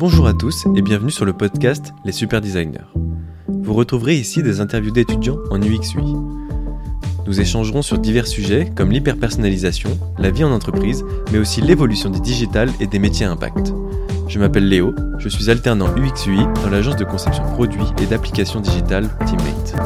Bonjour 0.00 0.26
à 0.26 0.32
tous 0.32 0.64
et 0.74 0.80
bienvenue 0.80 1.10
sur 1.10 1.26
le 1.26 1.34
podcast 1.34 1.92
Les 2.06 2.12
Super 2.12 2.40
Designers. 2.40 2.86
Vous 3.48 3.74
retrouverez 3.74 4.14
ici 4.14 4.42
des 4.42 4.62
interviews 4.62 4.92
d'étudiants 4.92 5.36
en 5.50 5.60
UX 5.60 5.94
UI. 5.94 6.14
Nous 7.26 7.38
échangerons 7.38 7.82
sur 7.82 7.98
divers 7.98 8.26
sujets 8.26 8.72
comme 8.74 8.92
l'hyperpersonnalisation, 8.92 9.90
la 10.16 10.30
vie 10.30 10.42
en 10.42 10.52
entreprise, 10.52 11.04
mais 11.32 11.38
aussi 11.38 11.60
l'évolution 11.60 12.08
des 12.08 12.20
digitales 12.20 12.70
et 12.80 12.86
des 12.86 12.98
métiers 12.98 13.26
à 13.26 13.30
impact. 13.30 13.74
Je 14.26 14.38
m'appelle 14.38 14.70
Léo, 14.70 14.94
je 15.18 15.28
suis 15.28 15.50
alternant 15.50 15.94
UX 15.94 16.26
UI 16.26 16.46
dans 16.64 16.70
l'agence 16.70 16.96
de 16.96 17.04
conception 17.04 17.42
produits 17.52 17.84
et 18.00 18.06
d'applications 18.06 18.60
digitales 18.60 19.10
Teammate. 19.26 19.76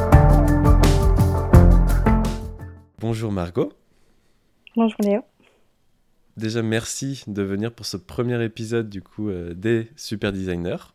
Bonjour 3.00 3.32
Margot. 3.32 3.72
Bonjour 4.76 5.00
Léo. 5.00 5.22
Déjà, 6.36 6.62
merci 6.62 7.22
de 7.28 7.42
venir 7.42 7.72
pour 7.72 7.86
ce 7.86 7.96
premier 7.96 8.42
épisode 8.42 8.88
du 8.88 9.02
coup 9.02 9.28
euh, 9.28 9.54
des 9.54 9.86
Super 9.94 10.32
Designers. 10.32 10.92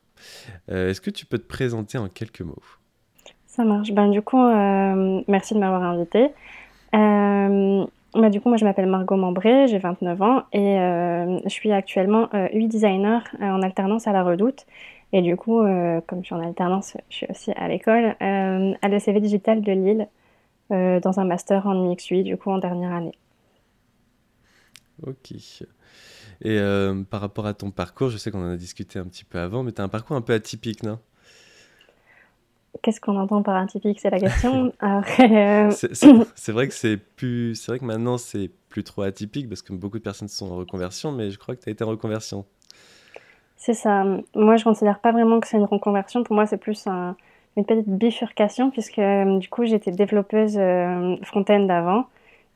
Euh, 0.70 0.89
est-ce 0.89 0.99
que 0.99 1.09
tu 1.09 1.25
peux 1.25 1.38
te 1.38 1.47
présenter 1.47 1.97
en 1.97 2.09
quelques 2.09 2.41
mots? 2.41 2.61
Ça 3.47 3.63
marche. 3.63 3.91
Ben, 3.94 4.09
du 4.09 4.21
coup, 4.21 4.41
euh, 4.41 5.21
merci 5.30 5.53
de 5.53 5.59
m'avoir 5.59 5.81
invité. 5.83 6.27
Ben, 6.91 8.30
du 8.30 8.41
coup, 8.41 8.49
moi, 8.49 8.57
je 8.57 8.66
m'appelle 8.66 8.88
Margot 8.88 9.16
Mambré, 9.16 9.67
j'ai 9.67 9.77
29 9.77 10.21
ans 10.21 10.44
et 10.52 10.75
je 11.45 11.49
suis 11.49 11.71
actuellement 11.71 12.27
UI 12.52 12.67
designer 12.67 13.23
en 13.39 13.61
alternance 13.61 14.08
à 14.08 14.11
la 14.11 14.23
Redoute. 14.23 14.66
Et 15.13 15.21
du 15.21 15.38
coup, 15.38 15.59
comme 16.08 16.21
je 16.21 16.25
suis 16.25 16.35
en 16.35 16.44
alternance, 16.44 16.97
je 17.09 17.16
suis 17.17 17.27
aussi 17.30 17.52
à 17.52 17.67
l'école, 17.67 18.16
à 18.19 18.88
l'ECV 18.89 19.19
Digital 19.19 19.61
de 19.61 19.71
Lille, 19.71 20.08
dans 20.71 21.19
un 21.19 21.25
master 21.25 21.67
en 21.67 21.91
UX 21.91 22.09
UI, 22.09 22.23
du 22.23 22.35
coup, 22.35 22.49
en 22.49 22.58
dernière 22.58 22.94
année. 22.94 23.13
Ok. 25.05 25.31
Et 26.41 26.58
euh, 26.58 27.03
par 27.03 27.21
rapport 27.21 27.45
à 27.45 27.53
ton 27.53 27.72
parcours, 27.72 28.09
je 28.09 28.17
sais 28.17 28.31
qu'on 28.31 28.44
en 28.44 28.52
a 28.52 28.58
discuté 28.58 29.00
un 29.00 29.05
petit 29.05 29.25
peu 29.25 29.39
avant, 29.39 29.64
mais 29.64 29.72
tu 29.72 29.81
as 29.81 29.83
un 29.83 29.89
parcours 29.89 30.16
un 30.16 30.22
peu 30.22 30.33
atypique, 30.33 30.83
non? 30.83 31.00
Qu'est-ce 32.81 33.02
qu'on 33.02 33.17
entend 33.17 33.42
par 33.42 33.58
atypique? 33.58 34.00
C'est 34.00 34.09
la 34.09 34.20
question. 34.20 34.72
Euh, 34.81 35.72
c'est 36.36 36.52
vrai 36.52 36.67
que 36.67 36.73
c'est 36.73 36.97
plus, 36.97 37.55
c'est 37.55 37.72
vrai 37.72 37.80
que 37.80 37.86
maintenant 37.86 38.17
c'est 38.17 38.50
plus 38.70 38.83
trop 38.83 39.02
atypique 39.02 39.50
parce 39.50 39.61
que 39.61 39.73
beaucoup 39.73 39.97
de 39.97 40.03
personnes 40.03 40.27
sont 40.27 40.52
en 40.52 40.55
reconversion, 40.55 41.11
mais 41.11 41.31
je 41.31 41.38
crois 41.38 41.55
que 41.55 41.61
tu 41.61 41.70
as 41.70 41.72
été 41.72 41.83
en 41.83 41.89
reconversion. 41.89 42.45
C'est 43.58 43.73
ça. 43.73 44.05
Moi, 44.36 44.55
je 44.55 44.64
considère 44.64 45.00
pas 45.00 45.11
vraiment 45.11 45.42
que 45.42 45.47
c'est 45.47 45.58
une 45.58 45.66
reconversion. 45.66 46.23
Pour 46.23 46.36
moi, 46.36 46.45
c'est 46.45 46.58
plus 46.58 46.88
une 47.58 47.66
petite 47.66 47.89
bifurcation 47.89 48.72
puisque 48.72 49.00
euh, 49.00 49.38
du 49.38 49.50
coup, 49.50 49.66
j'étais 49.66 49.92
développeuse 49.92 50.58
front-end 51.23 51.67
avant. 51.70 52.05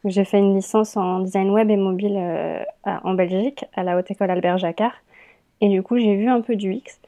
J'ai 0.06 0.26
fait 0.26 0.40
une 0.40 0.56
licence 0.56 0.98
en 0.98 1.20
design 1.20 1.50
web 1.52 1.70
et 1.70 1.78
mobile 1.78 2.18
euh, 2.18 2.64
en 2.84 3.14
Belgique, 3.14 3.66
à 3.74 3.84
la 3.84 3.98
Haute 3.98 4.12
École 4.12 4.32
Albert 4.32 4.58
Jacquard. 4.58 4.94
Et 5.62 5.70
du 5.70 5.82
coup, 5.82 5.98
j'ai 5.98 6.16
vu 6.16 6.28
un 6.28 6.42
peu 6.42 6.58
du 6.58 6.74
X, 6.74 7.00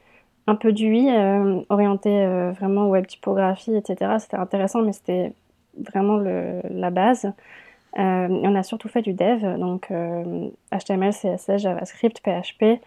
un 0.46 0.54
peu 0.54 0.72
du 0.72 0.86
UI, 0.86 1.10
euh, 1.10 1.60
orienté 1.68 2.08
euh, 2.10 2.52
vraiment 2.52 2.88
web 2.88 3.06
typographie, 3.06 3.76
etc. 3.76 4.16
C'était 4.18 4.38
intéressant, 4.38 4.80
mais 4.80 4.92
c'était 4.92 5.32
vraiment 5.78 6.16
le, 6.16 6.62
la 6.70 6.90
base. 6.90 7.30
on 7.96 8.54
a 8.54 8.62
surtout 8.62 8.88
fait 8.88 9.02
du 9.02 9.12
dev, 9.12 9.58
donc 9.58 9.92
HTML, 10.72 11.12
CSS, 11.12 11.58
JavaScript, 11.58 12.20
PHP. 12.20 12.80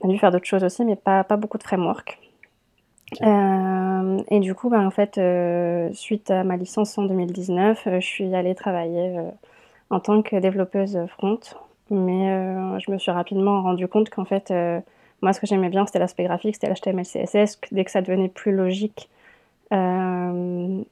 On 0.00 0.08
a 0.08 0.12
dû 0.12 0.18
faire 0.18 0.30
d'autres 0.30 0.46
choses 0.46 0.62
aussi, 0.62 0.84
mais 0.84 0.94
pas, 0.96 1.24
pas 1.24 1.36
beaucoup 1.36 1.58
de 1.58 1.64
framework. 1.64 2.20
Euh, 3.22 4.22
et 4.30 4.40
du 4.40 4.54
coup, 4.54 4.68
bah, 4.68 4.80
en 4.80 4.90
fait, 4.90 5.18
euh, 5.18 5.90
suite 5.92 6.30
à 6.30 6.44
ma 6.44 6.56
licence 6.56 6.96
en 6.98 7.04
2019, 7.04 7.86
euh, 7.86 8.00
je 8.00 8.06
suis 8.06 8.34
allée 8.34 8.54
travailler 8.54 9.16
en 9.90 10.00
tant 10.00 10.22
que 10.22 10.36
développeuse 10.36 10.98
front. 11.08 11.40
Mais 11.90 12.28
je 12.80 12.90
me 12.90 12.98
suis 12.98 13.10
rapidement 13.10 13.62
rendu 13.62 13.88
compte 13.88 14.10
qu'en 14.10 14.26
fait, 14.26 14.52
moi, 15.22 15.32
ce 15.32 15.40
que 15.40 15.46
j'aimais 15.46 15.70
bien, 15.70 15.86
c'était 15.86 15.98
l'aspect 15.98 16.24
graphique, 16.24 16.56
c'était 16.56 16.68
l'HTML, 16.68 17.06
CSS. 17.06 17.58
Dès 17.72 17.84
que 17.84 17.90
ça 17.90 18.02
devenait 18.02 18.28
plus 18.28 18.52
logique, 18.52 19.08
donc 19.70 20.84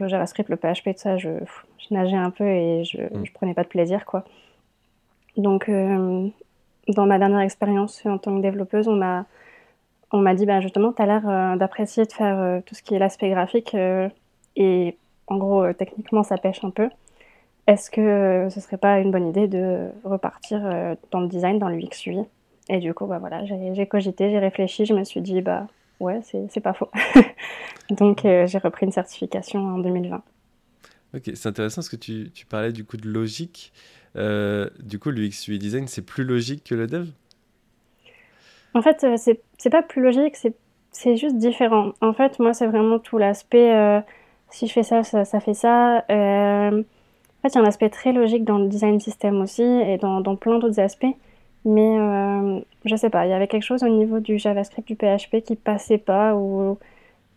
le 0.00 0.08
JavaScript, 0.08 0.48
le 0.48 0.56
PHP, 0.56 0.94
tout 0.94 0.98
ça, 1.02 1.18
je, 1.18 1.28
je 1.78 1.94
nageais 1.94 2.16
un 2.16 2.30
peu 2.30 2.46
et 2.46 2.84
je, 2.84 3.02
mm. 3.02 3.26
je 3.26 3.32
prenais 3.32 3.52
pas 3.52 3.64
de 3.64 3.68
plaisir, 3.68 4.06
quoi. 4.06 4.24
Donc, 5.36 5.68
dans 5.68 7.06
ma 7.06 7.18
dernière 7.18 7.40
expérience 7.40 8.00
en 8.06 8.16
tant 8.16 8.34
que 8.34 8.40
développeuse, 8.40 8.88
on 8.88 8.96
m'a 8.96 9.26
on 10.14 10.20
m'a 10.20 10.34
dit 10.34 10.46
bah, 10.46 10.60
justement, 10.60 10.92
tu 10.92 11.02
as 11.02 11.06
l'air 11.06 11.28
euh, 11.28 11.56
d'apprécier 11.56 12.04
de 12.04 12.12
faire 12.12 12.38
euh, 12.38 12.60
tout 12.64 12.76
ce 12.76 12.82
qui 12.82 12.94
est 12.94 13.00
l'aspect 13.00 13.30
graphique 13.30 13.74
euh, 13.74 14.08
et 14.54 14.96
en 15.26 15.38
gros, 15.38 15.72
techniquement, 15.72 16.22
ça 16.22 16.38
pêche 16.38 16.62
un 16.62 16.70
peu. 16.70 16.88
Est-ce 17.66 17.90
que 17.90 18.48
ce 18.50 18.60
serait 18.60 18.76
pas 18.76 19.00
une 19.00 19.10
bonne 19.10 19.26
idée 19.26 19.48
de 19.48 19.88
repartir 20.04 20.60
dans 21.10 21.20
le 21.20 21.28
design, 21.28 21.58
dans 21.58 21.70
l'UX 21.70 22.06
UI 22.06 22.20
Et 22.68 22.78
du 22.78 22.92
coup, 22.92 23.06
bah, 23.06 23.18
voilà, 23.18 23.42
j'ai 23.46 23.86
cogité, 23.86 24.30
j'ai 24.30 24.38
réfléchi, 24.38 24.84
je 24.84 24.92
me 24.92 25.02
suis 25.02 25.22
dit, 25.22 25.40
bah 25.40 25.66
ouais, 25.98 26.20
c'est 26.22 26.60
pas 26.60 26.74
faux. 26.74 26.90
Donc, 27.90 28.20
j'ai 28.22 28.58
repris 28.58 28.84
une 28.84 28.92
certification 28.92 29.60
en 29.60 29.78
2020. 29.78 30.22
Ok, 31.14 31.30
c'est 31.34 31.48
intéressant 31.48 31.76
parce 31.76 31.88
que 31.88 31.96
tu, 31.96 32.30
parlais 32.46 32.72
du 32.72 32.84
coup 32.84 32.98
de 32.98 33.08
logique. 33.08 33.72
du 34.14 34.98
coup, 34.98 35.10
l'UX 35.10 35.48
UI 35.48 35.58
design, 35.58 35.88
c'est 35.88 36.04
plus 36.04 36.24
logique 36.24 36.64
que 36.64 36.74
le 36.74 36.86
dev? 36.86 37.08
En 38.74 38.82
fait, 38.82 39.04
euh, 39.04 39.16
c'est 39.16 39.70
pas 39.70 39.82
plus 39.82 40.02
logique, 40.02 40.36
c'est 40.90 41.16
juste 41.16 41.36
différent. 41.36 41.92
En 42.00 42.12
fait, 42.12 42.38
moi, 42.40 42.52
c'est 42.52 42.66
vraiment 42.66 42.98
tout 42.98 43.18
l'aspect 43.18 43.72
euh, 43.72 44.00
si 44.50 44.66
je 44.66 44.72
fais 44.72 44.82
ça, 44.82 45.02
ça, 45.04 45.40
fait 45.40 45.54
ça. 45.54 46.04
Euh, 46.10 46.80
en 46.80 47.42
fait, 47.42 47.48
il 47.48 47.54
y 47.54 47.58
a 47.58 47.60
un 47.60 47.64
aspect 47.64 47.88
très 47.88 48.12
logique 48.12 48.44
dans 48.44 48.58
le 48.58 48.68
design 48.68 49.00
system 49.00 49.40
aussi 49.40 49.62
et 49.62 49.96
dans, 49.98 50.36
plein 50.36 50.58
d'autres 50.58 50.80
aspects. 50.80 51.06
Mais 51.64 51.96
je 52.84 52.96
sais 52.96 53.10
pas, 53.10 53.26
il 53.26 53.30
y 53.30 53.32
avait 53.32 53.48
quelque 53.48 53.62
chose 53.62 53.82
au 53.82 53.88
niveau 53.88 54.20
du 54.20 54.38
JavaScript, 54.38 54.86
du 54.86 54.96
PHP 54.96 55.42
qui 55.42 55.56
passait 55.56 55.98
pas 55.98 56.34
ou 56.34 56.78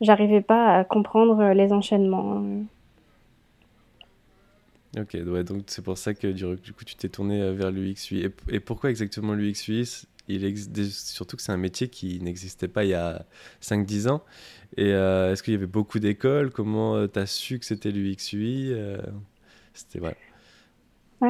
j'arrivais 0.02 0.42
pas 0.42 0.80
à 0.80 0.84
comprendre 0.84 1.54
les 1.54 1.72
enchaînements. 1.72 2.44
Ok, 4.98 5.16
donc 5.16 5.64
c'est 5.68 5.84
pour 5.84 5.98
ça 5.98 6.14
que 6.14 6.28
du 6.28 6.74
coup 6.74 6.84
tu 6.84 6.96
t'es 6.96 7.10
tourné 7.10 7.54
vers 7.54 7.72
l'UX 7.72 8.12
UI. 8.12 8.30
Et, 8.50 8.60
pourquoi 8.60 8.90
exactement 8.90 9.34
l'UX 9.34 9.68
UI 9.70 10.08
il 10.28 10.58
surtout 10.92 11.38
que 11.38 11.42
c'est 11.42 11.52
un 11.52 11.58
métier 11.58 11.88
qui 11.88 12.20
n'existait 12.22 12.68
pas 12.68 12.84
il 12.84 12.90
y 12.90 12.94
a 12.94 13.26
5-10 13.62 14.10
ans. 14.10 14.22
Et 14.76 14.92
euh, 14.92 15.32
est-ce 15.32 15.44
qu'il 15.44 15.54
y 15.54 15.58
avait 15.58 15.66
beaucoup 15.66 16.00
d'écoles? 16.00 16.52
Comment 16.52 16.96
euh, 16.96 17.08
tu 17.08 17.20
as 17.20 17.26
su 17.26 17.60
que 17.60 17.66
c'était 17.66 17.92
l'UX 17.92 18.34
UI 18.34 18.74
euh, 18.74 18.98
C'était 19.74 20.00
voilà. 20.00 20.16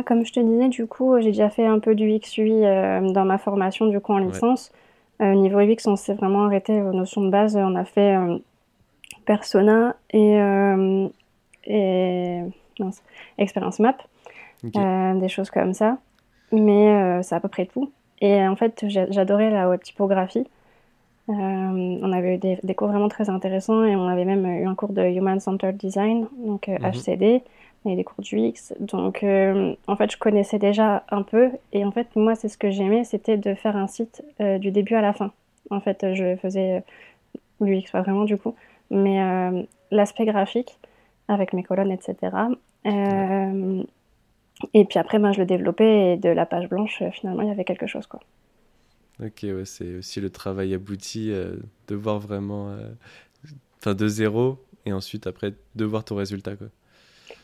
Comme 0.06 0.26
je 0.26 0.34
te 0.34 0.40
disais, 0.40 0.68
du 0.68 0.86
coup, 0.86 1.16
j'ai 1.20 1.28
déjà 1.32 1.50
fait 1.50 1.66
un 1.66 1.80
peu 1.80 1.96
du 1.96 2.10
UX 2.10 2.38
UI 2.38 2.62
dans 3.14 3.24
ma 3.24 3.38
formation 3.38 3.86
du 3.86 4.02
coup 4.02 4.12
en 4.12 4.18
licence. 4.18 4.74
Au 5.22 5.34
niveau 5.34 5.60
UX, 5.60 5.88
on 5.88 5.96
s'est 5.96 6.14
vraiment 6.14 6.44
arrêté 6.44 6.82
aux 6.82 6.92
notions 6.92 7.22
de 7.22 7.30
base. 7.30 7.56
On 7.56 7.74
a 7.76 7.86
fait 7.86 8.18
persona 9.26 9.96
et, 10.12 10.38
et 11.64 12.42
expérience 13.38 13.80
map, 13.80 13.96
des 14.64 15.30
choses 15.30 15.50
comme 15.52 15.74
ça. 15.74 16.00
Mais 16.52 17.24
c'est 17.24 17.36
à 17.36 17.40
peu 17.40 17.48
près 17.48 17.66
tout. 17.66 17.90
Et 18.22 18.48
en 18.48 18.56
fait, 18.56 18.86
j'adorais 18.88 19.50
la 19.50 19.70
web 19.70 19.82
typographie. 19.82 20.48
Euh, 21.30 21.34
on 21.34 22.12
avait 22.14 22.36
eu 22.36 22.38
des, 22.38 22.76
cours 22.76 22.88
vraiment 22.88 23.10
très 23.10 23.30
intéressants 23.30 23.84
et 23.84 23.96
on 23.96 24.08
avait 24.08 24.24
même 24.24 24.46
eu 24.46 24.66
un 24.66 24.76
cours 24.76 24.94
de 24.94 25.02
Human 25.02 25.40
Centered 25.42 25.76
Design, 25.76 26.28
donc 26.46 26.70
HCD, 26.70 27.26
euh, 27.26 27.40
mhm. 27.86 27.92
et 27.92 27.96
des 27.98 28.04
cours 28.06 28.24
d'UX. 28.24 28.74
Donc, 28.80 29.24
euh, 29.24 29.76
en 29.88 29.96
fait, 29.98 30.12
je 30.12 30.18
connaissais 30.18 30.58
déjà 30.58 31.04
un 31.10 31.24
peu. 31.24 31.52
Et 31.74 31.84
en 31.84 31.92
fait, 31.92 32.08
moi, 32.16 32.36
c'est 32.36 32.48
ce 32.48 32.58
que 32.58 32.72
j'aimais, 32.72 33.04
c'était 33.04 33.38
de 33.38 33.54
faire 33.56 33.76
un 33.76 33.88
site 33.88 34.24
du 34.40 34.72
début 34.72 34.96
à 34.96 35.02
la 35.02 35.14
fin. 35.14 35.32
En 35.70 35.82
fait, 35.82 36.14
je 36.14 36.38
faisais 36.38 36.84
l'UX, 37.60 37.92
pas 37.92 38.02
vraiment 38.02 38.24
du 38.24 38.38
coup, 38.38 38.56
mais 38.90 39.20
l'aspect 39.92 40.26
graphique 40.26 40.80
avec 41.28 41.52
mes 41.52 41.64
colonnes, 41.64 41.92
etc. 41.92 42.32
Et 44.74 44.86
puis 44.86 45.00
après, 45.00 45.20
ben, 45.20 45.32
je 45.32 45.40
le 45.40 45.46
développais 45.46 46.14
et 46.14 46.18
de 46.18 46.30
la 46.30 46.46
page 46.46 46.70
blanche, 46.70 47.02
euh, 47.02 47.12
finalement, 47.12 47.44
il 47.44 47.48
y 47.48 47.52
avait 47.52 47.64
quelque 47.64 47.88
chose. 47.88 48.08
Quoi. 48.08 48.20
Ok, 49.24 49.44
ouais, 49.44 49.66
c'est 49.66 49.96
aussi 49.96 50.22
le 50.22 50.30
travail 50.30 50.74
abouti 50.74 51.32
euh, 51.32 51.56
de 51.88 51.96
voir 51.96 52.20
vraiment 52.20 52.70
euh, 52.70 52.90
enfin 53.80 53.94
de 53.94 54.08
zéro 54.08 54.58
et 54.86 54.94
ensuite 54.94 55.28
après 55.28 55.54
de 55.76 55.86
voir 55.86 56.04
ton 56.04 56.16
résultat. 56.16 56.56
Quoi. 56.56 56.68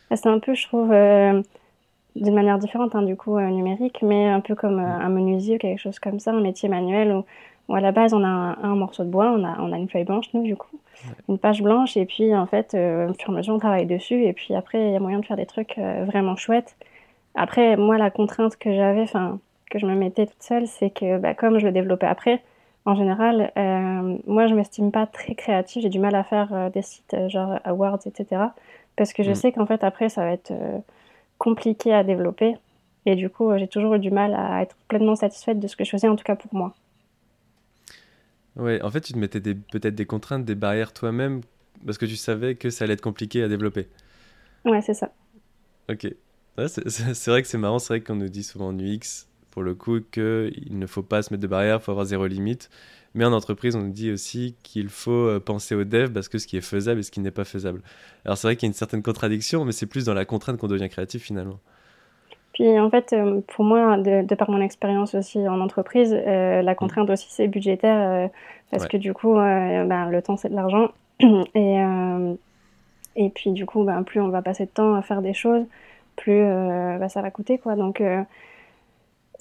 Bah, 0.09 0.15
c'est 0.15 0.29
un 0.29 0.39
peu, 0.39 0.53
je 0.53 0.67
trouve, 0.67 0.89
d'une 0.89 2.35
manière 2.35 2.59
différente, 2.59 2.95
hein, 2.95 3.03
du 3.03 3.15
coup, 3.15 3.39
numérique, 3.39 4.01
mais 4.01 4.27
un 4.27 4.41
peu 4.41 4.55
comme 4.55 4.79
un 4.79 5.09
menuisier 5.09 5.55
ou 5.55 5.59
quelque 5.59 5.79
chose 5.79 5.99
comme 5.99 6.19
ça, 6.19 6.31
un 6.31 6.41
métier 6.41 6.69
manuel 6.69 7.11
où, 7.11 7.25
où 7.67 7.75
à 7.75 7.81
la 7.81 7.91
base 7.91 8.13
on 8.13 8.23
a 8.23 8.27
un, 8.27 8.75
morceau 8.75 9.03
de 9.03 9.09
bois, 9.09 9.31
on 9.31 9.43
a, 9.43 9.59
on 9.59 9.71
a 9.71 9.77
une 9.77 9.89
feuille 9.89 10.03
blanche, 10.03 10.27
nous, 10.33 10.43
du 10.43 10.55
coup, 10.55 10.79
une 11.27 11.39
page 11.39 11.63
blanche, 11.63 11.97
et 11.97 12.05
puis 12.05 12.35
en 12.35 12.45
fait, 12.45 12.75
au 12.75 13.13
fur 13.13 13.29
et 13.29 13.33
à 13.33 13.37
mesure, 13.37 13.55
on 13.55 13.59
travaille 13.59 13.87
dessus, 13.87 14.23
et 14.25 14.33
puis 14.33 14.53
après, 14.53 14.89
il 14.89 14.93
y 14.93 14.95
a 14.95 14.99
moyen 14.99 15.19
de 15.19 15.25
faire 15.25 15.37
des 15.37 15.47
trucs 15.47 15.77
vraiment 15.77 16.35
chouettes. 16.35 16.75
Après, 17.35 17.77
moi, 17.77 17.97
la 17.97 18.11
contrainte 18.11 18.57
que 18.57 18.73
j'avais, 18.73 19.01
enfin, 19.01 19.39
que 19.69 19.79
je 19.79 19.85
me 19.85 19.95
mettais 19.95 20.27
toute 20.27 20.43
seule, 20.43 20.67
c'est 20.67 20.89
que 20.89 21.17
bah, 21.17 21.33
comme 21.33 21.59
je 21.59 21.65
le 21.65 21.71
développais 21.71 22.05
après, 22.05 22.41
en 22.85 22.95
général, 22.95 23.51
euh, 23.57 24.17
moi, 24.27 24.47
je 24.47 24.53
m'estime 24.53 24.91
pas 24.91 25.07
très 25.07 25.35
créative. 25.35 25.81
J'ai 25.81 25.89
du 25.89 25.99
mal 25.99 26.15
à 26.15 26.23
faire 26.23 26.53
euh, 26.53 26.69
des 26.69 26.81
sites 26.81 27.13
euh, 27.13 27.29
genre 27.29 27.59
Awards, 27.63 27.99
etc. 28.05 28.41
Parce 28.95 29.13
que 29.13 29.23
je 29.23 29.31
mm. 29.31 29.35
sais 29.35 29.51
qu'en 29.51 29.65
fait, 29.65 29.83
après, 29.83 30.09
ça 30.09 30.21
va 30.21 30.31
être 30.31 30.53
compliqué 31.37 31.93
à 31.93 32.03
développer. 32.03 32.55
Et 33.05 33.15
du 33.15 33.29
coup, 33.29 33.57
j'ai 33.57 33.67
toujours 33.67 33.95
eu 33.95 33.99
du 33.99 34.11
mal 34.11 34.33
à 34.33 34.61
être 34.61 34.75
pleinement 34.87 35.15
satisfaite 35.15 35.59
de 35.59 35.67
ce 35.67 35.75
que 35.75 35.83
je 35.83 35.89
faisais, 35.89 36.07
en 36.07 36.15
tout 36.15 36.23
cas 36.23 36.35
pour 36.35 36.53
moi. 36.53 36.73
Ouais, 38.55 38.81
en 38.83 38.91
fait, 38.91 39.01
tu 39.01 39.13
te 39.13 39.17
mettais 39.17 39.39
peut-être 39.41 39.95
des 39.95 40.05
contraintes, 40.05 40.45
des 40.45 40.55
barrières 40.55 40.93
toi-même 40.93 41.41
parce 41.85 41.97
que 41.97 42.05
tu 42.05 42.15
savais 42.15 42.55
que 42.55 42.69
ça 42.69 42.85
allait 42.85 42.93
être 42.93 43.01
compliqué 43.01 43.43
à 43.43 43.47
développer. 43.47 43.87
Ouais, 44.65 44.81
c'est 44.81 44.93
ça. 44.93 45.11
Ok. 45.89 46.07
C'est 46.57 47.27
vrai 47.27 47.41
que 47.41 47.47
c'est 47.47 47.57
marrant, 47.57 47.79
c'est 47.79 47.93
vrai 47.93 48.01
qu'on 48.01 48.15
nous 48.15 48.29
dit 48.29 48.43
souvent 48.43 48.67
en 48.67 48.77
UX, 48.77 49.27
pour 49.51 49.63
le 49.63 49.75
coup, 49.75 49.99
qu'il 50.01 50.77
ne 50.77 50.85
faut 50.85 51.03
pas 51.03 51.21
se 51.21 51.33
mettre 51.33 51.41
de 51.41 51.47
barrières, 51.47 51.77
il 51.81 51.83
faut 51.83 51.91
avoir 51.91 52.05
zéro 52.05 52.25
limite. 52.27 52.69
Mais 53.15 53.25
en 53.25 53.33
entreprise, 53.33 53.75
on 53.75 53.81
nous 53.81 53.91
dit 53.91 54.11
aussi 54.11 54.55
qu'il 54.63 54.89
faut 54.89 55.11
euh, 55.11 55.39
penser 55.39 55.75
au 55.75 55.83
dev 55.83 56.11
parce 56.11 56.29
que 56.29 56.39
ce 56.39 56.47
qui 56.47 56.57
est 56.57 56.61
faisable 56.61 56.99
et 56.99 57.03
ce 57.03 57.11
qui 57.11 57.19
n'est 57.19 57.31
pas 57.31 57.43
faisable. 57.43 57.81
Alors 58.25 58.37
c'est 58.37 58.47
vrai 58.47 58.55
qu'il 58.55 58.65
y 58.65 58.69
a 58.69 58.71
une 58.71 58.73
certaine 58.73 59.03
contradiction, 59.03 59.65
mais 59.65 59.71
c'est 59.71 59.85
plus 59.85 60.05
dans 60.05 60.15
la 60.15 60.25
contrainte 60.25 60.57
qu'on 60.57 60.67
devient 60.67 60.89
créatif 60.89 61.21
finalement. 61.21 61.59
Puis 62.53 62.79
en 62.79 62.89
fait, 62.89 63.13
euh, 63.13 63.41
pour 63.47 63.65
moi, 63.65 63.97
de, 63.97 64.35
par 64.35 64.49
mon 64.49 64.61
expérience 64.61 65.13
aussi 65.13 65.47
en 65.47 65.59
entreprise, 65.59 66.11
euh, 66.13 66.63
la 66.63 66.75
contrainte 66.75 67.09
aussi 67.09 67.27
c'est 67.29 67.47
budgétaire 67.47 68.29
parce 68.71 68.87
que 68.87 68.97
du 68.97 69.13
coup, 69.13 69.35
ben, 69.35 70.09
le 70.09 70.21
temps 70.23 70.37
c'est 70.37 70.49
de 70.49 70.55
l'argent 70.55 70.89
et 71.55 71.83
et 73.15 73.29
puis 73.29 73.51
du 73.51 73.65
coup, 73.65 73.83
ben, 73.83 74.03
plus 74.03 74.21
on 74.21 74.29
va 74.29 74.41
passer 74.41 74.65
de 74.65 74.71
temps 74.71 74.95
à 74.95 75.01
faire 75.01 75.21
des 75.21 75.33
choses, 75.33 75.65
plus 76.15 76.41
ben, 76.41 77.09
ça 77.09 77.21
va 77.21 77.31
coûter 77.31 77.57
quoi. 77.57 77.75
Donc 77.75 78.01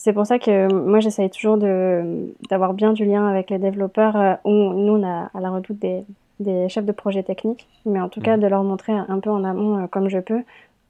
c'est 0.02 0.12
pour 0.12 0.26
ça 0.26 0.40
que 0.40 0.66
moi, 0.72 0.98
j'essaye 0.98 1.30
toujours 1.30 1.56
d'avoir 1.58 2.74
bien 2.74 2.92
du 2.92 3.04
lien 3.04 3.28
avec 3.28 3.50
les 3.50 3.60
développeurs. 3.60 4.16
Euh, 4.16 4.34
où 4.42 4.50
nous, 4.50 4.94
on 4.94 5.06
a 5.06 5.30
à 5.32 5.40
la 5.40 5.50
redoute 5.50 5.78
des, 5.78 6.04
des, 6.40 6.68
chefs 6.68 6.84
de 6.84 6.90
projet 6.90 7.22
techniques, 7.22 7.68
mais 7.86 8.00
en 8.00 8.08
tout 8.08 8.20
cas, 8.20 8.36
de 8.36 8.46
leur 8.48 8.64
montrer 8.64 8.92
un 8.92 9.20
peu 9.20 9.30
en 9.30 9.44
amont 9.44 9.84
euh, 9.84 9.86
comme 9.86 10.08
je 10.08 10.18
peux 10.18 10.42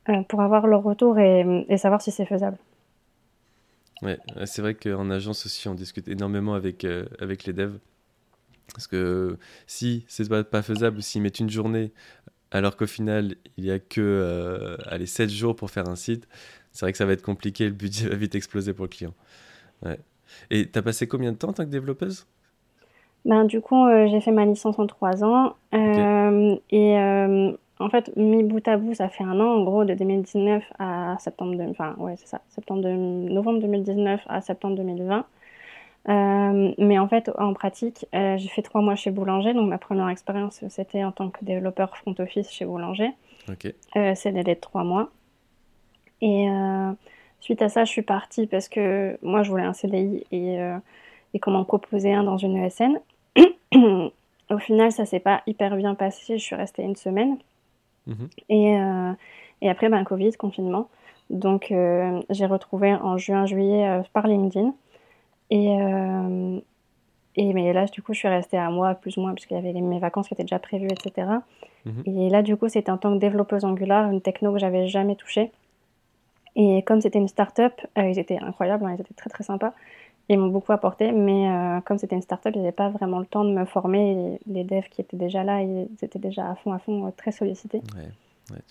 euh, 0.09 0.23
pour 0.31 0.41
avoir 0.41 0.67
leur 0.67 0.83
retour 0.83 1.19
et, 1.19 1.67
et 1.69 1.77
savoir 1.77 2.01
si 2.01 2.11
c'est 2.11 2.25
faisable. 2.25 2.57
Ouais, 4.01 4.19
c'est 4.47 4.63
vrai 4.63 4.73
qu'en 4.73 5.11
agence 5.11 5.45
aussi, 5.45 5.69
on 5.69 5.75
discute 5.75 6.09
énormément 6.09 6.55
avec, 6.55 6.87
avec 7.21 7.45
les 7.45 7.53
devs. 7.53 7.79
Parce 8.73 8.87
que 8.87 9.37
si 9.67 10.07
c'est 10.09 10.27
pas, 10.27 10.43
pas 10.43 10.63
faisable 10.63 11.03
s'ils 11.03 11.21
mettent 11.21 11.41
une 11.41 11.51
journée 11.51 11.93
alors 12.53 12.77
qu'au 12.77 12.87
final, 12.87 13.35
il 13.57 13.65
n'y 13.65 13.71
a 13.71 13.79
que 13.79 14.77
allez, 14.87 15.07
7 15.07 15.31
jours 15.31 15.57
pour 15.57 15.71
faire 15.71 15.89
un 15.89 15.97
site, 15.97 16.29
c'est 16.73 16.87
vrai 16.87 16.93
que 16.93 16.99
ça 16.99 17.07
va 17.07 17.13
être 17.13 17.23
compliqué, 17.23 17.65
le 17.65 17.73
budget 17.73 18.09
va 18.11 18.17
vite 18.17 18.35
exploser 18.35 18.73
pour 18.73 18.85
le 18.85 18.91
client. 18.91 19.15
Ouais. 19.85 19.99
Et 20.51 20.69
tu 20.69 20.79
as 20.79 20.83
passé 20.83 21.07
combien 21.07 21.33
de 21.33 21.37
temps 21.37 21.49
en 21.49 21.53
tant 21.53 21.65
que 21.65 21.71
développeuse? 21.71 22.27
Ben, 23.25 23.45
Du 23.45 23.61
coup, 23.61 23.87
euh, 23.87 24.09
j'ai 24.09 24.21
fait 24.21 24.33
ma 24.33 24.45
licence 24.45 24.79
en 24.79 24.87
trois 24.87 25.23
ans. 25.25 25.55
Euh, 25.75 26.57
et 26.71 26.99
euh, 26.99 27.53
en 27.79 27.89
fait, 27.91 28.15
mis 28.17 28.43
bout 28.43 28.67
à 28.67 28.77
bout, 28.77 28.95
ça 28.95 29.09
fait 29.09 29.25
un 29.25 29.39
an, 29.41 29.59
en 29.59 29.65
gros, 29.65 29.85
de 29.85 29.95
2019 29.95 30.65
à 30.79 31.17
septembre, 31.19 31.57
de, 31.57 31.65
enfin, 31.71 31.95
ouais, 31.99 32.15
c'est 32.17 32.29
ça, 32.29 32.41
septembre 32.49 32.83
de, 32.83 32.91
novembre 32.91 33.61
2019 33.61 34.23
à 34.29 34.41
septembre 34.41 34.77
2020. 34.77 35.25
Mais 36.07 36.99
en 36.99 37.09
fait, 37.09 37.31
en 37.39 37.55
pratique, 37.55 38.07
j'ai 38.13 38.49
fait 38.49 38.63
trois 38.63 38.83
mois 38.83 38.97
chez 38.97 39.11
Boulanger. 39.11 39.55
Donc, 39.55 39.69
ma 39.69 39.79
première 39.79 40.09
expérience, 40.09 40.63
c'était 40.69 41.05
en 41.05 41.13
tant 41.13 41.31
que 41.31 41.45
développeur 41.45 41.97
front 41.97 42.15
office 42.19 42.51
chez 42.51 42.65
Boulanger. 42.65 43.11
Okay. 43.49 43.75
c'est 44.15 44.33
des 44.33 44.45
de 44.45 44.55
trois 44.55 44.85
mois. 44.85 45.11
Et 46.23 46.49
euh, 46.49 46.93
suite 47.41 47.61
à 47.61 47.69
ça, 47.69 47.85
je 47.85 47.91
suis 47.91 48.03
partie 48.03 48.47
parce 48.47 48.69
que 48.69 49.19
moi, 49.23 49.43
je 49.43 49.51
voulais 49.51 49.65
un 49.65 49.75
CDI 49.75 50.25
et, 50.31 50.61
euh, 50.61 50.79
et 51.35 51.41
qu'on 51.41 51.51
m'en 51.51 51.65
proposait 51.65 52.13
un 52.13 52.23
dans 52.23 52.39
une 52.39 52.57
ESN. 52.57 52.99
Au 54.51 54.59
final, 54.59 54.93
ça 54.93 55.05
s'est 55.05 55.21
pas 55.21 55.43
hyper 55.47 55.77
bien 55.77 55.95
passé. 55.95 56.39
Je 56.39 56.43
suis 56.43 56.55
restée 56.55 56.83
une 56.83 56.97
semaine. 56.97 57.37
Mhm. 58.07 58.29
Et, 58.49 58.77
euh, 58.79 59.13
et, 59.61 59.69
après, 59.69 59.89
ben, 59.89 60.05
Covid, 60.05 60.33
confinement. 60.35 60.89
Donc, 61.31 61.73
j'ai 62.31 62.47
retrouvé 62.47 62.93
en 62.95 63.17
juin-juillet 63.17 64.03
par 64.13 64.27
LinkedIn. 64.27 64.75
Et, 65.55 66.63
et 67.37 67.53
mais 67.53 67.73
là, 67.73 67.87
du 67.87 68.03
coup, 68.03 68.13
je 68.13 68.19
suis 68.19 68.29
restée 68.29 68.57
à 68.59 68.71
mois, 68.71 68.95
plus 68.95 69.17
ou 69.17 69.21
moins, 69.21 69.35
puisqu'il 69.35 69.55
y 69.55 69.59
avait 69.59 69.73
mes 69.73 69.99
vacances 69.99 70.29
qui 70.29 70.35
étaient 70.35 70.45
déjà 70.45 70.59
prévues, 70.59 70.89
etc. 70.89 71.29
Mhm. 71.85 72.03
Et 72.07 72.31
là, 72.31 72.43
du 72.43 72.57
coup, 72.57 72.69
c'était 72.69 72.91
en 72.91 72.99
tant 72.99 73.13
que 73.13 73.19
développeuse 73.19 73.65
Angular, 73.65 74.11
une 74.11 74.21
techno 74.21 74.53
que 74.53 74.59
j'avais 74.59 74.87
jamais 74.87 75.17
touchée. 75.17 75.51
Et 76.55 76.83
comme 76.83 77.01
c'était 77.01 77.19
une 77.19 77.29
start-up, 77.29 77.73
euh, 77.99 78.09
ils 78.09 78.19
étaient 78.19 78.39
incroyables, 78.39 78.85
hein, 78.85 78.95
ils 78.97 79.01
étaient 79.01 79.15
très 79.15 79.31
très 79.31 79.45
sympas. 79.45 79.73
Ils 80.29 80.39
m'ont 80.39 80.49
beaucoup 80.49 80.73
apporté, 80.73 81.11
mais 81.13 81.49
euh, 81.49 81.81
comme 81.81 81.99
c'était 81.99 82.15
une 82.15 82.23
start-up, 82.23 82.53
ils 82.55 82.61
n'avaient 82.61 82.73
pas 82.73 82.91
vraiment 82.91 83.19
le 83.19 83.27
temps 83.27 83.45
de 83.45 83.51
me 83.53 83.65
former. 83.65 84.39
les 84.47 84.65
devs 84.65 84.89
qui 84.91 85.01
étaient 85.01 85.17
déjà 85.17 85.43
là, 85.43 85.63
ils 85.63 85.89
étaient 86.03 86.19
déjà 86.19 86.51
à 86.51 86.55
fond, 86.55 86.73
à 86.73 86.79
fond, 86.79 87.07
euh, 87.07 87.11
très 87.17 87.33
sollicités. 87.33 87.83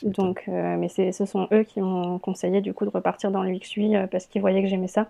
Donc, 0.04 0.44
mais 0.48 0.90
ce 0.90 1.26
sont 1.26 1.48
eux 1.52 1.64
qui 1.64 1.82
m'ont 1.82 2.20
conseillé 2.20 2.62
du 2.62 2.74
coup 2.74 2.86
de 2.86 2.92
repartir 2.92 3.32
dans 3.32 3.42
le 3.42 3.58
XUI 3.58 3.96
parce 4.12 4.28
qu'ils 4.28 4.42
voyaient 4.42 4.62
que 4.62 4.68
j'aimais 4.68 4.88
ça. 4.88 5.10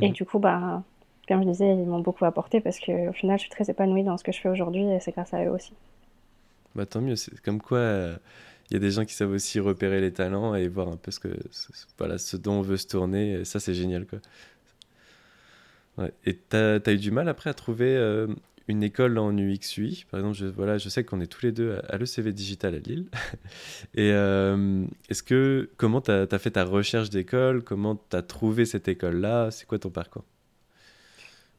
Et 0.00 0.08
mhm. 0.08 0.12
du 0.12 0.24
coup, 0.24 0.40
bah, 0.40 0.82
comme 1.30 1.42
je 1.44 1.48
disais, 1.48 1.72
ils 1.72 1.86
m'ont 1.86 2.00
beaucoup 2.00 2.24
apporté 2.24 2.60
parce 2.60 2.80
qu'au 2.80 3.12
final, 3.12 3.38
je 3.38 3.42
suis 3.42 3.50
très 3.50 3.70
épanouie 3.70 4.04
dans 4.04 4.18
ce 4.18 4.24
que 4.24 4.32
je 4.32 4.40
fais 4.40 4.48
aujourd'hui 4.48 4.82
et 4.82 5.00
c'est 5.00 5.12
grâce 5.12 5.32
à 5.32 5.44
eux 5.44 5.50
aussi. 5.50 5.72
Bah, 6.74 6.86
tant 6.86 7.00
mieux, 7.00 7.16
c'est 7.16 7.40
comme 7.40 7.60
quoi 7.60 8.18
il 8.70 8.74
y 8.74 8.76
a 8.76 8.80
des 8.80 8.92
gens 8.92 9.04
qui 9.04 9.14
savent 9.14 9.32
aussi 9.32 9.58
repérer 9.58 10.00
les 10.00 10.12
talents 10.12 10.54
et 10.54 10.68
voir 10.68 10.88
un 10.88 10.96
peu 10.96 11.10
ce, 11.10 11.18
que, 11.18 11.28
voilà, 11.98 12.18
ce 12.18 12.36
dont 12.36 12.54
on 12.54 12.62
veut 12.62 12.76
se 12.76 12.86
tourner. 12.86 13.44
Ça, 13.44 13.58
c'est 13.58 13.74
génial. 13.74 14.06
Quoi. 14.06 14.20
Et 16.24 16.36
tu 16.36 16.56
as, 16.56 16.92
eu 16.92 16.96
du 16.96 17.10
mal 17.10 17.28
après 17.28 17.50
à 17.50 17.54
trouver 17.54 17.96
euh, 17.96 18.28
une 18.68 18.84
école 18.84 19.18
en 19.18 19.36
UX/UI 19.36 20.06
Par 20.08 20.20
exemple, 20.20 20.36
je, 20.36 20.46
voilà, 20.46 20.78
je 20.78 20.88
sais 20.88 21.02
qu'on 21.02 21.20
est 21.20 21.26
tous 21.26 21.44
les 21.44 21.50
deux 21.50 21.80
à, 21.88 21.96
l'ECV 21.96 22.32
Digital 22.32 22.76
à 22.76 22.78
Lille. 22.78 23.06
et 23.94 24.12
euh, 24.12 24.84
est-ce 25.08 25.24
que, 25.24 25.68
comment 25.76 26.00
tu 26.00 26.12
as, 26.12 26.38
fait 26.38 26.52
ta 26.52 26.64
recherche 26.64 27.10
d'école? 27.10 27.64
Comment 27.64 27.96
tu 27.96 28.16
as 28.16 28.22
trouvé 28.22 28.66
cette 28.66 28.86
école-là? 28.86 29.50
C'est 29.50 29.66
quoi 29.66 29.80
ton 29.80 29.90
parcours? 29.90 30.24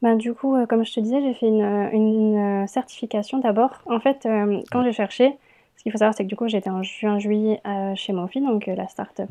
Bah, 0.02 0.16
du 0.16 0.34
coup, 0.34 0.54
euh, 0.54 0.66
comme 0.66 0.84
je 0.84 0.92
te 0.92 1.00
disais, 1.00 1.22
j'ai 1.22 1.34
fait 1.34 1.46
une, 1.46 1.88
une 1.92 2.66
certification 2.66 3.38
d'abord. 3.38 3.80
En 3.86 4.00
fait, 4.00 4.28
quand 4.70 4.82
j'ai 4.82 4.92
cherché, 4.92 5.38
ce 5.82 5.82
qu'il 5.82 5.90
faut 5.90 5.98
savoir, 5.98 6.14
c'est 6.14 6.22
que 6.22 6.28
du 6.28 6.36
coup, 6.36 6.46
j'étais 6.46 6.70
en 6.70 6.84
juin-juillet 6.84 7.60
euh, 7.66 7.96
chez 7.96 8.12
Mofi, 8.12 8.40
donc 8.40 8.68
euh, 8.68 8.76
la 8.76 8.86
start-up 8.86 9.30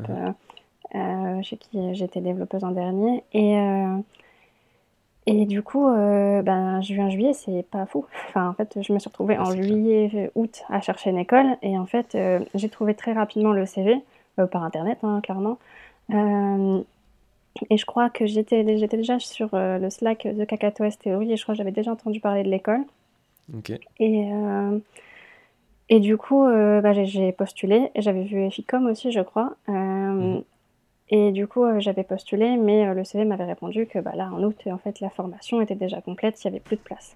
euh, 0.94 1.42
chez 1.42 1.56
qui 1.56 1.94
j'étais 1.94 2.20
développeuse 2.20 2.62
en 2.62 2.72
dernier. 2.72 3.24
Et, 3.32 3.56
et 5.24 5.46
du 5.46 5.62
coup, 5.62 5.86
ben, 5.86 6.82
juin-juillet, 6.82 7.32
c'est 7.32 7.64
pas 7.70 7.86
fou. 7.86 8.04
Enfin, 8.28 8.50
en 8.50 8.52
fait, 8.52 8.82
je 8.82 8.92
me 8.92 8.98
suis 8.98 9.08
retrouvée 9.08 9.38
en 9.38 9.46
juillet-août 9.46 10.62
à 10.68 10.82
chercher 10.82 11.08
une 11.08 11.16
école. 11.16 11.56
Et 11.62 11.78
en 11.78 11.86
fait, 11.86 12.18
j'ai 12.54 12.68
trouvé 12.68 12.94
très 12.94 13.14
rapidement 13.14 13.52
le 13.52 13.64
CV, 13.64 13.96
par 14.50 14.62
Internet, 14.62 14.98
hein, 15.04 15.22
clairement. 15.22 15.56
Et 17.70 17.76
je 17.76 17.84
crois 17.84 18.10
que 18.10 18.26
j'étais 18.26 18.64
déjà 18.64 19.18
sur 19.18 19.50
le 19.52 19.90
Slack 19.90 20.26
de 20.26 20.44
Kakatoes 20.44 20.96
Theory 20.98 21.32
et 21.32 21.36
je 21.36 21.42
crois 21.42 21.54
que 21.54 21.58
j'avais 21.58 21.72
déjà 21.72 21.92
entendu 21.92 22.20
parler 22.20 22.42
de 22.42 22.48
l'école. 22.48 22.82
Ok. 23.54 23.72
Et, 23.98 24.30
et 25.92 26.00
du 26.00 26.16
coup, 26.16 26.46
euh, 26.46 26.80
bah, 26.80 26.94
j'ai 26.94 27.32
postulé. 27.32 27.90
J'avais 27.96 28.22
vu 28.22 28.50
Ficom 28.50 28.86
aussi, 28.86 29.12
je 29.12 29.20
crois. 29.20 29.56
Euh, 29.68 29.72
mhm. 29.72 30.42
Et 31.10 31.32
du 31.32 31.46
coup, 31.46 31.64
euh, 31.64 31.80
j'avais 31.80 32.02
postulé, 32.02 32.56
mais 32.56 32.94
le 32.94 33.04
CV 33.04 33.26
m'avait 33.26 33.44
répondu 33.44 33.84
que 33.84 33.98
bah, 33.98 34.12
là, 34.14 34.30
en 34.32 34.42
août, 34.42 34.56
en 34.66 34.78
fait, 34.78 35.00
la 35.00 35.10
formation 35.10 35.60
était 35.60 35.74
déjà 35.74 36.00
complète, 36.00 36.42
il 36.42 36.46
n'y 36.46 36.54
avait 36.56 36.64
plus 36.64 36.76
de 36.76 36.80
place. 36.80 37.14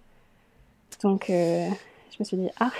Donc, 1.02 1.26
je 1.28 1.70
me 2.18 2.25
suis 2.25 2.37
dit, 2.37 2.50
ah, 2.60 2.70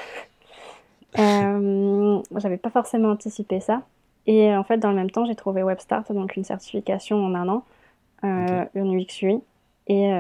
j'avais 2.37 2.59
pas 2.59 2.71
forcément 2.71 3.09
anticipé 3.09 3.61
ça. 3.61 3.83
Et 4.27 4.55
en 4.55 4.65
fait, 4.65 4.79
dans 4.79 4.91
le 4.91 4.97
même 4.97 5.11
temps, 5.11 5.25
j'ai 5.25 5.35
trouvé 5.35 5.63
WebStart, 5.63 6.05
donc 6.11 6.37
une 6.37 6.45
certification 6.45 7.25
en 7.25 7.35
un 7.35 7.49
an, 7.49 7.65
une 8.23 8.99
UX 8.99 9.23
UI. 9.23 9.41
Et, 9.87 10.11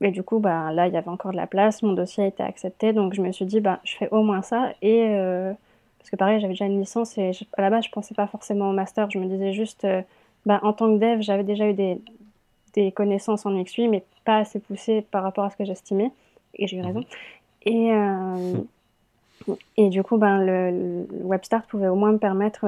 et 0.00 0.10
du 0.10 0.22
coup, 0.22 0.38
bah, 0.38 0.72
là, 0.72 0.86
il 0.88 0.94
y 0.94 0.96
avait 0.96 1.08
encore 1.08 1.32
de 1.32 1.36
la 1.36 1.46
place, 1.46 1.82
mon 1.82 1.92
dossier 1.92 2.24
a 2.24 2.26
été 2.26 2.42
accepté, 2.42 2.92
donc 2.92 3.14
je 3.14 3.22
me 3.22 3.32
suis 3.32 3.46
dit, 3.46 3.60
bah, 3.60 3.80
je 3.84 3.96
fais 3.96 4.08
au 4.10 4.22
moins 4.22 4.42
ça. 4.42 4.72
Et 4.82 5.06
euh, 5.08 5.52
parce 5.98 6.10
que 6.10 6.16
pareil, 6.16 6.40
j'avais 6.40 6.52
déjà 6.52 6.66
une 6.66 6.78
licence 6.78 7.16
et 7.16 7.32
à 7.56 7.62
la 7.62 7.70
base, 7.70 7.84
je 7.84 7.90
pensais 7.90 8.14
pas 8.14 8.26
forcément 8.26 8.70
au 8.70 8.72
master, 8.72 9.10
je 9.10 9.18
me 9.18 9.26
disais 9.26 9.52
juste, 9.52 9.84
euh, 9.84 10.02
bah, 10.44 10.60
en 10.62 10.72
tant 10.72 10.92
que 10.94 11.00
dev, 11.00 11.22
j'avais 11.22 11.44
déjà 11.44 11.68
eu 11.68 11.74
des, 11.74 11.98
des 12.74 12.92
connaissances 12.92 13.46
en 13.46 13.62
XUI, 13.62 13.88
mais 13.88 14.04
pas 14.24 14.38
assez 14.38 14.60
poussées 14.60 15.02
par 15.02 15.22
rapport 15.22 15.44
à 15.44 15.50
ce 15.50 15.56
que 15.56 15.64
j'estimais, 15.64 16.12
et 16.54 16.66
j'ai 16.66 16.76
eu 16.76 16.82
raison. 16.82 17.04
Et, 17.62 17.92
euh, 17.92 18.54
et 19.76 19.88
du 19.90 20.02
coup, 20.02 20.16
ben, 20.16 20.38
le, 20.38 20.70
le, 20.70 21.24
WebStart 21.24 21.66
pouvait 21.66 21.88
au 21.88 21.94
moins 21.94 22.12
me 22.12 22.18
permettre 22.18 22.66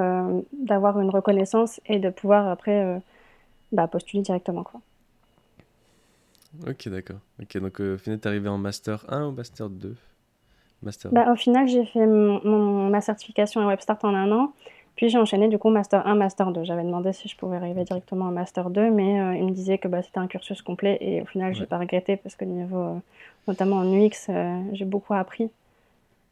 d'avoir 0.52 1.00
une 1.00 1.10
reconnaissance 1.10 1.80
et 1.86 1.98
de 1.98 2.10
pouvoir 2.10 2.48
après 2.48 3.00
bah, 3.72 3.86
postuler 3.86 4.22
directement. 4.22 4.62
Quoi. 4.62 4.80
Ok, 6.66 6.88
d'accord. 6.88 7.18
Ok, 7.40 7.58
donc 7.58 7.80
euh, 7.80 7.94
au 7.94 7.98
final, 7.98 8.18
t'es 8.18 8.28
arrivé 8.28 8.48
en 8.48 8.58
Master 8.58 9.04
1 9.08 9.26
ou 9.26 9.32
Master 9.32 9.68
2 9.68 9.94
Master 10.82 11.12
bah, 11.12 11.30
Au 11.30 11.36
final, 11.36 11.68
j'ai 11.68 11.84
fait 11.84 12.06
mon, 12.06 12.88
ma 12.88 13.00
certification 13.00 13.60
à 13.60 13.66
WebStart 13.66 13.98
en 14.02 14.14
un 14.14 14.32
an. 14.32 14.52
Puis 14.96 15.10
j'ai 15.10 15.18
enchaîné 15.18 15.48
du 15.48 15.58
coup 15.58 15.70
Master 15.70 16.04
1, 16.06 16.14
Master 16.16 16.50
2. 16.50 16.64
J'avais 16.64 16.82
demandé 16.82 17.12
si 17.12 17.28
je 17.28 17.36
pouvais 17.36 17.56
arriver 17.56 17.84
directement 17.84 18.26
en 18.26 18.32
Master 18.32 18.70
2, 18.70 18.90
mais 18.90 19.20
euh, 19.20 19.36
il 19.36 19.44
me 19.44 19.50
disait 19.50 19.78
que 19.78 19.86
bah, 19.86 20.02
c'était 20.02 20.18
un 20.18 20.26
cursus 20.26 20.62
complet 20.62 20.98
et 21.00 21.20
au 21.22 21.26
final, 21.26 21.54
j'ai 21.54 21.66
pas 21.66 21.78
regretté 21.78 22.16
parce 22.16 22.34
que 22.34 22.44
niveau, 22.44 22.78
euh, 22.78 22.98
notamment 23.46 23.76
en 23.76 23.92
UX, 23.92 24.30
j'ai 24.72 24.84
beaucoup 24.84 25.14
appris. 25.14 25.50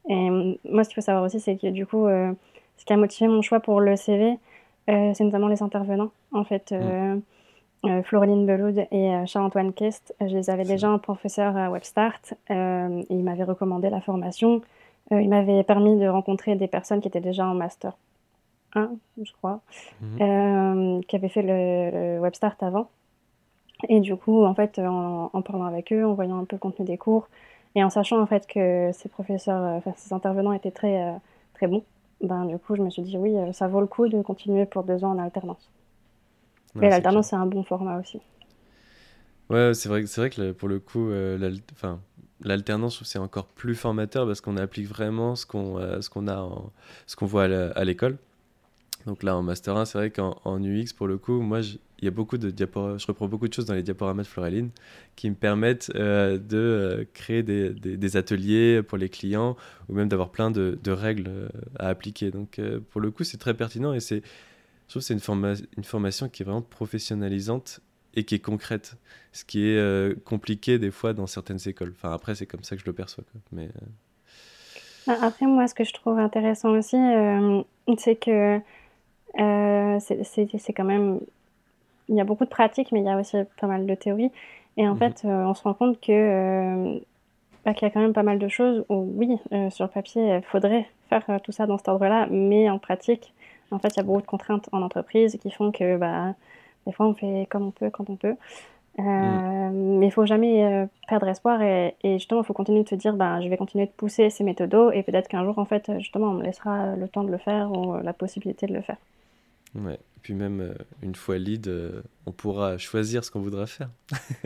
Et 0.09 0.31
moi, 0.65 0.85
ce 0.85 0.89
qu'il 0.89 0.95
faut 0.95 1.01
savoir 1.01 1.25
aussi, 1.25 1.41
c'est 1.41 1.57
que 1.57 1.69
du 1.69 1.87
coup, 1.87 2.07
ce 2.07 2.85
qui 2.85 2.93
a 2.93 2.97
motivé 2.97 3.29
mon 3.29 3.43
choix 3.43 3.61
pour 3.61 3.81
le 3.81 3.97
CV, 3.97 4.39
c'est 4.87 5.21
notamment 5.21 5.49
les 5.49 5.63
intervenants. 5.63 6.11
En 6.33 6.45
fait, 6.45 6.73
mm. 6.73 8.03
Floreline 8.03 8.47
Beloud 8.47 8.87
et 8.91 9.27
Charles-Antoine 9.27 9.73
Kest, 9.73 10.15
je 10.21 10.27
les 10.27 10.51
avais 10.51 10.65
déjà 10.65 10.91
en 10.91 10.99
professeur 10.99 11.57
à 11.57 11.71
WebStart 11.71 12.21
et 12.51 13.07
ils 13.11 13.25
m'avaient 13.25 13.45
recommandé 13.45 13.91
la 13.91 14.01
formation. 14.01 14.63
ils 15.11 15.29
m'avaient 15.29 15.65
permis 15.65 15.99
de 15.99 16.07
rencontrer 16.07 16.55
des 16.55 16.69
personnes 16.69 17.01
qui 17.01 17.09
étaient 17.09 17.21
déjà 17.21 17.47
en 17.47 17.55
master 17.55 17.93
1, 18.77 18.91
je 19.23 19.33
crois, 19.33 19.61
mhm. 20.01 21.03
qui 21.05 21.17
avaient 21.17 21.29
fait 21.29 21.43
le, 21.43 22.21
WebStart 22.21 22.57
avant. 22.61 22.89
Et 23.89 24.01
du 24.01 24.17
coup, 24.17 24.45
en 24.45 24.55
fait, 24.55 24.79
en, 24.79 25.31
en, 25.33 25.43
parlant 25.43 25.67
avec 25.67 25.93
eux, 25.93 26.07
en 26.07 26.15
voyant 26.15 26.39
un 26.39 26.45
peu 26.45 26.57
le 26.57 26.61
contenu 26.61 26.85
des 26.85 26.97
cours 26.97 27.29
et 27.77 27.85
en 27.85 27.91
sachant 27.91 28.21
en 28.21 28.27
fait 28.27 28.49
que 28.49 28.91
ces 28.93 29.09
professeurs, 29.09 29.63
enfin 29.77 29.93
ces 29.97 30.13
intervenants 30.13 30.53
étaient 30.53 30.73
très, 30.73 31.15
très 31.55 31.69
bons, 31.69 31.85
ben, 32.21 32.47
du 32.47 32.59
coup, 32.59 32.75
je 32.75 32.83
me 32.83 32.91
suis 32.91 33.03
dit 33.03 33.17
oui, 33.17 33.37
ça 33.53 33.69
vaut 33.69 33.81
le 33.81 33.87
coup 33.87 34.09
de 34.09 34.23
continuer 34.23 34.67
pour 34.67 34.83
deux 34.83 35.05
ans 35.05 35.13
en 35.13 35.19
alternance. 35.19 35.71
Mais 36.75 36.91
l'alternance, 36.91 37.29
c'est 37.29 37.37
un 37.37 37.47
bon 37.47 37.63
format 37.63 37.99
aussi. 37.99 38.21
Ouais, 39.49 39.73
c'est 39.75 39.89
vrai, 39.89 40.03
vrai 40.03 40.31
que 40.31 40.53
pour 40.53 40.69
le 40.69 40.81
coup, 40.81 41.09
euh, 41.11 41.39
l'alternance, 42.41 43.03
c'est 43.05 43.19
encore 43.19 43.47
plus 43.47 43.75
formateur 43.75 44.27
parce 44.27 44.41
qu'on 44.41 44.57
applique 44.57 44.89
vraiment 44.89 45.37
ce 45.37 45.47
qu'on 45.47 45.79
euh, 45.79 46.01
ce 46.01 46.11
qu'on 46.11 46.27
a, 46.29 46.49
ce 47.07 47.17
qu'on 47.17 47.27
voit 47.27 47.45
à 47.45 47.85
l'école. 47.85 48.19
Donc 49.07 49.23
là, 49.23 49.37
en 49.37 49.43
Master 49.43 49.77
1, 49.77 49.85
c'est 49.85 49.99
vrai 49.99 50.11
qu'en 50.11 50.61
UX, 50.61 50.93
pour 50.97 51.07
le 51.07 51.17
coup, 51.17 51.41
moi, 51.41 51.61
il 51.99 52.05
y 52.05 52.09
a 52.09 52.11
beaucoup 52.11 52.39
de 52.39 52.51
diaporamas, 52.51 52.99
je 52.99 53.07
reprends 53.07 53.29
beaucoup 53.29 53.49
de 53.49 53.55
choses 53.55 53.67
dans 53.67 53.75
les 53.75 53.83
diaporamas 53.83 54.23
de 54.23 54.29
Floraline 54.29 54.71
qui 55.17 55.31
me 55.31 55.35
permettent 55.35 55.91
euh, 55.95 56.39
de 56.39 57.07
créer 57.15 57.43
des, 57.43 57.71
des, 57.71 58.17
ateliers 58.17 58.83
pour 58.83 58.99
les 58.99 59.09
clients 59.09 59.57
ou 59.89 59.95
même 59.95 60.09
d'avoir 60.09 60.31
plein 60.31 60.51
de, 60.51 60.79
de, 60.83 60.91
règles 60.91 61.51
à 61.79 61.89
appliquer. 61.89 62.31
Donc 62.31 62.61
pour 62.91 63.01
le 63.01 63.11
coup, 63.11 63.25
c'est 63.25 63.39
très 63.39 63.55
pertinent 63.55 63.93
et 63.93 64.01
c'est 64.01 64.23
je 64.87 64.93
trouve 64.93 65.03
que 65.03 65.07
c'est 65.07 65.15
une, 65.15 65.57
une, 65.77 65.85
formation 65.85 66.29
qui 66.29 66.43
est 66.43 66.47
vraiment 66.47 66.63
professionnalisante 66.63 67.81
et 68.15 68.25
qui 68.25 68.35
est 68.35 68.41
concrète, 68.41 68.97
ce 69.33 69.45
qui 69.45 69.69
est 69.69 69.77
euh, 69.77 70.15
compliqué 70.25 70.79
des 70.79 70.91
fois 70.91 71.13
dans 71.13 71.27
certaines 71.27 71.59
écoles. 71.67 71.93
Enfin, 71.97 72.13
après, 72.13 72.35
c'est 72.35 72.47
comme 72.47 72.65
ça 72.65 72.77
que 72.77 72.83
je 72.83 72.87
le 72.87 72.93
perçois. 72.93 73.25
Mais, 73.53 73.67
euh, 73.67 73.87
bah, 75.07 75.19
Après, 75.21 75.47
moi, 75.47 75.67
ce 75.69 75.75
que 75.75 75.85
je 75.85 75.93
trouve 75.93 76.19
intéressant 76.19 76.71
aussi, 76.71 76.97
euh, 76.97 77.63
c'est 77.99 78.17
que 78.17 78.61
c'est 79.37 80.73
quand 80.73 80.85
même... 80.85 81.21
Il 82.09 82.17
y 82.17 82.21
a 82.21 82.25
beaucoup 82.25 82.45
de 82.45 82.51
pratiques, 82.51 82.93
mais 82.93 83.01
il 83.01 83.07
y 83.07 83.09
a 83.09 83.19
aussi 83.19 83.37
pas 83.61 83.67
mal 83.67 83.87
de 83.87 83.95
théories. 83.95 84.31
Et 84.77 84.87
en 84.87 84.93
mhm. 84.93 84.99
fait, 84.99 85.23
on 85.25 85.55
se 85.55 85.63
rend 85.63 85.75
compte 85.75 86.01
que 86.01 87.01
bah, 87.65 87.75
qu'il 87.75 87.89
y 87.89 87.91
a 87.91 87.93
quand 87.93 88.01
même 88.01 88.13
pas 88.13 88.23
mal 88.23 88.39
de 88.39 88.49
choses 88.49 88.85
où, 88.89 89.13
oui, 89.17 89.39
sur 89.71 89.85
le 89.85 89.91
papier, 89.91 90.37
il 90.37 90.43
faudrait 90.43 90.87
faire 91.09 91.41
tout 91.43 91.53
ça 91.53 91.67
dans 91.67 91.79
cet 91.79 91.89
ordre-là, 91.89 92.27
mais 92.31 92.71
en 92.71 92.79
pratique, 92.79 93.33
en 93.71 93.79
fait, 93.79 93.89
il 93.89 93.97
y 93.97 94.01
a 94.01 94.03
beaucoup 94.03 94.21
de 94.21 94.27
contraintes 94.27 94.69
en 94.73 94.83
entreprise 94.83 95.37
qui 95.41 95.51
font 95.51 95.73
que 95.73 95.97
bah, 95.97 96.35
des 96.87 96.93
fois, 96.93 97.07
on 97.07 97.15
fait 97.15 97.47
comme 97.51 97.67
on 97.67 97.71
peut, 97.71 97.91
quand 97.91 98.09
on 98.09 98.17
peut. 98.17 98.37
Euh, 98.99 99.03
mm. 99.03 99.99
Mais 99.99 100.07
il 100.07 100.11
faut 100.11 100.27
jamais 100.27 100.65
euh, 100.65 100.87
perdre 101.09 101.29
espoir 101.29 101.61
et, 101.63 101.95
justement, 102.03 102.43
il 102.43 102.47
faut 102.47 102.55
continuer 102.55 102.83
de 102.83 102.89
se 102.89 102.95
dire 102.95 103.15
bah, 103.15 103.41
je 103.41 103.49
vais 103.49 103.57
continuer 103.57 103.87
de 103.87 103.91
pousser 103.91 104.31
ces 104.31 104.45
méthodos 104.45 104.91
et 104.93 105.03
peut-être 105.03 105.29
qu'un 105.29 105.45
jour, 105.45 105.59
en 105.59 105.65
fait, 105.65 105.91
justement, 105.99 106.29
on 106.29 106.35
me 106.35 106.43
laissera 106.43 106.97
le 106.97 107.09
temps 107.09 107.25
de 107.25 107.31
le 107.31 107.39
faire 107.39 107.71
ou 107.73 107.97
la 108.01 108.13
possibilité 108.13 108.67
de 108.67 108.75
le 108.75 108.81
faire. 108.81 108.97
Ouais. 109.77 109.99
Puis 110.23 110.35
même 110.35 110.61
euh, 110.61 110.75
une 111.03 111.15
fois 111.15 111.39
lead, 111.39 111.71
on 112.27 112.33
pourra 112.33 112.79
choisir 112.79 113.25
ce 113.25 113.31
qu'on 113.31 113.41
voudra 113.41 113.67
faire. 113.67 113.91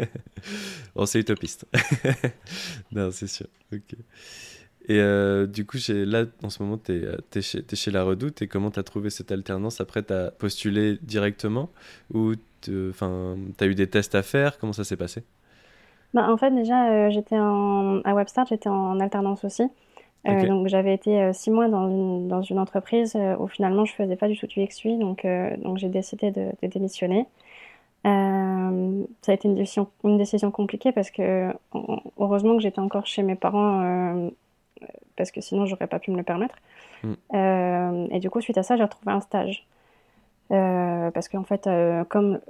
c'est 1.06 1.20
utopiste. 1.20 1.66
non, 2.92 3.10
c'est 3.10 3.28
sûr. 3.28 3.46
Et 4.90 4.98
euh, 4.98 5.46
du 5.46 5.66
coup, 5.66 5.78
là, 5.88 6.24
en 6.42 6.50
ce 6.50 6.62
moment, 6.62 6.78
tu 6.78 6.92
es, 6.92 7.42
chez 7.42 7.90
La 7.90 8.02
Redoute. 8.02 8.42
Et 8.42 8.48
comment 8.48 8.70
tu 8.70 8.80
as 8.80 8.82
trouvé 8.82 9.10
cette 9.10 9.30
alternance? 9.30 9.80
Après, 9.80 10.02
tu 10.02 10.12
as 10.12 10.30
postulé 10.30 10.98
directement 11.02 11.70
Ou 12.12 12.34
tu 12.60 12.92
as 13.00 13.66
eu 13.66 13.74
des 13.74 13.88
tests 13.88 14.14
à 14.14 14.22
faire? 14.22 14.58
Comment 14.58 14.72
ça 14.72 14.84
s'est 14.84 14.96
passé? 14.96 15.22
Bah, 16.12 16.28
En 16.30 16.36
fait, 16.36 16.50
déjà, 16.50 16.90
euh, 16.90 17.10
j'étais 17.10 17.36
à 17.36 18.14
Webstart, 18.14 18.46
j'étais 18.46 18.68
en 18.68 18.98
alternance 19.00 19.44
aussi. 19.44 19.62
Euh, 20.28 20.46
donc, 20.46 20.68
j'avais 20.68 20.94
été 20.94 21.32
six 21.32 21.50
mois 21.50 21.68
dans 21.68 21.88
une, 21.88 22.28
dans 22.28 22.42
une 22.42 22.58
entreprise 22.58 23.16
où 23.38 23.46
finalement, 23.48 23.84
je 23.84 23.94
faisais 23.94 24.16
pas 24.16 24.28
du 24.28 24.38
tout 24.38 24.46
du 24.46 24.64
XUI. 24.64 24.98
Donc, 24.98 25.26
donc 25.58 25.78
j'ai 25.78 25.88
décidé 25.88 26.30
de, 26.30 26.52
de 26.62 26.68
démissionner. 26.68 27.26
ça 28.04 28.10
a 28.10 29.32
été 29.32 29.48
une 29.48 29.54
décision, 29.54 29.88
une 30.04 30.18
décision 30.18 30.50
compliquée 30.50 30.92
parce 30.92 31.10
que, 31.10 31.52
heureusement 32.18 32.56
que 32.56 32.62
j'étais 32.62 32.80
encore 32.80 33.06
chez 33.06 33.22
mes 33.22 33.36
parents 33.36 34.30
parce 35.16 35.30
que 35.30 35.40
sinon 35.40 35.66
j'aurais 35.66 35.86
pas 35.86 35.98
pu 35.98 36.10
me 36.10 36.16
le 36.16 36.22
permettre. 36.22 36.56
Mm. 37.02 37.12
Euh, 37.34 38.06
et 38.10 38.20
du 38.20 38.30
coup, 38.30 38.40
suite 38.40 38.58
à 38.58 38.62
ça, 38.62 38.76
j'ai 38.76 38.82
retrouvé 38.82 39.12
un 39.12 39.20
stage. 39.20 39.66
Euh, 40.50 41.10
parce 41.12 41.28
qu'en 41.28 41.44
fait, 41.44 41.66
euh, 41.66 42.02
comme 42.04 42.40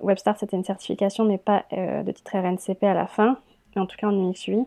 WebStart 0.00 0.38
c'était 0.38 0.56
une 0.56 0.64
certification, 0.64 1.24
mais 1.24 1.38
pas 1.38 1.64
de 1.72 2.10
titre 2.12 2.36
RNCP 2.36 2.84
à 2.84 2.94
la 2.94 3.06
fin, 3.06 3.38
en 3.76 3.86
tout 3.86 3.96
cas 3.96 4.06
en 4.06 4.30
UXUI. 4.30 4.66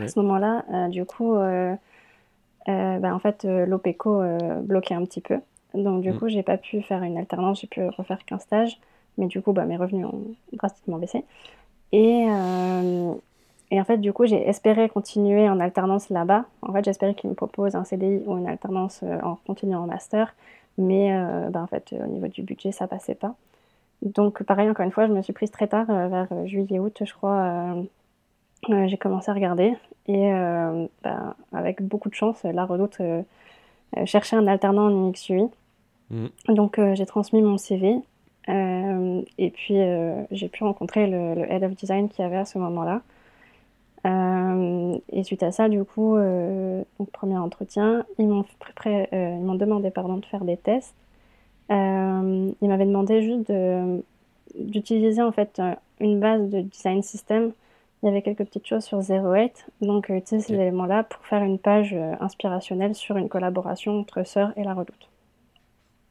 À 0.00 0.08
ce 0.08 0.18
moment-là, 0.20 0.88
du 0.88 1.04
coup, 1.04 1.34
bah, 1.34 3.14
en 3.14 3.18
fait, 3.18 3.44
l'OPECO 3.44 4.22
bloquait 4.62 4.94
un 4.94 5.04
petit 5.04 5.20
peu. 5.20 5.38
Donc, 5.74 6.02
du 6.02 6.12
mm. 6.12 6.18
coup, 6.18 6.28
j'ai 6.28 6.42
pas 6.42 6.56
pu 6.56 6.82
faire 6.82 7.02
une 7.02 7.18
alternance, 7.18 7.60
j'ai 7.60 7.66
pu 7.66 7.84
refaire 7.84 8.24
qu'un 8.24 8.38
stage. 8.38 8.78
Mais 9.18 9.26
du 9.26 9.40
coup, 9.40 9.52
bah, 9.52 9.64
mes 9.64 9.76
revenus 9.76 10.06
ont 10.06 10.22
drastiquement 10.52 10.98
baissé. 10.98 11.24
Et, 11.92 12.26
et 13.70 13.80
en 13.80 13.84
fait, 13.84 13.98
du 13.98 14.12
coup, 14.12 14.26
j'ai 14.26 14.48
espéré 14.48 14.88
continuer 14.88 15.48
en 15.48 15.58
alternance 15.58 16.08
là-bas. 16.10 16.44
En 16.62 16.72
fait, 16.72 16.84
j'espérais 16.84 17.14
qu'ils 17.14 17.30
me 17.30 17.34
proposent 17.34 17.74
un 17.74 17.84
CDI 17.84 18.22
ou 18.26 18.36
une 18.36 18.46
alternance 18.46 19.00
euh, 19.02 19.18
en 19.22 19.36
continuant 19.46 19.82
en 19.82 19.86
master. 19.86 20.34
Mais 20.78 21.12
euh, 21.12 21.48
ben, 21.50 21.62
en 21.62 21.66
fait, 21.66 21.92
au 21.92 22.06
niveau 22.06 22.28
du 22.28 22.42
budget, 22.42 22.70
ça 22.70 22.86
passait 22.86 23.14
pas. 23.14 23.34
Donc, 24.02 24.42
pareil, 24.44 24.70
encore 24.70 24.84
une 24.84 24.92
fois, 24.92 25.06
je 25.06 25.12
me 25.12 25.22
suis 25.22 25.32
prise 25.32 25.50
très 25.50 25.66
tard, 25.66 25.86
euh, 25.90 26.08
vers 26.08 26.46
juillet-août, 26.46 27.02
je 27.04 27.12
crois. 27.12 27.74
J'ai 28.68 28.96
commencé 28.96 29.30
à 29.30 29.34
regarder. 29.34 29.74
Et 30.08 30.30
ben, 31.02 31.34
avec 31.52 31.82
beaucoup 31.82 32.08
de 32.08 32.14
chance, 32.14 32.42
la 32.44 32.64
redoute 32.64 32.98
cherchait 34.04 34.36
un 34.36 34.46
alternant 34.46 34.86
en 34.86 35.10
UX/UI. 35.10 35.48
Mmh. 36.10 36.26
Donc, 36.48 36.80
j'ai 36.94 37.06
transmis 37.06 37.42
mon 37.42 37.58
CV. 37.58 37.96
et 38.48 39.50
puis, 39.50 39.76
j'ai 40.30 40.48
pu 40.48 40.64
rencontrer 40.64 41.06
le, 41.06 41.34
le, 41.34 41.50
head 41.50 41.64
of 41.64 41.74
design 41.74 42.08
qu'il 42.08 42.22
y 42.22 42.26
avait 42.26 42.36
à 42.36 42.44
ce 42.44 42.58
moment-là. 42.58 43.02
Euh, 44.06 44.98
et 45.10 45.24
suite 45.24 45.42
à 45.42 45.50
ça, 45.52 45.68
du 45.68 45.84
coup, 45.84 46.16
euh, 46.16 46.82
donc 46.98 47.10
premier 47.10 47.38
entretien, 47.38 48.04
ils 48.18 48.28
m'ont 48.28 48.44
euh, 48.86 49.06
ils 49.12 49.44
m'ont 49.44 49.54
demandé 49.54 49.90
pardon, 49.90 50.18
de 50.18 50.26
faire 50.26 50.44
des 50.44 50.56
tests. 50.56 50.94
ils 51.70 51.74
m'avaient 52.62 52.86
demandé 52.86 53.22
juste 53.22 53.52
d'utiliser 54.58 55.22
en 55.22 55.32
fait 55.32 55.60
une 56.00 56.20
base 56.20 56.48
de 56.50 56.60
design 56.60 57.02
system. 57.02 57.52
Il 58.06 58.10
y 58.10 58.12
avait 58.12 58.22
quelques 58.22 58.44
petites 58.44 58.66
choses 58.66 58.84
sur 58.84 59.00
08, 59.00 59.66
donc 59.80 60.10
utiliser 60.10 60.46
ces 60.46 60.54
éléments-là 60.54 61.02
pour 61.02 61.26
faire 61.26 61.42
une 61.42 61.58
page 61.58 61.92
inspirationnelle 62.20 62.94
sur 62.94 63.16
une 63.16 63.28
collaboration 63.28 63.98
entre 63.98 64.24
Sœur 64.24 64.52
et 64.56 64.62
la 64.62 64.74
Redoute. 64.74 65.10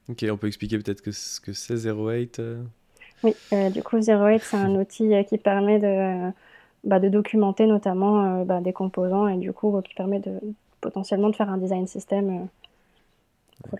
Ok, 0.09 0.25
on 0.29 0.35
peut 0.35 0.47
expliquer 0.47 0.77
peut-être 0.77 1.09
ce 1.09 1.39
que 1.39 1.53
c'est 1.53 1.87
08 1.89 2.41
Oui, 3.23 3.33
du 3.71 3.81
coup 3.81 3.95
08 3.95 4.41
c'est 4.43 4.57
un 4.57 4.75
outil 4.81 5.13
qui 5.29 5.37
permet 5.37 5.79
de 5.79 6.33
bah, 6.85 6.99
de 6.99 7.09
documenter 7.09 7.65
notamment 7.65 8.41
euh, 8.41 8.45
bah, 8.45 8.61
des 8.61 8.71
composants 8.71 9.27
et 9.27 9.37
du 9.37 9.51
coup 9.51 9.81
qui 9.81 9.95
permet 9.95 10.19
de 10.19 10.39
potentiellement 10.81 11.29
de 11.29 11.35
faire 11.35 11.49
un 11.49 11.57
design 11.57 11.87
system. 11.87 12.47
Euh, 13.73 13.77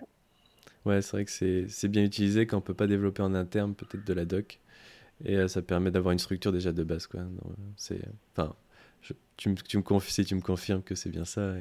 ouais, 0.86 1.02
c'est 1.02 1.12
vrai 1.12 1.24
que 1.24 1.30
c'est 1.30 1.88
bien 1.88 2.02
utilisé 2.02 2.48
quand 2.48 2.58
on 2.58 2.60
peut 2.60 2.74
pas 2.74 2.88
développer 2.88 3.22
en 3.22 3.32
interne 3.34 3.74
peut-être 3.74 4.04
de 4.04 4.12
la 4.12 4.24
doc 4.24 4.58
et 5.24 5.36
euh, 5.36 5.48
ça 5.48 5.62
permet 5.62 5.90
d'avoir 5.90 6.12
une 6.12 6.18
structure 6.18 6.52
déjà 6.52 6.72
de 6.72 6.82
base 6.82 7.06
quoi. 7.06 7.20
C'est 7.76 8.00
enfin 8.36 8.54
tu, 9.36 9.50
me, 9.50 9.54
tu 9.54 9.76
me 9.76 9.82
confies 9.82 10.12
si 10.12 10.24
tu 10.24 10.34
me 10.34 10.40
confirmes 10.40 10.82
que 10.82 10.94
c'est 10.94 11.10
bien 11.10 11.24
ça. 11.24 11.52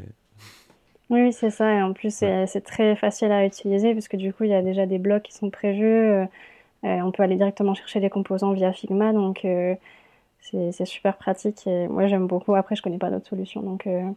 Oui, 1.09 1.31
c'est 1.31 1.51
ça. 1.51 1.71
Et 1.74 1.81
en 1.81 1.93
plus, 1.93 2.12
c'est 2.15 2.62
très 2.62 2.95
facile 2.95 3.31
à 3.31 3.45
utiliser 3.45 3.93
parce 3.93 4.07
que 4.07 4.17
du 4.17 4.33
coup, 4.33 4.45
il 4.45 4.50
y 4.50 4.55
a 4.55 4.63
déjà 4.63 4.88
des 4.88 4.97
blocs 4.97 5.21
qui 5.24 5.33
sont 5.33 5.51
prévus. 5.51 6.25
on 6.81 7.12
peut 7.12 7.21
aller 7.21 7.35
directement 7.35 7.75
chercher 7.75 8.00
les 8.00 8.09
composants 8.09 8.53
via 8.53 8.74
Figma. 8.74 9.13
Donc, 9.13 9.45
c'est 10.51 10.85
super 10.85 11.17
pratique 11.17 11.65
et 11.67 11.88
moi 11.88 12.07
j'aime 12.07 12.27
beaucoup. 12.27 12.55
Après, 12.55 12.75
je 12.75 12.81
connais 12.81 12.97
pas 12.97 13.09
d'autres 13.09 13.27
solutions. 13.27 13.62
Donc, 13.62 13.88
euh, 13.88 14.09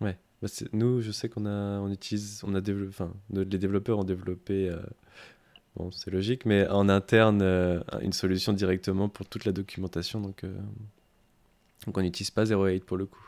Ouais, 0.00 0.16
bah, 0.40 0.48
nous, 0.72 1.00
je 1.00 1.10
sais 1.10 1.28
qu'on 1.28 1.44
a, 1.46 1.80
on 1.80 1.90
utilise, 1.90 2.42
on 2.46 2.54
a 2.54 2.60
développé, 2.60 2.88
enfin, 2.90 3.12
les 3.30 3.44
développeurs 3.44 3.98
ont 3.98 4.04
développé, 4.04 4.68
euh, 4.68 4.78
bon, 5.76 5.90
c'est 5.90 6.10
logique, 6.10 6.46
mais 6.46 6.66
en 6.68 6.88
interne, 6.88 7.42
euh, 7.42 7.80
une 8.02 8.12
solution 8.12 8.52
directement 8.52 9.08
pour 9.08 9.26
toute 9.26 9.44
la 9.44 9.52
documentation. 9.52 10.20
Donc, 10.20 10.44
donc 11.86 11.96
on 11.96 12.02
n'utilise 12.02 12.30
pas 12.30 12.46
08 12.46 12.84
pour 12.84 12.96
le 12.96 13.06
coup. 13.06 13.26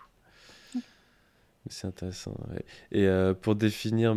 C'est 1.71 1.87
intéressant. 1.87 2.37
Et 2.91 3.09
pour 3.41 3.55
définir, 3.55 4.17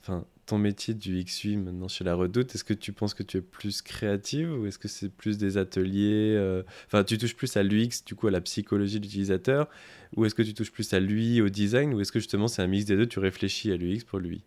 enfin, 0.00 0.24
ton 0.46 0.58
métier 0.58 0.94
du 0.94 1.22
XUI 1.22 1.56
maintenant 1.56 1.88
chez 1.88 2.04
la 2.04 2.14
Redoute, 2.14 2.54
est-ce 2.54 2.64
que 2.64 2.72
tu 2.72 2.92
penses 2.92 3.14
que 3.14 3.22
tu 3.22 3.38
es 3.38 3.40
plus 3.40 3.82
créative 3.82 4.52
ou 4.52 4.66
est-ce 4.66 4.78
que 4.78 4.88
c'est 4.88 5.08
plus 5.08 5.38
des 5.38 5.58
ateliers 5.58 6.34
euh, 6.36 6.62
Enfin, 6.86 7.04
tu 7.04 7.18
touches 7.18 7.34
plus 7.34 7.56
à 7.56 7.62
l'UX, 7.62 8.04
du 8.06 8.14
coup, 8.14 8.28
à 8.28 8.30
la 8.30 8.40
psychologie 8.40 9.00
de 9.00 9.04
l'utilisateur 9.04 9.68
Ou 10.16 10.24
est-ce 10.24 10.34
que 10.34 10.42
tu 10.42 10.54
touches 10.54 10.72
plus 10.72 10.94
à 10.94 11.00
lui, 11.00 11.42
au 11.42 11.48
design 11.48 11.92
Ou 11.94 12.00
est-ce 12.00 12.12
que 12.12 12.20
justement 12.20 12.48
c'est 12.48 12.62
un 12.62 12.68
mix 12.68 12.84
des 12.84 12.96
deux, 12.96 13.06
tu 13.06 13.18
réfléchis 13.18 13.72
à 13.72 13.76
l'UX 13.76 14.04
pour 14.06 14.20
lui 14.20 14.42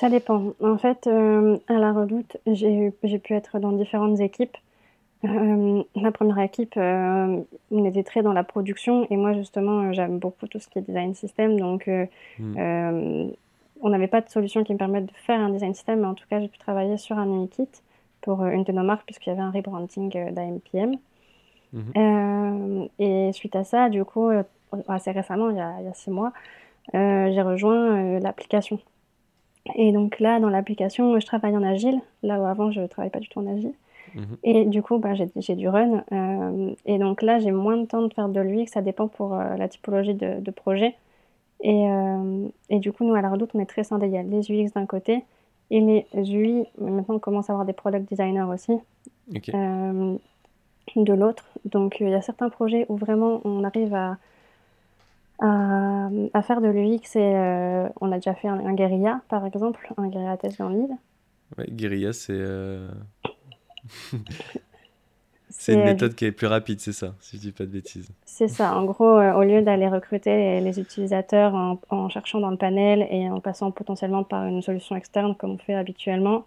Ça 0.00 0.08
dépend. 0.08 0.54
En 0.62 0.78
fait, 0.78 1.06
à 1.06 1.74
la 1.74 1.92
Redoute, 1.92 2.38
j'ai 2.46 2.90
pu 2.90 3.34
être 3.34 3.58
dans 3.58 3.72
différentes 3.72 4.18
équipes. 4.20 4.56
la 5.22 6.10
première 6.10 6.38
équipe, 6.38 6.74
on 6.78 7.84
était 7.84 8.02
très 8.02 8.22
dans 8.22 8.32
la 8.32 8.42
production 8.42 9.06
et 9.10 9.18
moi 9.18 9.34
justement, 9.34 9.92
j'aime 9.92 10.18
beaucoup 10.18 10.46
tout 10.46 10.58
ce 10.58 10.68
qui 10.68 10.78
est 10.78 10.82
design 10.82 11.14
system. 11.14 11.60
Donc, 11.60 11.86
mmh. 12.38 12.56
on 13.82 13.88
n'avait 13.90 14.06
pas 14.06 14.22
de 14.22 14.30
solution 14.30 14.64
qui 14.64 14.72
me 14.72 14.78
permette 14.78 15.04
de 15.04 15.12
faire 15.26 15.38
un 15.38 15.50
design 15.50 15.74
system, 15.74 16.00
mais 16.00 16.06
en 16.06 16.14
tout 16.14 16.24
cas, 16.30 16.40
j'ai 16.40 16.48
pu 16.48 16.56
travailler 16.56 16.96
sur 16.96 17.18
un 17.18 17.26
UI 17.26 17.48
kit 17.50 17.68
pour 18.22 18.42
une 18.46 18.64
de 18.64 18.72
nos 18.72 18.82
marques 18.82 19.04
puisqu'il 19.04 19.28
y 19.28 19.32
avait 19.32 19.42
un 19.42 19.50
rebranding 19.50 20.32
d'AMPM. 20.32 20.96
Mmh. 21.74 22.86
et 22.98 23.32
suite 23.34 23.54
à 23.54 23.64
ça, 23.64 23.90
du 23.90 24.06
coup, 24.06 24.30
assez 24.88 25.10
récemment, 25.10 25.50
il 25.50 25.58
y 25.58 25.60
a, 25.60 25.74
il 25.80 25.84
y 25.84 25.88
a 25.88 25.92
six 25.92 26.10
mois, 26.10 26.32
j'ai 26.94 27.42
rejoint 27.42 28.18
l'application. 28.18 28.78
Et 29.76 29.92
donc 29.92 30.20
là, 30.20 30.40
dans 30.40 30.50
l'application, 30.50 31.18
je 31.18 31.26
travaille 31.26 31.56
en 31.56 31.62
agile, 31.62 32.00
là 32.22 32.40
où 32.40 32.44
avant 32.44 32.70
je 32.70 32.80
ne 32.80 32.86
travaillais 32.86 33.10
pas 33.10 33.20
du 33.20 33.28
tout 33.28 33.38
en 33.38 33.46
agile. 33.46 33.74
Mhm. 34.14 34.36
Et 34.42 34.64
du 34.64 34.82
coup, 34.82 34.98
bah, 34.98 35.12
j'ai 35.14 35.56
du 35.56 35.68
run. 35.68 36.04
Euh, 36.12 36.74
et 36.86 36.98
donc 36.98 37.22
là, 37.22 37.38
j'ai 37.38 37.52
moins 37.52 37.76
de 37.76 37.86
temps 37.86 38.02
de 38.02 38.12
faire 38.12 38.28
de 38.28 38.40
l'UX, 38.40 38.66
ça 38.66 38.82
dépend 38.82 39.08
pour 39.08 39.34
euh, 39.34 39.56
la 39.56 39.68
typologie 39.68 40.14
de, 40.14 40.50
projet. 40.50 40.94
Et, 41.60 41.88
euh, 41.88 42.48
et, 42.70 42.78
du 42.78 42.92
coup, 42.92 43.04
nous, 43.04 43.14
à 43.14 43.20
la 43.20 43.30
Redoute, 43.30 43.50
on 43.54 43.60
est 43.60 43.66
très 43.66 43.84
scindés. 43.84 44.06
Il 44.06 44.12
y 44.12 44.18
a 44.18 44.22
les 44.22 44.50
UX 44.50 44.72
d'un 44.74 44.86
côté 44.86 45.24
et 45.70 45.80
les 45.80 46.06
UI. 46.14 46.64
Maintenant, 46.78 47.16
on 47.16 47.18
commence 47.18 47.50
à 47.50 47.52
avoir 47.52 47.66
des 47.66 47.72
product 47.72 48.08
designers 48.08 48.46
aussi 48.52 48.72
de 50.96 51.12
l'autre. 51.12 51.44
Donc, 51.64 52.00
il 52.00 52.08
y 52.08 52.14
a 52.14 52.22
certains 52.22 52.48
projets 52.48 52.86
où 52.88 52.96
vraiment 52.96 53.40
on 53.44 53.62
arrive 53.62 53.94
à 53.94 54.16
à, 55.40 56.42
faire 56.42 56.60
de 56.60 56.68
l'UX. 56.68 57.16
Et, 57.16 57.18
euh, 57.18 57.88
on 58.00 58.12
a 58.12 58.16
déjà 58.16 58.34
fait 58.34 58.48
un, 58.48 58.74
guérilla, 58.74 59.22
par 59.28 59.46
exemple, 59.46 59.92
un 59.96 60.08
guérilla 60.08 60.36
test 60.36 60.58
dans 60.58 60.68
l'île. 60.68 60.96
Ouais, 61.58 61.66
guérilla, 61.68 62.12
c'est. 62.12 62.32
Euh, 62.32 62.88
c'est 65.48 65.74
une 65.74 65.84
méthode 65.84 66.14
qui 66.14 66.26
est 66.26 66.32
plus 66.32 66.46
rapide, 66.46 66.80
c'est 66.80 66.92
ça, 66.92 67.14
si 67.20 67.36
je 67.36 67.42
dis 67.42 67.52
pas 67.52 67.64
de 67.64 67.70
bêtises. 67.70 68.08
C'est 68.24 68.48
ça. 68.48 68.76
En 68.76 68.84
gros, 68.84 69.18
euh, 69.18 69.34
au 69.34 69.42
lieu 69.42 69.62
d'aller 69.62 69.88
recruter 69.88 70.60
les, 70.60 70.80
utilisateurs 70.80 71.54
en, 71.54 72.08
cherchant 72.08 72.40
dans 72.40 72.50
le 72.50 72.56
panel 72.56 73.06
et 73.10 73.28
en 73.28 73.40
passant 73.40 73.70
potentiellement 73.70 74.22
par 74.22 74.46
une 74.46 74.62
solution 74.62 74.96
externe 74.96 75.34
comme 75.34 75.52
on 75.52 75.58
fait 75.58 75.74
habituellement, 75.74 76.44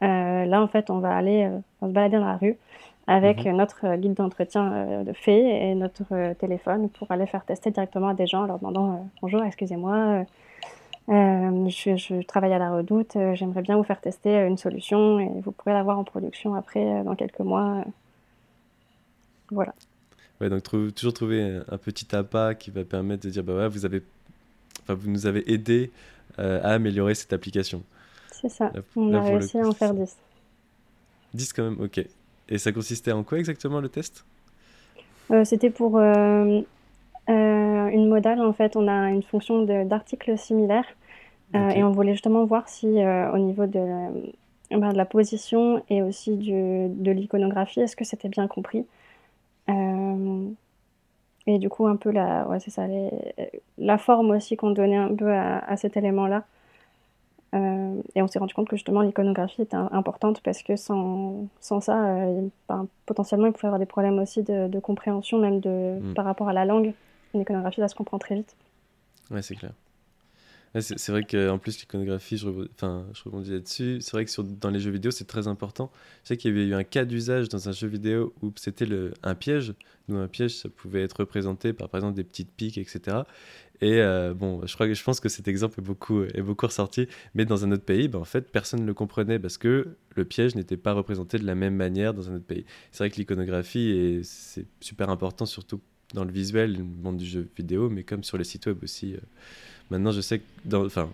là, 0.00 0.62
en 0.62 0.68
fait, 0.68 0.90
on 0.90 0.98
va 0.98 1.16
aller 1.16 1.50
on 1.80 1.88
se 1.88 1.92
balader 1.92 2.18
dans 2.18 2.26
la 2.26 2.36
rue 2.36 2.56
avec 3.06 3.44
mhm. 3.44 3.56
notre 3.56 3.96
guide 3.96 4.14
d'entretien 4.14 4.72
euh, 4.72 5.04
de 5.04 5.12
fait 5.12 5.70
et 5.70 5.74
notre 5.74 6.02
euh, 6.12 6.34
téléphone 6.34 6.88
pour 6.90 7.10
aller 7.10 7.26
faire 7.26 7.44
tester 7.44 7.70
directement 7.70 8.08
à 8.08 8.14
des 8.14 8.26
gens 8.26 8.42
en 8.42 8.46
leur 8.46 8.58
demandant 8.58 8.92
euh, 8.92 8.96
bonjour, 9.22 9.42
excusez-moi, 9.44 10.24
je, 11.08 12.22
travaille 12.22 12.52
à 12.52 12.58
la 12.58 12.72
redoute, 12.72 13.16
j'aimerais 13.34 13.62
bien 13.62 13.76
vous 13.76 13.84
faire 13.84 14.00
tester 14.00 14.44
une 14.46 14.56
solution 14.56 15.20
et 15.20 15.40
vous 15.40 15.52
pourrez 15.52 15.72
l'avoir 15.72 15.98
en 15.98 16.04
production 16.04 16.54
après 16.54 17.04
dans 17.04 17.14
quelques 17.14 17.40
mois. 17.40 17.84
voilà. 19.50 19.72
Ouais, 20.40 20.50
donc 20.50 20.64
toujours 20.64 21.14
trouver 21.14 21.60
un 21.68 21.78
petit 21.78 22.14
appât 22.14 22.54
qui 22.54 22.70
va 22.70 22.84
permettre 22.84 23.22
de 23.22 23.30
dire 23.30 23.44
bah 23.44 23.54
ouais, 23.54 23.68
vous 23.68 23.86
avez, 23.86 24.02
enfin, 24.82 24.94
vous 24.94 25.08
nous 25.08 25.26
avez 25.26 25.50
aidé 25.50 25.92
à 26.38 26.72
améliorer 26.72 27.14
cette 27.14 27.32
application. 27.32 27.82
C'est 28.32 28.50
ça. 28.50 28.72
On 28.96 29.14
a 29.14 29.20
réussi 29.22 29.58
à 29.58 29.66
en 29.66 29.72
faire 29.72 29.94
10. 29.94 30.16
10 31.32 31.52
quand 31.52 31.62
même, 31.62 31.80
ok. 31.80 32.04
Et 32.48 32.58
ça 32.58 32.72
consistait 32.72 33.12
en 33.12 33.24
quoi 33.24 33.38
exactement 33.38 33.80
le 33.80 33.88
test? 33.88 34.24
Euh, 35.30 35.44
C'était 35.44 35.70
pour 35.70 35.98
euh, 35.98 36.60
euh, 37.28 37.86
une 37.88 38.08
modale. 38.08 38.40
En 38.40 38.52
fait, 38.52 38.76
on 38.76 38.86
a 38.86 39.10
une 39.10 39.22
fonction 39.22 39.62
d'articles 39.84 40.36
similaires. 40.38 40.86
Et 41.54 41.82
on 41.82 41.90
voulait 41.90 42.12
justement 42.12 42.44
voir 42.44 42.68
si 42.68 42.86
au 42.86 43.38
niveau 43.38 43.64
de, 43.64 43.80
ben, 44.70 44.92
de, 44.92 44.96
la 44.96 45.06
position 45.06 45.82
et 45.88 46.02
aussi 46.02 46.36
du, 46.36 46.52
de 46.52 47.10
l'iconographie, 47.10 47.80
est-ce 47.80 47.96
que 47.96 48.04
c'était 48.04 48.28
bien 48.28 48.46
compris? 48.46 48.84
Et 51.46 51.58
du 51.58 51.70
coup, 51.70 51.86
un 51.86 51.96
peu 51.96 52.10
la, 52.10 52.46
ouais, 52.48 52.60
ça, 52.60 52.86
la 53.78 53.96
forme 53.96 54.32
aussi 54.32 54.56
qu'on 54.56 54.72
donnait 54.72 54.96
un 54.96 55.14
peu 55.14 55.32
à 55.32 55.76
cet 55.78 55.96
élément-là. 55.96 56.44
Euh, 57.56 58.02
et 58.14 58.22
on 58.22 58.28
s'est 58.28 58.38
rendu 58.38 58.54
compte 58.54 58.68
que 58.68 58.76
justement 58.76 59.00
l'iconographie 59.00 59.62
était 59.62 59.76
importante 59.76 60.40
parce 60.42 60.62
que 60.62 60.76
sans, 60.76 61.48
sans 61.60 61.80
ça, 61.80 62.04
euh, 62.04 62.48
potentiellement 63.06 63.46
il 63.46 63.52
pouvait 63.52 63.64
y 63.64 63.68
avoir 63.68 63.78
des 63.78 63.86
problèmes 63.86 64.18
aussi 64.18 64.42
de, 64.42 64.78
compréhension, 64.80 65.38
même 65.38 65.60
de, 65.60 65.98
mm. 66.00 66.14
par 66.14 66.24
rapport 66.24 66.48
à 66.48 66.52
la 66.52 66.64
langue. 66.64 66.92
Une 67.34 67.40
iconographie, 67.40 67.80
ça 67.80 67.88
se 67.88 67.94
comprend 67.94 68.18
très 68.18 68.34
vite. 68.34 68.54
Ouais, 69.30 69.42
c'est 69.42 69.54
clair. 69.54 69.72
c'est 70.80 71.10
vrai 71.10 71.24
qu'en 71.24 71.58
plus, 71.58 71.80
l'iconographie, 71.80 72.36
je, 72.36 72.48
enfin, 72.74 73.06
je 73.12 73.24
rebondis 73.24 73.52
là-dessus. 73.52 73.98
C'est 74.00 74.12
vrai 74.12 74.24
que 74.24 74.30
sur, 74.30 74.44
dans 74.44 74.70
les 74.70 74.78
jeux 74.78 74.90
vidéo, 74.90 75.10
c'est 75.10 75.26
très 75.26 75.48
important. 75.48 75.90
Je 76.22 76.28
sais 76.28 76.36
qu'il 76.36 76.54
y 76.54 76.58
avait 76.58 76.68
eu 76.68 76.74
un 76.74 76.84
cas 76.84 77.04
d'usage 77.04 77.48
dans 77.48 77.68
un 77.68 77.72
jeu 77.72 77.88
vidéo 77.88 78.34
où 78.42 78.52
c'était 78.56 78.86
un 79.22 79.34
piège. 79.34 79.74
Nous, 80.08 80.18
un 80.18 80.28
piège, 80.28 80.56
ça 80.56 80.68
pouvait 80.68 81.02
être 81.02 81.20
représenté 81.20 81.72
par, 81.72 81.88
par 81.88 81.98
exemple, 81.98 82.16
des 82.16 82.24
petites 82.24 82.50
piques, 82.50 82.78
etc. 82.78 83.18
Et 83.82 84.00
euh, 84.00 84.32
bon, 84.34 84.66
je, 84.66 84.74
crois 84.74 84.90
je 84.92 85.02
pense 85.02 85.20
que 85.20 85.28
cet 85.28 85.48
exemple 85.48 85.80
est 85.80 85.82
beaucoup, 85.82 86.22
est 86.22 86.42
beaucoup 86.42 86.66
ressorti, 86.66 87.08
mais 87.34 87.44
dans 87.44 87.64
un 87.64 87.72
autre 87.72 87.84
pays, 87.84 88.08
ben, 88.08 88.18
en 88.18 88.24
fait, 88.24 88.50
personne 88.50 88.80
ne 88.80 88.86
le 88.86 88.94
comprenait 88.94 89.38
parce 89.38 89.58
que 89.58 89.96
le 90.14 90.24
piège 90.24 90.54
n'était 90.54 90.78
pas 90.78 90.92
représenté 90.92 91.38
de 91.38 91.44
la 91.44 91.54
même 91.54 91.76
manière 91.76 92.14
dans 92.14 92.30
un 92.30 92.36
autre 92.36 92.46
pays. 92.46 92.64
C'est 92.90 93.04
vrai 93.04 93.10
que 93.10 93.16
l'iconographie, 93.16 94.20
c'est 94.22 94.66
super 94.80 95.10
important, 95.10 95.44
surtout 95.44 95.80
dans 96.14 96.24
le 96.24 96.32
visuel, 96.32 96.76
le 96.76 96.84
monde 96.84 97.16
du 97.16 97.26
jeu 97.26 97.48
vidéo, 97.56 97.90
mais 97.90 98.02
comme 98.02 98.22
sur 98.22 98.38
les 98.38 98.44
sites 98.44 98.66
web 98.66 98.78
aussi. 98.82 99.14
Euh. 99.14 99.20
Maintenant, 99.90 100.12
je 100.12 100.20
sais 100.20 100.40
que 100.40 100.44
dans, 100.64 100.84
enfin, 100.84 101.10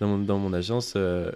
dans, 0.00 0.08
mon, 0.08 0.18
dans 0.18 0.38
mon 0.38 0.52
agence, 0.52 0.94
euh, 0.96 1.30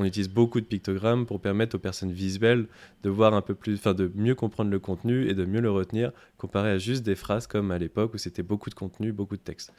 on 0.00 0.04
utilise 0.04 0.30
beaucoup 0.30 0.60
de 0.60 0.66
pictogrammes 0.66 1.26
pour 1.26 1.40
permettre 1.40 1.76
aux 1.76 1.78
personnes 1.78 2.10
visuelles 2.10 2.66
de 3.02 3.10
voir 3.10 3.34
un 3.34 3.42
peu 3.42 3.54
plus, 3.54 3.74
enfin 3.74 3.92
de 3.92 4.10
mieux 4.14 4.34
comprendre 4.34 4.70
le 4.70 4.78
contenu 4.78 5.28
et 5.28 5.34
de 5.34 5.44
mieux 5.44 5.60
le 5.60 5.70
retenir 5.70 6.12
comparé 6.38 6.70
à 6.70 6.78
juste 6.78 7.04
des 7.04 7.14
phrases 7.14 7.46
comme 7.46 7.70
à 7.70 7.78
l'époque 7.78 8.14
où 8.14 8.18
c'était 8.18 8.42
beaucoup 8.42 8.70
de 8.70 8.74
contenu, 8.74 9.12
beaucoup 9.12 9.36
de 9.36 9.42
texte. 9.42 9.74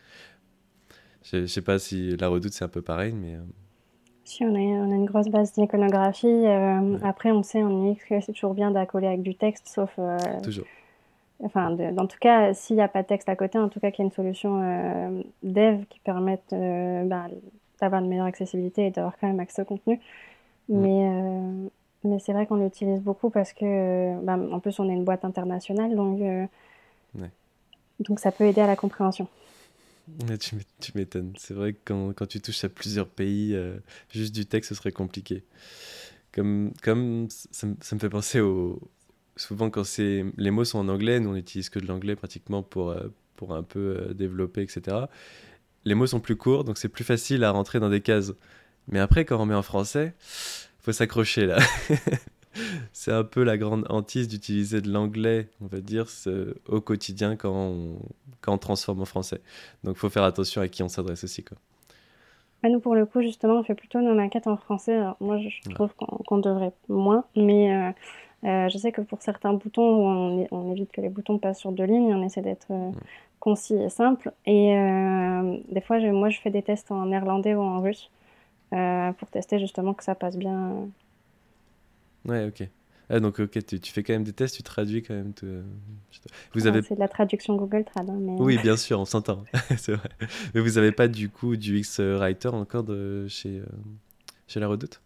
Je, 1.24 1.38
ne 1.38 1.46
sais 1.48 1.62
pas 1.62 1.80
si 1.80 2.16
la 2.18 2.28
redoute 2.28 2.54
c'est 2.54 2.64
un 2.64 2.70
peu 2.70 2.84
pareil, 2.84 3.14
mais. 3.14 3.36
Euh, 3.36 3.40
si 4.24 4.44
on 4.46 4.54
a, 4.54 4.60
on 4.60 4.92
a 4.92 4.96
une 4.96 5.06
grosse 5.06 5.28
base 5.28 5.54
d'iconographie, 5.54 6.28
euh, 6.28 7.00
après 7.02 7.32
on 7.32 7.42
sait 7.42 7.64
en 7.64 7.92
UX 7.92 7.98
que 8.08 8.22
c'est 8.22 8.34
toujours 8.34 8.54
bien 8.54 8.70
d'accoler 8.70 9.08
avec 9.08 9.24
du 9.24 9.36
texte, 9.36 9.68
sauf. 9.68 9.92
Euh, 9.98 10.18
toujours. 10.44 10.66
Enfin, 11.44 11.76
en 11.98 12.06
tout 12.06 12.20
cas, 12.22 12.54
s'il 12.54 12.76
n'y 12.76 12.84
a 12.84 12.88
pas 12.88 13.02
de 13.02 13.08
texte 13.08 13.28
à 13.28 13.36
côté, 13.36 13.58
en 13.58 13.68
tout 13.68 13.80
cas 13.80 13.90
qu'il 13.90 14.04
y 14.04 14.06
a 14.06 14.06
une 14.06 14.12
solution 14.12 15.24
dev 15.42 15.86
qui 15.90 16.00
permette 16.02 16.46
bah, 16.52 17.26
d'avoir 17.82 18.02
une 18.02 18.08
meilleure 18.08 18.26
accessibilité 18.26 18.88
et 18.88 18.92
d'avoir 18.92 19.18
quand 19.18 19.28
même 19.28 19.40
accès 19.40 19.64
au 19.64 19.66
contenu. 19.66 20.00
Mm. 20.70 20.80
Mais, 20.80 21.10
euh, 21.10 21.68
mais 22.04 22.20
c'est 22.20 22.34
vrai 22.34 22.46
qu'on 22.46 22.64
l'utilise 22.64 23.02
beaucoup 23.02 23.30
parce 23.30 23.54
que, 23.54 24.24
bah, 24.24 24.38
en 24.38 24.60
plus, 24.60 24.80
on 24.80 24.90
est 24.90 24.94
une 24.94 25.04
boîte 25.04 25.26
internationale, 25.26 25.96
donc, 25.96 26.22
euh, 26.22 26.46
donc 28.00 28.20
ça 28.20 28.32
peut 28.32 28.46
aider 28.46 28.62
à 28.62 28.68
la 28.68 28.76
compréhension. 28.76 29.28
tu 30.40 30.92
m'étonnes. 30.96 31.34
C'est 31.38 31.54
vrai 31.54 31.74
que 31.74 31.80
quand, 31.86 32.14
quand, 32.14 32.28
tu 32.28 32.40
touches 32.40 32.64
à 32.64 32.70
plusieurs 32.70 33.08
pays, 33.08 33.54
euh, 33.54 33.78
juste 34.10 34.34
du 34.34 34.46
texte, 34.46 34.70
ce 34.70 34.76
serait 34.76 34.92
compliqué. 34.92 35.44
Comme, 36.32 36.72
comme 36.82 37.28
ça, 37.30 37.68
ça 37.82 37.96
me 37.96 38.00
fait 38.00 38.10
penser 38.10 38.40
au. 38.40 38.80
Souvent, 39.38 39.70
quand 39.70 39.84
les 39.98 40.52
mots 40.52 40.66
sont 40.66 40.80
en 40.80 40.88
anglais, 40.88 41.20
nous 41.20 41.30
on 41.30 41.34
n'utilise 41.34 41.70
que 41.70 41.80
de 41.80 41.88
l'anglais 41.88 42.16
pratiquement 42.16 42.64
pour, 42.64 42.94
pour 43.38 43.56
un 43.56 43.64
peu 43.64 44.14
développer, 44.14 44.62
etc 44.62 45.06
les 45.86 45.96
mots 45.96 46.08
sont 46.08 46.20
plus 46.20 46.36
courts, 46.36 46.64
donc 46.64 46.78
c'est 46.78 46.90
plus 46.90 47.04
facile 47.04 47.44
à 47.44 47.52
rentrer 47.52 47.80
dans 47.80 47.90
des 47.90 48.02
cases. 48.02 48.34
Mais 48.88 49.00
après, 49.00 49.26
quand 49.26 49.40
on 49.40 49.46
met 49.46 49.56
en 49.56 49.62
français, 49.62 50.14
faut 50.80 50.92
s'accrocher 50.92 51.46
là. 51.46 51.60
c'est 52.94 53.12
un 53.12 53.24
peu 53.24 53.44
la 53.44 53.58
grande 53.58 53.86
hantise 53.90 54.28
d'utiliser 54.28 54.82
de 54.82 54.92
l'anglais, 54.92 55.50
on 55.62 55.68
va 55.68 55.80
dire, 55.80 56.08
au 56.68 56.82
quotidien 56.82 57.36
quand 57.36 57.54
on, 57.54 58.00
quand 58.42 58.54
on 58.54 58.58
transforme 58.58 59.02
en 59.02 59.06
français. 59.06 59.42
Donc, 59.84 59.98
faut 59.98 60.10
faire 60.10 60.24
attention 60.24 60.62
à 60.62 60.68
qui 60.68 60.84
on 60.84 60.90
s'adresse 60.90 61.24
aussi. 61.24 61.44
Quoi. 61.44 61.58
Bah, 62.62 62.70
nous, 62.70 62.80
pour 62.80 62.96
le 62.96 63.06
coup, 63.06 63.22
justement, 63.22 63.60
on 63.60 63.64
fait 63.64 63.76
plutôt 63.76 64.02
nos 64.02 64.14
maquettes 64.14 64.48
en 64.48 64.58
français. 64.58 64.96
Alors, 64.96 65.18
moi, 65.20 65.40
je 65.40 65.70
trouve 65.72 65.94
qu'on 65.96 66.38
devrait 66.38 66.74
moins, 66.90 67.26
mais 67.36 67.74
euh, 67.74 67.92
euh, 68.44 68.70
je 68.70 68.78
sais 68.78 68.92
que 68.92 69.02
pour 69.02 69.22
certains 69.22 69.54
boutons, 69.54 69.82
on, 69.82 70.48
on, 70.52 70.72
évite 70.72 70.92
que 70.92 71.02
les 71.02 71.10
boutons 71.10 71.38
passent 71.38 71.60
sur 71.60 71.72
deux 71.72 71.86
lignes, 71.86 72.14
on 72.14 72.24
essaie 72.24 72.42
d'être 72.42 72.68
euh, 72.70 72.92
concis 73.42 73.76
et 73.76 73.90
simple. 73.90 74.32
Et 74.46 74.74
euh, 74.78 75.58
des 75.70 75.82
fois, 75.82 76.00
je, 76.00 76.08
moi, 76.08 76.30
je 76.30 76.40
fais 76.40 76.52
des 76.52 76.62
tests 76.62 76.92
en 76.92 77.08
néerlandais 77.08 77.54
ou 77.54 77.62
en 77.62 77.82
russe 77.82 78.10
euh, 78.74 79.12
pour 79.14 79.30
tester 79.30 79.60
justement 79.60 79.94
que 79.94 80.06
ça 80.06 80.16
passe 80.16 80.38
bien. 80.38 80.88
Ouais, 82.24 82.46
ok. 82.46 82.66
Ah, 83.10 83.20
donc, 83.20 83.40
ok, 83.40 83.66
tu, 83.66 83.80
tu, 83.82 83.92
fais 83.92 84.04
quand 84.04 84.14
même 84.14 84.24
des 84.24 84.32
tests, 84.32 84.56
tu 84.56 84.64
traduis 84.64 85.04
quand 85.04 85.14
même. 85.14 85.34
Vous 86.54 86.68
avez... 86.68 86.82
C'est 86.82 86.96
de 86.96 87.00
la 87.02 87.10
traduction 87.10 87.58
Google 87.58 87.84
Trad. 87.84 88.10
Hein, 88.10 88.18
mais... 88.22 88.38
Oui, 88.40 88.58
bien 88.60 88.78
sûr, 88.78 89.02
on 89.02 89.06
s'entend. 89.14 89.44
c'est 89.78 89.96
vrai. 89.96 90.10
Mais 90.54 90.62
vous 90.62 90.76
n'avez 90.76 90.94
pas 90.94 91.10
du 91.10 91.28
coup 91.28 91.58
du 91.58 91.80
X-Writer 91.80 92.50
encore 92.50 92.84
de 92.84 93.28
chez, 93.28 93.60
euh, 93.60 93.66
chez 94.48 94.62
La 94.62 94.70
Redoute? 94.70 95.02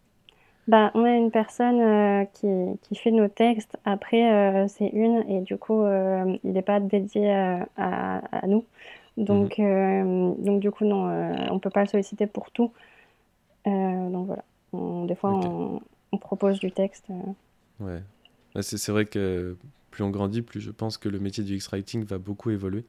Bah, 0.68 0.90
on 0.94 1.04
a 1.04 1.10
une 1.16 1.30
personne 1.30 1.80
euh, 1.80 2.24
qui, 2.24 2.48
qui, 2.82 2.96
fait 2.96 3.12
nos 3.12 3.28
textes. 3.28 3.76
Après, 3.84 4.32
euh, 4.32 4.66
c'est 4.68 4.88
une, 4.88 5.24
et 5.28 5.40
du 5.40 5.56
coup, 5.56 5.82
euh, 5.82 6.36
il 6.42 6.52
n'est 6.52 6.62
pas 6.62 6.80
dédié 6.80 7.30
à, 7.32 7.68
à, 7.76 8.46
nous. 8.46 8.64
Donc, 9.16 9.58
mhm. 9.58 10.42
donc, 10.42 10.60
du 10.60 10.70
coup, 10.70 10.84
non, 10.84 11.04
on 11.50 11.54
ne 11.54 11.60
peut 11.60 11.70
pas 11.70 11.82
le 11.82 11.88
solliciter 11.88 12.26
pour 12.26 12.50
tout. 12.50 12.72
donc 13.64 14.26
voilà. 14.26 14.44
des 15.06 15.14
fois, 15.14 15.32
on, 15.32 15.80
on, 16.12 16.18
propose 16.18 16.58
du 16.58 16.72
texte. 16.72 17.06
Ouais. 17.80 18.02
C'est 18.60 18.90
vrai 18.90 19.04
que 19.06 19.56
plus 19.90 20.02
on 20.02 20.10
grandit, 20.10 20.42
plus 20.42 20.60
je 20.60 20.70
pense 20.70 20.98
que 20.98 21.08
le 21.08 21.18
métier 21.18 21.44
du 21.44 21.54
X-Writing 21.54 22.04
va 22.04 22.18
beaucoup 22.18 22.50
évoluer. 22.50 22.84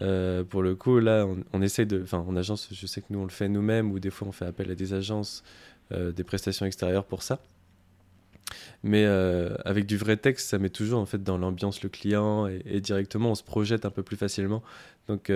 Euh, 0.00 0.44
pour 0.44 0.62
le 0.62 0.74
coup, 0.74 0.98
là, 0.98 1.26
on, 1.26 1.38
on 1.52 1.62
essaye 1.62 1.86
de. 1.86 2.02
Enfin, 2.02 2.24
en 2.26 2.36
agence, 2.36 2.68
je 2.72 2.86
sais 2.86 3.00
que 3.00 3.06
nous, 3.10 3.20
on 3.20 3.24
le 3.24 3.30
fait 3.30 3.48
nous-mêmes, 3.48 3.90
ou 3.90 3.98
des 3.98 4.10
fois, 4.10 4.28
on 4.28 4.32
fait 4.32 4.46
appel 4.46 4.70
à 4.70 4.74
des 4.74 4.94
agences, 4.94 5.42
des 5.90 6.24
prestations 6.24 6.66
extérieures 6.66 7.04
pour 7.04 7.22
ça. 7.22 7.38
Mais 8.82 9.04
euh, 9.04 9.56
avec 9.64 9.86
du 9.86 9.96
vrai 9.96 10.16
texte, 10.16 10.48
ça 10.50 10.58
met 10.58 10.68
toujours 10.68 11.00
en 11.00 11.06
fait 11.06 11.22
dans 11.22 11.36
l'ambiance 11.36 11.82
le 11.82 11.88
client 11.88 12.46
et, 12.46 12.80
directement 12.80 13.32
on 13.32 13.34
se 13.34 13.42
projette 13.42 13.84
un 13.84 13.90
peu 13.90 14.02
plus 14.02 14.16
facilement. 14.16 14.62
Donc, 15.08 15.32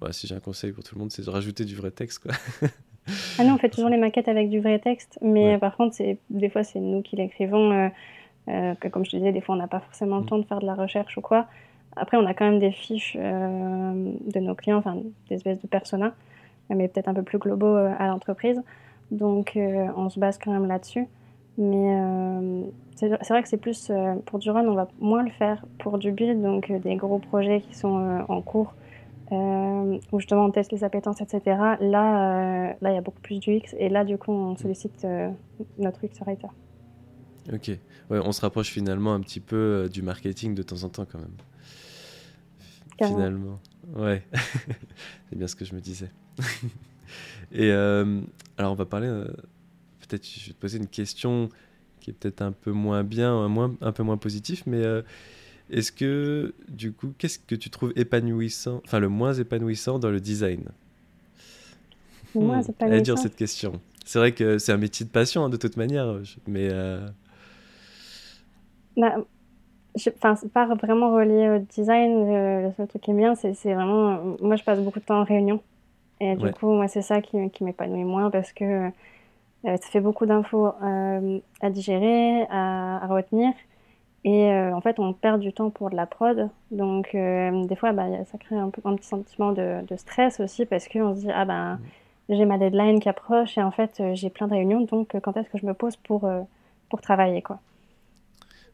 bah, 0.00 0.12
si 0.12 0.26
j'ai 0.26 0.34
un 0.34 0.40
conseil 0.40 0.72
pour 0.72 0.84
tout 0.84 0.94
le 0.94 1.00
monde, 1.00 1.10
c'est 1.10 1.24
de 1.24 1.30
rajouter 1.30 1.64
du 1.64 1.74
vrai 1.74 1.90
texte. 1.90 2.20
Quoi. 2.20 2.32
ah 3.38 3.44
non, 3.44 3.54
on 3.54 3.58
fait 3.58 3.70
toujours 3.70 3.88
les 3.88 3.96
maquettes 3.96 4.28
avec 4.28 4.50
du 4.50 4.60
vrai 4.60 4.78
texte, 4.78 5.18
mais 5.22 5.58
par 5.58 5.76
contre, 5.76 5.96
des 6.30 6.50
fois, 6.50 6.62
c'est 6.62 6.78
nous 6.78 7.02
qui 7.02 7.16
l'écrivons. 7.16 7.90
comme 8.46 9.04
je 9.04 9.10
te 9.10 9.16
disais, 9.16 9.32
des 9.32 9.40
fois, 9.40 9.54
on 9.54 9.58
n'a 9.58 9.68
pas 9.68 9.80
forcément 9.80 10.18
le 10.18 10.24
mm. 10.24 10.28
temps 10.28 10.38
de 10.38 10.44
faire 10.44 10.60
de 10.60 10.66
la 10.66 10.74
recherche 10.74 11.16
ou 11.16 11.22
quoi. 11.22 11.48
Après, 11.96 12.16
on 12.16 12.26
a 12.26 12.34
quand 12.34 12.44
même 12.44 12.58
des 12.58 12.70
fiches 12.70 13.16
euh, 13.18 14.12
de 14.26 14.40
nos 14.40 14.54
clients, 14.54 14.78
enfin 14.78 14.96
des 15.28 15.36
espèces 15.36 15.60
de 15.60 15.66
personas, 15.66 16.12
mais 16.70 16.88
peut-être 16.88 17.08
un 17.08 17.14
peu 17.14 17.22
plus 17.22 17.38
globaux 17.38 17.76
euh, 17.76 17.92
à 17.98 18.06
l'entreprise. 18.06 18.62
Donc, 19.10 19.56
euh, 19.56 19.86
on 19.96 20.08
se 20.10 20.20
base 20.20 20.38
quand 20.38 20.52
même 20.52 20.66
là-dessus. 20.66 21.06
Mais 21.56 21.92
c'est 22.94 23.08
vrai 23.08 23.42
que 23.42 23.48
c'est 23.48 23.56
plus 23.56 23.90
pour 24.26 24.38
du 24.38 24.48
run, 24.50 24.64
on 24.68 24.74
va 24.74 24.86
moins 25.00 25.24
le 25.24 25.30
faire 25.30 25.64
pour 25.78 25.98
du 25.98 26.12
build, 26.12 26.40
donc 26.40 26.70
des 26.70 26.94
gros 26.94 27.18
projets 27.18 27.62
qui 27.62 27.74
sont 27.74 28.24
en 28.28 28.40
cours, 28.42 28.74
où 29.32 30.20
justement 30.20 30.44
on 30.44 30.50
teste 30.52 30.70
les 30.70 30.84
appétences, 30.84 31.20
etc. 31.20 31.40
Là, 31.46 31.76
là, 31.80 32.76
il 32.80 32.94
y 32.94 32.96
a 32.96 33.00
beaucoup 33.00 33.20
plus 33.20 33.40
du 33.40 33.54
X, 33.54 33.74
et 33.76 33.88
là, 33.88 34.04
du 34.04 34.18
coup, 34.18 34.30
on 34.30 34.56
sollicite 34.56 35.04
notre 35.78 36.04
UX 36.04 36.20
writer. 36.24 36.46
Ok, 37.52 37.70
ouais, 38.10 38.20
on 38.22 38.30
se 38.30 38.40
rapproche 38.40 38.70
finalement 38.70 39.14
un 39.14 39.20
petit 39.20 39.40
peu 39.40 39.88
du 39.92 40.02
marketing 40.02 40.54
de 40.54 40.62
temps 40.62 40.84
en 40.84 40.90
temps 40.90 41.06
quand 41.10 41.18
même. 41.18 41.34
Finalement, 43.06 43.60
ouais. 43.96 44.22
c'est 45.30 45.36
bien 45.36 45.46
ce 45.46 45.56
que 45.56 45.64
je 45.64 45.74
me 45.74 45.80
disais. 45.80 46.10
Et 47.52 47.70
euh, 47.70 48.20
alors, 48.56 48.72
on 48.72 48.74
va 48.74 48.84
parler. 48.84 49.08
Euh, 49.08 49.26
peut-être, 50.00 50.26
je 50.26 50.46
vais 50.46 50.52
te 50.52 50.60
poser 50.60 50.78
une 50.78 50.86
question 50.86 51.48
qui 52.00 52.10
est 52.10 52.12
peut-être 52.12 52.42
un 52.42 52.52
peu 52.52 52.72
moins 52.72 53.04
bien, 53.04 53.32
un, 53.32 53.48
moins, 53.48 53.74
un 53.80 53.92
peu 53.92 54.02
moins 54.02 54.16
positif, 54.16 54.62
mais 54.66 54.84
euh, 54.84 55.02
est-ce 55.70 55.92
que, 55.92 56.54
du 56.68 56.92
coup, 56.92 57.12
qu'est-ce 57.18 57.38
que 57.38 57.54
tu 57.54 57.70
trouves 57.70 57.92
épanouissant, 57.96 58.80
enfin, 58.84 59.00
le 59.00 59.08
moins 59.08 59.34
épanouissant 59.34 59.98
dans 59.98 60.10
le 60.10 60.20
design? 60.20 60.64
Le 62.34 62.40
moins 62.40 62.60
hmm, 62.60 62.70
épanouissant. 62.70 63.02
dur 63.02 63.18
cette 63.18 63.36
question. 63.36 63.80
C'est 64.04 64.18
vrai 64.18 64.32
que 64.32 64.58
c'est 64.58 64.72
un 64.72 64.78
métier 64.78 65.04
de 65.04 65.10
passion, 65.10 65.44
hein, 65.44 65.48
de 65.50 65.56
toute 65.56 65.76
manière, 65.76 66.20
mais. 66.46 66.70
Bah, 68.96 69.16
Enfin, 70.06 70.36
c'est 70.36 70.52
pas 70.52 70.66
vraiment 70.66 71.12
relié 71.12 71.48
au 71.48 71.58
design. 71.58 72.26
Le, 72.28 72.72
seul 72.76 72.86
truc 72.86 73.02
qui 73.02 73.10
est 73.10 73.14
bien, 73.14 73.34
c'est 73.34 73.52
vraiment. 73.64 74.36
Moi, 74.40 74.56
je 74.56 74.62
passe 74.62 74.80
beaucoup 74.80 75.00
de 75.00 75.04
temps 75.04 75.20
en 75.20 75.24
réunion. 75.24 75.60
Et 76.20 76.34
du 76.36 76.52
coup, 76.52 76.72
moi, 76.72 76.88
c'est 76.88 77.02
ça 77.02 77.20
qui, 77.20 77.50
qui 77.50 77.64
m'épanouit 77.64 78.04
moins 78.04 78.30
parce 78.30 78.52
que 78.52 78.90
euh, 79.64 79.76
ça 79.76 79.88
fait 79.88 80.00
beaucoup 80.00 80.26
d'infos 80.26 80.72
euh, 80.82 81.40
à 81.60 81.70
digérer, 81.70 82.42
à, 82.50 83.06
retenir. 83.08 83.52
Et 84.24 84.50
euh, 84.50 84.74
en 84.74 84.80
fait, 84.80 84.98
on 84.98 85.12
perd 85.12 85.40
du 85.40 85.52
temps 85.52 85.70
pour 85.70 85.90
de 85.90 85.96
la 85.96 86.06
prod. 86.06 86.48
Donc, 86.70 87.12
des 87.12 87.76
fois, 87.76 87.92
bah, 87.92 88.06
ça 88.24 88.38
crée 88.38 88.56
un, 88.56 88.70
peu, 88.70 88.82
un 88.84 88.96
petit 88.96 89.08
sentiment 89.08 89.52
de, 89.52 89.84
de 89.86 89.96
stress 89.96 90.40
aussi 90.40 90.66
parce 90.66 90.88
qu'on 90.88 91.14
se 91.14 91.20
dit, 91.20 91.30
ah 91.32 91.44
ben, 91.44 91.74
mmh. 92.28 92.34
j'ai 92.34 92.44
ma 92.44 92.58
deadline 92.58 93.00
qui 93.00 93.08
approche 93.08 93.56
et 93.58 93.62
en 93.62 93.70
fait, 93.70 94.02
j'ai 94.14 94.30
plein 94.30 94.48
de 94.48 94.54
réunions. 94.54 94.82
Donc, 94.82 95.16
quand 95.22 95.36
est-ce 95.36 95.48
que 95.48 95.58
je 95.58 95.66
me 95.66 95.74
pose 95.74 95.96
pour, 95.96 96.28
pour 96.88 97.00
travailler, 97.00 97.42
quoi? 97.42 97.60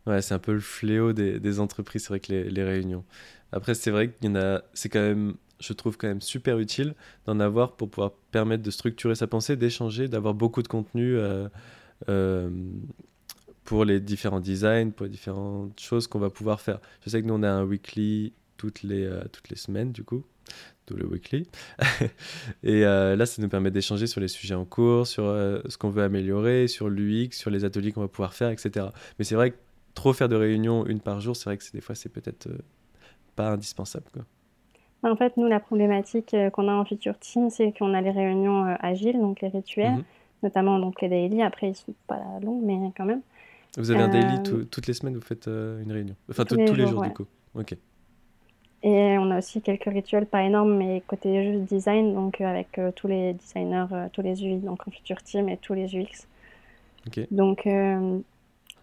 Ouais, 0.07 0.21
c'est 0.21 0.35
un 0.35 0.39
peu 0.39 0.53
le 0.53 0.61
fléau 0.61 1.15
des, 1.15 1.41
des 1.41 1.61
entreprises, 1.61 2.03
c'est 2.03 2.09
vrai 2.11 2.21
que 2.21 2.31
les, 2.31 2.45
les, 2.51 2.63
réunions. 2.63 3.05
Après, 3.53 3.73
c'est 3.73 3.91
vrai 3.91 4.11
qu'il 4.11 4.29
y 4.29 4.33
en 4.33 4.37
a, 4.37 4.61
c'est 4.75 4.91
quand 4.91 5.01
même, 5.01 5.35
je 5.65 5.73
trouve 5.73 5.97
quand 5.97 6.09
même 6.09 6.21
super 6.21 6.59
utile 6.59 6.95
d'en 7.27 7.41
avoir 7.41 7.77
pour 7.77 7.91
pouvoir 7.91 8.13
permettre 8.31 8.63
de 8.63 8.71
structurer 8.71 9.15
sa 9.15 9.27
pensée, 9.27 9.57
d'échanger, 9.57 10.09
d'avoir 10.09 10.35
beaucoup 10.35 10.63
de 10.63 10.69
contenu 10.69 11.17
euh, 11.17 11.49
euh, 12.09 12.51
pour 13.65 13.85
les 13.85 14.01
différents 14.01 14.41
designs, 14.41 14.91
pour 14.91 15.05
les 15.05 15.11
différentes 15.11 15.79
choses 15.81 16.07
qu'on 16.07 16.19
va 16.19 16.31
pouvoir 16.31 16.61
faire. 16.61 16.81
Je 17.05 17.11
sais 17.11 17.23
que 17.23 17.27
nous, 17.27 17.35
on 17.35 17.43
a 17.43 17.51
un 17.51 17.65
weekly 17.65 18.33
toutes 18.57 18.83
les, 18.83 19.05
euh, 19.05 19.25
toutes 19.33 19.49
les 19.49 19.57
semaines, 19.57 19.93
du 19.93 20.05
coup, 20.05 20.25
tout 20.87 20.95
le 20.95 21.07
weekly. 21.07 21.49
et 22.63 22.81
là, 22.83 23.27
ça 23.27 23.41
nous 23.41 23.49
permet 23.49 23.71
d'échanger 23.71 24.07
sur 24.07 24.21
les 24.21 24.29
sujets 24.29 24.55
en 24.55 24.65
cours, 24.67 25.07
sur 25.07 25.25
ce 25.25 25.77
qu'on 25.79 25.91
veut 25.91 26.03
améliorer, 26.03 26.69
sur 26.69 26.89
l'UX, 26.91 27.31
sur 27.33 27.51
les 27.51 27.65
ateliers 27.65 27.93
qu'on 27.93 28.03
va 28.03 28.09
pouvoir 28.09 28.35
faire, 28.35 28.51
etc. 28.51 28.87
Mais 29.19 29.25
c'est 29.25 29.35
vrai 29.35 29.53
que 29.53 29.57
trop 29.95 30.13
faire 30.13 30.29
de 30.29 30.37
réunions 30.37 30.85
une 30.87 31.01
par 31.01 31.21
jour, 31.21 31.35
c'est 31.35 31.45
vrai 31.45 31.57
que 31.57 31.65
des 31.73 31.81
fois, 31.81 31.95
c'est 31.95 32.11
peut-être 32.11 32.49
pas 33.35 33.51
indispensable. 33.51 34.27
En 35.11 35.17
fait, 35.17 35.37
nous, 35.37 35.47
la 35.47 35.61
problématique 35.61 36.35
euh, 36.35 36.51
qu'on 36.51 36.69
a 36.69 36.73
en 36.73 36.85
Future 36.85 37.19
Team, 37.19 37.51
c'est 37.51 37.73
qu'on 37.73 37.95
a 37.95 38.01
les 38.01 38.11
réunions 38.11 38.67
euh, 38.67 38.75
agiles, 38.81 39.19
donc 39.21 39.41
les 39.41 39.49
rituels, 39.49 39.93
mhm. 39.93 40.05
notamment 40.43 40.79
donc 40.79 41.01
les 41.03 41.09
daily. 41.09 41.43
Après, 41.43 41.69
ils 41.69 41.75
sont 41.75 41.95
pas 42.07 42.21
longs, 42.43 42.61
mais 42.65 42.91
quand 42.97 43.05
même. 43.05 43.21
Vous 43.77 43.91
avez 43.91 44.03
un 44.03 44.09
daily 44.09 44.43
toutes 44.43 44.87
les 44.87 44.95
semaines, 44.95 45.17
vous 45.17 45.21
faites 45.21 45.49
une 45.49 45.91
réunion 45.91 46.15
Enfin, 46.31 46.45
tous, 46.45 46.55
les, 46.55 46.87
jours, 46.87 47.03
du 47.03 47.11
coup. 47.11 47.27
Ok. 47.57 47.77
Et 48.85 49.19
on 49.19 49.31
a 49.33 49.39
aussi 49.39 49.63
quelques 49.63 49.87
rituels, 49.87 50.27
pas 50.27 50.45
énormes, 50.45 50.77
mais 50.77 51.03
côté 51.09 51.53
juste 51.53 51.65
design, 51.65 52.15
donc 52.15 52.41
avec 52.41 52.81
tous 52.95 53.09
les 53.09 53.33
designers, 53.33 53.87
tous 54.13 54.23
les 54.23 54.45
UI, 54.45 54.59
donc 54.59 54.87
en 54.87 54.93
Future 54.93 55.21
Team 55.25 55.49
et 55.49 55.57
tous 55.57 55.75
les 55.75 55.97
UX. 55.97 56.29
Donc, 57.33 57.67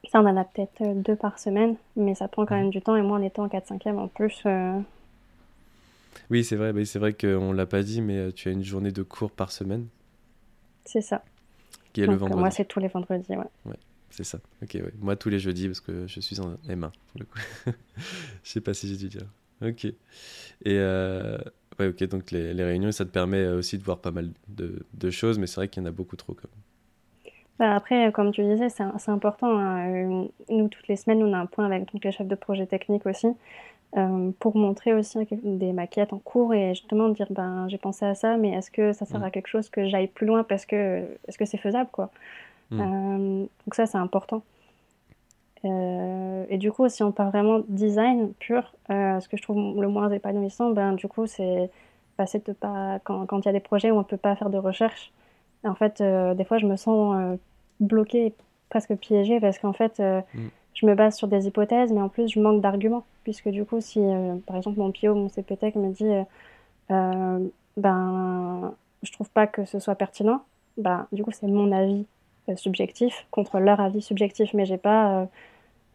ça, 0.09 0.19
on 0.19 0.25
en 0.25 0.37
a 0.37 0.43
peut-être 0.43 0.81
euh, 0.81 0.93
deux 0.93 1.15
par 1.15 1.39
semaine, 1.39 1.75
mais 1.95 2.15
ça 2.15 2.27
prend 2.27 2.45
quand 2.45 2.55
même 2.55 2.69
du 2.69 2.81
temps. 2.81 2.95
Et 2.95 3.01
moi, 3.01 3.17
en 3.17 3.21
étant 3.21 3.43
en 3.43 3.47
4-5e 3.47 3.97
en 3.97 4.07
plus. 4.07 4.43
Euh, 6.31 6.33
oui, 6.33 6.43
c'est 6.43 6.55
vrai, 6.55 6.85
c'est 6.85 6.99
vrai 6.99 7.13
qu'on 7.13 7.51
ne 7.51 7.57
l'a 7.57 7.65
pas 7.65 7.83
dit, 7.83 8.01
mais 8.01 8.17
euh, 8.17 8.31
tu 8.31 8.49
as 8.49 8.51
une 8.51 8.63
journée 8.63 8.91
de 8.91 9.03
cours 9.03 9.31
par 9.31 9.51
semaine. 9.51 9.87
C'est 10.85 11.01
ça. 11.01 11.23
Qui 11.93 12.01
est 12.01 12.07
le 12.07 12.15
vendredi. 12.15 12.39
Moi, 12.39 12.51
c'est 12.51 12.65
tous 12.65 12.79
les 12.79 12.87
vendredis, 12.87 13.31
ouais. 13.31 13.37
ouais 13.65 13.77
c'est 14.09 14.23
ça. 14.23 14.39
Ok, 14.61 14.75
ouais. 14.75 14.93
Moi, 14.99 15.15
tous 15.15 15.29
les 15.29 15.39
jeudis, 15.39 15.67
parce 15.67 15.81
que 15.81 16.07
je 16.07 16.19
suis 16.19 16.39
en 16.39 16.55
M1, 16.67 16.79
pour 16.79 17.19
le 17.19 17.25
coup. 17.25 17.39
je 18.43 18.49
sais 18.49 18.61
pas 18.61 18.73
si 18.73 18.87
j'ai 18.87 18.97
dû 18.97 19.09
dire. 19.09 19.27
Ok. 19.61 19.85
Et 20.65 20.77
ouais, 20.77 21.87
ok, 21.87 22.03
donc 22.05 22.31
les, 22.31 22.53
les, 22.53 22.63
réunions, 22.63 22.91
ça 22.91 23.05
te 23.05 23.11
permet 23.11 23.47
aussi 23.47 23.77
de 23.77 23.83
voir 23.83 23.99
pas 23.99 24.11
mal 24.11 24.29
de, 24.47 24.85
de 24.93 25.09
choses, 25.09 25.37
mais 25.37 25.47
c'est 25.47 25.57
vrai 25.57 25.67
qu'il 25.67 25.83
y 25.83 25.85
en 25.85 25.89
a 25.89 25.91
beaucoup 25.91 26.15
trop, 26.15 26.33
quand 26.33 26.49
même. 26.49 26.61
Bah, 27.61 27.75
après, 27.75 28.11
comme 28.11 28.31
tu 28.31 28.41
disais, 28.41 28.69
c'est 28.69 29.11
important. 29.11 29.55
Hein. 29.55 29.87
Euh, 29.87 30.27
nous, 30.49 30.67
toutes 30.67 30.87
les 30.87 30.95
semaines, 30.95 31.21
on 31.21 31.31
a 31.31 31.37
un 31.37 31.45
point 31.45 31.63
avec 31.67 31.93
donc, 31.93 32.03
les 32.03 32.11
chefs 32.11 32.27
de 32.27 32.33
projet 32.33 32.65
technique 32.65 33.05
aussi, 33.05 33.27
euh, 33.97 34.31
pour 34.39 34.55
montrer 34.55 34.93
aussi 34.93 35.17
des 35.43 35.73
maquettes 35.73 36.13
en 36.13 36.19
cours 36.19 36.53
et 36.53 36.69
justement 36.69 37.09
dire 37.09 37.27
ben, 37.29 37.67
j'ai 37.67 37.77
pensé 37.77 38.05
à 38.05 38.15
ça, 38.15 38.37
mais 38.37 38.51
est-ce 38.51 38.71
que 38.71 38.93
ça 38.93 39.05
sert 39.05 39.19
mmh. 39.19 39.23
à 39.23 39.31
quelque 39.31 39.47
chose 39.47 39.69
que 39.69 39.87
j'aille 39.87 40.07
plus 40.07 40.25
loin 40.25 40.43
parce 40.43 40.65
que 40.65 41.05
est-ce 41.27 41.37
que 41.37 41.45
c'est 41.45 41.57
faisable 41.57 41.89
quoi? 41.91 42.09
Mmh. 42.71 42.79
euh, 42.79 43.45
Donc 43.65 43.75
ça, 43.75 43.85
c'est 43.85 43.97
important. 43.97 44.43
et 45.63 46.57
du 46.57 46.71
coup, 46.71 46.87
si 46.89 47.03
on 47.03 47.11
parle 47.11 47.29
vraiment 47.29 47.61
design 47.67 48.33
pur, 48.39 48.73
ce 48.89 49.27
que 49.27 49.37
je 49.37 49.41
trouve 49.41 49.81
le 49.81 49.87
moins 49.87 50.09
épanouissant, 50.09 50.71
ben, 50.71 50.93
du 50.93 51.07
coup, 51.07 51.27
c'est 51.27 51.69
passer 52.17 52.39
de 52.39 52.53
pas 52.53 52.99
quand 53.03 53.39
il 53.39 53.45
y 53.45 53.49
a 53.49 53.53
des 53.53 53.59
projets 53.59 53.91
où 53.91 53.95
on 53.95 53.99
ne 53.99 54.03
peut 54.03 54.17
pas 54.17 54.35
faire 54.35 54.49
de 54.49 54.57
recherche. 54.57 55.11
En 55.63 55.75
fait, 55.75 56.01
des 56.01 56.43
fois, 56.45 56.57
je 56.57 56.65
me 56.65 56.75
sens 56.77 57.37
bloqué, 57.81 58.33
presque 58.69 58.95
piégé, 58.95 59.39
parce 59.39 59.59
qu'en 59.59 59.73
fait, 59.73 59.99
euh, 59.99 60.21
mm. 60.33 60.47
Je 60.81 60.87
me 60.87 60.95
base 60.95 61.15
sur 61.15 61.27
des 61.27 61.47
hypothèses, 61.47 61.91
mais 61.91 62.01
en 62.01 62.09
plus, 62.09 62.27
je 62.29 62.39
manque 62.39 62.61
d'arguments. 62.61 63.03
Puisque 63.23 63.49
du 63.49 63.65
coup, 63.65 63.81
si 63.81 63.99
euh, 63.99 64.35
par 64.47 64.55
exemple 64.57 64.79
mon 64.79 64.91
PO, 64.91 65.13
mon 65.13 65.29
CPTEC 65.29 65.75
me 65.75 65.91
dit, 65.91 66.09
euh, 66.91 67.39
ben, 67.77 68.73
je 69.03 69.11
trouve 69.11 69.29
pas 69.29 69.45
que 69.45 69.63
ce 69.65 69.79
soit 69.79 69.95
pertinent, 69.95 70.41
ben, 70.77 71.07
du 71.11 71.23
coup, 71.23 71.31
c'est 71.31 71.47
mon 71.47 71.71
avis 71.71 72.05
subjectif 72.55 73.27
contre 73.29 73.59
leur 73.59 73.79
avis 73.79 74.01
subjectif, 74.01 74.53
mais 74.53 74.65
j'ai 74.65 74.77
pas. 74.77 75.27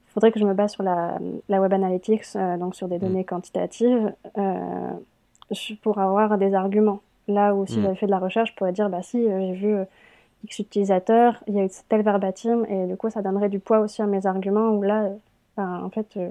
Il 0.09 0.13
faudrait 0.13 0.33
que 0.33 0.39
je 0.39 0.45
me 0.45 0.55
base 0.55 0.73
sur 0.73 0.83
la, 0.83 1.19
la 1.49 1.61
Web 1.61 1.73
Analytics, 1.73 2.37
donc 2.59 2.75
sur 2.75 2.89
des 2.89 2.97
mm. 2.97 3.01
données 3.01 3.25
quantitatives, 3.25 4.13
pour 5.83 5.99
avoir 5.99 6.39
des 6.39 6.55
arguments. 6.55 7.01
Là 7.29 7.55
où 7.55 7.67
si 7.67 7.79
mm. 7.79 7.83
j'avais 7.83 7.97
fait 7.97 8.07
de 8.07 8.13
la 8.13 8.21
recherche, 8.21 8.51
je 8.51 8.55
pourrais 8.55 8.73
dire, 8.73 8.89
bah 8.89 9.03
si, 9.03 9.21
j'ai 9.21 9.53
vu 9.53 9.77
X 10.45 10.61
utilisateurs, 10.61 11.43
il 11.47 11.55
y 11.55 11.61
a 11.61 11.65
eu 11.65 11.71
tel 11.89 12.03
verbatim, 12.03 12.65
et 12.67 12.87
du 12.87 12.97
coup, 12.97 13.11
ça 13.11 13.23
donnerait 13.23 13.49
du 13.49 13.59
poids 13.59 13.81
aussi 13.81 14.03
à 14.03 14.07
mes 14.07 14.27
arguments, 14.27 14.71
où 14.71 14.83
là, 14.83 15.11
en 15.57 15.91
fait, 15.91 16.17
euh, 16.17 16.31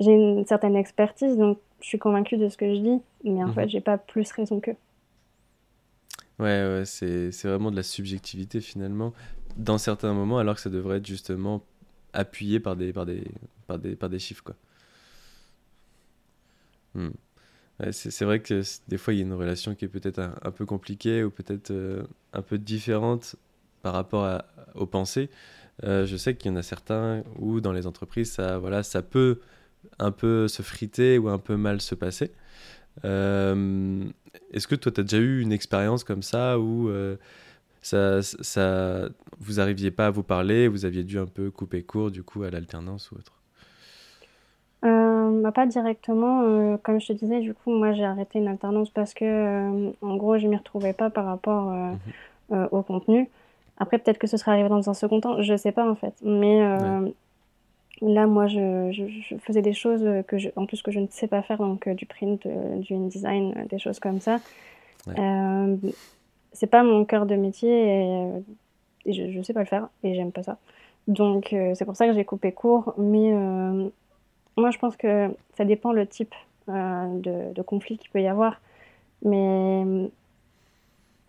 j'ai 0.00 0.12
une 0.12 0.46
certaine 0.46 0.76
expertise, 0.76 1.36
donc 1.36 1.58
je 1.80 1.86
suis 1.86 1.98
convaincue 1.98 2.36
de 2.36 2.48
ce 2.48 2.56
que 2.56 2.74
je 2.74 2.80
dis, 2.80 3.02
mais 3.24 3.42
en 3.42 3.48
mhm. 3.48 3.54
fait, 3.54 3.68
j'ai 3.68 3.80
pas 3.80 3.98
plus 3.98 4.30
raison 4.32 4.60
qu'eux. 4.60 4.76
Ouais, 6.38 6.78
ouais 6.78 6.82
c'est 6.84 7.30
vraiment 7.44 7.70
de 7.70 7.76
la 7.76 7.82
subjectivité 7.82 8.60
finalement, 8.60 9.12
dans 9.56 9.78
certains 9.78 10.12
moments, 10.12 10.38
alors 10.38 10.54
que 10.54 10.60
ça 10.60 10.70
devrait 10.70 10.98
être 10.98 11.06
justement 11.06 11.62
appuyé 12.12 12.60
par 12.60 12.76
des, 12.76 12.92
par 12.92 13.06
des, 13.06 13.24
par 13.66 13.78
des, 13.78 13.96
par 13.96 14.08
des 14.08 14.18
chiffres, 14.18 14.44
quoi. 14.44 14.54
Hmm. 16.94 17.10
C'est 17.90 18.24
vrai 18.24 18.40
que 18.40 18.62
des 18.88 18.98
fois, 18.98 19.12
il 19.12 19.18
y 19.18 19.20
a 19.20 19.24
une 19.24 19.34
relation 19.34 19.74
qui 19.74 19.84
est 19.84 19.88
peut-être 19.88 20.18
un, 20.18 20.50
peu 20.50 20.64
compliquée 20.64 21.24
ou 21.24 21.30
peut-être 21.30 21.72
un 22.32 22.42
peu 22.42 22.58
différente 22.58 23.36
par 23.82 23.92
rapport 23.92 24.42
aux 24.74 24.86
pensées. 24.86 25.28
je 25.82 26.16
sais 26.16 26.36
qu'il 26.36 26.50
y 26.50 26.54
en 26.54 26.56
a 26.56 26.62
certains 26.62 27.22
où 27.38 27.60
dans 27.60 27.72
les 27.72 27.86
entreprises, 27.86 28.32
ça, 28.32 28.58
voilà, 28.58 28.82
ça 28.82 29.02
peut 29.02 29.40
un 29.98 30.10
peu 30.10 30.48
se 30.48 30.62
friter 30.62 31.18
ou 31.18 31.28
un 31.28 31.38
peu 31.38 31.56
mal 31.56 31.80
se 31.80 31.94
passer. 31.94 32.32
Est-ce 33.04 34.66
que 34.66 34.74
toi, 34.74 34.90
tu 34.92 35.00
as 35.00 35.04
déjà 35.04 35.18
eu 35.18 35.40
une 35.40 35.52
expérience 35.52 36.02
comme 36.04 36.22
ça 36.22 36.58
où 36.58 36.90
ça, 37.82 38.20
ça, 38.22 39.08
vous 39.38 39.60
arriviez 39.60 39.92
pas 39.92 40.08
à 40.08 40.10
vous 40.10 40.24
parler, 40.24 40.66
vous 40.66 40.84
aviez 40.84 41.04
dû 41.04 41.18
un 41.18 41.26
peu 41.26 41.52
couper 41.52 41.84
court 41.84 42.10
du 42.10 42.24
coup 42.24 42.42
à 42.42 42.50
l'alternance 42.50 43.12
ou 43.12 43.16
autre? 43.16 43.35
Euh, 44.84 45.42
bah, 45.42 45.52
Pas 45.52 45.66
directement. 45.66 46.42
Euh, 46.42 46.76
comme 46.82 47.00
je 47.00 47.08
te 47.08 47.12
disais, 47.12 47.40
du 47.40 47.54
coup, 47.54 47.70
moi 47.70 47.92
j'ai 47.92 48.04
arrêté 48.04 48.38
une 48.38 48.48
alternance 48.48 48.90
parce 48.90 49.14
que, 49.14 49.24
euh, 49.24 49.90
en 50.02 50.16
gros, 50.16 50.38
je 50.38 50.46
m'y 50.46 50.56
retrouvais 50.56 50.92
pas 50.92 51.10
par 51.10 51.26
rapport 51.26 51.72
mhm. 52.50 52.68
au 52.70 52.82
contenu. 52.82 53.28
Après, 53.78 53.98
peut-être 53.98 54.18
que 54.18 54.26
ce 54.26 54.36
serait 54.36 54.52
arrivé 54.52 54.68
dans 54.68 54.88
un 54.88 54.94
second 54.94 55.20
temps, 55.20 55.42
je 55.42 55.56
sais 55.56 55.72
pas 55.72 55.88
en 55.88 55.94
fait. 55.94 56.14
Mais 56.22 56.60
là, 58.02 58.26
moi, 58.26 58.46
je, 58.46 58.90
je, 58.92 59.36
faisais 59.38 59.62
des 59.62 59.72
choses 59.72 60.06
que 60.26 60.38
je, 60.38 60.50
en 60.56 60.66
plus 60.66 60.82
que 60.82 60.90
je 60.90 61.00
ne 61.00 61.06
sais 61.10 61.28
pas 61.28 61.42
faire, 61.42 61.58
donc 61.58 61.88
du 61.88 62.06
print, 62.06 62.46
du 62.46 62.94
InDesign, 62.94 63.66
des 63.68 63.78
choses 63.78 64.00
comme 64.00 64.20
ça 64.20 64.38
c'est 66.52 66.66
pas 66.66 66.82
mon 66.82 67.04
cœur 67.04 67.26
de 67.26 67.36
métier 67.36 67.68
et, 69.04 69.12
je, 69.12 69.30
je 69.30 69.42
sais 69.42 69.52
pas 69.52 69.60
le 69.60 69.66
faire 69.66 69.88
et 70.02 70.14
j'aime 70.14 70.32
pas 70.32 70.42
ça. 70.42 70.56
Donc 71.06 71.54
c'est 71.74 71.84
pour 71.84 71.96
ça 71.96 72.06
que 72.06 72.14
j'ai 72.14 72.24
coupé 72.24 72.50
court. 72.50 72.94
Mais 72.98 73.32
moi 74.56 74.70
je 74.70 74.78
pense 74.78 74.96
que 74.96 75.28
ça 75.56 75.64
dépend 75.64 75.92
le 75.92 76.06
type 76.06 76.34
euh, 76.68 77.18
de, 77.20 77.54
de, 77.54 77.62
conflit 77.62 77.98
qu'il 77.98 78.10
peut 78.10 78.20
y 78.20 78.26
avoir. 78.26 78.60
Mais 79.24 80.10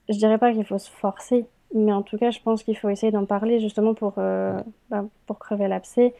je 0.09 0.17
dirais 0.17 0.37
pas 0.37 0.51
qu'il 0.53 0.65
faut 0.65 0.77
se 0.77 0.89
forcer. 0.89 1.45
Mais 1.75 1.91
en 1.91 2.01
tout 2.01 2.17
cas, 2.17 2.31
je 2.31 2.39
pense 2.39 2.63
qu'il 2.63 2.77
faut 2.77 2.89
essayer 2.89 3.11
d'en 3.11 3.25
parler 3.25 3.59
justement 3.59 3.93
pour, 3.93 4.13
bah, 4.13 5.05
pour 5.25 5.37
crever 5.37 5.67
l'abcès. 5.67 6.13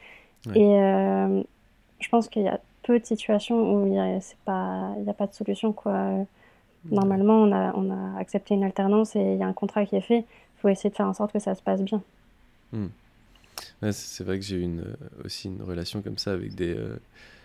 Et 0.54 0.76
je 2.00 2.08
pense 2.10 2.28
qu'il 2.28 2.42
y 2.42 2.48
a 2.48 2.60
peu 2.82 2.98
de 2.98 3.04
situations 3.04 3.74
où 3.74 3.86
il 3.86 3.92
n'y 3.92 3.98
a, 3.98 4.18
a, 4.46 5.12
pas 5.14 5.26
de 5.26 5.32
solution. 5.32 5.72
quoi. 5.72 6.10
Normalement, 6.90 7.34
on 7.42 7.52
a, 7.52 7.72
on 7.74 7.90
a 7.90 8.18
accepté 8.18 8.54
une 8.54 8.64
alternance 8.64 9.16
et 9.16 9.20
il 9.20 9.38
y 9.38 9.42
a 9.42 9.46
un 9.46 9.52
contrat 9.52 9.84
qui 9.84 9.96
est 9.96 10.00
fait. 10.00 10.18
Il 10.18 10.60
faut 10.60 10.68
essayer 10.68 10.90
de 10.90 10.94
faire 10.96 11.06
en 11.06 11.14
sorte 11.14 11.32
que 11.32 11.38
ça 11.38 11.54
se 11.54 11.62
passe 11.62 11.82
bien. 11.82 12.02
C'est 13.92 14.24
vrai 14.24 14.38
que 14.38 14.44
j'ai 14.44 14.56
eu 14.56 14.62
une, 14.62 14.80
euh, 14.80 15.24
aussi 15.24 15.48
une 15.48 15.62
relation 15.62 16.02
comme 16.02 16.18
ça 16.18 16.32
avec 16.32 16.54
des, 16.54 16.74
euh, 16.74 16.96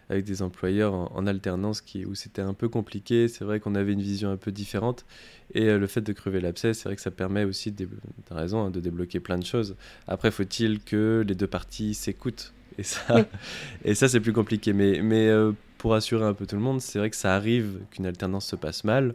avec 0.09 0.25
des 0.25 0.41
employeurs 0.41 0.93
en, 0.93 1.27
alternance 1.27 1.81
qui, 1.81 2.05
où 2.05 2.15
c'était 2.15 2.41
un 2.41 2.53
peu 2.53 2.69
compliqué. 2.69 3.27
C'est 3.27 3.45
vrai 3.45 3.59
qu'on 3.59 3.75
avait 3.75 3.93
une 3.93 4.01
vision 4.01 4.31
un 4.31 4.37
peu 4.37 4.51
différente. 4.51 5.05
Et 5.53 5.69
euh, 5.69 5.77
le 5.77 5.87
fait 5.87 6.01
de 6.01 6.13
crever 6.13 6.41
l'abcès, 6.41 6.73
c'est 6.73 6.85
vrai 6.89 6.95
que 6.95 7.01
ça 7.01 7.11
permet 7.11 7.43
aussi, 7.43 7.73
tu 7.73 7.87
as 8.31 8.35
raison, 8.35 8.65
hein, 8.65 8.71
de 8.71 8.79
débloquer 8.79 9.19
plein 9.19 9.37
de 9.37 9.45
choses. 9.45 9.75
Après, 10.07 10.31
faut-il 10.31 10.79
que 10.79 11.23
les 11.27 11.35
deux 11.35 11.47
parties 11.47 11.93
s'écoutent? 11.93 12.53
Et 12.77 12.83
ça, 12.83 13.27
et 13.85 13.93
ça 13.93 14.09
c'est 14.09 14.19
plus 14.19 14.33
compliqué. 14.33 14.73
Mais, 14.73 15.01
mais 15.01 15.29
pour 15.77 15.93
assurer 15.93 16.25
un 16.25 16.33
peu 16.33 16.47
tout 16.47 16.55
le 16.55 16.61
monde, 16.61 16.81
c'est 16.81 16.97
vrai 16.97 17.09
que 17.09 17.15
ça 17.15 17.35
arrive 17.35 17.79
qu'une 17.91 18.05
alternance 18.07 18.47
se 18.47 18.55
passe 18.55 18.83
mal. 18.83 19.13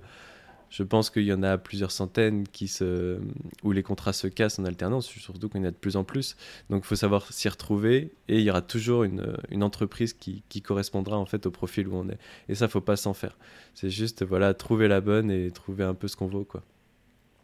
Je 0.71 0.83
pense 0.83 1.11
qu'il 1.11 1.25
y 1.25 1.33
en 1.33 1.43
a 1.43 1.57
plusieurs 1.57 1.91
centaines 1.91 2.47
qui 2.47 2.69
se... 2.69 3.19
où 3.63 3.73
les 3.73 3.83
contrats 3.83 4.13
se 4.13 4.27
cassent 4.27 4.59
en 4.59 4.65
alternance, 4.65 5.07
surtout 5.07 5.49
qu'il 5.49 5.61
y 5.61 5.65
en 5.65 5.69
a 5.69 5.71
de 5.71 5.77
plus 5.77 5.97
en 5.97 6.05
plus. 6.05 6.37
Donc 6.69 6.85
il 6.85 6.87
faut 6.87 6.97
savoir 6.97 7.33
s'y 7.33 7.49
retrouver 7.49 8.13
et 8.29 8.39
il 8.39 8.43
y 8.43 8.51
aura 8.51 8.63
toujours 8.63 9.05
une, 9.05 9.63
entreprise 9.63 10.13
qui, 10.13 10.43
qui, 10.49 10.61
correspondra 10.61 11.19
en 11.19 11.27
fait 11.27 11.47
au 11.47 11.51
profil 11.51 11.89
où 11.89 11.97
on 11.97 12.09
est. 12.09 12.19
Et 12.49 12.55
ça, 12.55 12.69
faut 12.69 12.81
pas 12.81 12.97
s'en 12.97 13.15
faire. 13.15 13.37
C'est 13.75 13.91
juste 13.91 14.25
voilà, 14.25 14.55
trouver 14.55 14.89
la 14.89 15.01
bonne 15.01 15.31
et 15.31 15.51
trouver 15.51 15.85
un 15.85 15.95
peu 15.95 16.07
ce 16.09 16.17
qu'on 16.17 16.27
vaut. 16.27 16.45
Quoi. 16.45 16.63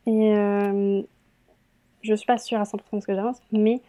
Et 0.06 0.34
euh, 0.34 1.02
je 2.02 2.14
suis 2.14 2.26
pas 2.26 2.38
sûre 2.38 2.60
à 2.60 2.64
100% 2.64 2.78
de 2.92 3.00
ce 3.00 3.06
que 3.06 3.14
j'avance, 3.14 3.38
mais 3.52 3.80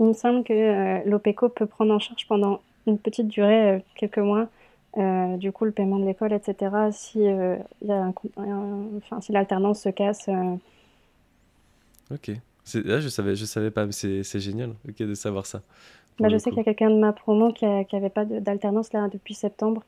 il 0.00 0.06
me 0.06 0.12
semble 0.12 0.44
que 0.44 0.52
euh, 0.52 1.02
l'OPECO 1.06 1.48
peut 1.48 1.66
prendre 1.66 1.94
en 1.94 1.98
charge 1.98 2.26
pendant 2.26 2.60
une 2.86 2.98
petite 2.98 3.28
durée, 3.28 3.70
euh, 3.70 3.78
quelques 3.94 4.18
mois, 4.18 4.48
euh, 4.98 5.36
du 5.38 5.52
coup, 5.52 5.64
le 5.64 5.72
paiement 5.72 5.98
de 5.98 6.04
l'école, 6.04 6.32
etc., 6.32 6.70
si, 6.90 7.26
euh, 7.26 7.56
enfin, 7.88 9.20
si 9.20 9.32
l'alternance 9.32 9.82
se 9.82 9.88
casse. 9.88 10.28
Euh. 10.28 10.56
Ok. 12.10 12.30
Là, 12.74 13.00
je 13.00 13.08
savais, 13.08 13.34
je 13.34 13.44
savais 13.44 13.70
pas, 13.70 13.86
mais 13.86 13.92
c'est 13.92 14.40
génial 14.40 14.74
ok, 14.88 14.98
de 14.98 15.14
savoir 15.14 15.46
ça. 15.46 15.62
Bah, 16.20 16.28
je 16.28 16.36
sais 16.36 16.50
qu'il 16.50 16.58
y 16.58 16.60
a 16.60 16.64
quelqu'un 16.64 16.90
de 16.90 16.98
ma 16.98 17.12
promo 17.12 17.52
qui 17.52 17.64
n'avait 17.64 18.10
pas 18.10 18.24
d'alternance 18.24 18.92
là 18.92 19.08
depuis 19.08 19.34
septembre. 19.34 19.82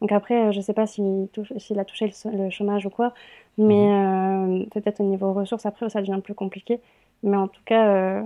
Donc 0.00 0.12
après, 0.12 0.52
je 0.52 0.60
sais 0.60 0.72
pas 0.72 0.86
s'il 0.86 1.28
a 1.78 1.84
touché 1.84 2.12
le, 2.32 2.50
chômage 2.50 2.86
ou 2.86 2.90
quoi, 2.90 3.12
mais 3.58 3.88
mhm. 3.88 4.66
peut-être 4.68 5.00
au 5.00 5.04
niveau 5.04 5.32
ressources, 5.32 5.66
après, 5.66 5.90
ça 5.90 6.00
devient 6.00 6.20
plus 6.22 6.34
compliqué. 6.34 6.80
Mais 7.22 7.36
en 7.36 7.48
tout 7.48 7.62
cas, 7.64 8.22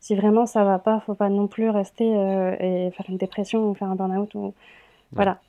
si 0.00 0.14
vraiment 0.14 0.46
ça 0.46 0.64
va 0.64 0.78
pas, 0.78 1.00
faut 1.00 1.14
pas 1.14 1.28
non 1.28 1.48
plus 1.48 1.68
rester 1.68 2.06
et 2.06 2.90
faire 2.92 3.06
une 3.08 3.16
dépression 3.16 3.68
ou 3.68 3.74
faire 3.74 3.90
un 3.90 3.96
burn-out. 3.96 4.34
Ou... 4.34 4.54
Voilà. 5.12 5.40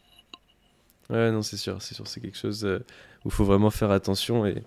Ouais, 1.09 1.31
non, 1.31 1.41
c'est 1.41 1.57
sûr, 1.57 1.81
c'est 1.81 1.95
sûr, 1.95 2.07
c'est 2.07 2.19
quelque 2.19 2.37
chose 2.37 2.65
euh, 2.65 2.79
où 3.25 3.29
il 3.29 3.31
faut 3.31 3.45
vraiment 3.45 3.71
faire 3.71 3.91
attention 3.91 4.45
et, 4.45 4.63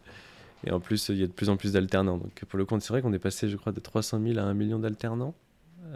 et 0.67 0.71
en 0.71 0.81
plus, 0.81 1.09
il 1.09 1.19
y 1.19 1.23
a 1.23 1.27
de 1.27 1.33
plus 1.33 1.49
en 1.49 1.57
plus 1.57 1.73
d'alternants. 1.73 2.19
Donc 2.19 2.45
pour 2.49 2.59
le 2.59 2.65
compte, 2.65 2.83
c'est 2.83 2.93
vrai 2.93 3.03
qu'on 3.03 3.13
est 3.13 3.19
passé, 3.19 3.49
je 3.49 3.57
crois, 3.57 3.73
de 3.73 3.81
300 3.81 4.21
000 4.25 4.39
à 4.39 4.43
1 4.43 4.55
million 4.55 4.79
d'alternants. 4.79 5.35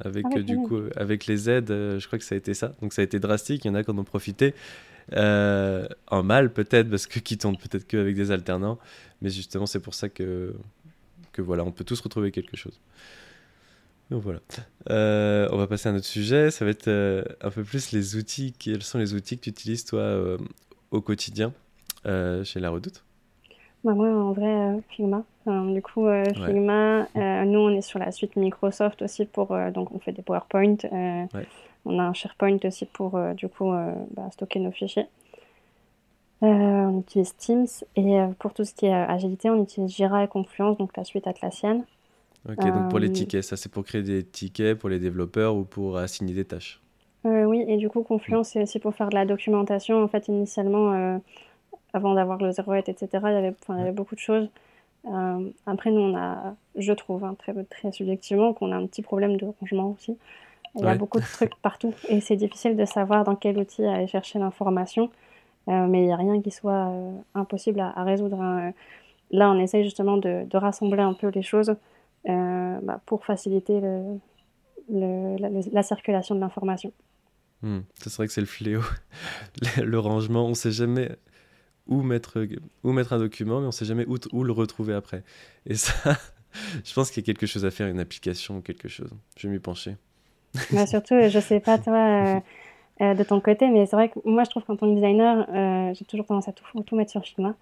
Avec, 0.05 0.27
ah 0.35 0.41
du 0.41 0.57
coup, 0.57 0.81
avec 0.97 1.27
les 1.27 1.49
aides, 1.49 1.71
euh, 1.71 1.99
je 1.99 2.07
crois 2.07 2.19
que 2.19 2.25
ça 2.25 2.35
a 2.35 2.39
été 2.39 2.53
ça. 2.53 2.75
Donc 2.83 2.93
ça 2.93 3.01
a 3.03 3.05
été 3.05 3.19
drastique. 3.19 3.65
Il 3.65 3.69
y 3.69 3.71
en 3.71 3.75
a 3.75 3.83
qui 3.83 3.91
en 3.91 3.99
ont 3.99 4.05
profité. 4.05 4.55
Euh, 5.13 5.87
en 6.09 6.23
mal, 6.23 6.53
peut-être, 6.53 6.91
parce 6.91 7.07
que 7.07 7.19
qui 7.21 7.39
tombent 7.39 7.59
peut-être 7.59 7.87
qu'avec 7.87 8.15
des 8.15 8.31
alternants. 8.31 8.79
Mais 9.23 9.31
justement, 9.31 9.67
c'est 9.67 9.81
pour 9.81 9.95
ça 9.95 10.09
que, 10.09 10.55
que 11.33 11.43
voilà, 11.43 11.65
on 11.65 11.73
peut 11.73 11.85
tous 11.85 12.01
retrouver 12.01 12.31
quelque 12.31 12.57
chose. 12.57 12.81
Donc 14.11 14.23
voilà. 14.23 14.39
Euh, 14.91 15.49
on 15.51 15.57
va 15.57 15.67
passer 15.67 15.89
à 15.89 15.93
un 15.93 15.97
autre 15.97 16.05
sujet. 16.05 16.51
Ça 16.51 16.65
va 16.65 16.71
être 16.71 16.89
euh, 16.89 17.25
un 17.41 17.51
peu 17.51 17.65
plus 17.65 17.93
les 17.93 18.17
outils. 18.17 18.55
Quels 18.59 18.83
sont 18.83 18.99
les 18.99 19.15
outils 19.15 19.37
que 19.37 19.45
tu 19.45 19.51
utilises, 19.51 19.85
toi, 19.85 20.01
euh, 20.01 20.39
au 20.91 21.01
quotidien 21.01 21.53
chez 22.05 22.61
La 22.61 22.71
Redoute? 22.71 23.05
Bah, 23.83 23.95
Moi, 23.95 24.09
en 24.09 24.33
vrai, 24.33 24.81
Figma. 24.91 25.25
du 25.47 25.83
coup, 25.83 26.07
Figma, 26.35 27.09
nous, 27.15 27.59
on 27.59 27.71
est 27.71 27.81
sur 27.81 27.99
la 27.99 28.13
suite 28.13 28.37
Microsoft 28.37 29.03
aussi 29.03 29.25
pour. 29.25 29.57
donc, 29.73 29.91
on 29.93 29.99
fait 29.99 30.13
des 30.13 30.23
PowerPoint. 30.23 30.77
On 31.89 31.99
a 31.99 32.03
un 32.03 32.13
SharePoint 32.15 32.59
aussi 32.65 32.87
pour, 32.87 33.19
du 33.35 33.49
coup, 33.49 33.73
bah, 34.13 34.29
stocker 34.31 34.61
nos 34.61 34.71
fichiers. 34.71 35.09
on 36.43 37.01
utilise 37.01 37.35
Teams. 37.37 37.67
Et 37.97 38.21
pour 38.39 38.55
tout 38.55 38.65
ce 38.65 38.73
qui 38.73 38.87
est 38.87 38.95
agilité, 38.95 39.51
on 39.51 39.61
utilise 39.61 39.91
Jira 39.91 40.23
et 40.23 40.29
Confluence, 40.29 40.79
donc 40.79 40.97
la 40.97 41.03
suite 41.03 41.27
Atlassian. 41.27 41.85
Ok, 42.49 42.65
donc 42.65 42.91
pour 42.91 42.99
les 42.99 43.09
euh, 43.09 43.13
tickets, 43.13 43.43
ça 43.43 43.57
c'est 43.57 43.71
pour 43.71 43.85
créer 43.85 44.03
des 44.03 44.25
tickets 44.25 44.79
pour 44.79 44.89
les 44.89 44.99
développeurs 44.99 45.57
ou 45.57 45.65
pour 45.65 45.97
assigner 45.97 46.35
des 46.35 46.45
tâches? 46.45 46.81
Euh, 47.25 47.45
Oui, 47.45 47.65
et 47.67 47.77
du 47.77 47.89
coup, 47.89 48.03
Confluence, 48.03 48.51
c'est 48.51 48.63
aussi 48.63 48.79
pour 48.79 48.95
faire 48.95 49.09
de 49.09 49.15
la 49.15 49.27
documentation. 49.27 50.03
En 50.03 50.09
fait, 50.09 50.29
initialement, 50.29 50.93
euh, 50.93 51.19
avant 51.93 52.15
d'avoir 52.15 52.39
le 52.39 52.51
08, 52.51 52.89
etc., 52.89 53.09
il 53.13 53.33
y 53.33 53.37
avait, 53.37 53.55
il 53.69 53.77
y 53.77 53.81
avait 53.81 53.93
beaucoup 53.93 54.15
de 54.15 54.21
choses. 54.21 54.49
après, 55.67 55.91
nous, 55.91 56.01
on 56.01 56.17
a, 56.17 56.55
je 56.77 56.93
trouve, 56.93 57.25
hein, 57.25 57.35
très, 57.39 57.53
très 57.65 57.91
subjectivement, 57.91 58.53
qu'on 58.53 58.71
a 58.71 58.77
un 58.77 58.87
petit 58.87 59.03
problème 59.03 59.37
de 59.37 59.47
rangement 59.61 59.91
aussi. 59.91 60.17
Il 60.77 60.85
y 60.85 60.89
a 60.89 60.95
beaucoup 60.95 61.19
de 61.19 61.25
trucs 61.25 61.55
partout 61.63 61.95
et 62.09 62.21
c'est 62.21 62.37
difficile 62.37 62.77
de 62.77 62.85
savoir 62.85 63.25
dans 63.25 63.35
quel 63.35 63.59
outil 63.59 63.85
aller 63.85 64.07
chercher 64.07 64.39
l'information. 64.39 65.11
mais 65.67 66.01
il 66.03 66.07
n'y 66.07 66.13
a 66.13 66.17
rien 66.17 66.41
qui 66.43 66.51
soit 66.51 66.93
impossible 67.35 67.81
à, 67.81 68.05
résoudre. 68.05 68.41
Hein. 68.41 68.73
Là, 69.31 69.51
on 69.51 69.59
essaye 69.59 69.85
justement 69.85 70.17
de, 70.19 70.45
de, 70.45 70.57
rassembler 70.57 71.03
un 71.03 71.15
peu 71.15 71.29
les 71.29 71.43
choses 71.43 71.71
euh, 71.71 71.75
bah, 72.27 73.01
pour 73.07 73.25
faciliter 73.25 73.81
le, 73.81 74.19
la, 75.73 75.83
circulation 75.83 76.35
de 76.35 76.41
l'information. 76.41 76.93
Hmm. 77.63 77.81
C'est 77.97 78.13
vrai 78.15 78.27
que 78.27 78.33
c'est 78.33 78.41
le 78.41 78.47
fléau, 78.47 78.83
le 79.83 79.99
rangement. 79.99 80.47
On 80.47 80.51
ne 80.51 80.55
sait 80.55 80.73
jamais 80.73 81.11
où 81.87 82.03
mettre, 82.03 82.47
où 82.85 82.93
mettre 82.93 83.13
un 83.13 83.19
document, 83.19 83.59
mais 83.61 83.65
on 83.65 83.69
ne 83.69 83.73
sait 83.73 83.85
jamais 83.85 84.05
où, 84.07 84.17
où 84.33 84.45
le 84.45 84.53
retrouver 84.53 84.95
après. 84.95 85.23
Et 85.67 85.75
ça, 85.75 85.95
je 86.85 86.95
pense 86.95 87.11
qu'il 87.11 87.23
y 87.23 87.25
a 87.25 87.27
quelque 87.27 87.47
chose 87.47 87.65
à 87.65 87.71
faire, 87.71 87.89
une 87.89 88.01
application 88.01 88.59
ou 88.59 88.61
quelque 88.61 88.89
chose. 88.89 89.11
Je 89.37 89.49
vais 89.49 89.55
m'y 89.55 89.61
pencher. 89.61 89.97
Bah 90.73 90.87
surtout, 90.87 91.15
je 91.29 91.37
ne 91.37 91.43
sais 91.43 91.61
pas 91.61 91.79
toi 91.79 91.95
euh, 91.95 92.41
euh, 93.01 93.15
de 93.15 93.23
ton 93.25 93.41
côté, 93.41 93.69
mais 93.69 93.87
c'est 93.87 93.97
vrai 93.97 94.09
que 94.09 94.19
moi 94.25 94.45
je 94.45 94.51
trouve 94.51 94.65
qu'en 94.65 94.77
tant 94.77 94.89
que 94.89 94.95
designer, 94.95 95.95
j'ai 95.95 96.05
toujours 96.05 96.27
tendance 96.27 96.49
à 96.49 96.53
tout, 96.53 96.65
tout 96.83 96.97
mettre 96.97 97.11
sur 97.11 97.23
Figma. 97.23 97.55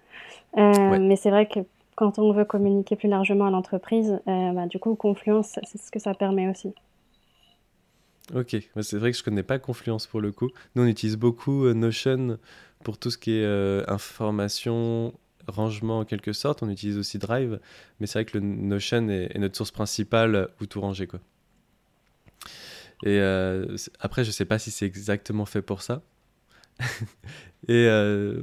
Mais 0.55 1.15
c'est 1.15 1.29
vrai 1.29 1.47
que 1.47 1.59
quand 1.95 2.19
on 2.19 2.31
veut 2.33 2.45
communiquer 2.45 2.95
plus 2.95 3.07
largement 3.07 3.47
à 3.47 3.49
l'entreprise, 3.49 4.19
euh, 4.27 4.51
bah, 4.51 4.67
du 4.67 4.79
coup, 4.79 4.95
Confluence, 4.95 5.59
c'est 5.63 5.81
ce 5.81 5.91
que 5.91 5.99
ça 5.99 6.13
permet 6.13 6.49
aussi. 6.49 6.73
Ok, 8.33 8.57
c'est 8.81 8.97
vrai 8.97 9.11
que 9.11 9.17
je 9.17 9.23
connais 9.23 9.43
pas 9.43 9.59
Confluence 9.59 10.07
pour 10.07 10.19
le 10.19 10.31
coup. 10.31 10.49
Nous, 10.75 10.83
on 10.83 10.87
utilise 10.87 11.15
beaucoup 11.15 11.65
euh, 11.65 11.73
Notion 11.73 12.37
pour 12.83 12.97
tout 12.97 13.11
ce 13.11 13.17
qui 13.17 13.37
est 13.37 13.43
euh, 13.43 13.83
information, 13.87 15.13
rangement 15.47 15.99
en 15.99 16.05
quelque 16.05 16.33
sorte. 16.33 16.63
On 16.63 16.69
utilise 16.69 16.97
aussi 16.97 17.17
Drive, 17.17 17.59
mais 17.99 18.07
c'est 18.07 18.19
vrai 18.19 18.25
que 18.25 18.37
le 18.37 18.43
Notion 18.43 19.07
est, 19.09 19.37
notre 19.37 19.55
source 19.55 19.71
principale 19.71 20.49
où 20.59 20.65
tout 20.65 20.81
ranger. 20.81 21.07
Quoi. 21.07 21.19
Et 23.03 23.19
après, 23.99 24.23
je 24.23 24.31
sais 24.31 24.45
pas 24.45 24.57
si 24.57 24.71
c'est 24.71 24.85
exactement 24.85 25.45
fait 25.45 25.61
pour 25.61 25.81
ça. 25.81 26.01
Et 27.67 27.87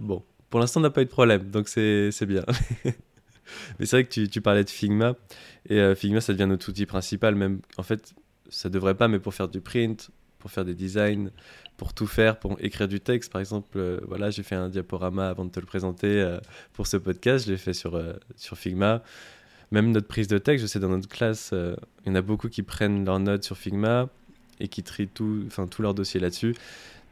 bon, 0.00 0.22
pour 0.48 0.60
l'instant, 0.60 0.78
on 0.80 0.82
n'a 0.84 0.90
pas 0.90 1.02
eu 1.02 1.06
de 1.06 1.10
problème, 1.10 1.50
donc 1.50 1.68
c'est 1.68 2.26
bien. 2.26 2.44
Mais 3.78 3.86
c'est 3.86 3.96
vrai 3.96 4.04
que 4.04 4.26
tu, 4.26 4.40
parlais 4.40 4.64
de 4.64 4.70
Figma, 4.70 5.14
et 5.68 5.78
euh, 5.78 5.94
Figma, 5.94 6.20
ça 6.20 6.32
devient 6.32 6.46
notre 6.46 6.68
outil 6.68 6.86
principal, 6.86 7.34
même 7.34 7.60
en 7.76 7.82
fait, 7.82 8.14
ça 8.48 8.68
devrait 8.68 8.94
pas, 8.94 9.08
mais 9.08 9.18
pour 9.18 9.34
faire 9.34 9.48
du 9.48 9.60
print, 9.60 10.10
pour 10.38 10.50
faire 10.50 10.64
des 10.64 10.74
designs, 10.74 11.30
pour 11.76 11.94
tout 11.94 12.06
faire, 12.06 12.38
pour 12.38 12.56
écrire 12.60 12.88
du 12.88 13.00
texte. 13.00 13.32
Par 13.32 13.40
exemple, 13.40 13.78
euh, 13.78 14.00
voilà, 14.06 14.30
j'ai 14.30 14.42
fait 14.42 14.54
un 14.54 14.68
diaporama 14.68 15.28
avant 15.28 15.44
de 15.44 15.50
te 15.50 15.60
le 15.60 15.66
présenter 15.66 16.20
euh, 16.20 16.38
pour 16.72 16.86
ce 16.86 16.96
podcast, 16.96 17.46
je 17.46 17.52
l'ai 17.52 17.58
fait 17.58 17.74
sur, 17.74 18.00
sur 18.36 18.58
Figma. 18.58 19.02
Même 19.70 19.90
notre 19.90 20.08
prise 20.08 20.28
de 20.28 20.38
texte, 20.38 20.62
je 20.62 20.66
sais, 20.66 20.80
dans 20.80 20.90
notre 20.90 21.08
classe, 21.08 21.52
il 21.52 22.08
y 22.08 22.10
en 22.10 22.14
a 22.14 22.20
beaucoup 22.20 22.50
qui 22.50 22.62
prennent 22.62 23.06
leurs 23.06 23.20
notes 23.20 23.44
sur 23.44 23.56
Figma 23.56 24.10
et 24.60 24.68
qui 24.68 24.82
trient 24.82 25.08
tout, 25.08 25.48
tout 25.70 25.82
leur 25.82 25.94
dossier 25.94 26.20
là-dessus. 26.20 26.54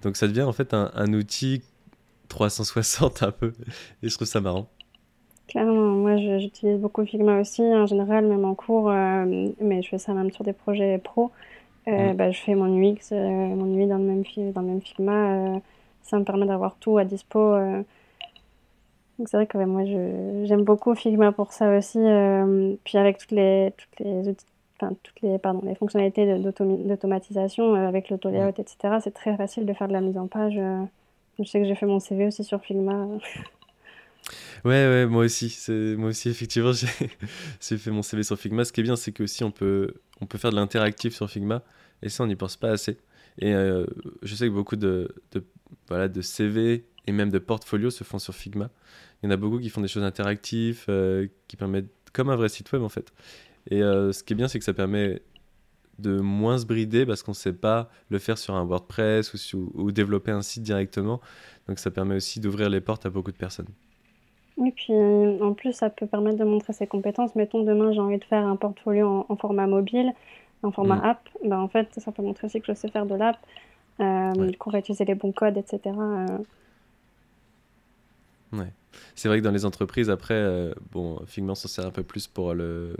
Donc 0.02 0.16
ça 0.16 0.28
devient 0.28 0.42
en 0.42 0.52
fait 0.52 0.74
un, 0.74 0.90
un 0.94 1.12
outil 1.14 1.62
360 2.30 3.22
un 3.22 3.32
peu, 3.32 3.52
et 4.02 4.08
je 4.08 4.14
trouve 4.14 4.26
ça 4.26 4.40
marrant. 4.40 4.70
Clairement, 5.50 5.96
moi 5.96 6.16
j'utilise 6.16 6.78
beaucoup 6.78 7.04
Figma 7.04 7.40
aussi 7.40 7.62
en 7.62 7.84
général, 7.84 8.24
même 8.24 8.44
en 8.44 8.54
cours, 8.54 8.88
euh, 8.88 9.48
mais 9.60 9.82
je 9.82 9.88
fais 9.88 9.98
ça 9.98 10.14
même 10.14 10.30
sur 10.30 10.44
des 10.44 10.52
projets 10.52 10.98
pro. 10.98 11.32
Euh, 11.88 12.12
mm. 12.12 12.16
bah, 12.16 12.30
je 12.30 12.40
fais 12.40 12.54
mon 12.54 12.68
UX, 12.80 13.10
euh, 13.10 13.16
mon 13.16 13.66
UI 13.74 13.88
dans 13.88 13.98
le 13.98 14.04
même, 14.04 14.22
dans 14.52 14.60
le 14.60 14.66
même 14.68 14.80
Figma. 14.80 15.60
ça 16.02 16.20
me 16.20 16.24
permet 16.24 16.46
d'avoir 16.46 16.76
tout 16.76 16.98
à 16.98 17.04
dispo. 17.04 17.56
Donc 19.18 19.28
c'est 19.28 19.36
vrai 19.38 19.46
que 19.48 19.58
moi 19.58 19.84
j'aime 19.84 20.62
beaucoup 20.62 20.94
Figma 20.94 21.32
pour 21.32 21.52
ça 21.52 21.76
aussi. 21.76 21.98
puis 22.84 22.96
avec 22.96 23.18
toutes 23.18 23.32
les, 23.32 23.72
toutes 23.76 24.06
les, 24.06 24.34
enfin, 24.80 24.94
toutes 25.02 25.20
les, 25.22 25.38
pardon, 25.38 25.62
les 25.64 25.74
fonctionnalités 25.74 26.38
d'automatisation 26.38 27.74
avec 27.74 28.08
l'auto-layout, 28.08 28.52
mm. 28.56 28.60
etc., 28.60 28.76
c'est 29.02 29.14
très 29.14 29.36
facile 29.36 29.66
de 29.66 29.72
faire 29.72 29.88
de 29.88 29.94
la 29.94 30.00
mise 30.00 30.16
en 30.16 30.28
page. 30.28 30.60
je 31.40 31.44
sais 31.44 31.58
que 31.58 31.66
j'ai 31.66 31.74
fait 31.74 31.86
mon 31.86 31.98
CV 31.98 32.26
aussi 32.26 32.44
sur 32.44 32.60
Figma. 32.60 33.08
Ouais, 34.64 34.86
ouais, 34.86 35.06
moi 35.06 35.24
aussi. 35.24 35.56
Moi 35.68 36.10
aussi, 36.10 36.28
effectivement, 36.28 36.72
j'ai 37.60 37.78
fait 37.78 37.90
mon 37.90 38.02
CV 38.02 38.22
sur 38.22 38.38
Figma. 38.38 38.64
Ce 38.64 38.72
qui 38.72 38.80
est 38.80 38.84
bien, 38.84 38.96
c'est 38.96 39.12
qu'aussi, 39.12 39.44
on 39.44 39.50
peut, 39.50 39.94
on 40.20 40.26
peut 40.26 40.38
faire 40.38 40.50
de 40.50 40.56
l'interactif 40.56 41.14
sur 41.14 41.30
Figma. 41.30 41.62
Et 42.02 42.08
ça, 42.08 42.24
on 42.24 42.26
n'y 42.26 42.36
pense 42.36 42.56
pas 42.56 42.70
assez. 42.70 42.98
Et 43.38 43.54
euh, 43.54 43.86
je 44.22 44.34
sais 44.34 44.46
que 44.46 44.52
beaucoup 44.52 44.76
de, 44.76 45.08
de, 45.32 45.44
voilà, 45.88 46.08
de 46.08 46.20
CV 46.20 46.84
et 47.06 47.12
même 47.12 47.30
de 47.30 47.38
portfolios 47.38 47.90
se 47.90 48.04
font 48.04 48.18
sur 48.18 48.34
Figma. 48.34 48.70
Il 49.22 49.26
y 49.26 49.28
en 49.28 49.32
a 49.32 49.36
beaucoup 49.36 49.58
qui 49.58 49.68
font 49.70 49.80
des 49.80 49.88
choses 49.88 50.02
interactives, 50.02 50.84
euh, 50.88 51.26
qui 51.48 51.56
permettent, 51.56 51.90
comme 52.12 52.30
un 52.30 52.36
vrai 52.36 52.48
site 52.48 52.70
web 52.72 52.82
en 52.82 52.88
fait. 52.88 53.12
Et 53.70 53.82
euh, 53.82 54.12
ce 54.12 54.22
qui 54.22 54.32
est 54.32 54.36
bien, 54.36 54.48
c'est 54.48 54.58
que 54.58 54.64
ça 54.64 54.74
permet 54.74 55.22
de 55.98 56.18
moins 56.18 56.58
se 56.58 56.64
brider 56.64 57.04
parce 57.04 57.22
qu'on 57.22 57.32
ne 57.32 57.36
sait 57.36 57.52
pas 57.52 57.90
le 58.08 58.18
faire 58.18 58.38
sur 58.38 58.54
un 58.54 58.64
WordPress 58.64 59.54
ou 59.54 59.92
développer 59.92 60.30
un 60.30 60.42
site 60.42 60.62
directement. 60.62 61.20
Donc 61.68 61.78
ça 61.78 61.90
permet 61.90 62.16
aussi 62.16 62.40
d'ouvrir 62.40 62.70
les 62.70 62.80
portes 62.80 63.04
à 63.06 63.10
beaucoup 63.10 63.32
de 63.32 63.36
personnes. 63.36 63.68
Et 64.64 64.72
puis 64.72 64.92
en 65.40 65.54
plus, 65.54 65.72
ça 65.72 65.90
peut 65.90 66.06
permettre 66.06 66.38
de 66.38 66.44
montrer 66.44 66.72
ses 66.72 66.86
compétences. 66.86 67.34
Mettons, 67.34 67.62
demain, 67.62 67.92
j'ai 67.92 68.00
envie 68.00 68.18
de 68.18 68.24
faire 68.24 68.46
un 68.46 68.56
portfolio 68.56 69.24
en, 69.28 69.36
format 69.36 69.66
mobile, 69.66 70.12
en 70.62 70.70
format 70.70 70.96
mm. 70.96 71.04
app. 71.04 71.28
Ben, 71.44 71.58
en 71.58 71.68
fait, 71.68 71.88
ça 71.98 72.12
peut 72.12 72.22
montrer 72.22 72.46
aussi 72.46 72.60
que 72.60 72.66
je 72.66 72.74
sais 72.74 72.88
faire 72.88 73.06
de 73.06 73.14
l'app, 73.14 73.38
euh, 74.00 74.52
qu'on 74.58 74.70
va 74.70 74.78
utiliser 74.78 75.04
les 75.04 75.14
bons 75.14 75.32
codes, 75.32 75.56
etc. 75.56 75.80
Euh. 75.86 76.26
Ouais. 78.52 78.72
C'est 79.14 79.28
vrai 79.28 79.38
que 79.38 79.44
dans 79.44 79.52
les 79.52 79.64
entreprises, 79.64 80.10
après, 80.10 80.34
euh, 80.34 80.74
bon, 80.90 81.20
Figma 81.26 81.54
s'en 81.54 81.68
sert 81.68 81.86
un 81.86 81.90
peu 81.90 82.02
plus 82.02 82.26
pour 82.26 82.54
le, 82.54 82.96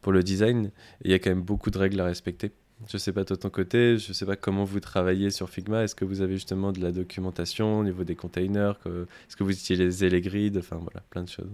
pour 0.00 0.12
le 0.12 0.22
design. 0.22 0.70
Il 1.04 1.10
y 1.10 1.14
a 1.14 1.18
quand 1.18 1.30
même 1.30 1.42
beaucoup 1.42 1.70
de 1.70 1.78
règles 1.78 2.00
à 2.00 2.04
respecter. 2.04 2.52
Je 2.86 2.96
sais 2.96 3.12
pas 3.12 3.24
de 3.24 3.34
ton 3.34 3.50
côté, 3.50 3.98
je 3.98 4.12
sais 4.12 4.24
pas 4.24 4.36
comment 4.36 4.64
vous 4.64 4.78
travaillez 4.80 5.30
sur 5.30 5.50
Figma. 5.50 5.82
Est-ce 5.82 5.96
que 5.96 6.04
vous 6.04 6.20
avez 6.20 6.34
justement 6.34 6.70
de 6.70 6.80
la 6.80 6.92
documentation 6.92 7.80
au 7.80 7.84
niveau 7.84 8.04
des 8.04 8.14
containers 8.14 8.78
Est-ce 8.86 9.36
que 9.36 9.42
vous 9.42 9.50
utilisez 9.50 10.08
les 10.08 10.20
grids 10.20 10.52
Enfin 10.56 10.76
voilà, 10.76 11.00
plein 11.10 11.24
de 11.24 11.28
choses. 11.28 11.50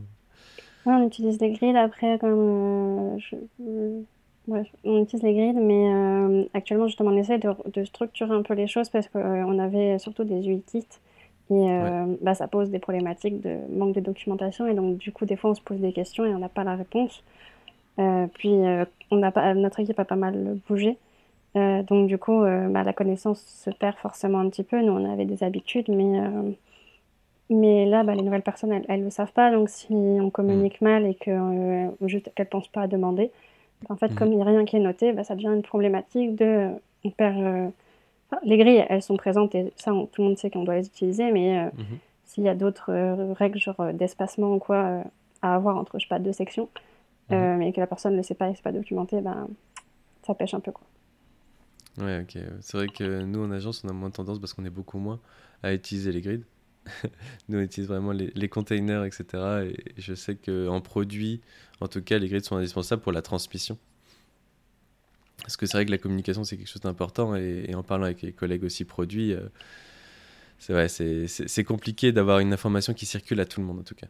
on 0.84 1.06
utilise 1.06 1.40
les 1.40 1.52
grids 1.52 1.76
après 1.76 2.18
comme 2.18 3.18
euh, 4.50 4.62
on 4.84 5.02
utilise 5.02 5.22
les 5.22 5.34
grids, 5.34 5.54
mais 5.54 5.88
euh, 5.88 6.44
actuellement 6.52 6.86
justement 6.86 7.10
on 7.10 7.16
essaie 7.16 7.38
de, 7.38 7.84
structurer 7.84 8.34
un 8.34 8.42
peu 8.42 8.54
les 8.54 8.66
choses 8.66 8.90
parce 8.90 9.08
qu'on 9.08 9.18
euh, 9.18 9.58
avait 9.58 9.98
surtout 9.98 10.24
des 10.24 10.46
UI 10.46 10.60
kits 10.62 10.84
et 11.50 11.68
bah, 12.22 12.34
ça 12.34 12.48
pose 12.48 12.70
des 12.70 12.78
problématiques 12.78 13.40
de 13.42 13.58
manque 13.70 13.94
de 13.94 14.00
documentation 14.00 14.66
et 14.66 14.72
donc 14.72 14.96
du 14.96 15.12
coup 15.12 15.26
des 15.26 15.36
fois 15.36 15.50
on 15.50 15.54
se 15.54 15.60
pose 15.60 15.78
des 15.78 15.92
questions 15.92 16.24
et 16.24 16.34
on 16.34 16.38
n'a 16.38 16.48
pas 16.48 16.64
la 16.64 16.74
réponse. 16.74 17.22
puis 17.96 18.54
on 19.10 19.22
a 19.22 19.30
pas, 19.30 19.52
notre 19.54 19.80
équipe 19.80 19.98
a 19.98 20.06
pas 20.06 20.16
mal 20.16 20.58
bougé. 20.66 20.96
Euh, 21.56 21.82
donc 21.82 22.08
du 22.08 22.18
coup, 22.18 22.42
euh, 22.42 22.68
bah, 22.68 22.82
la 22.82 22.92
connaissance 22.92 23.40
se 23.40 23.70
perd 23.70 23.96
forcément 23.96 24.40
un 24.40 24.48
petit 24.48 24.64
peu. 24.64 24.80
Nous, 24.80 24.92
on 24.92 25.12
avait 25.12 25.24
des 25.24 25.44
habitudes, 25.44 25.88
mais, 25.88 26.18
euh, 26.18 26.50
mais 27.50 27.86
là, 27.86 28.02
bah, 28.02 28.14
les 28.14 28.22
nouvelles 28.22 28.42
personnes, 28.42 28.82
elles 28.88 29.00
ne 29.00 29.04
le 29.04 29.10
savent 29.10 29.32
pas. 29.32 29.50
Donc 29.52 29.68
si 29.68 29.92
on 29.92 30.30
communique 30.30 30.80
mm. 30.80 30.84
mal 30.84 31.06
et 31.06 31.14
qu'elles 31.14 31.36
ne 31.38 32.44
pensent 32.44 32.68
pas 32.68 32.82
à 32.82 32.86
demander, 32.88 33.30
en 33.88 33.96
fait, 33.96 34.08
mm. 34.08 34.14
comme 34.16 34.32
il 34.32 34.36
n'y 34.36 34.42
a 34.42 34.46
rien 34.46 34.64
qui 34.64 34.76
est 34.76 34.80
noté, 34.80 35.12
bah, 35.12 35.24
ça 35.24 35.34
devient 35.34 35.52
une 35.54 35.62
problématique 35.62 36.34
de... 36.34 36.70
On 37.06 37.10
perd, 37.10 37.70
les 38.44 38.56
grilles, 38.56 38.84
elles 38.88 39.02
sont 39.02 39.18
présentes 39.18 39.54
et 39.54 39.74
ça, 39.76 39.90
tout 39.90 40.22
le 40.22 40.28
monde 40.28 40.38
sait 40.38 40.48
qu'on 40.50 40.64
doit 40.64 40.76
les 40.76 40.86
utiliser, 40.86 41.30
mais 41.30 41.66
mm-hmm. 41.66 41.98
s'il 42.24 42.44
y 42.44 42.48
a 42.48 42.54
d'autres 42.54 42.90
règles, 43.34 43.58
genre 43.58 43.92
d'espacement 43.92 44.54
ou 44.54 44.58
quoi, 44.58 45.02
à 45.42 45.54
avoir 45.54 45.76
entre, 45.76 45.98
je 45.98 46.04
sais 46.04 46.08
pas, 46.08 46.18
deux 46.18 46.32
sections, 46.32 46.70
mm-hmm. 47.30 47.56
mais 47.58 47.72
que 47.72 47.80
la 47.80 47.86
personne 47.86 48.16
ne 48.16 48.22
sait 48.22 48.34
pas 48.34 48.46
et 48.46 48.52
ne 48.52 48.56
pas 48.56 48.72
documenté, 48.72 49.22
ça 50.22 50.34
pêche 50.34 50.54
un 50.54 50.60
peu. 50.60 50.72
Quoi. 50.72 50.86
Ouais, 51.98 52.22
ok. 52.22 52.42
C'est 52.60 52.76
vrai 52.76 52.88
que 52.88 53.22
nous, 53.22 53.44
en 53.44 53.50
agence, 53.50 53.82
on 53.84 53.88
a 53.88 53.92
moins 53.92 54.10
tendance, 54.10 54.40
parce 54.40 54.52
qu'on 54.52 54.64
est 54.64 54.70
beaucoup 54.70 54.98
moins, 54.98 55.20
à 55.62 55.72
utiliser 55.72 56.12
les 56.12 56.20
grids. 56.20 56.44
nous, 57.48 57.58
on 57.58 57.62
utilise 57.62 57.88
vraiment 57.88 58.12
les, 58.12 58.48
containers, 58.48 59.04
etc. 59.04 59.64
Et 59.64 60.00
je 60.00 60.14
sais 60.14 60.36
qu'en 60.36 60.80
produit, 60.80 61.40
en 61.80 61.88
tout 61.88 62.02
cas, 62.02 62.18
les 62.18 62.28
grids 62.28 62.44
sont 62.44 62.56
indispensables 62.56 63.02
pour 63.02 63.12
la 63.12 63.22
transmission. 63.22 63.78
Parce 65.42 65.56
que 65.56 65.66
c'est 65.66 65.76
vrai 65.76 65.86
que 65.86 65.90
la 65.90 65.98
communication, 65.98 66.44
c'est 66.44 66.56
quelque 66.56 66.68
chose 66.68 66.82
d'important. 66.82 67.36
Et, 67.36 67.74
en 67.74 67.82
parlant 67.82 68.04
avec 68.04 68.22
les 68.22 68.32
collègues 68.32 68.64
aussi 68.64 68.84
produits, 68.84 69.32
euh, 69.32 69.48
c'est 70.58 70.72
vrai, 70.72 70.88
c'est 70.88 71.64
compliqué 71.64 72.12
d'avoir 72.12 72.40
une 72.40 72.52
information 72.52 72.92
qui 72.92 73.06
circule 73.06 73.40
à 73.40 73.44
tout 73.44 73.60
le 73.60 73.66
monde, 73.66 73.80
en 73.80 73.82
tout 73.82 73.94
cas. 73.94 74.06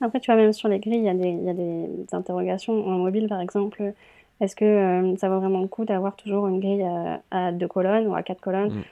Après, 0.00 0.20
tu 0.20 0.30
vois, 0.30 0.36
même 0.36 0.52
sur 0.52 0.68
les 0.68 0.80
grilles, 0.80 0.98
il 0.98 1.02
y, 1.02 1.44
y 1.44 1.50
a 1.50 1.54
des 1.54 2.06
interrogations. 2.12 2.86
En 2.86 2.98
mobile, 2.98 3.28
par 3.28 3.40
exemple, 3.40 3.94
est-ce 4.40 4.56
que 4.56 4.64
euh, 4.64 5.16
ça 5.16 5.28
vaut 5.28 5.38
vraiment 5.38 5.60
le 5.60 5.68
coup 5.68 5.84
d'avoir 5.84 6.16
toujours 6.16 6.48
une 6.48 6.60
grille 6.60 6.84
à, 7.30 7.52
deux 7.52 7.68
colonnes 7.68 8.06
ou 8.06 8.14
à 8.14 8.22
quatre 8.22 8.40
colonnes 8.40 8.74
mm. 8.74 8.82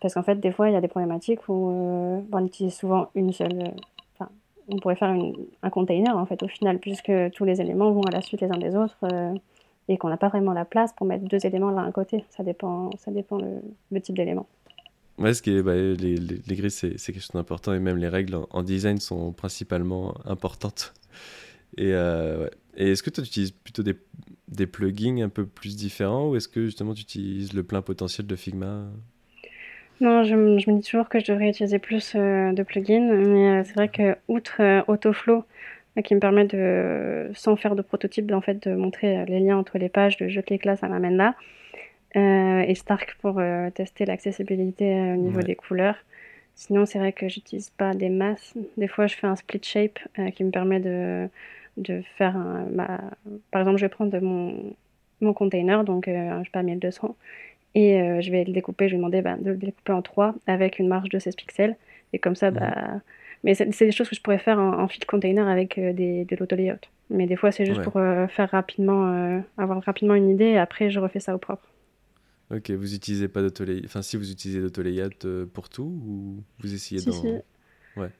Parce 0.00 0.14
qu'en 0.14 0.22
fait, 0.22 0.36
des 0.36 0.50
fois, 0.50 0.70
il 0.70 0.72
y 0.72 0.76
a 0.76 0.80
des 0.80 0.88
problématiques 0.88 1.46
où 1.48 1.70
euh, 1.70 2.20
on 2.32 2.46
utilise 2.46 2.74
souvent 2.74 3.10
une 3.14 3.32
seule. 3.32 3.52
Euh, 3.52 3.70
enfin, 4.14 4.30
on 4.68 4.78
pourrait 4.78 4.96
faire 4.96 5.14
un 5.62 5.70
container 5.70 6.16
en 6.16 6.24
fait 6.24 6.42
au 6.42 6.48
final, 6.48 6.78
puisque 6.78 7.12
tous 7.34 7.44
les 7.44 7.60
éléments 7.60 7.90
vont 7.92 8.02
à 8.02 8.10
la 8.10 8.22
suite 8.22 8.40
les 8.40 8.50
uns 8.50 8.58
des 8.58 8.76
autres 8.76 8.96
et 9.88 9.98
qu'on 9.98 10.08
n'a 10.08 10.16
pas 10.16 10.28
vraiment 10.28 10.52
la 10.52 10.64
place 10.64 10.92
pour 10.94 11.06
mettre 11.06 11.24
deux 11.24 11.44
éléments 11.44 11.70
l'un 11.70 11.84
à 11.84 11.92
côté. 11.92 12.24
Ça 12.30 12.42
dépend, 12.42 12.90
ça 12.96 13.10
dépend 13.10 13.38
le, 13.90 14.00
type 14.00 14.16
d'élément. 14.16 14.46
Ouais, 15.18 15.34
ce 15.34 15.42
qui 15.42 15.54
est, 15.54 15.62
bah, 15.62 15.74
les, 15.74 16.16
les, 16.16 16.56
grilles, 16.56 16.70
c'est 16.70 16.96
quelque 16.96 17.20
chose 17.20 17.32
d'important 17.34 17.74
et 17.74 17.80
même 17.80 17.98
les 17.98 18.08
règles 18.08 18.38
en, 18.50 18.62
design 18.62 18.98
sont 18.98 19.32
principalement 19.32 20.14
importantes. 20.24 20.94
Et, 21.76 21.92
ouais. 21.92 22.50
et 22.76 22.92
est-ce 22.92 23.02
que 23.02 23.10
toi, 23.10 23.22
tu 23.22 23.30
utilises 23.30 23.52
plutôt 23.52 23.82
des, 23.82 23.96
des 24.48 24.66
plugins 24.66 25.22
un 25.22 25.28
peu 25.28 25.46
plus 25.46 25.76
différents 25.76 26.28
ou 26.28 26.36
est-ce 26.36 26.48
que 26.48 26.64
justement 26.66 26.94
tu 26.94 27.02
utilises 27.02 27.52
le 27.52 27.62
plein 27.62 27.82
potentiel 27.82 28.26
de 28.26 28.36
Figma? 28.36 28.86
Non, 30.00 30.24
je, 30.24 30.34
me 30.34 30.56
dis 30.56 30.82
toujours 30.82 31.10
que 31.10 31.20
je 31.20 31.30
devrais 31.30 31.50
utiliser 31.50 31.78
plus 31.78 32.14
euh, 32.14 32.52
de 32.52 32.62
plugins, 32.62 33.12
mais 33.12 33.48
euh, 33.48 33.64
c'est 33.64 33.74
vrai 33.74 33.88
que 33.88 34.16
outre 34.28 34.56
euh, 34.60 34.82
Autoflow, 34.88 35.44
qui 36.04 36.14
me 36.14 36.20
permet 36.20 36.46
de, 36.46 37.30
sans 37.34 37.56
faire 37.56 37.76
de 37.76 37.82
prototype, 37.82 38.32
en 38.32 38.40
fait, 38.40 38.66
de 38.66 38.74
montrer 38.74 39.26
les 39.26 39.40
liens 39.40 39.58
entre 39.58 39.76
les 39.76 39.90
pages, 39.90 40.16
de 40.16 40.28
jeter 40.28 40.54
les 40.54 40.58
classes, 40.58 40.82
à 40.82 40.88
m'amène 40.88 41.16
là, 41.16 41.34
et 42.14 42.74
Stark 42.74 43.18
pour 43.20 43.42
tester 43.74 44.06
l'accessibilité 44.06 45.12
au 45.12 45.16
niveau 45.16 45.42
des 45.42 45.56
couleurs. 45.56 45.96
Sinon, 46.54 46.86
c'est 46.86 46.98
vrai 46.98 47.12
que 47.12 47.28
j'utilise 47.28 47.70
pas 47.70 47.92
des 47.92 48.08
masses. 48.08 48.54
Des 48.78 48.88
fois, 48.88 49.08
je 49.08 49.16
fais 49.16 49.26
un 49.26 49.36
split 49.36 49.60
shape 49.62 49.98
qui 50.34 50.44
me 50.44 50.50
permet 50.50 50.80
de 50.80 51.28
de 51.80 52.02
faire 52.16 52.36
un, 52.36 52.66
par 53.50 53.60
exemple 53.62 53.78
je 53.78 53.84
vais 53.84 53.88
prendre 53.88 54.18
mon, 54.20 54.74
mon 55.20 55.32
container 55.32 55.84
donc 55.84 56.08
euh, 56.08 56.38
je 56.40 56.44
sais 56.44 56.50
pas 56.50 56.62
1200 56.62 57.16
et 57.74 58.00
euh, 58.00 58.20
je 58.20 58.30
vais 58.30 58.44
le 58.44 58.52
découper 58.52 58.88
je 58.88 58.92
vais 58.92 58.98
demander 58.98 59.22
bah, 59.22 59.36
de 59.36 59.50
le 59.50 59.56
découper 59.56 59.92
en 59.92 60.02
trois 60.02 60.34
avec 60.46 60.78
une 60.78 60.88
marge 60.88 61.08
de 61.08 61.18
16 61.18 61.36
pixels 61.36 61.76
et 62.12 62.18
comme 62.18 62.36
ça 62.36 62.50
bah 62.50 63.00
mais 63.42 63.54
c'est 63.54 63.66
des 63.66 63.92
choses 63.92 64.08
que 64.10 64.14
je 64.14 64.20
pourrais 64.20 64.38
faire 64.38 64.58
en, 64.58 64.80
en 64.82 64.86
fit 64.86 65.00
container 65.00 65.48
avec 65.48 65.78
euh, 65.78 65.94
des, 65.94 66.26
de 66.26 66.36
l'auto-layout. 66.36 66.80
Mais 67.08 67.26
des 67.26 67.36
fois, 67.36 67.50
c'est 67.50 67.64
juste 67.64 67.80
pour 67.80 67.94
faire 67.94 68.50
rapidement, 68.50 69.42
avoir 69.56 69.82
rapidement 69.82 70.14
une 70.14 70.28
idée 70.28 70.44
et 70.44 70.58
après, 70.58 70.90
je 70.90 71.00
refais 71.00 71.20
ça 71.20 71.34
au 71.34 71.38
propre. 71.38 71.66
Ok, 72.54 72.70
vous 72.70 72.94
utilisez 72.94 73.28
pas 73.28 73.40
d'auto-layout. 73.40 73.86
Enfin, 73.86 74.02
si 74.02 74.18
vous 74.18 74.30
utilisez 74.30 74.60
d'auto-layout 74.60 75.46
pour 75.54 75.70
tout 75.70 75.84
ou 76.06 76.44
vous 76.58 76.74
essayez 76.74 77.00
si, 77.00 77.10
Si. 77.12 77.28
Ouais. 77.96 78.10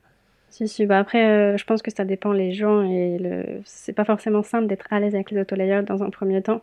Si, 0.51 0.67
si. 0.69 0.85
Bah 0.87 0.99
après, 0.99 1.25
euh, 1.25 1.57
je 1.57 1.65
pense 1.65 1.81
que 1.81 1.91
ça 1.91 2.05
dépend 2.05 2.33
les 2.33 2.53
gens 2.53 2.83
et 2.83 3.19
le... 3.19 3.61
c'est 3.65 3.93
pas 3.93 4.05
forcément 4.05 4.43
simple 4.43 4.67
d'être 4.67 4.87
à 4.93 4.99
l'aise 4.99 5.15
avec 5.15 5.31
les 5.31 5.41
autolayers 5.41 5.83
dans 5.83 6.03
un 6.03 6.11
premier 6.11 6.43
temps. 6.43 6.63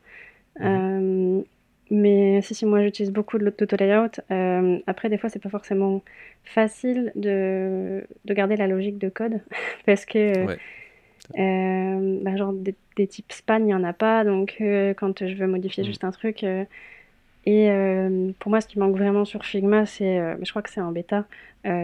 Mhm. 0.59 0.65
Euh, 0.65 1.41
mais 1.89 2.41
si, 2.41 2.53
si, 2.53 2.65
moi 2.65 2.83
j'utilise 2.83 3.13
beaucoup 3.13 3.37
de 3.37 3.45
l'auto-layout. 3.45 4.19
Euh, 4.29 4.79
après, 4.87 5.09
des 5.09 5.17
fois, 5.17 5.29
c'est 5.29 5.41
pas 5.41 5.49
forcément 5.49 6.03
facile 6.43 7.13
de, 7.15 8.05
de 8.25 8.33
garder 8.33 8.57
la 8.57 8.67
logique 8.67 8.97
de 8.97 9.07
code 9.07 9.39
parce 9.85 10.05
que, 10.05 10.45
bah, 11.33 12.35
genre, 12.35 12.51
des, 12.53 13.07
types 13.07 13.31
span, 13.31 13.59
il 13.59 13.65
n'y 13.65 13.73
en 13.73 13.85
a 13.85 13.93
pas. 13.93 14.25
Donc, 14.25 14.57
quand 14.59 15.25
je 15.25 15.33
veux 15.35 15.47
modifier 15.47 15.83
mm. 15.83 15.87
juste 15.87 16.03
un 16.03 16.11
truc. 16.11 16.45
Et 17.49 18.33
pour 18.39 18.49
moi, 18.49 18.59
ce 18.59 18.67
qui 18.67 18.77
manque 18.77 18.97
vraiment 18.97 19.23
sur 19.23 19.45
Figma, 19.45 19.85
c'est, 19.85 20.37
je 20.41 20.49
crois 20.49 20.61
que 20.61 20.69
c'est 20.69 20.81
en 20.81 20.91
bêta, 20.91 21.25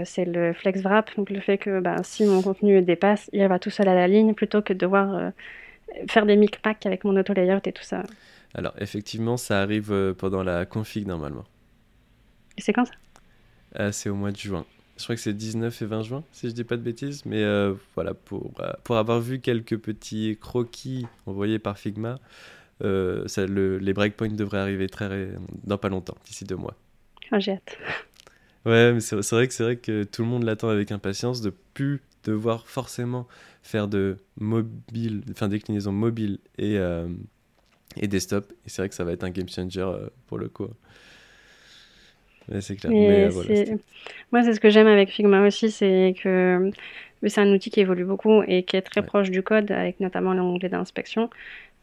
c'est 0.03 0.25
le 0.25 0.51
flex 0.53 0.81
wrap. 0.81 1.09
Donc, 1.15 1.29
le 1.29 1.39
fait 1.39 1.57
que 1.57 1.79
bah, 1.79 1.97
si 2.03 2.25
mon 2.25 2.41
contenu 2.41 2.81
dépasse, 2.81 3.29
il 3.31 3.47
va 3.47 3.59
tout 3.59 3.69
seul 3.69 3.87
à 3.87 3.95
la 3.95 4.07
ligne 4.07 4.33
plutôt 4.33 4.61
que 4.61 4.73
de 4.73 4.79
devoir 4.79 5.31
faire 6.09 6.25
des 6.25 6.35
micmacs 6.35 6.85
avec 6.85 7.03
mon 7.03 7.15
auto-layout 7.15 7.61
et 7.65 7.71
tout 7.71 7.83
ça. 7.83 8.03
Alors, 8.53 8.73
effectivement, 8.77 9.37
ça 9.37 9.61
arrive 9.61 9.91
euh, 9.91 10.13
pendant 10.13 10.43
la 10.43 10.65
config 10.65 11.07
normalement. 11.07 11.45
Et 12.57 12.61
c'est 12.61 12.73
quand 12.73 12.85
ça? 12.85 12.93
Euh, 13.79 13.91
C'est 13.91 14.09
au 14.09 14.15
mois 14.15 14.31
de 14.31 14.37
juin. 14.37 14.65
Je 14.97 15.03
crois 15.03 15.15
que 15.15 15.21
c'est 15.21 15.33
19 15.33 15.81
et 15.81 15.85
20 15.85 16.01
juin, 16.03 16.23
si 16.31 16.49
je 16.49 16.53
dis 16.53 16.63
pas 16.63 16.77
de 16.77 16.83
bêtises. 16.83 17.25
Mais 17.25 17.41
euh, 17.43 17.73
voilà, 17.95 18.13
pour, 18.13 18.51
pour 18.83 18.97
avoir 18.97 19.19
vu 19.19 19.39
quelques 19.39 19.77
petits 19.77 20.37
croquis 20.39 21.07
envoyés 21.25 21.57
par 21.57 21.79
Figma, 21.79 22.19
ça, 22.81 23.45
le, 23.45 23.77
les 23.77 23.93
breakpoints 23.93 24.29
devraient 24.29 24.59
arriver 24.59 24.87
très, 24.87 25.29
dans 25.63 25.77
pas 25.77 25.89
longtemps, 25.89 26.17
d'ici 26.25 26.45
deux 26.45 26.55
mois. 26.55 26.75
Oh, 27.31 27.39
j'ai 27.39 27.53
hâte. 27.53 27.77
Ouais, 28.65 28.93
mais 28.93 28.99
c'est 29.01 29.15
vrai 29.31 29.47
que 29.47 29.53
c'est 29.53 29.63
vrai 29.63 29.75
que 29.75 30.03
tout 30.03 30.21
le 30.21 30.27
monde 30.27 30.43
l'attend 30.43 30.69
avec 30.69 30.91
impatience 30.91 31.41
de 31.41 31.53
plus 31.73 32.01
devoir 32.23 32.67
forcément 32.67 33.27
faire 33.61 33.87
de 33.89 34.17
mobile, 34.39 35.21
enfin 35.31 35.49
déclinaison 35.49 35.91
mobile 35.91 36.39
et, 36.57 36.79
et 37.99 38.07
desktop. 38.07 38.51
Et 38.65 38.69
c'est 38.69 38.81
vrai 38.81 38.89
que 38.89 38.95
ça 38.95 39.03
va 39.03 39.11
être 39.11 39.23
un 39.23 39.29
game 39.29 39.49
changer 39.49 39.81
euh, 39.81 40.07
pour 40.27 40.37
le 40.37 40.49
coup. 40.49 40.67
c'est 42.59 42.75
clair. 42.75 42.91
Mais, 42.91 43.25
euh, 43.25 43.77
Moi, 44.31 44.43
c'est 44.43 44.53
ce 44.53 44.59
que 44.59 44.69
j'aime 44.69 44.87
avec 44.87 45.09
Figma 45.09 45.45
aussi, 45.45 45.71
c'est 45.71 46.15
que 46.21 46.71
c'est 47.25 47.41
un 47.41 47.51
outil 47.53 47.69
qui 47.69 47.79
évolue 47.79 48.05
beaucoup 48.05 48.43
et 48.43 48.63
qui 48.63 48.75
est 48.75 48.81
très 48.81 49.01
proche 49.03 49.29
du 49.29 49.43
code, 49.43 49.71
avec 49.71 49.99
notamment 49.99 50.33
l'onglet 50.33 50.69
d'inspection. 50.69 51.29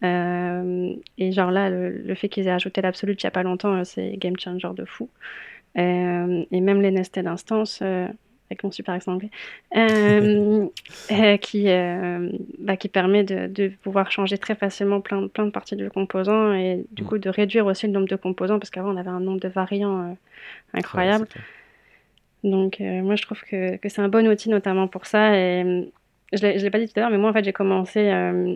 Euh, 0.02 0.94
et 1.18 1.32
genre 1.32 1.50
là, 1.50 1.70
le, 1.70 2.14
fait 2.14 2.28
qu'ils 2.28 2.46
aient 2.46 2.52
ajouté 2.52 2.80
l'absolute 2.80 3.22
il 3.22 3.26
n'y 3.26 3.28
a 3.28 3.32
pas 3.32 3.42
longtemps, 3.42 3.84
c'est 3.84 4.16
game 4.16 4.38
changer 4.38 4.68
de 4.74 4.84
fou. 4.84 5.08
et 5.76 5.80
même 6.60 6.80
les 6.80 6.90
nested 6.90 7.26
instances, 7.26 7.82
avec 8.50 8.64
mon 8.64 8.70
super 8.72 8.94
accent 8.94 9.12
anglais, 9.12 9.30
euh, 9.76 10.66
euh, 11.12 11.36
qui, 11.36 11.68
euh, 11.68 12.30
bah, 12.58 12.76
qui 12.76 12.88
permet 12.88 13.22
de, 13.22 13.46
de, 13.46 13.68
pouvoir 13.68 14.10
changer 14.10 14.38
très 14.38 14.56
facilement 14.56 15.00
plein, 15.00 15.28
plein 15.28 15.46
de 15.46 15.50
parties 15.50 15.76
du 15.76 15.88
composant 15.88 16.52
et 16.52 16.84
du 16.90 17.04
mm. 17.04 17.06
coup 17.06 17.18
de 17.18 17.30
réduire 17.30 17.66
aussi 17.66 17.86
le 17.86 17.92
nombre 17.92 18.08
de 18.08 18.16
composants 18.16 18.58
parce 18.58 18.70
qu'avant 18.70 18.92
on 18.92 18.96
avait 18.96 19.10
un 19.10 19.20
nombre 19.20 19.40
de 19.40 19.48
variants 19.48 20.16
incroyable. 20.74 21.28
Donc 22.42 22.80
moi 22.80 23.14
je 23.14 23.22
trouve 23.22 23.40
que, 23.42 23.76
que 23.76 23.88
c'est 23.88 24.02
un 24.02 24.08
bon 24.08 24.26
outil 24.26 24.48
notamment 24.48 24.88
pour 24.88 25.06
ça 25.06 25.36
et 25.36 25.92
je 26.32 26.46
ne 26.46 26.52
l'ai 26.52 26.70
pas 26.70 26.78
dit 26.78 26.86
tout 26.86 26.98
à 26.98 27.02
l'heure 27.02 27.10
mais 27.10 27.18
moi 27.18 27.30
en 27.30 27.32
fait 27.32 27.44
j'ai 27.44 27.52
commencé 27.52 28.10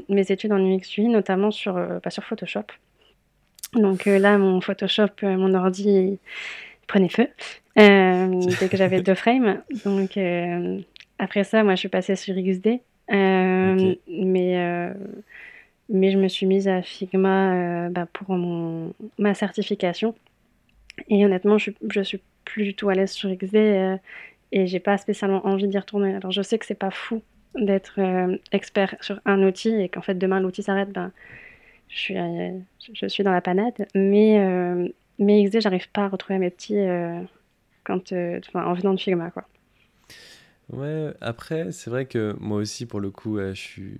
mes 0.08 0.32
études 0.32 0.52
en 0.52 0.58
UX 0.58 0.96
UI 0.96 1.08
notamment 1.08 1.50
sur, 1.50 1.74
bah, 1.74 2.10
sur 2.10 2.24
Photoshop. 2.24 2.64
Donc 3.74 4.06
là 4.06 4.38
mon 4.38 4.60
Photoshop, 4.60 5.10
mon 5.22 5.54
ordi 5.54 6.18
prenait 6.86 7.08
feu. 7.08 7.28
Euh, 7.78 8.40
dès 8.60 8.68
que 8.68 8.76
j'avais 8.76 9.02
deux 9.02 9.14
frames. 9.14 9.62
Donc 9.84 10.16
euh, 10.16 10.78
après 11.18 11.44
ça, 11.44 11.62
moi, 11.62 11.74
je 11.74 11.80
suis 11.80 11.88
passée 11.88 12.16
sur 12.16 12.34
XD. 12.34 12.80
Euh, 13.12 13.94
mais, 14.08 14.94
mais 15.88 16.10
je 16.10 16.18
me 16.18 16.28
suis 16.28 16.46
mise 16.46 16.68
à 16.68 16.82
Figma 16.82 17.88
bah, 17.90 18.06
pour 18.12 18.36
mon, 18.36 18.94
ma 19.18 19.34
certification. 19.34 20.14
Et 21.08 21.24
honnêtement, 21.24 21.58
je, 21.58 21.70
je 21.90 22.00
suis 22.02 22.20
plus 22.44 22.64
du 22.64 22.74
tout 22.74 22.88
à 22.88 22.94
l'aise 22.94 23.10
sur 23.10 23.34
XD 23.34 23.98
et 24.52 24.66
j'ai 24.66 24.78
pas 24.78 24.96
spécialement 24.98 25.44
envie 25.46 25.66
d'y 25.66 25.78
retourner. 25.78 26.14
Alors 26.14 26.30
je 26.30 26.42
sais 26.42 26.58
que 26.58 26.66
c'est 26.66 26.78
pas 26.78 26.90
fou 26.92 27.20
d'être 27.57 28.00
expert 28.52 28.96
sur 29.00 29.20
un 29.24 29.42
outil 29.42 29.74
et 29.74 29.88
qu'en 29.88 30.02
fait 30.02 30.14
demain 30.14 30.40
l'outil 30.40 30.62
s'arrête, 30.62 30.90
ben, 30.90 31.12
je, 31.88 31.96
suis, 31.96 32.16
je 32.92 33.07
suis 33.07 33.22
dans 33.22 33.32
la 33.32 33.40
panade. 33.40 33.86
Mais, 33.94 34.38
mais 35.18 35.44
XD, 35.44 35.61
j'arrive 35.61 35.90
pas 35.90 36.05
à 36.05 36.09
retrouver 36.09 36.38
mes 36.38 36.50
petits 36.50 36.84
quand, 37.84 38.12
euh, 38.12 38.40
en 38.55 38.74
venant 38.74 38.94
de 38.94 39.00
Figma. 39.00 39.30
Quoi. 39.30 39.44
Ouais, 40.72 41.12
après, 41.20 41.70
c'est 41.72 41.90
vrai 41.90 42.07
que 42.07 42.34
moi 42.40 42.59
aussi, 42.59 42.86
pour 42.86 43.00
le 43.00 43.11
coup, 43.11 43.38
je 43.38 43.52
suis 43.52 43.96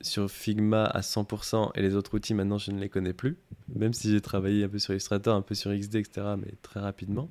sur 0.00 0.30
Figma 0.30 0.84
à 0.84 1.00
100% 1.00 1.70
et 1.74 1.82
les 1.82 1.96
autres 1.96 2.14
outils, 2.14 2.34
maintenant, 2.34 2.58
je 2.58 2.70
ne 2.70 2.80
les 2.80 2.88
connais 2.88 3.12
plus. 3.12 3.36
Même 3.74 3.92
si 3.92 4.10
j'ai 4.10 4.20
travaillé 4.20 4.64
un 4.64 4.68
peu 4.68 4.78
sur 4.78 4.92
Illustrator, 4.92 5.34
un 5.34 5.42
peu 5.42 5.54
sur 5.54 5.72
XD, 5.72 5.96
etc., 5.96 6.26
mais 6.36 6.52
très 6.62 6.80
rapidement. 6.80 7.30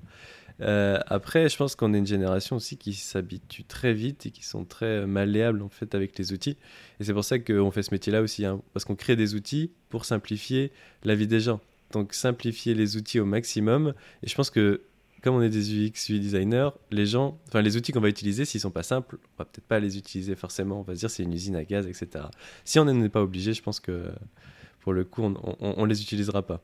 Euh, 0.61 0.99
après, 1.07 1.49
je 1.49 1.57
pense 1.57 1.75
qu'on 1.75 1.93
est 1.93 1.97
une 1.97 2.07
génération 2.07 2.55
aussi 2.55 2.77
qui 2.77 2.93
s'habitue 2.93 3.63
très 3.63 3.93
vite 3.93 4.25
et 4.25 4.31
qui 4.31 4.43
sont 4.43 4.65
très 4.65 5.05
malléables 5.05 5.61
en 5.61 5.69
fait 5.69 5.93
avec 5.95 6.17
les 6.17 6.33
outils. 6.33 6.57
Et 6.99 7.03
c'est 7.03 7.13
pour 7.13 7.23
ça 7.23 7.39
qu'on 7.39 7.71
fait 7.71 7.83
ce 7.83 7.93
métier-là 7.93 8.21
aussi, 8.21 8.45
hein, 8.45 8.61
parce 8.73 8.85
qu'on 8.85 8.95
crée 8.95 9.15
des 9.15 9.35
outils 9.35 9.71
pour 9.89 10.05
simplifier 10.05 10.71
la 11.03 11.15
vie 11.15 11.27
des 11.27 11.39
gens. 11.39 11.59
Donc 11.91 12.13
simplifier 12.13 12.73
les 12.73 12.97
outils 12.97 13.19
au 13.19 13.25
maximum. 13.25 13.93
Et 14.23 14.27
je 14.27 14.35
pense 14.35 14.49
que 14.49 14.81
comme 15.21 15.35
on 15.35 15.41
est 15.41 15.49
des 15.49 15.87
UX, 15.87 16.09
UI 16.09 16.19
designers, 16.19 16.69
les 16.91 17.05
gens, 17.05 17.39
enfin 17.47 17.61
les 17.61 17.75
outils 17.75 17.91
qu'on 17.91 18.01
va 18.01 18.09
utiliser, 18.09 18.45
s'ils 18.45 18.61
sont 18.61 18.71
pas 18.71 18.83
simples, 18.83 19.17
on 19.21 19.43
va 19.43 19.45
peut-être 19.45 19.67
pas 19.67 19.79
les 19.79 19.97
utiliser 19.97 20.35
forcément. 20.35 20.79
On 20.79 20.83
va 20.83 20.95
se 20.95 20.99
dire 20.99 21.09
c'est 21.09 21.23
une 21.23 21.33
usine 21.33 21.55
à 21.55 21.63
gaz, 21.63 21.87
etc. 21.87 22.25
Si 22.65 22.79
on 22.79 22.85
n'en 22.85 23.03
est 23.03 23.09
pas 23.09 23.21
obligé, 23.21 23.53
je 23.53 23.61
pense 23.61 23.79
que 23.79 24.11
pour 24.81 24.93
le 24.93 25.03
coup, 25.03 25.23
on, 25.23 25.35
on, 25.59 25.83
les 25.83 26.01
utilisera 26.01 26.43
pas. 26.43 26.61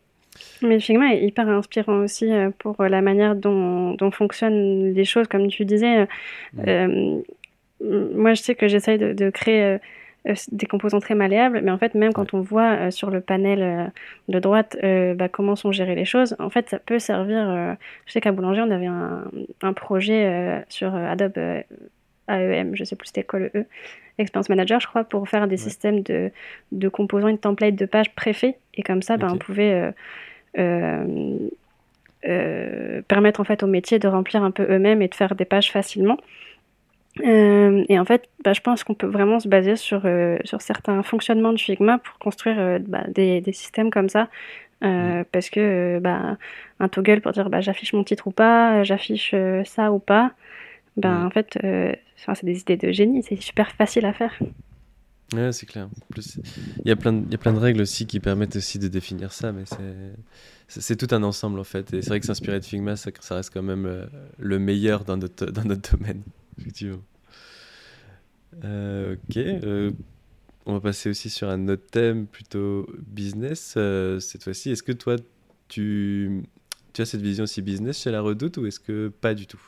Mais 0.61 0.79
Figma 0.79 1.13
est 1.13 1.23
hyper 1.23 1.47
inspirant 1.49 1.99
aussi 1.99 2.31
euh, 2.31 2.49
pour 2.57 2.81
la 2.83 3.01
manière 3.01 3.35
dont, 3.35 3.93
dont 3.93 4.11
fonctionnent 4.11 4.93
les 4.93 5.05
choses, 5.05 5.27
comme 5.27 5.47
tu 5.47 5.65
disais. 5.65 6.07
Euh, 6.67 7.21
moi, 7.81 8.33
je 8.33 8.41
sais 8.41 8.55
que 8.55 8.67
j'essaye 8.67 8.97
de, 8.97 9.13
de, 9.13 9.29
créer 9.29 9.79
euh, 10.27 10.33
des 10.51 10.67
composants 10.67 11.01
très 11.01 11.15
malléables, 11.15 11.61
mais 11.63 11.71
en 11.71 11.77
fait, 11.77 11.95
même 11.95 12.13
quand 12.13 12.33
on 12.33 12.41
voit 12.41 12.71
euh, 12.87 12.91
sur 12.91 13.09
le 13.09 13.19
panel 13.19 13.61
euh, 13.61 13.85
de 14.29 14.39
droite 14.39 14.77
bah, 14.81 15.27
comment 15.29 15.55
sont 15.55 15.71
gérées 15.71 15.95
les 15.95 16.05
choses, 16.05 16.35
en 16.39 16.49
fait, 16.49 16.69
ça 16.69 16.79
peut 16.79 16.99
servir. 16.99 17.75
je 18.05 18.11
sais 18.11 18.21
qu'à 18.21 18.31
Boulanger, 18.31 18.61
on 18.61 18.71
avait 18.71 18.87
un, 18.87 19.25
un 19.61 19.73
projet 19.73 20.63
sur 20.69 20.95
Adobe 20.95 21.37
AEM, 22.27 22.75
je 22.75 22.83
sais 22.83 22.95
plus 22.95 23.07
c'était 23.07 23.23
quoi 23.23 23.39
le 23.39 23.51
E, 23.55 23.65
Experience 24.17 24.49
Manager, 24.49 24.79
je 24.79 24.87
crois, 24.87 25.03
pour 25.03 25.27
faire 25.27 25.47
des 25.47 25.57
systèmes 25.57 26.01
de, 26.01 26.31
de 26.71 26.89
composants 26.89 27.29
et 27.29 27.33
de 27.33 27.37
templates 27.37 27.75
de 27.75 27.85
pages 27.85 28.13
préfets, 28.13 28.57
et 28.75 28.83
comme 28.83 29.01
ça, 29.01 29.17
bah, 29.17 29.27
on 29.31 29.37
pouvait. 29.37 29.93
permettre 33.07 33.39
en 33.41 33.43
fait 33.43 33.63
aux 33.63 33.67
métiers 33.67 33.99
de 33.99 34.07
remplir 34.07 34.43
un 34.43 34.51
peu 34.51 34.63
eux-mêmes 34.63 35.01
et 35.01 35.07
de 35.07 35.15
faire 35.15 35.35
des 35.35 35.45
pages 35.45 35.71
facilement. 35.71 36.17
Euh, 37.21 37.85
et 37.89 37.99
en 37.99 38.05
fait, 38.05 38.27
bah, 38.43 38.53
je 38.53 38.61
pense 38.61 38.83
qu'on 38.83 38.95
peut 38.95 39.07
vraiment 39.07 39.39
se 39.39 39.47
baser 39.47 39.75
sur, 39.75 40.01
euh, 40.05 40.37
sur 40.45 40.61
certains 40.61 41.03
fonctionnements 41.03 41.53
de 41.53 41.59
Figma 41.59 41.99
pour 41.99 42.17
construire 42.17 42.59
euh, 42.59 42.79
bah, 42.79 43.03
des, 43.07 43.41
des, 43.41 43.53
systèmes 43.53 43.91
comme 43.91 44.09
ça. 44.09 44.29
Parce 45.31 45.49
que 45.49 45.99
bah, 45.99 46.37
un 46.81 46.89
toggle 46.89 47.21
pour 47.21 47.31
dire 47.31 47.47
j'affiche 47.61 47.93
mon 47.93 48.03
titre 48.03 48.27
ou 48.27 48.31
pas, 48.31 48.83
j'affiche 48.83 49.33
ça 49.63 49.93
ou 49.93 49.99
pas, 49.99 50.33
ben, 50.97 51.25
en 51.25 51.29
fait, 51.29 51.57
c'est 52.33 52.45
des 52.45 52.59
idées 52.59 52.77
de 52.77 52.91
génie, 52.91 53.23
c'est 53.23 53.41
super 53.41 53.71
facile 53.71 54.05
à 54.05 54.13
faire. 54.13 54.33
Ouais, 55.33 55.51
c'est 55.51 55.65
clair. 55.65 55.89
plus, 56.09 56.37
il 56.85 56.87
y, 56.87 56.91
a 56.91 56.95
plein 56.95 57.13
de, 57.13 57.25
il 57.25 57.31
y 57.31 57.35
a 57.35 57.37
plein 57.37 57.53
de 57.53 57.59
règles 57.59 57.81
aussi 57.81 58.05
qui 58.05 58.19
permettent 58.19 58.55
aussi 58.55 58.77
de 58.77 58.87
définir 58.87 59.33
ça, 59.33 59.51
mais 59.51 59.63
c'est, 60.67 60.95
tout 60.95 61.13
un 61.15 61.23
ensemble 61.23 61.59
en 61.59 61.63
fait. 61.63 61.93
Et 61.93 62.01
c'est 62.01 62.09
vrai 62.09 62.19
que 62.19 62.25
s'inspirer 62.25 62.59
de 62.59 62.65
Figma, 62.65 62.95
ça, 62.95 63.11
reste 63.31 63.51
quand 63.51 63.63
même 63.63 64.07
le 64.37 64.59
meilleur 64.59 65.05
dans 65.05 65.17
notre, 65.17 65.45
dans 65.51 65.63
notre 65.63 65.97
domaine 65.97 66.21
effectivement. 66.59 67.01
Euh, 68.63 69.15
ok. 69.15 69.37
Euh, 69.37 69.91
on 70.65 70.73
va 70.73 70.79
passer 70.79 71.09
aussi 71.09 71.29
sur 71.29 71.49
un 71.49 71.67
autre 71.67 71.85
thème 71.91 72.27
plutôt 72.27 72.87
business 72.99 73.75
euh, 73.77 74.19
cette 74.19 74.43
fois-ci. 74.43 74.71
Est-ce 74.71 74.83
que 74.83 74.91
toi, 74.91 75.17
tu, 75.67 76.43
tu 76.93 77.01
as 77.01 77.05
cette 77.05 77.21
vision 77.21 77.43
aussi 77.43 77.61
business 77.61 78.01
chez 78.01 78.11
la 78.11 78.21
Redoute 78.21 78.57
ou 78.57 78.65
est-ce 78.65 78.79
que 78.79 79.09
pas 79.09 79.33
du 79.33 79.47
tout? 79.47 79.61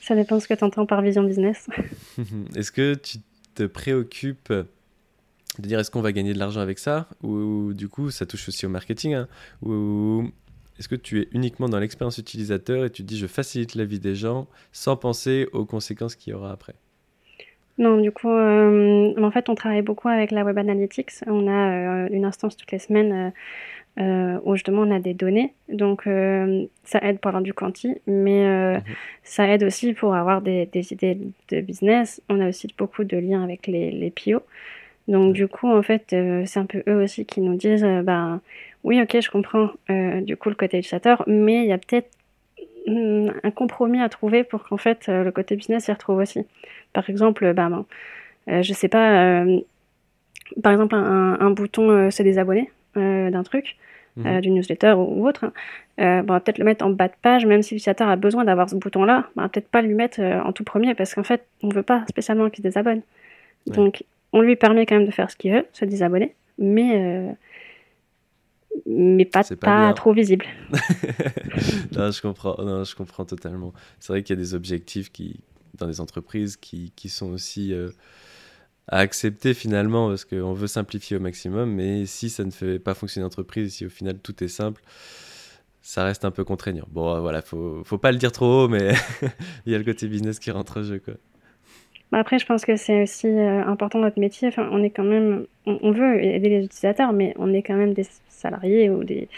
Ça 0.00 0.14
dépend 0.14 0.40
ce 0.40 0.48
que 0.48 0.54
tu 0.54 0.64
entends 0.64 0.86
par 0.86 1.02
vision 1.02 1.22
business. 1.22 1.68
est-ce 2.56 2.72
que 2.72 2.94
tu 2.94 3.18
te 3.54 3.64
préoccupes 3.64 4.52
de 4.52 5.66
dire 5.66 5.78
est-ce 5.78 5.90
qu'on 5.90 6.00
va 6.00 6.12
gagner 6.12 6.32
de 6.32 6.38
l'argent 6.38 6.60
avec 6.60 6.78
ça? 6.78 7.08
Ou, 7.22 7.72
du 7.74 7.88
coup 7.88 8.10
ça 8.10 8.26
touche 8.26 8.48
aussi 8.48 8.66
au 8.66 8.68
marketing 8.68 9.14
hein, 9.14 9.28
ou 9.62 10.24
est-ce 10.78 10.88
que 10.88 10.94
tu 10.94 11.20
es 11.20 11.28
uniquement 11.32 11.68
dans 11.68 11.78
l'expérience 11.78 12.18
utilisateur 12.18 12.84
et 12.84 12.90
tu 12.90 13.02
dis 13.02 13.18
je 13.18 13.26
facilite 13.26 13.74
la 13.74 13.84
vie 13.84 14.00
des 14.00 14.14
gens 14.14 14.46
sans 14.72 14.96
penser 14.96 15.48
aux 15.52 15.66
conséquences 15.66 16.16
qu'il 16.16 16.32
y 16.32 16.34
aura 16.34 16.52
après? 16.52 16.74
Non, 17.80 17.98
du 17.98 18.12
coup, 18.12 18.28
euh, 18.28 19.14
en 19.22 19.30
fait, 19.30 19.48
on 19.48 19.54
travaille 19.54 19.80
beaucoup 19.80 20.08
avec 20.08 20.32
la 20.32 20.44
Web 20.44 20.58
Analytics. 20.58 21.12
On 21.26 21.48
a 21.48 22.04
euh, 22.04 22.08
une 22.10 22.26
instance 22.26 22.54
toutes 22.54 22.72
les 22.72 22.78
semaines 22.78 23.12
euh, 23.12 23.30
où 24.00 24.54
justement 24.54 24.82
on 24.82 24.90
a 24.90 24.98
des 24.98 25.14
données. 25.14 25.52
Donc, 25.68 26.04
ça 26.84 26.98
aide 27.02 27.18
pour 27.18 27.28
avoir 27.28 27.42
du 27.42 27.52
quanti, 27.52 27.96
mais 28.06 28.44
mhm. 28.76 28.82
ça 29.22 29.46
aide 29.48 29.62
aussi 29.64 29.92
pour 29.92 30.14
avoir 30.14 30.40
des, 30.40 30.68
idées 30.90 31.18
de 31.50 31.60
business. 31.60 32.22
On 32.28 32.40
a 32.40 32.48
aussi 32.48 32.68
beaucoup 32.78 33.04
de 33.04 33.16
liens 33.16 33.42
avec 33.44 33.66
les, 33.66 33.90
les 33.90 34.10
PO. 34.10 34.42
Donc, 35.08 35.32
du 35.32 35.48
coup, 35.48 35.68
en 35.68 35.82
fait, 35.82 36.04
c'est 36.08 36.58
un 36.58 36.66
peu 36.66 36.82
eux 36.88 37.02
aussi 37.02 37.26
qui 37.26 37.40
nous 37.40 37.56
disent, 37.56 37.84
ben, 38.04 38.40
oui, 38.84 39.00
ok, 39.02 39.20
je 39.20 39.30
comprends 39.30 39.70
du 39.88 40.36
coup 40.36 40.48
le 40.48 40.54
côté 40.54 40.78
utilisateur, 40.78 41.24
mais 41.26 41.62
il 41.64 41.68
y 41.68 41.72
a 41.72 41.78
peut-être 41.78 42.10
hmm, 42.86 43.28
un 43.42 43.50
compromis 43.50 44.00
à 44.00 44.08
trouver 44.08 44.44
pour 44.44 44.64
qu'en 44.64 44.76
fait 44.76 45.08
le 45.08 45.30
côté 45.30 45.56
business 45.56 45.84
s'y 45.84 45.92
retrouve 45.92 46.18
aussi. 46.18 46.46
Par 46.92 47.08
exemple, 47.10 47.52
bah, 47.52 47.68
ben, 48.46 48.62
je 48.62 48.72
sais 48.72 48.88
pas, 48.88 49.44
par 50.62 50.72
exemple 50.72 50.94
un, 50.94 51.50
bouton 51.50 52.10
se 52.10 52.22
désabonner 52.22 52.70
d'un 52.94 53.42
truc. 53.42 53.76
Mhm. 54.16 54.40
d'une 54.40 54.54
newsletter 54.54 54.94
ou, 54.96 55.26
autre, 55.26 55.44
hein. 55.98 56.22
on 56.26 56.32
va 56.32 56.40
peut-être 56.40 56.58
le 56.58 56.64
mettre 56.64 56.84
en 56.84 56.90
bas 56.90 57.08
de 57.08 57.14
page, 57.22 57.46
même 57.46 57.62
si 57.62 57.74
l'utilisateur 57.74 58.08
a 58.08 58.16
besoin 58.16 58.44
d'avoir 58.44 58.68
ce 58.68 58.74
bouton-là, 58.74 59.28
on 59.36 59.42
va 59.42 59.48
peut-être 59.48 59.68
pas 59.68 59.82
lui 59.82 59.94
mettre 59.94 60.20
en 60.20 60.52
tout 60.52 60.64
premier 60.64 60.94
parce 60.94 61.14
qu'en 61.14 61.22
fait, 61.22 61.46
on 61.62 61.68
veut 61.68 61.82
pas 61.82 62.04
spécialement 62.08 62.50
qu'il 62.50 62.58
se 62.58 62.62
désabonne. 62.62 63.02
Donc, 63.66 64.04
on 64.32 64.40
lui 64.40 64.56
permet 64.56 64.86
quand 64.86 64.96
même 64.96 65.06
de 65.06 65.10
faire 65.10 65.30
ce 65.30 65.36
qu'il 65.36 65.52
veut, 65.52 65.66
se 65.72 65.84
désabonner, 65.84 66.34
mais, 66.58 66.92
euh, 66.94 67.32
mais 68.86 69.24
pas, 69.24 69.42
pas, 69.60 69.92
trop 69.94 70.12
visible. 70.12 70.46
non, 71.96 72.10
je 72.10 72.20
comprends, 72.22 72.56
non, 72.62 72.84
je 72.84 72.94
comprends 72.94 73.24
totalement. 73.24 73.72
C'est 73.98 74.12
vrai 74.12 74.22
qu'il 74.22 74.36
y 74.36 74.38
a 74.38 74.42
des 74.42 74.54
objectifs 74.54 75.10
qui, 75.10 75.40
dans 75.74 75.86
les 75.86 76.00
entreprises 76.00 76.56
qui, 76.56 76.92
qui 76.94 77.08
sont 77.08 77.30
aussi 77.30 77.72
euh, 77.72 77.90
à 78.90 78.98
accepter 78.98 79.54
finalement, 79.54 80.08
parce 80.08 80.24
qu'on 80.24 80.52
veut 80.52 80.66
simplifier 80.66 81.16
au 81.16 81.20
maximum, 81.20 81.72
mais 81.72 82.06
si 82.06 82.28
ça 82.28 82.44
ne 82.44 82.50
fait 82.50 82.78
pas 82.78 82.94
fonctionner 82.94 83.22
l'entreprise, 83.22 83.72
si 83.72 83.86
au 83.86 83.88
final 83.88 84.18
tout 84.18 84.42
est 84.42 84.48
simple, 84.48 84.82
ça 85.80 86.04
reste 86.04 86.24
un 86.24 86.30
peu 86.30 86.44
contraignant. 86.44 86.86
Bon, 86.90 87.20
voilà, 87.20 87.40
faut, 87.40 87.82
faut 87.84 87.98
pas 87.98 88.12
le 88.12 88.18
dire 88.18 88.32
trop 88.32 88.64
haut, 88.64 88.68
mais 88.68 88.92
il 89.66 89.72
y 89.72 89.74
a 89.74 89.78
le 89.78 89.84
côté 89.84 90.08
business 90.08 90.38
qui 90.38 90.50
rentre 90.50 90.78
en 90.78 90.82
jeu, 90.82 90.98
quoi. 90.98 91.14
Bah, 92.10 92.18
après, 92.18 92.40
je 92.40 92.46
pense 92.46 92.64
que 92.64 92.74
c'est 92.74 93.04
aussi 93.04 93.28
euh, 93.28 93.64
important 93.64 94.00
notre 94.00 94.18
métier. 94.18 94.48
Enfin, 94.48 94.68
on 94.72 94.82
est 94.82 94.90
quand 94.90 95.04
même, 95.04 95.46
on, 95.64 95.92
veut 95.92 96.22
aider 96.22 96.48
les 96.48 96.64
utilisateurs, 96.64 97.12
mais 97.12 97.34
on 97.38 97.52
est 97.52 97.62
quand 97.62 97.76
même 97.76 97.94
des 97.94 98.06
salariés 98.28 98.90
ou 98.90 99.04
des. 99.04 99.28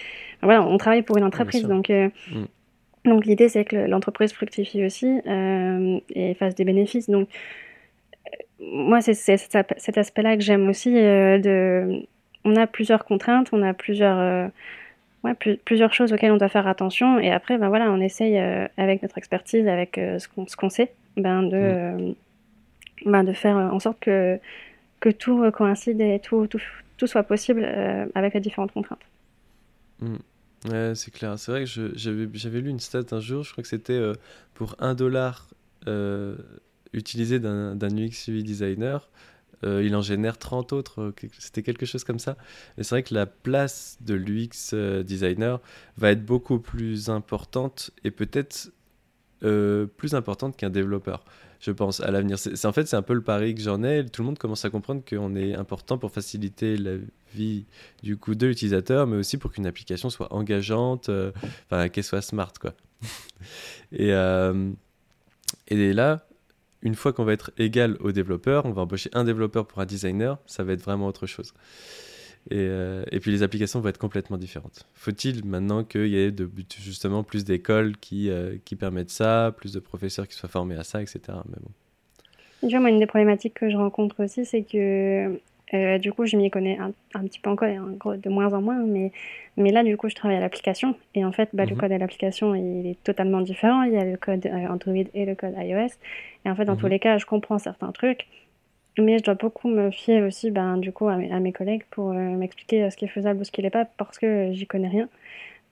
voilà, 0.42 0.62
on 0.62 0.78
travaille 0.78 1.02
pour 1.02 1.18
une 1.18 1.24
entreprise, 1.24 1.64
donc. 1.64 1.90
Euh, 1.90 2.08
mm. 2.30 2.44
Donc 3.04 3.26
l'idée 3.26 3.48
c'est 3.48 3.64
que 3.64 3.74
l'entreprise 3.74 4.32
fructifie 4.32 4.84
aussi 4.84 5.20
euh, 5.26 5.98
et 6.14 6.34
fasse 6.34 6.54
des 6.54 6.64
bénéfices. 6.64 7.10
Donc 7.10 7.28
moi 8.62 9.00
c'est 9.00 9.14
cet 9.14 9.98
aspect-là 9.98 10.36
que 10.36 10.42
j'aime 10.42 10.68
aussi. 10.68 10.92
de, 10.92 12.06
on 12.44 12.56
a 12.56 12.66
plusieurs 12.66 13.04
contraintes, 13.04 13.48
on 13.52 13.62
a 13.62 13.74
plusieurs, 13.74 14.50
ouais, 15.24 15.34
plusieurs 15.64 15.92
choses 15.92 16.12
auxquelles 16.12 16.32
on 16.32 16.36
doit 16.36 16.48
faire 16.48 16.66
attention 16.66 17.18
et 17.18 17.30
après 17.30 17.58
ben 17.58 17.68
voilà 17.68 17.90
on 17.90 18.00
essaye 18.00 18.38
avec 18.76 19.02
notre 19.02 19.18
expertise, 19.18 19.66
avec 19.68 19.96
ce 19.96 20.56
qu'on 20.56 20.70
sait, 20.70 20.92
ben 21.16 21.42
de 21.42 22.10
mm. 22.10 22.14
Bah, 23.06 23.22
de 23.22 23.32
faire 23.32 23.56
en 23.56 23.80
sorte 23.80 24.00
que, 24.00 24.38
que 25.00 25.08
tout 25.08 25.50
coïncide 25.50 26.00
et 26.00 26.20
tout, 26.20 26.46
tout, 26.46 26.60
tout 26.96 27.06
soit 27.06 27.22
possible 27.24 27.62
euh, 27.64 28.06
avec 28.14 28.34
les 28.34 28.40
différentes 28.40 28.72
contraintes. 28.72 29.04
Mmh. 30.00 30.16
Ouais, 30.70 30.92
c'est 30.94 31.10
clair. 31.10 31.38
C'est 31.38 31.50
vrai 31.50 31.64
que 31.64 31.92
j'avais 31.96 32.60
lu 32.60 32.70
une 32.70 32.80
stat 32.80 33.02
un 33.10 33.20
jour, 33.20 33.42
je 33.42 33.52
crois 33.52 33.62
que 33.62 33.68
c'était 33.68 33.92
euh, 33.92 34.14
pour 34.54 34.76
un 34.78 34.94
dollar 34.94 35.48
euh, 35.88 36.36
utilisé 36.92 37.40
d'un 37.40 37.76
UX 37.76 38.28
UI 38.28 38.42
designer, 38.42 39.08
il 39.64 39.94
en 39.94 40.02
génère 40.02 40.38
30 40.38 40.72
autres, 40.72 41.14
c'était 41.38 41.62
quelque 41.62 41.86
chose 41.86 42.02
comme 42.02 42.18
ça. 42.18 42.36
Et 42.78 42.82
c'est 42.82 42.96
vrai 42.96 43.02
que 43.04 43.14
la 43.14 43.26
place 43.26 43.96
de 44.00 44.14
l'UX 44.14 44.74
designer 45.04 45.60
va 45.96 46.10
être 46.10 46.24
beaucoup 46.24 46.58
plus 46.58 47.10
importante 47.10 47.92
et 48.02 48.10
peut-être 48.10 48.72
plus 49.40 50.14
importante 50.14 50.56
qu'un 50.56 50.70
développeur 50.70 51.24
je 51.62 51.70
pense, 51.70 52.00
à 52.00 52.10
l'avenir. 52.10 52.36
En 52.64 52.72
fait, 52.72 52.86
c'est 52.86 52.96
un 52.96 53.02
peu 53.02 53.14
le 53.14 53.22
pari 53.22 53.54
que 53.54 53.60
j'en 53.60 53.84
ai. 53.84 54.04
Tout 54.04 54.22
le 54.22 54.26
monde 54.26 54.38
commence 54.38 54.64
à 54.64 54.70
comprendre 54.70 55.02
qu'on 55.08 55.36
est 55.36 55.54
important 55.54 55.96
pour 55.96 56.10
faciliter 56.10 56.76
la 56.76 56.96
vie 57.34 57.66
du 58.02 58.16
coup 58.16 58.34
de 58.34 58.48
l'utilisateur, 58.48 59.06
mais 59.06 59.16
aussi 59.16 59.38
pour 59.38 59.52
qu'une 59.52 59.66
application 59.66 60.10
soit 60.10 60.32
engageante, 60.32 61.08
euh, 61.08 61.30
qu'elle 61.92 62.02
soit 62.02 62.20
smart, 62.20 62.52
quoi. 62.60 62.74
et, 63.92 64.12
euh, 64.12 64.72
et 65.68 65.92
là, 65.92 66.26
une 66.82 66.94
fois 66.94 67.12
qu'on 67.12 67.24
va 67.24 67.32
être 67.32 67.52
égal 67.58 67.96
au 68.00 68.12
développeur, 68.12 68.66
on 68.66 68.72
va 68.72 68.82
embaucher 68.82 69.10
un 69.12 69.24
développeur 69.24 69.66
pour 69.66 69.80
un 69.80 69.86
designer, 69.86 70.38
ça 70.46 70.64
va 70.64 70.72
être 70.72 70.82
vraiment 70.82 71.06
autre 71.06 71.26
chose. 71.26 71.54
Euh, 72.50 73.04
et, 73.12 73.20
puis 73.20 73.30
les 73.30 73.42
applications 73.44 73.80
vont 73.80 73.88
être 73.88 73.98
complètement 73.98 74.36
différentes. 74.36 74.88
Faut-il 74.94 75.44
maintenant 75.44 75.84
qu'il 75.84 76.08
y 76.08 76.16
ait 76.16 76.34
justement 76.80 77.22
plus 77.22 77.44
d'écoles 77.44 77.96
qui, 77.98 78.30
euh, 78.30 78.56
qui 78.64 78.74
permettent 78.74 79.10
ça, 79.10 79.54
plus 79.56 79.72
de 79.72 79.78
professeurs 79.78 80.26
qui 80.26 80.34
soient 80.34 80.48
formés 80.48 80.74
à 80.74 80.82
ça, 80.82 81.00
etc. 81.00 81.20
Mais 81.28 81.58
bon. 81.60 82.68
Tu 82.68 82.78
moi, 82.78 82.90
une 82.90 83.00
des 83.00 83.06
problématiques 83.06 83.54
que 83.54 83.70
je 83.70 83.76
rencontre 83.76 84.24
aussi, 84.24 84.44
c'est 84.44 84.62
que 84.62 85.40
euh, 85.74 85.98
du 85.98 86.12
coup, 86.12 86.26
je 86.26 86.36
m'y 86.36 86.50
connais 86.50 86.78
un, 86.78 86.92
un, 87.14 87.24
petit 87.24 87.40
peu 87.40 87.50
encore, 87.50 87.68
de 87.68 88.28
moins 88.28 88.52
en 88.52 88.60
moins, 88.60 88.84
mais, 88.84 89.10
mais 89.56 89.70
là, 89.70 89.82
du 89.82 89.96
coup, 89.96 90.08
je 90.08 90.14
travaille 90.14 90.36
à 90.36 90.40
l'application. 90.40 90.94
Et 91.14 91.24
en 91.24 91.32
fait, 91.32 91.48
bah, 91.52 91.64
le 91.64 91.74
mhm. 91.74 91.80
code 91.80 91.92
à 91.92 91.98
l'application, 91.98 92.54
il 92.54 92.86
est 92.86 93.02
totalement 93.02 93.40
différent. 93.40 93.82
Il 93.82 93.92
y 93.92 93.96
a 93.96 94.04
le 94.04 94.16
code 94.16 94.46
Android 94.46 95.04
et 95.14 95.24
le 95.24 95.34
code 95.34 95.54
iOS. 95.56 95.94
Et 96.44 96.50
en 96.50 96.54
fait, 96.54 96.64
dans 96.64 96.76
tous 96.76 96.86
mhm. 96.86 96.92
les 96.92 96.98
cas, 96.98 97.18
je 97.18 97.26
comprends 97.26 97.58
certains 97.58 97.92
trucs. 97.92 98.26
Mais 98.98 99.18
je 99.18 99.24
dois 99.24 99.34
beaucoup 99.34 99.68
me 99.68 99.90
fier 99.90 100.22
aussi, 100.22 100.50
ben, 100.50 100.76
du 100.76 100.92
coup, 100.92 101.08
à 101.08 101.16
mes, 101.16 101.52
collègues 101.52 101.84
pour 101.90 102.10
euh, 102.10 102.14
m'expliquer 102.14 102.84
euh, 102.84 102.90
ce 102.90 102.96
qui 102.96 103.06
est 103.06 103.08
faisable 103.08 103.40
ou 103.40 103.44
ce 103.44 103.50
qui 103.50 103.62
n'est 103.62 103.70
pas, 103.70 103.86
parce 103.86 104.18
que 104.18 104.50
j'y 104.52 104.66
connais 104.66 104.88
rien. 104.88 105.08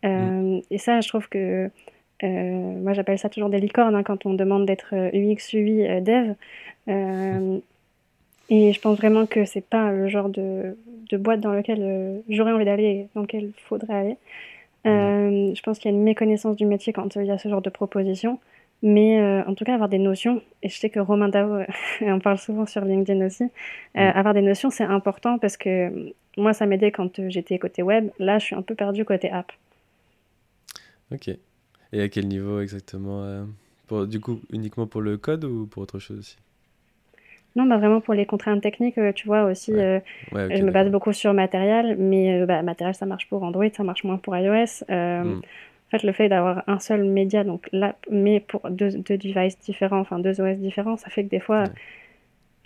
Euh, 0.06 0.58
mm. 0.58 0.62
Et 0.70 0.78
ça, 0.78 1.00
je 1.00 1.08
trouve 1.08 1.28
que, 1.28 1.70
moi, 2.22 2.92
j'appelle 2.94 3.18
ça 3.18 3.28
toujours 3.28 3.50
des 3.50 3.58
licornes 3.58 3.94
hein, 3.94 4.02
quand 4.02 4.24
on 4.26 4.34
demande 4.34 4.66
d'être 4.66 4.94
UX, 4.94 5.52
UI, 5.52 6.00
dev. 6.00 6.34
Et 8.50 8.72
je 8.72 8.80
pense 8.80 8.98
vraiment 8.98 9.26
que 9.26 9.44
c'est 9.44 9.64
pas 9.64 9.92
le 9.92 10.08
genre 10.08 10.28
de, 10.28 10.76
de 11.08 11.16
boîte 11.16 11.40
dans 11.40 11.52
lequel 11.52 12.22
j'aurais 12.28 12.52
envie 12.52 12.64
d'aller, 12.64 13.08
dans 13.14 13.22
lequel 13.22 13.44
il 13.44 13.62
faudrait 13.64 13.94
aller. 13.94 14.16
Mm. 14.84 15.54
Je 15.54 15.62
pense 15.62 15.78
qu'il 15.78 15.90
y 15.90 15.94
a 15.94 15.96
une 15.96 16.02
méconnaissance 16.02 16.56
du 16.56 16.66
métier 16.66 16.92
quand 16.92 17.14
il 17.16 17.24
y 17.24 17.30
a 17.30 17.38
ce 17.38 17.48
genre 17.48 17.62
de 17.62 17.70
propositions. 17.70 18.38
Mais 18.82 19.20
euh, 19.20 19.44
en 19.46 19.54
tout 19.54 19.64
cas, 19.64 19.74
avoir 19.74 19.88
des 19.88 19.98
notions, 19.98 20.42
et 20.62 20.68
je 20.70 20.78
sais 20.78 20.88
que 20.88 21.00
Romain 21.00 21.28
Dao 21.28 21.64
on 22.00 22.18
parle 22.20 22.38
souvent 22.38 22.64
sur 22.64 22.84
LinkedIn 22.84 23.24
aussi, 23.26 23.44
euh, 23.44 23.48
mm. 23.94 23.98
avoir 23.98 24.34
des 24.34 24.42
notions, 24.42 24.70
c'est 24.70 24.84
important 24.84 25.38
parce 25.38 25.56
que 25.56 26.12
moi, 26.36 26.54
ça 26.54 26.66
m'aidait 26.66 26.90
quand 26.90 27.18
euh, 27.18 27.28
j'étais 27.28 27.58
côté 27.58 27.82
web. 27.82 28.10
Là, 28.18 28.38
je 28.38 28.46
suis 28.46 28.56
un 28.56 28.62
peu 28.62 28.74
perdu 28.74 29.04
côté 29.04 29.30
app. 29.30 29.52
Ok. 31.12 31.28
Et 31.92 32.00
à 32.00 32.08
quel 32.08 32.28
niveau 32.28 32.60
exactement 32.60 33.44
pour, 33.88 34.06
Du 34.06 34.20
coup, 34.20 34.40
uniquement 34.50 34.86
pour 34.86 35.00
le 35.00 35.18
code 35.18 35.44
ou 35.44 35.66
pour 35.66 35.82
autre 35.82 35.98
chose 35.98 36.20
aussi? 36.20 36.36
Non, 37.56 37.64
bah 37.66 37.78
vraiment 37.78 38.00
pour 38.00 38.14
les 38.14 38.26
contraintes 38.26 38.62
techniques, 38.62 38.98
tu 39.14 39.26
vois 39.26 39.44
aussi, 39.44 39.72
je 39.72 40.62
me 40.62 40.70
base 40.70 40.88
beaucoup 40.90 41.12
sur 41.12 41.34
matériel, 41.34 41.96
mais 41.98 42.46
bah, 42.46 42.62
matériel 42.62 42.94
ça 42.94 43.06
marche 43.06 43.28
pour 43.28 43.42
Android, 43.42 43.68
ça 43.72 43.82
marche 43.82 44.04
moins 44.04 44.18
pour 44.18 44.36
iOS. 44.36 44.84
Mm. 44.88 45.40
En 45.92 45.98
fait, 45.98 46.06
le 46.06 46.12
fait 46.12 46.28
d'avoir 46.28 46.62
un 46.68 46.78
seul 46.78 47.02
média, 47.02 47.42
donc 47.42 47.68
l'app, 47.72 47.96
mais 48.08 48.38
pour 48.38 48.70
deux, 48.70 48.90
deux, 48.92 49.18
devices 49.18 49.58
différents, 49.58 49.98
enfin 49.98 50.20
deux 50.20 50.40
OS 50.40 50.56
différents, 50.58 50.96
ça 50.96 51.10
fait 51.10 51.24
que 51.24 51.30
des 51.30 51.40
fois, 51.40 51.64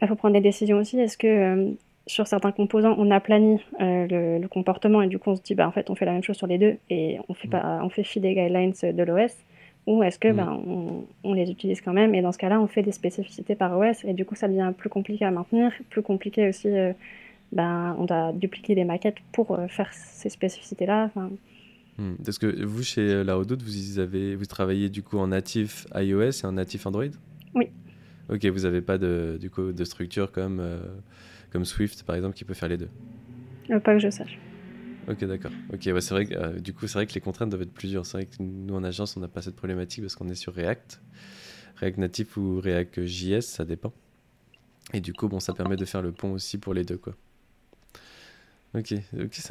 il 0.02 0.08
faut 0.08 0.14
prendre 0.14 0.34
des 0.34 0.42
décisions 0.42 0.76
aussi. 0.76 1.00
Est-ce 1.00 1.16
que 1.16 1.26
euh, 1.26 1.70
sur 2.06 2.26
certains 2.26 2.52
composants, 2.52 2.94
on 2.98 3.10
aplanit 3.10 3.64
euh, 3.80 4.38
le, 4.38 4.46
comportement 4.48 5.00
et 5.00 5.06
du 5.06 5.18
coup 5.18 5.30
on 5.30 5.36
se 5.36 5.42
dit, 5.42 5.54
bah, 5.54 5.66
en 5.66 5.72
fait, 5.72 5.88
on 5.88 5.94
fait 5.94 6.04
la 6.04 6.12
même 6.12 6.22
chose 6.22 6.36
sur 6.36 6.46
les 6.46 6.58
deux 6.58 6.76
et 6.90 7.18
on 7.30 7.32
fait, 7.32 7.48
pas, 7.48 7.80
on 7.82 7.88
fait 7.88 8.04
fi 8.04 8.20
des 8.20 8.34
guidelines 8.34 8.74
de 8.82 9.02
l'OS 9.02 9.34
ou 9.86 10.02
est-ce 10.02 10.18
que 10.18 10.32
ben, 10.32 10.62
on, 10.66 11.04
on, 11.24 11.34
les 11.34 11.50
utilise 11.50 11.80
quand 11.80 11.92
même? 11.92 12.14
Et 12.14 12.22
dans 12.22 12.32
ce 12.32 12.38
cas-là, 12.38 12.60
on 12.60 12.66
fait 12.66 12.82
des 12.82 12.92
spécificités 12.92 13.54
par 13.54 13.78
OS 13.78 14.04
et 14.04 14.14
du 14.14 14.24
coup, 14.24 14.34
ça 14.34 14.48
devient 14.48 14.72
plus 14.76 14.88
compliqué 14.88 15.24
à 15.24 15.30
maintenir, 15.30 15.72
plus 15.90 16.02
compliqué 16.02 16.48
aussi. 16.48 16.68
Euh, 16.68 16.92
ben, 17.52 17.94
on 17.98 18.04
doit 18.04 18.32
dupliquer 18.32 18.74
des 18.74 18.84
maquettes 18.84 19.18
pour 19.32 19.58
faire 19.68 19.92
ces 19.92 20.28
spécificités-là. 20.28 21.10
Hmm. 21.98 22.14
Parce 22.24 22.38
que 22.38 22.64
vous, 22.64 22.82
chez 22.82 23.02
euh, 23.02 23.24
La 23.24 23.36
Redoute, 23.36 23.62
vous, 23.62 23.98
avez, 23.98 24.34
vous 24.34 24.46
travaillez 24.46 24.88
du 24.88 25.02
coup 25.02 25.18
en 25.18 25.28
natif 25.28 25.86
iOS 25.94 26.30
et 26.42 26.46
en 26.46 26.52
natif 26.52 26.86
Android? 26.86 27.04
Oui. 27.54 27.68
Ok, 28.28 28.44
vous 28.46 28.60
n'avez 28.60 28.80
pas 28.80 28.98
de, 28.98 29.38
du 29.40 29.50
coup, 29.50 29.72
de 29.72 29.84
structure 29.84 30.32
comme, 30.32 30.58
euh, 30.60 30.78
comme 31.50 31.64
Swift, 31.64 32.02
par 32.02 32.16
exemple, 32.16 32.34
qui 32.34 32.44
peut 32.44 32.54
faire 32.54 32.68
les 32.68 32.78
deux? 32.78 32.88
Euh, 33.70 33.78
Pas 33.78 33.94
que 33.94 34.00
je 34.00 34.10
sache. 34.10 34.38
Ok, 35.08 35.24
d'accord. 35.24 35.50
Ok, 35.72 35.82
c'est 35.82 36.10
vrai 36.10 36.26
que 36.26 36.58
du 36.58 36.72
coup, 36.72 36.86
c'est 36.86 36.94
vrai 36.94 37.06
que 37.06 37.14
les 37.14 37.20
contraintes 37.20 37.50
doivent 37.50 37.62
être 37.62 37.72
plusieurs. 37.72 38.06
C'est 38.06 38.18
vrai 38.18 38.26
que 38.26 38.42
nous, 38.42 38.74
en 38.74 38.84
agence, 38.84 39.16
on 39.16 39.20
n'a 39.20 39.28
pas 39.28 39.42
cette 39.42 39.56
problématique 39.56 40.02
parce 40.02 40.16
qu'on 40.16 40.28
est 40.28 40.34
sur 40.34 40.54
React. 40.54 41.00
React 41.76 41.98
Natif 41.98 42.36
ou 42.36 42.60
React 42.60 43.04
JS, 43.04 43.42
ça 43.42 43.64
dépend. 43.64 43.92
Et 44.92 45.00
du 45.00 45.12
coup, 45.12 45.28
bon, 45.28 45.40
ça 45.40 45.52
permet 45.52 45.76
de 45.76 45.84
faire 45.84 46.02
le 46.02 46.12
pont 46.12 46.32
aussi 46.32 46.58
pour 46.58 46.74
les 46.74 46.84
deux, 46.84 46.98
quoi. 46.98 47.14
Ok, 48.74 48.94
c'est 49.30 49.50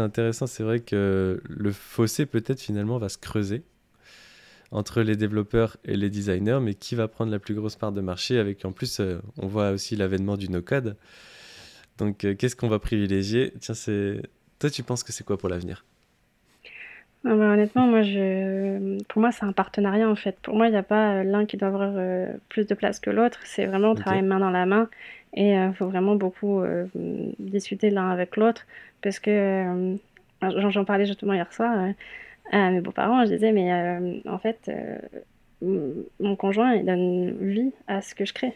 intéressant. 0.00 0.46
C'est 0.46 0.62
vrai 0.62 0.80
que 0.80 1.40
le 1.44 1.72
fossé 1.72 2.26
peut-être 2.26 2.60
finalement 2.60 2.98
va 2.98 3.08
se 3.08 3.18
creuser 3.18 3.62
entre 4.72 5.02
les 5.02 5.16
développeurs 5.16 5.76
et 5.84 5.96
les 5.96 6.10
designers, 6.10 6.58
mais 6.60 6.74
qui 6.74 6.94
va 6.94 7.08
prendre 7.08 7.30
la 7.30 7.38
plus 7.38 7.54
grosse 7.54 7.76
part 7.76 7.92
de 7.92 8.00
marché 8.00 8.38
avec 8.38 8.64
en 8.64 8.72
plus 8.72 9.00
euh, 9.00 9.18
on 9.38 9.46
voit 9.46 9.70
aussi 9.70 9.96
l'avènement 9.96 10.36
du 10.36 10.48
no-code. 10.48 10.96
Donc 11.98 12.24
euh, 12.24 12.34
qu'est-ce 12.34 12.56
qu'on 12.56 12.68
va 12.68 12.78
privilégier? 12.78 13.52
Tiens, 13.60 13.74
c'est 13.74 14.22
toi 14.60 14.70
tu 14.70 14.84
penses 14.84 15.02
que 15.02 15.12
c'est 15.12 15.24
quoi 15.24 15.36
pour 15.36 15.48
l'avenir? 15.48 15.84
Ah 17.22 17.34
bah, 17.34 17.52
honnêtement, 17.52 17.86
moi, 17.86 18.00
je... 18.00 19.02
pour 19.04 19.20
moi, 19.20 19.30
c'est 19.30 19.44
un 19.44 19.52
partenariat 19.52 20.08
en 20.08 20.16
fait. 20.16 20.38
Pour 20.40 20.54
moi, 20.54 20.68
il 20.68 20.70
n'y 20.70 20.78
a 20.78 20.82
pas 20.82 21.16
euh, 21.16 21.22
l'un 21.22 21.44
qui 21.44 21.58
doit 21.58 21.68
avoir 21.68 21.92
plus 22.48 22.66
de 22.66 22.74
place 22.74 22.98
que 22.98 23.10
l'autre. 23.10 23.40
C'est 23.44 23.66
vraiment 23.66 23.94
travailler 23.94 24.22
main 24.22 24.38
dans 24.38 24.50
la 24.50 24.64
main. 24.64 24.88
Et 25.34 25.50
il 25.50 25.56
euh, 25.56 25.72
faut 25.72 25.86
vraiment 25.86 26.16
beaucoup 26.16 26.60
euh, 26.60 26.86
discuter 27.38 27.90
l'un 27.90 28.10
avec 28.10 28.36
l'autre 28.36 28.66
parce 29.02 29.18
que 29.18 29.30
euh, 29.30 29.96
j'en 30.70 30.84
parlais 30.84 31.06
justement 31.06 31.34
hier 31.34 31.52
soir 31.52 31.92
à 32.52 32.70
mes 32.70 32.80
beaux-parents, 32.80 33.24
je 33.24 33.32
disais, 33.34 33.52
mais 33.52 34.20
en 34.26 34.38
fait, 34.38 34.70
mon 35.62 36.36
conjoint, 36.36 36.74
il 36.74 36.84
donne 36.84 37.36
vie 37.40 37.72
à 37.86 38.02
ce 38.02 38.14
que 38.14 38.24
je 38.24 38.32
crée. 38.32 38.54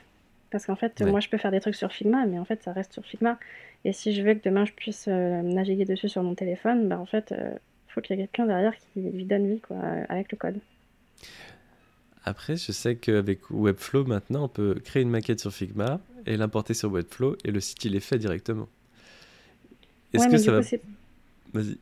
Parce 0.54 0.66
qu'en 0.66 0.76
fait, 0.76 1.00
moi, 1.02 1.18
je 1.18 1.28
peux 1.28 1.36
faire 1.36 1.50
des 1.50 1.58
trucs 1.58 1.74
sur 1.74 1.90
Figma, 1.90 2.26
mais 2.26 2.38
en 2.38 2.44
fait, 2.44 2.62
ça 2.62 2.72
reste 2.72 2.92
sur 2.92 3.04
Figma. 3.04 3.40
Et 3.84 3.92
si 3.92 4.14
je 4.14 4.22
veux 4.22 4.34
que 4.34 4.44
demain, 4.44 4.64
je 4.64 4.72
puisse 4.72 5.08
naviguer 5.08 5.84
dessus 5.84 6.08
sur 6.08 6.22
mon 6.22 6.36
téléphone, 6.36 6.88
bah, 6.88 6.96
en 6.96 7.06
fait, 7.06 7.34
il 7.36 7.92
faut 7.92 8.00
qu'il 8.00 8.16
y 8.16 8.20
ait 8.20 8.22
quelqu'un 8.22 8.46
derrière 8.46 8.72
qui 8.76 9.00
lui 9.00 9.24
donne 9.24 9.52
vie 9.52 9.60
quoi, 9.60 9.78
avec 10.08 10.30
le 10.30 10.38
code. 10.38 10.60
Après, 12.24 12.56
je 12.56 12.70
sais 12.70 12.94
qu'avec 12.94 13.50
Webflow, 13.50 14.04
maintenant, 14.04 14.44
on 14.44 14.48
peut 14.48 14.76
créer 14.84 15.02
une 15.02 15.10
maquette 15.10 15.40
sur 15.40 15.52
Figma 15.52 15.98
et 16.24 16.36
l'importer 16.36 16.72
sur 16.72 16.92
Webflow 16.92 17.36
et 17.44 17.50
le 17.50 17.58
site, 17.58 17.84
il 17.84 17.96
est 17.96 18.00
fait 18.00 18.18
directement. 18.18 18.68
Est-ce 20.12 20.28
que 20.28 20.38
ça 20.38 20.52
va... 20.52 20.60
Vas-y. 21.52 21.78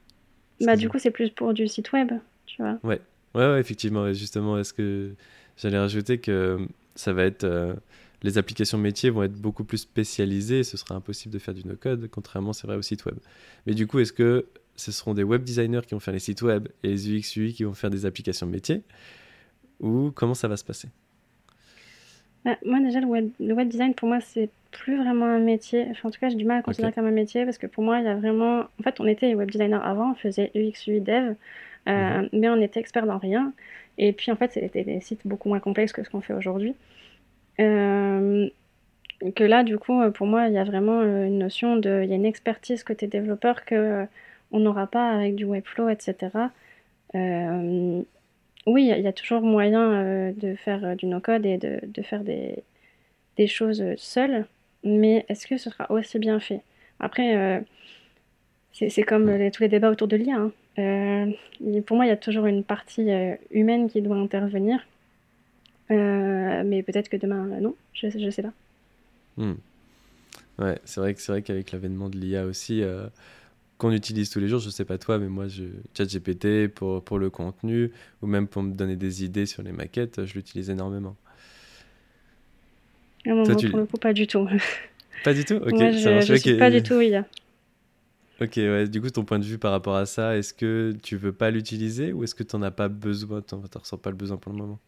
Bah, 0.62 0.76
du 0.76 0.88
coup, 0.88 0.98
c'est 0.98 1.10
plus 1.10 1.28
pour 1.28 1.52
du 1.52 1.68
site 1.68 1.92
web, 1.92 2.10
tu 2.46 2.62
vois. 2.62 2.78
Ouais, 2.82 3.02
ouais, 3.34 3.60
effectivement. 3.60 4.10
Justement, 4.14 4.58
est-ce 4.58 4.72
que 4.72 5.12
j'allais 5.58 5.78
rajouter 5.78 6.16
que 6.16 6.66
ça 6.94 7.12
va 7.12 7.24
être. 7.24 7.44
Euh, 7.44 7.74
les 8.22 8.38
applications 8.38 8.78
métiers 8.78 9.10
vont 9.10 9.22
être 9.22 9.34
beaucoup 9.34 9.64
plus 9.64 9.78
spécialisées, 9.78 10.62
ce 10.62 10.76
sera 10.76 10.94
impossible 10.94 11.34
de 11.34 11.38
faire 11.38 11.54
du 11.54 11.66
no-code, 11.66 12.08
contrairement, 12.10 12.52
c'est 12.52 12.66
vrai, 12.66 12.76
au 12.76 12.82
site 12.82 13.04
web. 13.04 13.16
Mais 13.66 13.74
du 13.74 13.86
coup, 13.86 13.98
est-ce 13.98 14.12
que 14.12 14.46
ce 14.76 14.92
seront 14.92 15.14
des 15.14 15.22
web 15.22 15.42
designers 15.42 15.82
qui 15.86 15.94
vont 15.94 16.00
faire 16.00 16.14
les 16.14 16.20
sites 16.20 16.42
web 16.42 16.68
et 16.82 16.88
les 16.88 17.10
UX 17.10 17.36
UI 17.36 17.52
qui 17.52 17.64
vont 17.64 17.74
faire 17.74 17.90
des 17.90 18.06
applications 18.06 18.46
métiers 18.46 18.82
Ou 19.80 20.12
comment 20.14 20.34
ça 20.34 20.48
va 20.48 20.56
se 20.56 20.64
passer? 20.64 20.88
Bah, 22.44 22.56
Moi, 22.64 22.80
déjà, 22.80 23.00
le 23.00 23.06
web, 23.06 23.30
le 23.40 23.54
web 23.54 23.68
design, 23.68 23.94
pour 23.94 24.08
moi, 24.08 24.20
c'est 24.20 24.50
plus 24.70 24.96
vraiment 24.96 25.26
un 25.26 25.38
métier. 25.38 25.86
Enfin, 25.90 26.08
en 26.08 26.10
tout 26.10 26.20
cas, 26.20 26.28
j'ai 26.28 26.36
du 26.36 26.44
mal 26.44 26.58
à 26.58 26.62
considérer 26.62 26.92
comme 26.92 27.06
un 27.06 27.10
métier 27.10 27.44
parce 27.44 27.58
que 27.58 27.66
pour 27.66 27.84
moi, 27.84 27.98
il 27.98 28.04
y 28.04 28.08
a 28.08 28.14
vraiment. 28.14 28.60
En 28.60 28.82
fait, 28.82 29.00
on 29.00 29.06
était 29.06 29.34
web 29.34 29.50
designer 29.50 29.84
avant, 29.84 30.12
on 30.12 30.14
faisait 30.14 30.50
UX, 30.54 30.86
UI, 30.86 31.00
dev, 31.00 31.34
euh, 31.88 32.22
mhm. 32.22 32.28
mais 32.32 32.48
on 32.48 32.60
était 32.60 32.80
expert 32.80 33.06
dans 33.06 33.18
rien. 33.18 33.52
Et 33.98 34.12
puis, 34.12 34.32
en 34.32 34.36
fait, 34.36 34.52
c'était 34.52 34.84
des 34.84 35.00
sites 35.00 35.26
beaucoup 35.26 35.48
moins 35.48 35.60
complexes 35.60 35.92
que 35.92 36.02
ce 36.02 36.10
qu'on 36.10 36.22
fait 36.22 36.34
aujourd'hui. 36.34 36.74
Euh, 37.60 38.48
que 39.36 39.44
là, 39.44 39.62
du 39.62 39.78
coup, 39.78 40.00
pour 40.12 40.26
moi, 40.26 40.48
il 40.48 40.54
y 40.54 40.58
a 40.58 40.64
vraiment 40.64 41.00
euh, 41.00 41.26
une 41.26 41.38
notion 41.38 41.76
de. 41.76 42.02
Il 42.04 42.10
y 42.10 42.12
a 42.12 42.16
une 42.16 42.26
expertise 42.26 42.82
côté 42.84 43.06
développeur 43.06 43.64
que 43.64 44.06
on 44.52 44.60
n'aura 44.60 44.86
pas 44.86 45.10
avec 45.12 45.34
du 45.34 45.44
Webflow, 45.44 45.88
etc. 45.88 46.50
oui, 48.66 48.84
il 48.86 49.00
y, 49.02 49.06
a 49.06 49.12
toujours 49.12 49.42
moyen 49.42 50.32
de 50.32 50.54
faire 50.54 50.96
du 50.96 51.06
no-code 51.06 51.46
et 51.46 51.58
de, 51.58 51.80
de 51.82 52.02
faire 52.02 52.22
des, 52.22 52.62
des 53.36 53.46
choses 53.46 53.82
seul, 53.96 54.46
mais 54.84 55.24
est-ce 55.28 55.46
que 55.46 55.56
ce 55.56 55.70
sera 55.70 55.90
aussi 55.90 56.18
bien 56.18 56.38
fait? 56.40 56.60
Après, 57.00 57.36
euh, 57.36 57.60
c'est 58.72 59.02
comme 59.02 59.50
tous 59.50 59.62
les 59.62 59.68
débats 59.68 59.90
autour 59.90 60.08
de 60.08 60.16
l'IA. 60.16 60.36
Hein. 60.36 60.52
Euh, 60.78 61.80
pour 61.82 61.96
moi, 61.96 62.06
il 62.06 62.08
y 62.08 62.12
a 62.12 62.16
toujours 62.16 62.46
une 62.46 62.64
partie 62.64 63.10
euh, 63.10 63.34
humaine 63.50 63.90
qui 63.90 64.00
doit 64.00 64.16
intervenir. 64.16 64.86
Mais 66.64 66.82
peut-être 66.82 67.08
que 67.08 67.16
demain, 67.16 67.46
non, 67.60 67.74
je 67.94 68.06
ne 68.06 68.30
sais 68.30 68.42
pas. 68.42 68.52
Hmm. 69.36 69.54
Ouais, 70.58 70.78
c'est 70.84 71.00
vrai 71.00 71.14
que 71.14 71.20
c'est 71.20 71.32
vrai 71.32 71.42
qu'avec 71.42 71.72
l'avènement 71.72 72.08
de 72.08 72.18
l'IA 72.18 72.44
aussi, 72.44 72.82
qu'on 73.78 73.90
utilise 73.92 74.30
tous 74.30 74.38
les 74.38 74.48
jours, 74.48 74.60
je 74.60 74.70
sais 74.70 74.84
pas 74.84 74.98
toi, 74.98 75.18
mais 75.18 75.28
moi, 75.28 75.48
je 75.48 75.64
GPT 75.98 76.68
pour, 76.68 77.02
pour 77.02 77.18
le 77.18 77.30
contenu 77.30 77.90
ou 78.22 78.26
même 78.26 78.46
pour 78.46 78.62
me 78.62 78.72
donner 78.72 78.96
des 78.96 79.24
idées 79.24 79.46
sur 79.46 79.62
les 79.62 79.72
maquettes, 79.72 80.24
je 80.24 80.34
l'utilise 80.34 80.70
énormément. 80.70 81.16
Ah, 83.26 83.34
moi, 83.34 83.44
pour 83.44 83.78
le 83.78 83.86
coup, 83.86 83.96
pas 83.98 84.12
du 84.12 84.26
tout. 84.26 84.48
Pas 85.22 85.34
du 85.34 85.44
tout? 85.44 85.54
Ok, 85.54 85.78
moi, 85.78 85.90
je, 85.92 86.20
ça 86.26 86.36
suis 86.36 86.56
pas 86.56 86.70
du 86.70 86.82
tout 86.82 87.00
IA. 87.00 87.24
Ok, 88.40 88.54
ouais. 88.56 88.88
Du 88.88 89.00
coup, 89.00 89.10
ton 89.10 89.24
point 89.24 89.38
de 89.38 89.44
vue 89.44 89.58
par 89.58 89.70
rapport 89.70 89.94
à 89.94 90.04
ça, 90.06 90.36
est-ce 90.36 90.52
que 90.52 90.92
tu 91.02 91.16
veux 91.16 91.32
pas 91.32 91.50
l'utiliser 91.50 92.12
ou 92.12 92.24
est-ce 92.24 92.34
que 92.34 92.42
tu 92.42 92.56
n'en 92.56 92.62
as 92.62 92.70
pas 92.72 92.88
besoin 92.88 93.40
Tu 93.40 93.54
n'en 93.54 93.60
ressens 93.62 93.98
pas 93.98 94.10
le 94.10 94.16
besoin 94.16 94.36
pour 94.36 94.52
le 94.52 94.58
moment? 94.58 94.80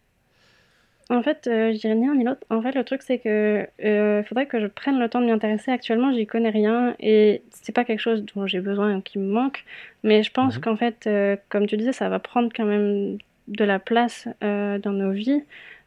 En 1.10 1.22
fait, 1.22 1.46
euh, 1.46 1.72
je 1.72 1.78
dirais 1.78 1.94
ni 1.94 2.06
l'un 2.06 2.14
ni 2.14 2.24
l'autre. 2.24 2.40
En 2.48 2.62
fait, 2.62 2.72
le 2.72 2.82
truc, 2.82 3.02
c'est 3.02 3.18
que 3.18 3.68
euh, 3.84 4.22
faudrait 4.24 4.46
que 4.46 4.58
je 4.58 4.66
prenne 4.66 4.98
le 4.98 5.08
temps 5.08 5.20
de 5.20 5.26
m'y 5.26 5.32
intéresser. 5.32 5.70
Actuellement, 5.70 6.12
j'y 6.12 6.26
connais 6.26 6.48
rien 6.48 6.96
et 6.98 7.42
c'est 7.50 7.72
pas 7.72 7.84
quelque 7.84 8.00
chose 8.00 8.24
dont 8.34 8.46
j'ai 8.46 8.60
besoin 8.60 8.96
ou 8.96 9.00
qui 9.02 9.18
me 9.18 9.30
manque. 9.30 9.64
Mais 10.02 10.22
je 10.22 10.30
pense 10.30 10.56
mhm. 10.56 10.62
qu'en 10.62 10.76
fait, 10.76 11.06
euh, 11.06 11.36
comme 11.50 11.66
tu 11.66 11.76
disais, 11.76 11.92
ça 11.92 12.08
va 12.08 12.18
prendre 12.20 12.50
quand 12.54 12.64
même 12.64 13.18
de 13.48 13.64
la 13.64 13.78
place 13.78 14.28
euh, 14.42 14.78
dans 14.78 14.92
nos 14.92 15.12
vies. 15.12 15.42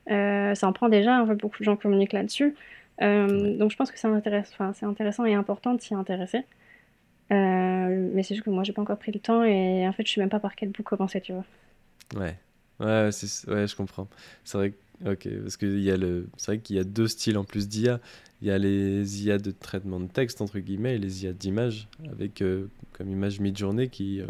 Ça 0.07 0.68
en 0.68 0.74
prend 0.74 0.88
déjà, 0.88 1.22
en 1.22 1.26
fait, 1.26 1.36
beaucoup 1.36 1.59
de 1.59 1.63
gens 1.63 1.76
communiquent 1.76 2.13
là-dessus. 2.13 2.55
Donc 2.99 3.72
je 3.72 3.76
pense 3.76 3.91
que 3.91 3.99
c'est 3.99 4.07
intéressant, 4.07 4.72
intéressant 4.84 5.26
et 5.26 5.34
important 5.34 5.74
de 5.74 5.82
s'y 5.82 5.95
intéresser. 5.95 6.45
Mais 7.30 8.24
c'est 8.24 8.36
juste 8.36 8.45
que 8.45 8.49
moi, 8.51 8.63
j'ai 8.63 8.72
pas 8.72 8.82
encore 8.84 8.97
pris 8.97 9.11
le 9.11 9.20
temps 9.20 9.43
et 9.43 9.88
en 9.88 9.91
fait, 9.91 10.07
je 10.07 10.13
sais 10.13 10.22
même 10.22 10.30
pas 10.30 10.39
par 10.39 10.55
quel 10.55 10.70
bout 10.70 10.84
commencer, 10.84 11.20
tu 11.20 11.34
vois. 11.34 11.43
Ouais, 12.15 12.36
ouais, 12.80 13.09
ouais 13.47 13.68
je 13.68 13.76
comprends. 13.76 14.07
C'est 14.45 14.57
vrai, 14.57 14.74
ok, 15.06 15.28
parce 15.41 15.58
qu'il 15.58 15.82
y 15.82 15.91
a 15.91 15.98
le, 15.98 16.28
c'est 16.38 16.52
vrai 16.52 16.60
qu'il 16.60 16.76
y 16.76 16.80
a 16.80 16.84
deux 16.84 17.08
styles 17.08 17.38
en 17.38 17.43
plus 17.43 17.68
d'IA. 17.68 18.00
Il 18.41 18.48
y 18.48 18.52
a 18.52 18.58
les 18.58 19.26
IA 19.26 19.38
de 19.38 19.52
traitement 19.52 20.00
de 20.00 20.08
texte 20.08 20.41
entre 20.41 20.60
guillemets 20.60 20.95
et 20.95 21.00
les 21.00 21.24
IA 21.24 21.34
d'image 21.34 21.88
avec 22.12 22.43
comme 22.93 23.10
image 23.10 23.39
mid-journée 23.39 23.89
qui 23.89 24.22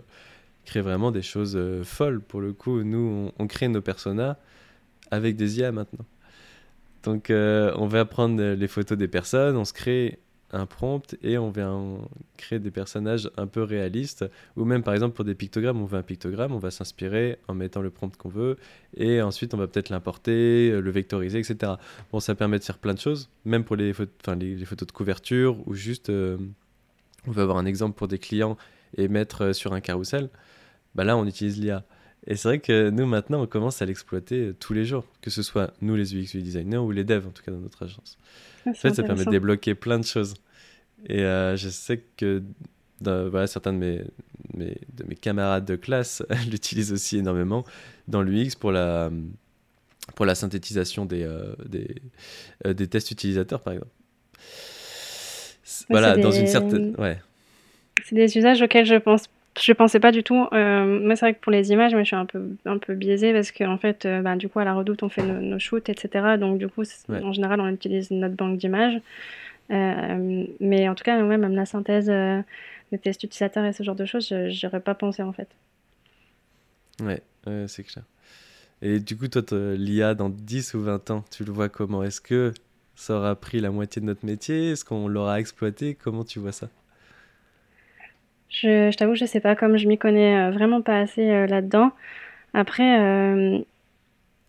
crée 0.65 0.80
vraiment 0.80 1.11
des 1.11 1.22
choses 1.22 1.59
folles. 1.84 2.22
Pour 2.22 2.39
le 2.39 2.53
coup, 2.53 2.84
nous, 2.84 3.32
on, 3.38 3.47
crée 3.47 3.68
nos 3.68 3.82
personas 3.82 4.38
avec 5.11 5.36
des 5.36 5.59
IA 5.59 5.74
maintenant. 5.74 6.05
Donc 7.03 7.30
euh, 7.30 7.74
on 7.76 7.88
va 7.88 8.05
prendre 8.05 8.41
les 8.41 8.68
photos 8.68 8.97
des 8.97 9.07
personnes, 9.07 9.55
on 9.55 9.65
se 9.65 9.74
crée 9.74 10.20
un 10.52 10.66
prompt 10.66 11.16
et 11.22 11.38
on 11.38 11.50
va 11.50 11.70
créer 12.38 12.60
des 12.60 12.72
personnages 12.72 13.30
un 13.38 13.48
peu 13.48 13.64
réalistes. 13.64 14.26
Ou 14.56 14.66
même 14.66 14.84
par 14.84 14.93
exemple 14.93 15.16
pour 15.16 15.26
des 15.26 15.36
pictogrammes, 15.36 15.82
on 15.82 15.86
veut 15.86 15.98
un 15.98 16.04
pictogramme, 16.04 16.54
on 16.54 16.60
va 16.60 16.72
s'inspirer 16.72 17.39
en 17.48 17.54
mettant 17.54 17.82
le 17.82 17.89
prompt 17.89 18.16
qu'on 18.16 18.30
veut 18.30 18.58
et 18.95 19.22
ensuite 19.22 19.54
on 19.54 19.58
va 19.58 19.68
peut-être 19.68 19.89
l'importer, 19.89 20.72
le 20.80 20.91
vectoriser, 20.91 21.39
etc. 21.39 21.74
Bon, 22.12 22.20
ça 22.20 22.36
permet 22.36 22.60
de 22.60 22.64
faire 22.64 22.78
plein 22.78 22.93
de 22.93 23.00
choses, 23.00 23.30
même 23.45 23.64
pour 23.64 23.76
les, 23.76 23.93
photos, 23.93 24.38
les, 24.39 24.66
photos 24.66 24.88
de 24.88 24.91
couverture 24.91 25.68
ou 25.68 25.74
juste 25.74 26.10
euh, 26.10 26.38
on 27.28 27.32
veut 27.32 27.43
avoir 27.43 27.58
un 27.58 27.66
exemple 27.66 27.98
pour 27.98 28.08
des 28.08 28.20
clients 28.20 28.58
et 28.95 29.08
mettre 29.08 29.45
euh, 29.45 29.54
sur 29.54 29.74
un 29.74 29.82
carrousel. 29.82 30.30
Bah 30.95 31.04
là, 31.04 31.18
on 31.18 31.26
utilise 31.26 31.60
l'IA. 31.60 31.84
Et 32.26 32.36
c'est 32.36 32.47
vrai 32.47 32.59
que 32.59 32.89
nous, 32.89 33.05
maintenant, 33.05 33.41
on 33.41 33.47
commence 33.47 33.82
à 33.82 33.86
l'exploiter 33.86 34.47
euh, 34.47 34.55
tous 34.59 34.74
les 34.74 34.86
jours, 34.86 35.05
que 35.22 35.30
ce 35.30 35.43
soit 35.43 35.74
nous, 35.82 35.95
les 35.95 36.15
UX 36.15 36.38
designers, 36.41 36.78
ou 36.78 36.91
les 36.91 37.03
devs, 37.03 37.28
en 37.28 37.32
tout 37.32 37.43
cas, 37.43 37.51
dans 37.51 37.59
notre 37.59 37.84
agence. 37.84 38.18
en 38.65 38.74
fait, 38.74 38.93
ça 38.93 39.03
permet 39.03 39.26
de 39.26 39.32
débloquer 39.32 39.76
plein 39.76 39.99
de 39.99 40.05
choses. 40.05 40.34
Et 41.05 41.22
euh, 41.22 41.55
je 41.55 41.70
sais 41.70 42.03
que 42.18 42.43
voilà, 43.01 43.45
certains 43.47 43.74
de 43.74 43.78
mes, 43.78 44.01
mes, 44.55 44.78
de 44.93 45.03
mes 45.07 45.15
camarades 45.15 45.65
de 45.65 45.76
classe 45.76 46.24
l'utilisent 46.49 46.91
aussi 46.91 47.18
énormément 47.18 47.63
dans 48.07 48.24
l'UX 48.24 48.55
pour 48.59 48.72
la, 48.72 49.11
pour 50.15 50.26
la 50.26 50.36
synthétisation 50.36 51.05
des, 51.05 51.24
euh, 51.24 51.53
des, 51.65 51.95
des, 52.65 52.88
tests 52.88 53.11
utilisateurs, 53.11 53.61
par 53.61 53.74
exemple. 53.74 53.91
Voilà, 55.89 56.18
dans 56.18 56.32
une 56.32 56.47
certaine... 56.47 56.95
Ouais. 56.97 57.20
C'est 58.05 58.15
des 58.15 58.38
usages 58.38 58.61
auxquels 58.61 58.86
je 58.86 58.95
pense 58.95 59.28
je 59.60 59.74
pensais 59.74 59.99
pas 59.99 60.12
du 60.12 60.24
tout. 60.24 60.47
Euh, 60.53 60.99
moi, 61.01 61.16
c'est 61.16 61.26
vrai 61.26 61.34
que 61.34 61.39
pour 61.39 61.51
les 61.51 61.72
images, 61.72 61.93
moi, 61.93 62.03
je 62.03 62.08
suis 62.08 62.16
un 62.16 62.26
peu, 62.26 62.49
un 62.66 62.78
peu 62.78 62.95
biaisée 62.95 63.34
parce 63.34 63.51
qu'en 63.51 63.74
en 63.74 63.78
fait, 63.78 64.05
euh, 64.05 64.22
bah, 64.22 64.36
du 64.36 64.49
coup, 64.49 64.60
à 64.60 64.66
la 64.66 64.74
redoute, 64.74 65.03
on 65.03 65.10
fait 65.10 65.24
nos, 65.24 65.60
shoots, 65.60 65.89
etc. 65.89 66.38
Donc, 66.39 66.58
du 66.58 66.68
coup, 66.68 66.84
en 67.10 67.34
général, 67.34 67.60
on 67.60 67.68
utilise 67.68 68.12
notre 68.12 68.36
banque 68.36 68.58
d'images. 68.58 68.99
Euh, 69.70 70.45
mais 70.60 70.88
en 70.88 70.95
tout 70.95 71.03
cas, 71.03 71.22
même 71.22 71.53
la 71.53 71.66
synthèse 71.66 72.10
euh, 72.10 72.41
des 72.91 72.97
tests 72.97 73.24
utilisateurs 73.24 73.66
et 73.66 73.74
ce 73.74 73.84
genre 73.84 73.95
de 73.95 74.05
choses, 74.05 74.28
je 74.30 74.66
n'aurais 74.66 74.80
pas 74.80 74.95
pensé 74.95 75.22
en 75.22 75.34
fait. 75.34 75.49
Ouais, 77.01 77.22
c'est 77.68 77.84
clair. 77.84 78.05
Et 78.82 78.99
du 78.99 79.18
coup, 79.18 79.28
toi, 79.28 79.41
l'IA 79.76 80.14
dans 80.14 80.30
10 80.30 80.74
ou 80.76 80.82
20 80.82 81.12
ans, 81.12 81.26
tu 81.32 81.43
le 81.43 81.51
vois 81.51 81.68
comment? 81.68 82.03
Est-ce 82.03 82.22
que 82.22 82.53
ça 82.95 83.18
aura 83.18 83.36
pris 83.36 83.60
la 83.60 83.72
moitié 83.72 84.01
de 84.01 84.05
notre 84.05 84.26
métier? 84.26 84.72
Est-ce 84.72 84.86
qu'on 84.86 85.08
l'aura 85.08 85.39
exploité? 85.39 85.95
Comment 85.95 86.24
tu 86.24 86.39
vois 86.39 86.53
ça? 86.53 86.70
Je, 88.50 88.91
je 88.91 88.98
t'avoue, 88.98 89.16
je 89.16 89.26
sais 89.26 89.39
pas, 89.39 89.56
comme 89.56 89.78
je 89.78 89.88
m'y 89.88 89.98
connais 89.98 90.38
euh, 90.38 90.52
vraiment 90.52 90.82
pas 90.82 91.00
assez 91.00 91.30
euh, 91.30 91.48
là-dedans. 91.48 91.91
Après, 92.54 93.00
euh, 93.00 93.60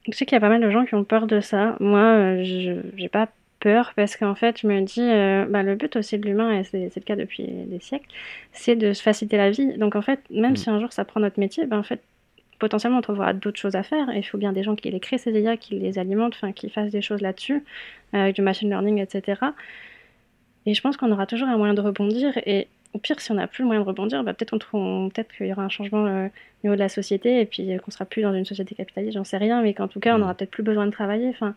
je 0.07 0.17
sais 0.17 0.25
qu'il 0.25 0.35
y 0.35 0.37
a 0.37 0.41
pas 0.41 0.49
mal 0.49 0.61
de 0.61 0.71
gens 0.71 0.85
qui 0.85 0.95
ont 0.95 1.05
peur 1.05 1.27
de 1.27 1.41
ça. 1.41 1.77
Moi, 1.81 2.43
je 2.43 2.81
j'ai 2.97 3.09
pas 3.09 3.29
peur 3.61 3.93
parce 3.97 4.17
qu'en 4.17 4.35
fait, 4.35 4.61
je 4.61 4.67
me 4.67 4.81
dis, 4.83 5.51
bah, 5.51 5.63
le 5.63 5.75
but 5.75 5.97
aussi 5.97 6.17
de 6.19 6.27
l'humain, 6.27 6.59
et 6.59 6.65
c'est 6.65 6.95
le 6.95 7.03
cas 7.03 7.17
depuis 7.17 7.45
des 7.45 7.81
siècles, 7.81 8.07
c'est 8.53 8.77
de 8.77 8.93
se 8.93 9.03
faciliter 9.03 9.37
la 9.37 9.51
vie. 9.51 9.77
Donc 9.77 9.97
en 9.97 10.03
fait, 10.03 10.21
même 10.31 10.53
mm. 10.53 10.57
si 10.57 10.71
un 10.71 10.81
jour 10.81 10.93
ça 10.93 11.05
prend 11.05 11.21
notre 11.21 11.41
métier, 11.41 11.67
ben 11.67 11.79
en 11.79 11.83
fait, 11.83 12.01
potentiellement 12.59 12.99
on 12.99 13.03
trouvera 13.03 13.33
d'autres 13.35 13.59
choses 13.59 13.75
à 13.75 13.83
faire. 13.83 14.09
Et 14.11 14.19
il 14.19 14.23
faut 14.23 14.39
bien 14.39 14.53
des 14.53 14.63
gens 14.63 14.77
qui 14.77 14.91
les 14.91 15.01
créent, 15.01 15.19
ces 15.19 15.33
IA, 15.33 15.57
qui 15.57 15.79
les 15.79 15.99
alimentent, 15.99 16.35
enfin 16.37 16.53
qui 16.53 16.71
fassent 16.71 16.93
des 16.93 17.03
choses 17.03 17.21
là-dessus, 17.21 17.65
avec 18.13 18.37
du 18.37 18.43
machine 18.43 18.71
learning, 18.71 18.99
etc. 19.01 19.41
Et 20.65 20.75
je 20.75 20.81
pense 20.81 20.97
qu'on 20.97 21.11
aura 21.11 21.27
toujours 21.27 21.49
un 21.49 21.57
moyen 21.57 21.75
de 21.75 21.81
rebondir. 21.81 22.39
Et 22.47 22.69
au 22.95 22.99
pire, 22.99 23.21
si 23.21 23.31
on 23.31 23.35
n'a 23.35 23.47
plus 23.47 23.63
le 23.63 23.67
moyen 23.67 23.83
de 23.83 23.87
rebondir, 23.87 24.25
bah, 24.25 24.33
peut-être 24.33 24.59
peut 24.59 25.25
qu'il 25.37 25.47
y 25.47 25.53
aura 25.53 25.63
un 25.63 25.69
changement 25.69 26.07
euh, 26.07 26.27
au 26.27 26.67
niveau 26.67 26.75
de 26.75 26.81
la 26.81 26.89
société 26.89 27.41
et 27.41 27.47
puis 27.47 27.73
euh, 27.73 27.79
qu'on 27.79 27.91
sera 27.91 28.05
plus 28.05 28.23
dans 28.23 28.35
une 28.35 28.45
société 28.45 28.75
capitaliste, 28.75 29.15
j'en 29.15 29.25
sais 29.25 29.37
rien, 29.37 29.63
mais 29.63 29.75
qu'en 29.75 29.89
tout 29.89 30.01
cas, 30.01 30.15
on 30.15 30.19
mm. 30.19 30.23
aura 30.23 30.35
peut-être 30.35 30.51
plus 30.51 30.63
besoin 30.63 30.87
de 30.87 30.91
travailler. 30.91 31.29
Enfin, 31.29 31.55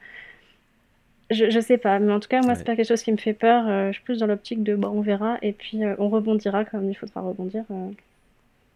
je, 1.29 1.49
je 1.49 1.59
sais 1.59 1.77
pas, 1.77 1.99
mais 1.99 2.11
en 2.11 2.19
tout 2.19 2.27
cas, 2.27 2.41
moi, 2.41 2.55
c'est 2.55 2.65
pas 2.65 2.75
quelque 2.75 2.87
chose 2.87 3.01
qui 3.01 3.11
me 3.11 3.17
fait 3.17 3.33
peur. 3.33 3.65
Euh, 3.67 3.87
je 3.87 3.93
suis 3.93 4.03
plus 4.03 4.19
dans 4.19 4.27
l'optique 4.27 4.63
de, 4.63 4.75
bon, 4.75 4.89
on 4.89 5.01
verra 5.01 5.37
et 5.41 5.53
puis 5.53 5.79
on 5.97 6.09
rebondira 6.09 6.65
comme 6.65 6.89
il 6.89 6.95
faudra 6.95 7.21
rebondir. 7.21 7.63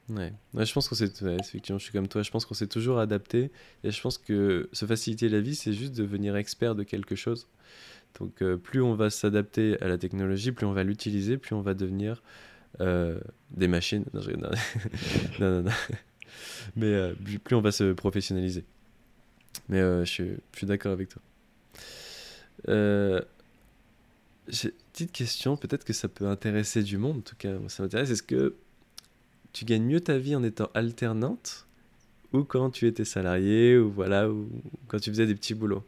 Ouais. 0.07 0.31
je 0.53 0.71
pense 0.71 0.87
qu'on 0.87 0.95
s'est, 0.95 1.11
effectivement, 1.39 1.79
je 1.79 1.83
suis 1.83 1.91
comme 1.91 2.07
toi, 2.07 2.21
je 2.21 2.31
pense 2.31 2.45
qu'on 2.45 2.53
s'est 2.53 2.67
toujours 2.67 2.99
adapté 2.99 3.51
et 3.83 3.91
je 3.91 4.01
pense 4.01 4.17
que 4.17 4.69
se 4.71 4.85
faciliter 4.85 5.29
la 5.29 5.41
vie, 5.41 5.55
c'est 5.55 5.73
juste 5.73 5.97
devenir 5.97 6.35
expert 6.37 6.75
de 6.75 6.83
quelque 6.83 7.15
chose. 7.15 7.47
Donc, 8.19 8.41
euh, 8.41 8.57
plus 8.57 8.81
on 8.81 8.95
va 8.95 9.09
s'adapter 9.09 9.81
à 9.81 9.87
la 9.87 9.97
technologie, 9.97 10.51
plus 10.51 10.65
on 10.65 10.73
va 10.73 10.83
l'utiliser, 10.83 11.37
plus 11.37 11.55
on 11.55 11.61
va 11.61 11.73
devenir 11.73 12.21
euh, 12.81 13.19
des 13.51 13.67
machines. 13.67 14.05
Non, 14.13 14.21
non, 15.39 15.61
non, 15.63 15.71
Mais 16.75 16.87
euh, 16.87 17.13
plus 17.43 17.55
on 17.55 17.61
va 17.61 17.71
se 17.71 17.93
professionnaliser. 17.93 18.63
Mais 19.69 19.79
je 19.79 20.05
suis, 20.05 20.31
je 20.57 20.65
d'accord 20.65 20.91
avec 20.91 21.09
toi. 21.09 21.21
Petite 24.47 25.11
question, 25.11 25.57
peut-être 25.57 25.83
que 25.83 25.93
ça 25.93 26.07
peut 26.07 26.27
intéresser 26.27 26.83
du 26.83 26.97
monde, 26.97 27.17
en 27.17 27.21
tout 27.21 27.35
cas, 27.37 27.53
ça 27.67 27.83
m'intéresse. 27.83 28.11
Est-ce 28.11 28.23
que 28.23 28.55
tu 29.53 29.65
gagnes 29.65 29.85
mieux 29.85 30.01
ta 30.01 30.17
vie 30.17 30.35
en 30.35 30.43
étant 30.43 30.69
alternante 30.73 31.65
ou 32.33 32.43
quand 32.43 32.69
tu 32.69 32.87
étais 32.87 33.05
salarié 33.05 33.77
ou 33.77 33.89
voilà 33.91 34.29
ou 34.29 34.49
quand 34.87 34.99
tu 34.99 35.09
faisais 35.09 35.25
des 35.25 35.35
petits 35.35 35.53
boulots? 35.53 35.83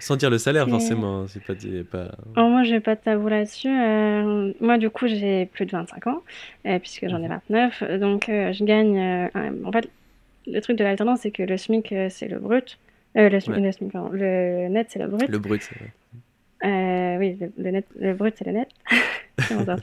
Sans 0.00 0.16
dire 0.16 0.30
le 0.30 0.38
salaire 0.38 0.68
forcément 0.68 1.22
hein, 1.22 1.26
c'est 1.28 1.42
pas, 1.42 1.54
pas... 1.90 2.12
Oh, 2.36 2.48
moi 2.48 2.62
j'ai 2.62 2.80
pas 2.80 2.94
de 2.94 3.00
tabou 3.00 3.28
là-dessus 3.28 3.68
euh, 3.68 4.52
moi 4.60 4.78
du 4.78 4.90
coup 4.90 5.06
j'ai 5.06 5.46
plus 5.46 5.66
de 5.66 5.72
25 5.72 6.06
ans 6.06 6.22
euh, 6.66 6.78
puisque 6.78 7.08
j'en 7.08 7.22
ai 7.22 7.28
29 7.28 7.82
mhm. 7.82 7.98
donc 7.98 8.28
euh, 8.28 8.52
je 8.52 8.64
gagne 8.64 9.30
en 9.64 9.72
fait 9.72 9.88
le 10.46 10.60
truc 10.60 10.76
de 10.76 10.84
l'alternance 10.84 11.20
c'est 11.22 11.30
que 11.30 11.42
le 11.42 11.56
SMIC 11.56 11.94
c'est 12.10 12.28
le 12.28 12.38
brut 12.38 12.78
le, 13.14 13.40
SMIC, 13.40 13.56
le, 13.56 14.68
net 14.68 14.86
c'est 14.90 14.98
le 14.98 15.06
brut. 15.06 15.28
Le 15.28 15.38
brut 15.38 15.62
c'est 15.62 15.74
vrai. 15.78 17.16
Oui 17.18 17.38
le, 17.56 17.70
net 17.70 17.86
le 17.98 18.12
brut 18.14 18.34
c'est 18.36 18.46
le 18.46 18.52
net. 18.52 18.68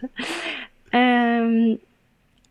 Euh, 0.94 1.76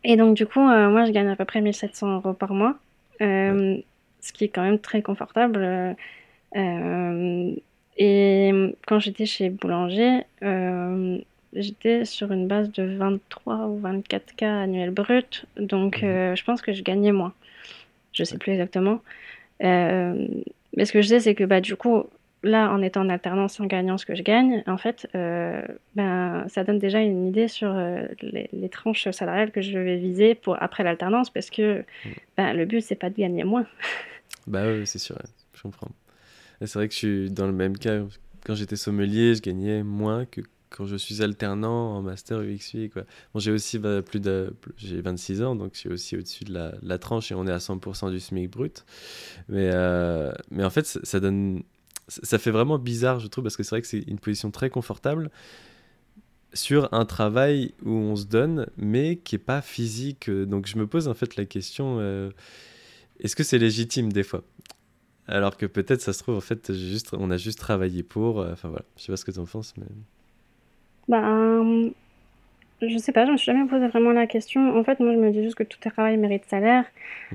et 0.03 0.17
donc, 0.17 0.35
du 0.35 0.45
coup, 0.45 0.59
euh, 0.59 0.89
moi, 0.89 1.05
je 1.05 1.11
gagne 1.11 1.29
à 1.29 1.35
peu 1.35 1.45
près 1.45 1.61
1700 1.61 2.15
euros 2.15 2.33
par 2.33 2.53
mois, 2.53 2.75
euh, 3.21 3.77
ce 4.19 4.33
qui 4.33 4.45
est 4.45 4.49
quand 4.49 4.63
même 4.63 4.79
très 4.79 5.01
confortable. 5.01 5.95
Euh, 6.55 7.55
et 7.97 8.51
quand 8.87 8.99
j'étais 8.99 9.25
chez 9.25 9.49
Boulanger, 9.49 10.21
j'étais 11.53 12.05
sur 12.05 12.31
une 12.31 12.47
base 12.47 12.71
de 12.71 12.83
23 12.83 13.67
ou 13.67 13.77
24 13.79 14.35
k 14.35 14.43
annuels 14.43 14.91
brut, 14.91 15.45
donc 15.57 16.01
mhm. 16.01 16.35
je 16.35 16.43
pense 16.43 16.61
que 16.61 16.73
je 16.73 16.81
gagnais 16.81 17.11
moins. 17.11 17.33
Je 18.11 18.23
sais 18.23 18.37
plus 18.37 18.53
exactement. 18.53 19.01
mais 19.59 20.85
ce 20.85 20.91
que 20.91 21.01
je 21.01 21.07
sais, 21.07 21.19
c'est 21.19 21.35
que 21.35 21.43
bah, 21.43 21.61
du 21.61 21.75
coup, 21.75 22.05
là, 22.43 22.71
en 22.71 22.81
étant 22.81 23.01
en 23.01 23.09
alternance, 23.09 23.59
en 23.59 23.65
gagnant 23.65 23.97
ce 23.97 24.05
que 24.05 24.15
je 24.15 24.21
gagne, 24.21 24.63
en 24.67 24.77
fait, 24.77 25.07
euh, 25.15 25.61
ben, 25.95 26.45
ça 26.49 26.63
donne 26.63 26.77
déjà 26.77 26.99
une 26.99 27.27
idée 27.27 27.47
sur 27.47 27.71
euh, 27.71 28.05
les, 28.21 28.69
tranches 28.69 29.09
salariales 29.11 29.51
que 29.51 29.61
je 29.61 29.77
vais 29.77 29.97
viser 29.97 30.35
pour 30.35 30.61
après 30.61 30.83
l'alternance, 30.83 31.29
parce 31.29 31.49
que 31.49 31.79
mm. 31.79 32.09
ben, 32.37 32.53
le 32.53 32.65
but, 32.65 32.81
c'est 32.81 32.95
pas 32.95 33.09
de 33.09 33.15
gagner 33.15 33.43
moins. 33.43 33.65
bah 34.47 34.63
oui, 34.67 34.85
c'est 34.85 34.99
sûr, 34.99 35.17
je 35.53 35.61
comprends. 35.61 35.89
C'est 36.65 36.79
vrai 36.79 36.87
que 36.87 36.93
je 36.93 36.99
suis 36.99 37.31
dans 37.31 37.47
le 37.47 37.53
même 37.53 37.77
cas. 37.77 38.01
Quand 38.45 38.55
j'étais 38.55 38.75
sommelier, 38.75 39.35
je 39.35 39.41
gagnais 39.41 39.83
moins 39.83 40.25
que 40.25 40.41
quand 40.69 40.85
je 40.85 40.95
suis 40.95 41.21
alternant 41.21 41.95
en 41.95 42.01
master 42.01 42.41
UXUI. 42.41 42.89
Bon, 43.33 43.39
j'ai 43.39 43.51
aussi 43.51 43.79
plus 43.79 44.19
de, 44.19 44.55
j'ai 44.75 45.01
26 45.01 45.43
ans, 45.43 45.55
donc 45.55 45.71
je 45.73 45.79
suis 45.79 45.89
aussi 45.89 46.17
au-dessus 46.17 46.45
de 46.45 46.71
la, 46.81 46.97
tranche 46.97 47.31
et 47.31 47.35
on 47.35 47.45
est 47.45 47.51
à 47.51 47.59
100% 47.59 48.11
du 48.11 48.19
SMIC 48.19 48.49
brut. 48.49 48.83
Mais, 49.49 49.69
euh, 49.71 50.31
mais 50.49 50.63
en 50.63 50.69
fait, 50.69 50.85
ça 50.85 51.19
donne 51.19 51.63
ça 52.07 52.37
fait 52.37 52.51
vraiment 52.51 52.77
bizarre, 52.77 53.19
je 53.19 53.27
trouve, 53.27 53.43
parce 53.43 53.55
que 53.55 53.63
c'est 53.63 53.69
vrai 53.69 53.81
que 53.81 53.87
c'est 53.87 53.99
une 53.99 54.19
position 54.19 54.51
très 54.51 54.69
confortable 54.69 55.31
sur 56.53 56.93
un 56.93 57.05
travail 57.05 57.73
où 57.83 57.91
on 57.91 58.15
se 58.15 58.25
donne, 58.25 58.67
mais 58.77 59.17
qui 59.17 59.35
est 59.35 59.39
pas 59.39 59.61
physique. 59.61 60.29
Donc 60.29 60.67
je 60.67 60.77
me 60.77 60.85
pose 60.85 61.07
en 61.07 61.13
fait 61.13 61.35
la 61.35 61.45
question 61.45 61.97
euh, 61.99 62.29
est-ce 63.19 63.35
que 63.35 63.43
c'est 63.43 63.57
légitime 63.57 64.11
des 64.11 64.23
fois? 64.23 64.43
Alors 65.27 65.57
que 65.57 65.65
peut-être 65.65 66.01
ça 66.01 66.13
se 66.13 66.21
trouve 66.21 66.37
en 66.37 66.41
fait 66.41 66.73
juste 66.73 67.13
on 67.17 67.31
a 67.31 67.37
juste 67.37 67.59
travaillé 67.59 68.03
pour. 68.03 68.41
Euh, 68.41 68.51
enfin 68.53 68.69
voilà, 68.69 68.85
je 68.97 69.03
sais 69.03 69.11
pas 69.11 69.17
ce 69.17 69.25
que 69.25 69.31
tu 69.31 69.39
en 69.39 69.45
penses, 69.45 69.73
mais. 69.77 69.85
Bah, 71.07 71.61
je 72.87 72.97
sais 72.97 73.11
pas, 73.11 73.25
je 73.25 73.31
me 73.31 73.37
suis 73.37 73.51
jamais 73.51 73.67
posé 73.67 73.87
vraiment 73.87 74.11
la 74.11 74.27
question. 74.27 74.77
En 74.77 74.83
fait, 74.83 74.99
moi, 74.99 75.13
je 75.13 75.17
me 75.17 75.31
dis 75.31 75.43
juste 75.43 75.55
que 75.55 75.63
tout 75.63 75.79
travail 75.79 76.17
mérite 76.17 76.45
salaire. 76.45 76.85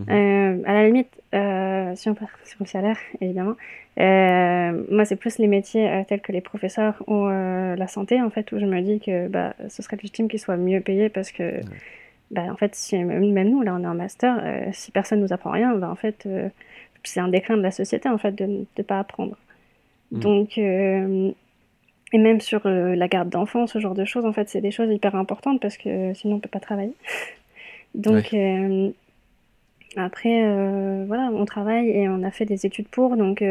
Euh, 0.09 0.63
à 0.65 0.73
la 0.73 0.87
limite, 0.87 1.11
euh, 1.35 1.93
si 1.95 2.09
on 2.09 2.15
part 2.15 2.29
sur 2.45 2.59
le 2.61 2.67
salaire, 2.67 2.99
évidemment, 3.21 3.55
euh, 3.99 4.85
moi, 4.91 5.05
c'est 5.05 5.17
plus 5.17 5.39
les 5.39 5.49
métiers 5.49 6.05
tels 6.09 6.21
que 6.21 6.33
les 6.33 6.41
professeurs 6.41 7.03
ou 7.07 7.27
la 7.27 7.89
santé, 7.89 8.21
en 8.21 8.31
fait, 8.31 8.51
où 8.53 8.59
je 8.59 8.67
me 8.67 8.81
dis 8.81 9.01
que 9.01 9.29
bah, 9.29 9.55
ce 9.69 9.83
serait 9.83 9.97
légitime 9.97 10.29
qu'ils 10.29 10.41
soient 10.41 10.57
mieux 10.57 10.81
payés 10.81 11.09
parce 11.09 11.33
que, 11.33 11.61
bah, 12.31 12.43
en 12.51 12.57
fait, 12.57 12.75
si, 12.75 12.97
même 12.97 13.49
nous, 13.49 13.63
là, 13.63 13.75
on 13.75 13.83
est 13.83 13.89
en 13.89 13.95
master, 13.95 14.43
si 14.73 14.91
personne 14.91 15.21
nous 15.21 15.33
apprend 15.33 15.51
rien, 15.51 15.75
bah, 15.75 15.91
en 15.91 15.97
fait, 15.97 16.29
c'est 17.05 17.21
un 17.21 17.29
déclin 17.29 17.57
de 17.57 17.63
la 17.63 17.71
société, 17.71 18.09
en 18.09 18.19
fait, 18.19 18.33
de 18.33 18.45
ne 18.77 18.83
pas 18.83 18.99
apprendre. 18.99 19.37
Mhm. 20.11 20.21
Donc, 20.21 20.59
et 22.13 22.19
même 22.19 22.41
sur 22.41 22.67
euh, 22.67 22.95
la 22.95 23.09
garde 23.09 23.29
d'enfants, 23.29 23.67
ce 23.67 23.79
genre 23.79 23.95
de 23.95 24.05
choses, 24.05 24.25
en 24.25 24.33
fait, 24.33 24.49
c'est 24.49 24.61
des 24.61 24.71
choses 24.71 24.91
hyper 24.91 25.15
importantes 25.15 25.61
parce 25.61 25.77
que 25.77 26.15
sinon 26.15 26.37
on 26.37 26.41
peut 26.41 26.49
pas 26.49 26.61
travailler. 26.61 26.95
donc 27.95 28.33
euh, 28.33 28.91
après, 29.97 30.45
euh, 30.45 31.05
voilà, 31.07 31.31
on 31.33 31.45
travaille 31.45 31.91
et 31.91 32.09
on 32.09 32.23
a 32.23 32.31
fait 32.31 32.47
des 32.47 32.65
études 32.67 32.89
pour, 32.89 33.17
donc 33.17 33.43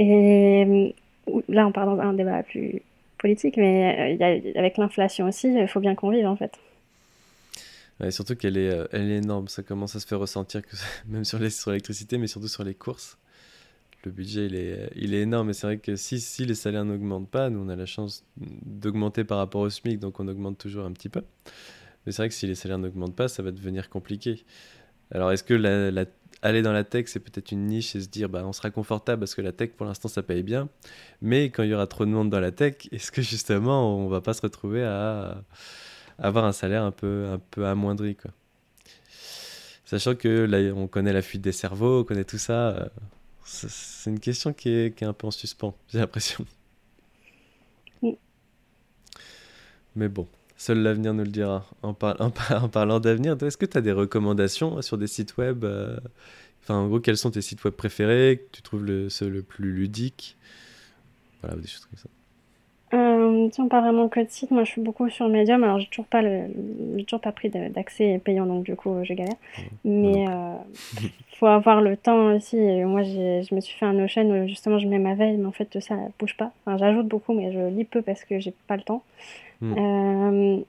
et 0.00 0.94
là 1.48 1.66
on 1.66 1.72
part 1.72 1.86
dans 1.86 2.00
un 2.00 2.12
débat 2.14 2.42
plus 2.42 2.82
politique, 3.18 3.56
mais 3.56 4.16
y 4.16 4.22
a, 4.22 4.58
avec 4.58 4.76
l'inflation 4.76 5.26
aussi, 5.26 5.52
il 5.52 5.68
faut 5.68 5.80
bien 5.80 5.94
qu'on 5.94 6.10
vive 6.10 6.26
en 6.26 6.36
fait. 6.36 6.58
Ouais, 8.00 8.10
surtout 8.10 8.36
qu'elle 8.36 8.56
est, 8.56 8.86
elle 8.92 9.10
est 9.10 9.16
énorme, 9.18 9.48
ça 9.48 9.62
commence 9.62 9.96
à 9.96 10.00
se 10.00 10.06
faire 10.06 10.20
ressentir 10.20 10.62
même 11.06 11.24
sur 11.24 11.38
l'électricité, 11.38 12.18
mais 12.18 12.28
surtout 12.28 12.48
sur 12.48 12.64
les 12.64 12.74
courses 12.74 13.18
le 14.04 14.10
budget 14.10 14.46
il 14.46 14.54
est, 14.54 14.90
il 14.96 15.14
est 15.14 15.22
énorme. 15.22 15.50
Et 15.50 15.52
c'est 15.52 15.66
vrai 15.66 15.78
que 15.78 15.96
si, 15.96 16.20
si 16.20 16.44
les 16.44 16.54
salaires 16.54 16.84
n'augmentent 16.84 17.30
pas, 17.30 17.50
nous 17.50 17.60
on 17.60 17.68
a 17.68 17.76
la 17.76 17.86
chance 17.86 18.24
d'augmenter 18.36 19.24
par 19.24 19.38
rapport 19.38 19.60
au 19.62 19.70
SMIC, 19.70 19.98
donc 19.98 20.20
on 20.20 20.28
augmente 20.28 20.58
toujours 20.58 20.84
un 20.84 20.92
petit 20.92 21.08
peu. 21.08 21.22
Mais 22.06 22.12
c'est 22.12 22.22
vrai 22.22 22.28
que 22.28 22.34
si 22.34 22.46
les 22.46 22.54
salaires 22.54 22.78
n'augmentent 22.78 23.16
pas, 23.16 23.28
ça 23.28 23.42
va 23.42 23.50
devenir 23.50 23.88
compliqué. 23.88 24.44
Alors 25.10 25.32
est-ce 25.32 25.44
que 25.44 25.54
aller 26.40 26.62
dans 26.62 26.72
la 26.72 26.84
tech, 26.84 27.06
c'est 27.08 27.20
peut-être 27.20 27.50
une 27.50 27.66
niche 27.66 27.96
et 27.96 28.00
se 28.00 28.08
dire 28.08 28.28
bah, 28.28 28.42
on 28.44 28.52
sera 28.52 28.70
confortable 28.70 29.20
parce 29.20 29.34
que 29.34 29.40
la 29.40 29.52
tech 29.52 29.70
pour 29.70 29.86
l'instant 29.86 30.08
ça 30.08 30.22
paye 30.22 30.42
bien. 30.42 30.68
Mais 31.20 31.50
quand 31.50 31.62
il 31.62 31.70
y 31.70 31.74
aura 31.74 31.86
trop 31.86 32.04
de 32.04 32.10
monde 32.10 32.30
dans 32.30 32.40
la 32.40 32.52
tech, 32.52 32.88
est-ce 32.92 33.10
que 33.10 33.22
justement 33.22 33.98
on 33.98 34.08
va 34.08 34.20
pas 34.20 34.34
se 34.34 34.42
retrouver 34.42 34.84
à, 34.84 35.42
avoir 36.18 36.44
un 36.44 36.52
salaire 36.52 36.82
un 36.82 36.90
peu, 36.90 37.26
un 37.32 37.38
peu 37.38 37.66
amoindri 37.66 38.16
quoi 38.16 38.30
Sachant 39.84 40.14
que 40.14 40.44
là 40.44 40.58
on 40.74 40.86
connaît 40.86 41.12
la 41.12 41.22
fuite 41.22 41.40
des 41.40 41.52
cerveaux, 41.52 42.00
on 42.00 42.04
connaît 42.04 42.24
tout 42.24 42.38
ça. 42.38 42.70
Euh, 42.70 42.88
c'est 43.44 44.10
une 44.10 44.20
question 44.20 44.52
qui 44.52 44.68
est, 44.68 44.94
qui 44.94 45.04
est, 45.04 45.06
un 45.06 45.14
peu 45.14 45.26
en 45.26 45.30
suspens, 45.30 45.74
j'ai 45.88 45.98
l'impression. 45.98 46.44
Mais 49.96 50.08
bon, 50.08 50.28
seul 50.56 50.78
l'avenir 50.82 51.14
nous 51.14 51.24
le 51.24 51.30
dira. 51.30 51.66
En, 51.82 51.90
en, 51.90 52.68
parlant 52.68 53.00
d'avenir, 53.00 53.36
est-ce 53.42 53.56
que 53.56 53.66
tu 53.66 53.78
as 53.78 53.80
des 53.80 53.92
recommandations 53.92 54.80
sur 54.82 54.98
des 54.98 55.06
sites 55.06 55.36
web 55.38 55.64
euh, 55.64 55.98
Enfin, 56.62 56.74
en 56.74 56.88
gros, 56.88 57.00
quels 57.00 57.16
sont 57.16 57.30
tes 57.30 57.40
sites 57.40 57.64
web 57.64 57.72
préférés 57.72 58.44
que 58.44 58.56
tu 58.56 58.62
trouves 58.62 58.84
le, 58.84 59.08
le 59.22 59.42
plus 59.42 59.72
ludique 59.72 60.36
Voilà, 61.40 61.56
des 61.56 61.66
choses 61.66 61.86
comme 61.86 61.98
ça. 61.98 62.10
Euh, 62.94 63.48
si 63.52 63.60
on 63.60 63.68
parle 63.68 63.84
vraiment 63.84 64.08
que 64.08 64.20
de 64.20 64.28
site, 64.28 64.50
moi 64.50 64.64
je 64.64 64.70
suis 64.70 64.80
beaucoup 64.80 65.08
sur 65.10 65.28
Medium. 65.28 65.62
Alors 65.64 65.78
j'ai 65.78 65.86
toujours 65.86 66.06
pas 66.06 66.22
le, 66.22 66.48
toujours 67.04 67.20
pas 67.20 67.32
pris 67.32 67.50
d'accès 67.50 68.20
payant, 68.24 68.46
donc 68.46 68.64
du 68.64 68.76
coup 68.76 68.94
je 69.02 69.12
galère. 69.14 69.36
Mais 69.84 70.26
euh, 70.28 70.54
faut 71.38 71.46
avoir 71.46 71.80
le 71.80 71.96
temps 71.96 72.34
aussi. 72.34 72.56
moi 72.56 73.02
je 73.02 73.54
me 73.54 73.60
suis 73.60 73.76
fait 73.76 73.86
un 73.86 73.92
Notion 73.92 74.28
où 74.28 74.48
justement 74.48 74.78
je 74.78 74.88
mets 74.88 74.98
ma 74.98 75.14
veille, 75.14 75.36
mais 75.36 75.46
en 75.46 75.52
fait 75.52 75.80
ça 75.80 75.96
bouge 76.18 76.36
pas. 76.36 76.52
Enfin, 76.64 76.78
j'ajoute 76.78 77.06
beaucoup, 77.06 77.32
mais 77.34 77.52
je 77.52 77.68
lis 77.68 77.84
peu 77.84 78.02
parce 78.02 78.24
que 78.24 78.38
j'ai 78.38 78.54
pas 78.66 78.76
le 78.76 78.82
temps. 78.82 79.02
Hmm. 79.60 79.74
Euh, 79.76 80.60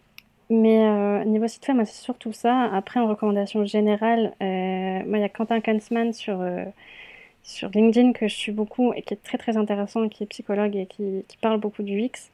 mais 0.49 0.88
euh, 0.88 1.24
niveau 1.26 1.47
site 1.47 1.67
web, 1.67 1.78
moi 1.78 1.86
c'est 1.86 2.01
surtout 2.01 2.34
ça. 2.34 2.63
Après 2.74 2.99
en 2.99 3.07
recommandation 3.07 3.65
générale, 3.65 4.34
euh, 4.41 5.03
moi 5.05 5.17
il 5.17 5.22
y 5.22 5.24
a 5.24 5.30
Quentin 5.30 5.61
Kansman 5.61 6.11
sur 6.11 6.43
sur 7.43 7.69
LinkedIn 7.69 8.13
que 8.13 8.27
je 8.27 8.35
suis 8.35 8.51
beaucoup 8.51 8.93
et 8.93 9.01
qui 9.01 9.13
est 9.13 9.23
très 9.23 9.37
très 9.37 9.57
intéressant, 9.57 10.07
qui 10.07 10.23
est 10.23 10.27
psychologue 10.27 10.75
et 10.75 10.85
qui, 10.85 11.23
qui 11.27 11.37
parle 11.37 11.59
beaucoup 11.59 11.83
du 11.83 11.99
X 11.99 12.31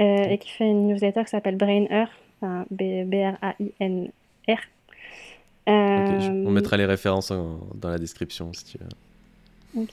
euh, 0.00 0.24
et 0.24 0.38
qui 0.38 0.50
fait 0.50 0.68
une 0.68 0.88
newsletter 0.88 1.24
qui 1.24 1.30
s'appelle 1.30 1.56
Brainer, 1.56 2.06
enfin 2.40 2.64
B-R-A-I-N-R. 2.70 4.58
Euh, 5.68 6.44
on 6.46 6.50
mettra 6.50 6.76
les 6.76 6.86
références 6.86 7.30
dans 7.30 7.88
la 7.88 7.98
description 7.98 8.52
si 8.52 8.64
tu 8.64 8.78
veux. 8.78 9.86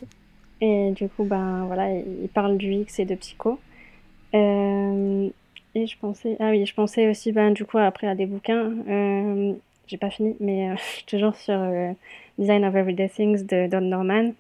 Et 0.61 0.91
du 0.91 1.07
coup, 1.09 1.23
ben 1.23 1.65
voilà, 1.65 1.91
il 1.91 2.29
parle 2.33 2.57
du 2.57 2.73
X 2.73 2.99
et 2.99 3.05
de 3.05 3.15
psycho. 3.15 3.59
Euh, 4.33 5.29
et 5.75 5.87
je 5.87 5.97
pensais, 5.99 6.37
ah 6.39 6.49
oui, 6.49 6.65
je 6.65 6.73
pensais 6.73 7.09
aussi, 7.09 7.31
ben 7.31 7.51
du 7.51 7.65
coup, 7.65 7.77
après 7.77 8.07
à 8.07 8.15
des 8.15 8.25
bouquins. 8.25 8.71
j'ai 9.87 9.97
pas 9.97 10.09
fini, 10.09 10.35
mais 10.39 10.75
je 10.77 10.81
suis 10.81 11.05
toujours 11.05 11.35
sur 11.35 11.59
Design 12.37 12.65
of 12.65 12.75
Everyday 12.75 13.09
Things 13.09 13.45
de 13.45 13.67
Don 13.67 13.81
Norman. 13.81 14.31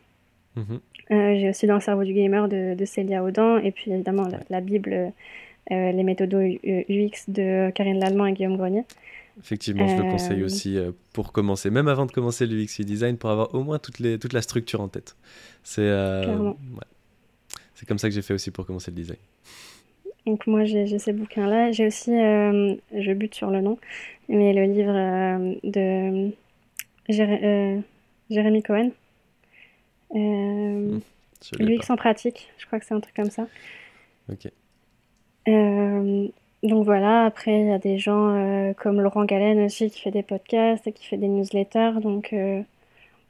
Euh, 0.57 1.39
j'ai 1.39 1.49
aussi 1.49 1.65
dans 1.65 1.75
le 1.75 1.79
cerveau 1.79 2.03
du 2.03 2.13
gamer 2.13 2.47
de, 2.47 2.75
de 2.75 2.85
Célia 2.85 3.23
Audan 3.23 3.57
et 3.57 3.71
puis 3.71 3.91
évidemment 3.91 4.27
la, 4.49 4.61
Bible, 4.61 4.93
euh, 4.93 5.11
les 5.91 6.03
méthodes 6.03 6.33
UX 6.33 7.29
de 7.29 7.71
Karine 7.71 7.99
Lallemand 7.99 8.27
et 8.27 8.33
Guillaume 8.33 8.57
Grenier. 8.57 8.83
Effectivement, 9.39 9.87
je 9.87 9.95
le 9.95 10.03
conseille 10.03 10.43
aussi 10.43 10.77
pour 11.13 11.31
commencer, 11.31 11.69
même 11.69 11.87
avant 11.87 12.05
de 12.05 12.11
commencer 12.11 12.45
le 12.45 12.61
UX 12.61 12.83
design, 12.83 13.17
pour 13.17 13.29
avoir 13.29 13.55
au 13.55 13.63
moins 13.63 13.79
toute, 13.79 13.99
les, 13.99 14.19
toute 14.19 14.33
la 14.33 14.41
structure 14.41 14.81
en 14.81 14.89
tête. 14.89 15.15
C'est 15.63 15.89
c'est 17.73 17.87
comme 17.87 17.97
ça 17.97 18.09
que 18.09 18.13
j'ai 18.13 18.21
fait 18.21 18.33
aussi 18.33 18.51
pour 18.51 18.65
commencer 18.65 18.91
le 18.91 18.95
design. 18.95 19.19
Donc 20.25 20.45
moi 20.45 20.65
j'ai 20.65 20.99
ces 20.99 21.13
bouquins-là. 21.13 21.71
J'ai 21.71 21.87
aussi, 21.87 22.11
je 22.11 23.13
bute 23.13 23.33
sur 23.33 23.49
le 23.49 23.61
nom, 23.61 23.79
mais 24.27 24.51
le 24.53 24.63
livre 24.65 25.55
de 25.63 26.33
Jérémy 28.29 28.61
Cohen. 28.61 28.91
Euh, 30.15 30.99
L'UX 31.59 31.89
en 31.89 31.95
pratique, 31.95 32.51
je 32.57 32.65
crois 32.65 32.79
que 32.79 32.85
c'est 32.85 32.93
un 32.93 32.99
truc 32.99 33.15
comme 33.15 33.29
ça. 33.29 33.47
Ok. 34.31 34.51
Euh, 35.47 36.27
donc 36.63 36.85
voilà, 36.85 37.25
après 37.25 37.61
il 37.61 37.67
y 37.67 37.71
a 37.71 37.79
des 37.79 37.97
gens 37.97 38.35
euh, 38.35 38.73
comme 38.73 39.01
Laurent 39.01 39.23
Galen 39.23 39.59
aussi 39.65 39.89
qui 39.89 40.01
fait 40.01 40.11
des 40.11 40.23
podcasts 40.23 40.85
et 40.87 40.91
qui 40.91 41.05
fait 41.05 41.17
des 41.17 41.27
newsletters. 41.27 42.01
Donc 42.01 42.33
euh, 42.33 42.61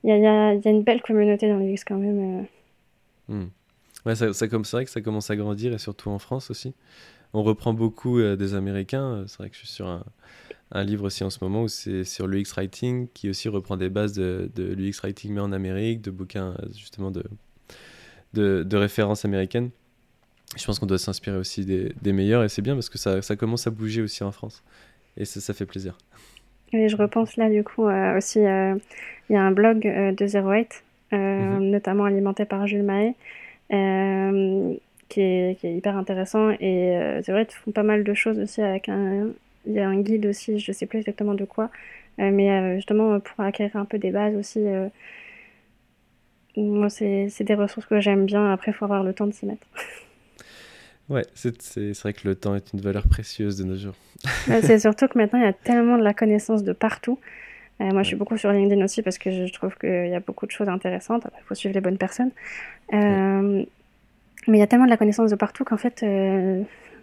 il 0.03 0.09
y, 0.09 0.13
a, 0.13 0.17
y, 0.17 0.25
a, 0.25 0.53
y, 0.55 0.67
a, 0.67 0.71
une 0.71 0.83
belle 0.83 1.01
communauté 1.01 1.47
dans 1.47 1.57
l'UX 1.57 1.83
quand 1.85 1.97
même. 1.97 2.45
Hmm. 3.27 3.47
Ouais, 4.05 4.15
ça, 4.15 4.33
ça, 4.33 4.47
c'est 4.49 4.71
vrai 4.71 4.85
que 4.85 4.91
ça 4.91 5.01
commence 5.01 5.29
à 5.29 5.35
grandir 5.35 5.73
et 5.73 5.77
surtout 5.77 6.09
en 6.09 6.19
France 6.19 6.49
aussi. 6.49 6.73
On 7.33 7.43
reprend 7.43 7.73
beaucoup 7.73 8.21
des 8.21 8.55
Américains. 8.55 9.23
C'est 9.27 9.37
vrai 9.37 9.49
que 9.49 9.55
je 9.55 9.59
suis 9.59 9.67
sur 9.67 9.87
un, 9.87 10.03
un 10.71 10.83
livre 10.83 11.05
aussi 11.05 11.23
en 11.23 11.29
ce 11.29 11.43
moment 11.43 11.63
où 11.63 11.67
c'est 11.67 12.03
sur 12.03 12.27
l'UX 12.27 12.53
Writing 12.55 13.07
qui 13.13 13.29
aussi 13.29 13.49
reprend 13.49 13.77
des 13.77 13.89
bases 13.89 14.13
de, 14.13 14.49
de 14.55 14.73
l'UX 14.73 15.01
Writing 15.01 15.33
mais 15.33 15.41
en 15.41 15.51
Amérique, 15.51 16.01
de 16.01 16.11
bouquins 16.11 16.55
justement 16.75 17.11
de, 17.11 17.23
de, 18.33 18.63
de 18.63 18.77
références 18.77 19.25
américaines. 19.25 19.69
Je 20.57 20.65
pense 20.65 20.79
qu'on 20.79 20.85
doit 20.85 20.97
s'inspirer 20.97 21.37
aussi 21.37 21.65
des, 21.65 21.93
des, 22.01 22.11
meilleurs 22.11 22.43
et 22.43 22.49
c'est 22.49 22.63
bien 22.63 22.73
parce 22.73 22.89
que 22.89 22.97
ça, 22.97 23.21
ça, 23.21 23.35
commence 23.35 23.67
à 23.67 23.71
bouger 23.71 24.01
aussi 24.01 24.23
en 24.23 24.31
France 24.31 24.63
et 25.15 25.25
ça, 25.25 25.41
ça 25.41 25.53
fait 25.53 25.65
plaisir. 25.65 25.95
Et 26.73 26.89
je 26.89 26.97
repense 26.97 27.35
là 27.37 27.49
du 27.49 27.63
coup 27.63 27.87
euh, 27.87 28.17
aussi, 28.17 28.39
euh, 28.39 28.75
il 29.29 29.33
y 29.33 29.35
a 29.35 29.41
un 29.41 29.51
blog 29.51 29.85
euh, 29.85 30.11
de 30.11 30.25
Zero 30.25 30.51
Eight, 30.53 30.83
mm-hmm. 31.11 31.59
notamment 31.59 32.05
alimenté 32.05 32.45
par 32.45 32.65
Jules 32.65 32.83
Mahé, 32.83 33.15
qui 35.09 35.21
est, 35.21 35.59
qui, 35.59 35.67
est, 35.67 35.75
hyper 35.75 35.97
intéressant 35.97 36.51
et 36.51 37.19
Zero 37.23 37.39
Eight 37.39 37.51
font 37.51 37.71
pas 37.71 37.83
mal 37.83 38.03
de 38.03 38.13
choses 38.13 38.39
aussi 38.39 38.61
avec 38.61 38.89
un, 38.89 39.29
il 39.65 39.73
y 39.73 39.79
a 39.79 39.87
un 39.87 39.99
guide 40.01 40.25
aussi, 40.25 40.59
je 40.59 40.71
ne 40.71 40.73
sais 40.73 40.85
plus 40.85 40.99
exactement 40.99 41.33
de 41.33 41.45
quoi, 41.45 41.69
euh, 42.19 42.31
mais 42.31 42.49
euh, 42.49 42.75
justement 42.75 43.19
pour 43.19 43.39
acquérir 43.43 43.75
un 43.75 43.85
peu 43.85 43.97
des 43.97 44.11
bases 44.11 44.35
aussi. 44.35 44.59
Euh, 44.59 44.89
moi, 46.57 46.89
c'est 46.89 47.29
des 47.41 47.53
ressources 47.53 47.85
que 47.85 48.01
j'aime 48.01 48.25
bien. 48.25 48.51
Après, 48.51 48.71
il 48.71 48.73
faut 48.73 48.83
avoir 48.83 49.03
le 49.03 49.13
temps 49.13 49.27
de 49.27 49.33
s'y 49.33 49.45
mettre. 49.45 49.65
Ouais, 51.07 51.25
c'est 51.33 51.97
vrai 52.01 52.13
que 52.13 52.27
le 52.27 52.35
temps 52.35 52.53
est 52.53 52.71
une 52.71 52.81
valeur 52.81 53.07
précieuse 53.07 53.57
de 53.57 53.63
nos 53.63 53.75
jours. 53.75 53.95
c'est 54.45 54.77
surtout 54.77 55.07
que 55.07 55.17
maintenant, 55.17 55.39
il 55.39 55.45
y 55.45 55.47
a 55.47 55.53
tellement 55.53 55.97
de 55.97 56.03
la 56.03 56.13
connaissance 56.13 56.63
de 56.63 56.71
partout. 56.71 57.17
moi, 57.79 58.03
je 58.03 58.09
suis 58.09 58.15
beaucoup 58.15 58.37
sur 58.37 58.51
LinkedIn 58.51 58.85
aussi 58.85 59.01
parce 59.01 59.17
que 59.17 59.31
je 59.31 59.51
trouve 59.51 59.75
qu'il 59.79 60.07
y 60.07 60.13
a 60.13 60.19
beaucoup 60.19 60.45
de 60.45 60.51
choses 60.51 60.69
intéressantes. 60.69 61.25
Il 61.25 61.43
faut 61.47 61.55
suivre 61.55 61.73
les 61.73 61.81
bonnes 61.81 61.97
personnes. 61.97 62.29
Mais 64.47 64.57
il 64.57 64.59
y 64.59 64.63
a 64.63 64.67
tellement 64.67 64.85
de 64.85 64.89
la 64.89 64.97
connaissance 64.97 65.29
de 65.29 65.35
partout 65.35 65.63
qu'en 65.63 65.77
fait, 65.77 66.03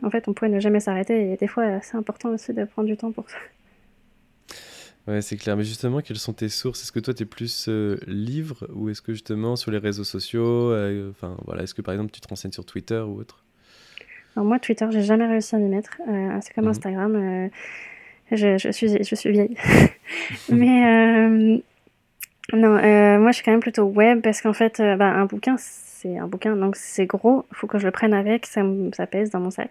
en 0.03 0.11
fait, 0.11 0.29
on 0.29 0.33
pourrait 0.33 0.51
ne 0.51 0.61
jamais 0.61 0.81
s'arrêter. 0.81 1.33
Et 1.33 1.37
des 1.37 1.47
fois, 1.47 1.81
c'est 1.83 1.97
important 1.97 2.31
aussi 2.31 2.53
de 2.53 2.65
prendre 2.65 2.89
du 2.89 2.97
temps 2.97 3.13
pour 3.13 3.29
ça. 3.29 3.37
Ouais, 5.07 5.23
c'est 5.23 5.37
clair. 5.37 5.57
Mais 5.57 5.65
justement, 5.65 6.01
quelles 6.01 6.19
sont 6.19 6.33
tes 6.33 6.49
sources? 6.49 6.83
Est-ce 6.83 6.93
que 6.93 6.99
toi, 6.99 7.15
tu 7.15 7.23
es 7.23 7.27
plus 7.27 7.69
euh, 7.69 7.99
livre 8.07 8.67
ou 8.75 8.89
est-ce 8.89 9.01
que 9.01 9.13
justement 9.13 9.55
sur 9.55 9.71
les 9.71 9.79
réseaux 9.79 10.05
sociaux 10.05 10.73
euh, 10.73 11.11
Enfin, 11.11 11.37
voilà, 11.45 11.63
est-ce 11.63 11.75
que 11.75 11.83
par 11.83 11.95
exemple, 11.95 12.11
tu 12.11 12.21
te 12.21 12.29
renseignes 12.29 12.53
sur 12.53 12.67
Twitter 12.67 12.99
ou 12.99 13.21
autre? 13.21 13.45
Alors, 14.35 14.47
moi, 14.47 14.59
Twitter, 14.59 14.87
j'ai 14.91 15.03
jamais 15.03 15.27
réussi 15.27 15.55
à 15.55 15.59
m'y 15.59 15.69
mettre. 15.69 16.01
Euh, 16.09 16.39
c'est 16.43 16.53
comme 16.55 16.65
mhm. 16.65 16.71
Instagram. 16.71 17.51
Je, 18.33 18.59
je, 18.59 18.71
suis, 18.73 19.05
je 19.05 19.15
suis 19.15 19.31
vieille. 19.31 19.57
Mais 20.49 21.63
non, 22.53 22.71
moi, 23.19 23.31
je 23.31 23.37
suis 23.37 23.45
quand 23.45 23.51
même 23.51 23.61
plutôt 23.61 23.85
web 23.85 24.21
parce 24.23 24.41
qu'en 24.41 24.53
fait, 24.53 24.81
bah, 24.81 25.07
un 25.07 25.27
bouquin, 25.27 25.57
c'est 25.59 26.19
un 26.19 26.27
bouquin, 26.27 26.57
donc 26.57 26.77
c'est 26.77 27.07
gros, 27.07 27.45
il 27.51 27.57
faut 27.57 27.67
que 27.67 27.79
je 27.79 27.87
le 27.87 27.91
prenne 27.91 28.15
avec, 28.15 28.47
ça, 28.47 28.63
ça 28.93 29.07
pèse 29.07 29.31
dans 29.31 29.41
mon 29.41 29.51
sac. 29.51 29.71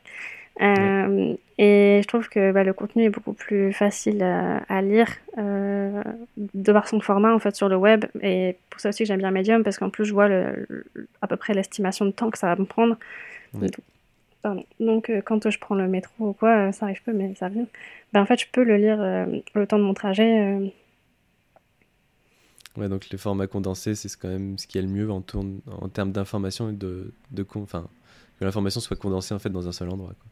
Euh, 0.61 1.35
et 1.57 1.99
je 2.01 2.07
trouve 2.07 2.29
que 2.29 2.51
bah, 2.51 2.63
le 2.63 2.73
contenu 2.73 3.03
est 3.03 3.09
beaucoup 3.09 3.33
plus 3.33 3.73
facile 3.73 4.23
à, 4.23 4.81
lire 4.81 5.07
euh, 5.37 6.01
de 6.37 6.71
par 6.71 6.87
son 6.87 7.01
format 7.01 7.33
en 7.33 7.39
fait 7.39 7.55
sur 7.55 7.69
le 7.69 7.75
web. 7.75 8.05
Et 8.21 8.55
pour 8.69 8.79
ça 8.79 8.89
aussi 8.89 9.03
que 9.03 9.07
j'aime 9.07 9.19
bien 9.19 9.31
Medium 9.31 9.63
parce 9.63 9.77
qu'en 9.77 9.89
plus 9.89 10.05
je 10.05 10.13
vois 10.13 10.27
le, 10.27 10.67
à 11.21 11.27
peu 11.27 11.35
près 11.35 11.53
l'estimation 11.53 12.05
de 12.05 12.11
temps 12.11 12.29
que 12.29 12.37
ça 12.37 12.47
va 12.47 12.55
me 12.55 12.65
prendre. 12.65 12.97
Donc 14.79 15.09
euh, 15.09 15.21
quand 15.21 15.49
je 15.49 15.59
prends 15.59 15.75
le 15.75 15.87
métro 15.87 16.29
ou 16.29 16.33
quoi, 16.33 16.71
ça 16.71 16.85
arrive 16.85 17.01
peu, 17.03 17.13
mais 17.13 17.33
ça 17.35 17.49
vient. 17.49 17.65
Ben, 18.13 18.21
en 18.21 18.25
fait, 18.25 18.39
je 18.39 18.45
peux 18.51 18.63
le 18.63 18.77
lire 18.77 18.97
le 19.55 19.67
temps 19.67 19.77
de 19.77 19.83
mon 19.83 19.93
trajet 19.93 20.71
Ouais, 22.77 22.89
donc 22.89 23.09
les 23.09 23.17
formats 23.17 23.47
condensés, 23.47 23.95
c'est 23.95 24.09
quand 24.19 24.27
même 24.27 24.57
ce 24.57 24.67
qui 24.67 24.77
est 24.77 24.81
le 24.81 24.87
mieux 24.87 25.09
en, 25.09 25.21
tourne, 25.21 25.59
en 25.81 25.87
termes 25.87 26.11
d'information 26.11 26.69
et 26.69 26.73
de, 26.73 27.13
de 27.31 27.45
enfin, 27.55 27.87
que 28.39 28.45
l'information 28.45 28.81
soit 28.81 28.97
condensée 28.97 29.33
en 29.33 29.39
fait 29.39 29.49
dans 29.49 29.67
un 29.67 29.71
seul 29.71 29.89
endroit. 29.89 30.13
Quoi. 30.19 30.31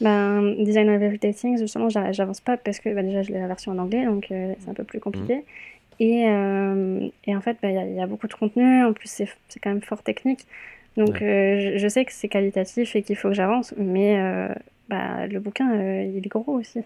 Ben, 0.00 0.56
Design 0.64 0.90
of 0.90 1.00
Everyday 1.00 1.32
Things, 1.32 1.58
justement, 1.58 1.88
j'avance 1.88 2.40
pas 2.40 2.56
parce 2.56 2.80
que 2.80 2.92
bah, 2.94 3.02
déjà 3.02 3.22
j'ai 3.22 3.32
la 3.34 3.46
version 3.46 3.72
en 3.72 3.78
anglais, 3.78 4.04
donc 4.04 4.30
euh, 4.30 4.54
c'est 4.58 4.68
un 4.68 4.74
peu 4.74 4.84
plus 4.84 5.00
compliqué. 5.00 5.36
Mmh. 5.36 5.42
Et, 6.00 6.28
euh, 6.28 7.08
et, 7.26 7.36
en 7.36 7.40
fait, 7.40 7.56
bah, 7.62 7.70
il 7.70 7.94
y, 7.94 8.00
a 8.00 8.06
beaucoup 8.06 8.26
de 8.26 8.34
contenu, 8.34 8.84
en 8.84 8.92
plus 8.92 9.08
c'est 9.08 9.28
quand 9.62 9.70
même 9.70 9.82
fort 9.82 10.02
technique. 10.02 10.46
Donc 10.96 11.22
euh, 11.22 11.58
je, 11.60 11.78
je, 11.78 11.88
sais 11.88 12.04
que 12.04 12.12
c'est 12.12 12.28
qualitatif 12.28 12.94
et 12.96 13.02
qu'il 13.02 13.16
faut 13.16 13.28
que 13.28 13.34
j'avance, 13.34 13.74
mais 13.76 14.16
bah, 14.88 15.26
le 15.26 15.38
bouquin, 15.40 15.74
il 16.02 16.18
est 16.18 16.28
gros 16.28 16.52
aussi. 16.52 16.80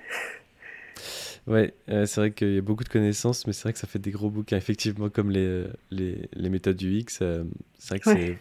Ouais, 1.49 1.73
euh, 1.89 2.05
c'est 2.05 2.21
vrai 2.21 2.31
qu'il 2.31 2.55
y 2.55 2.59
a 2.59 2.61
beaucoup 2.61 2.85
de 2.85 2.91
connaissances, 2.91 3.47
mais 3.47 3.55
c'est 3.55 3.63
vrai 3.63 3.73
que 3.73 3.79
ça 3.79 3.87
fait 3.87 3.99
des 3.99 4.11
gros 4.11 4.29
bouquins, 4.29 4.59
effectivement, 4.59 5.09
comme 5.09 5.31
les, 5.31 5.47
euh, 5.47 5.73
les, 5.91 6.29
les 6.35 6.51
méthodes 6.51 6.77
du 6.77 6.99
X. 6.99 7.21
Euh, 7.23 7.45
c'est 7.79 7.89
vrai 7.95 8.01
que 8.01 8.11
c'est 8.11 8.39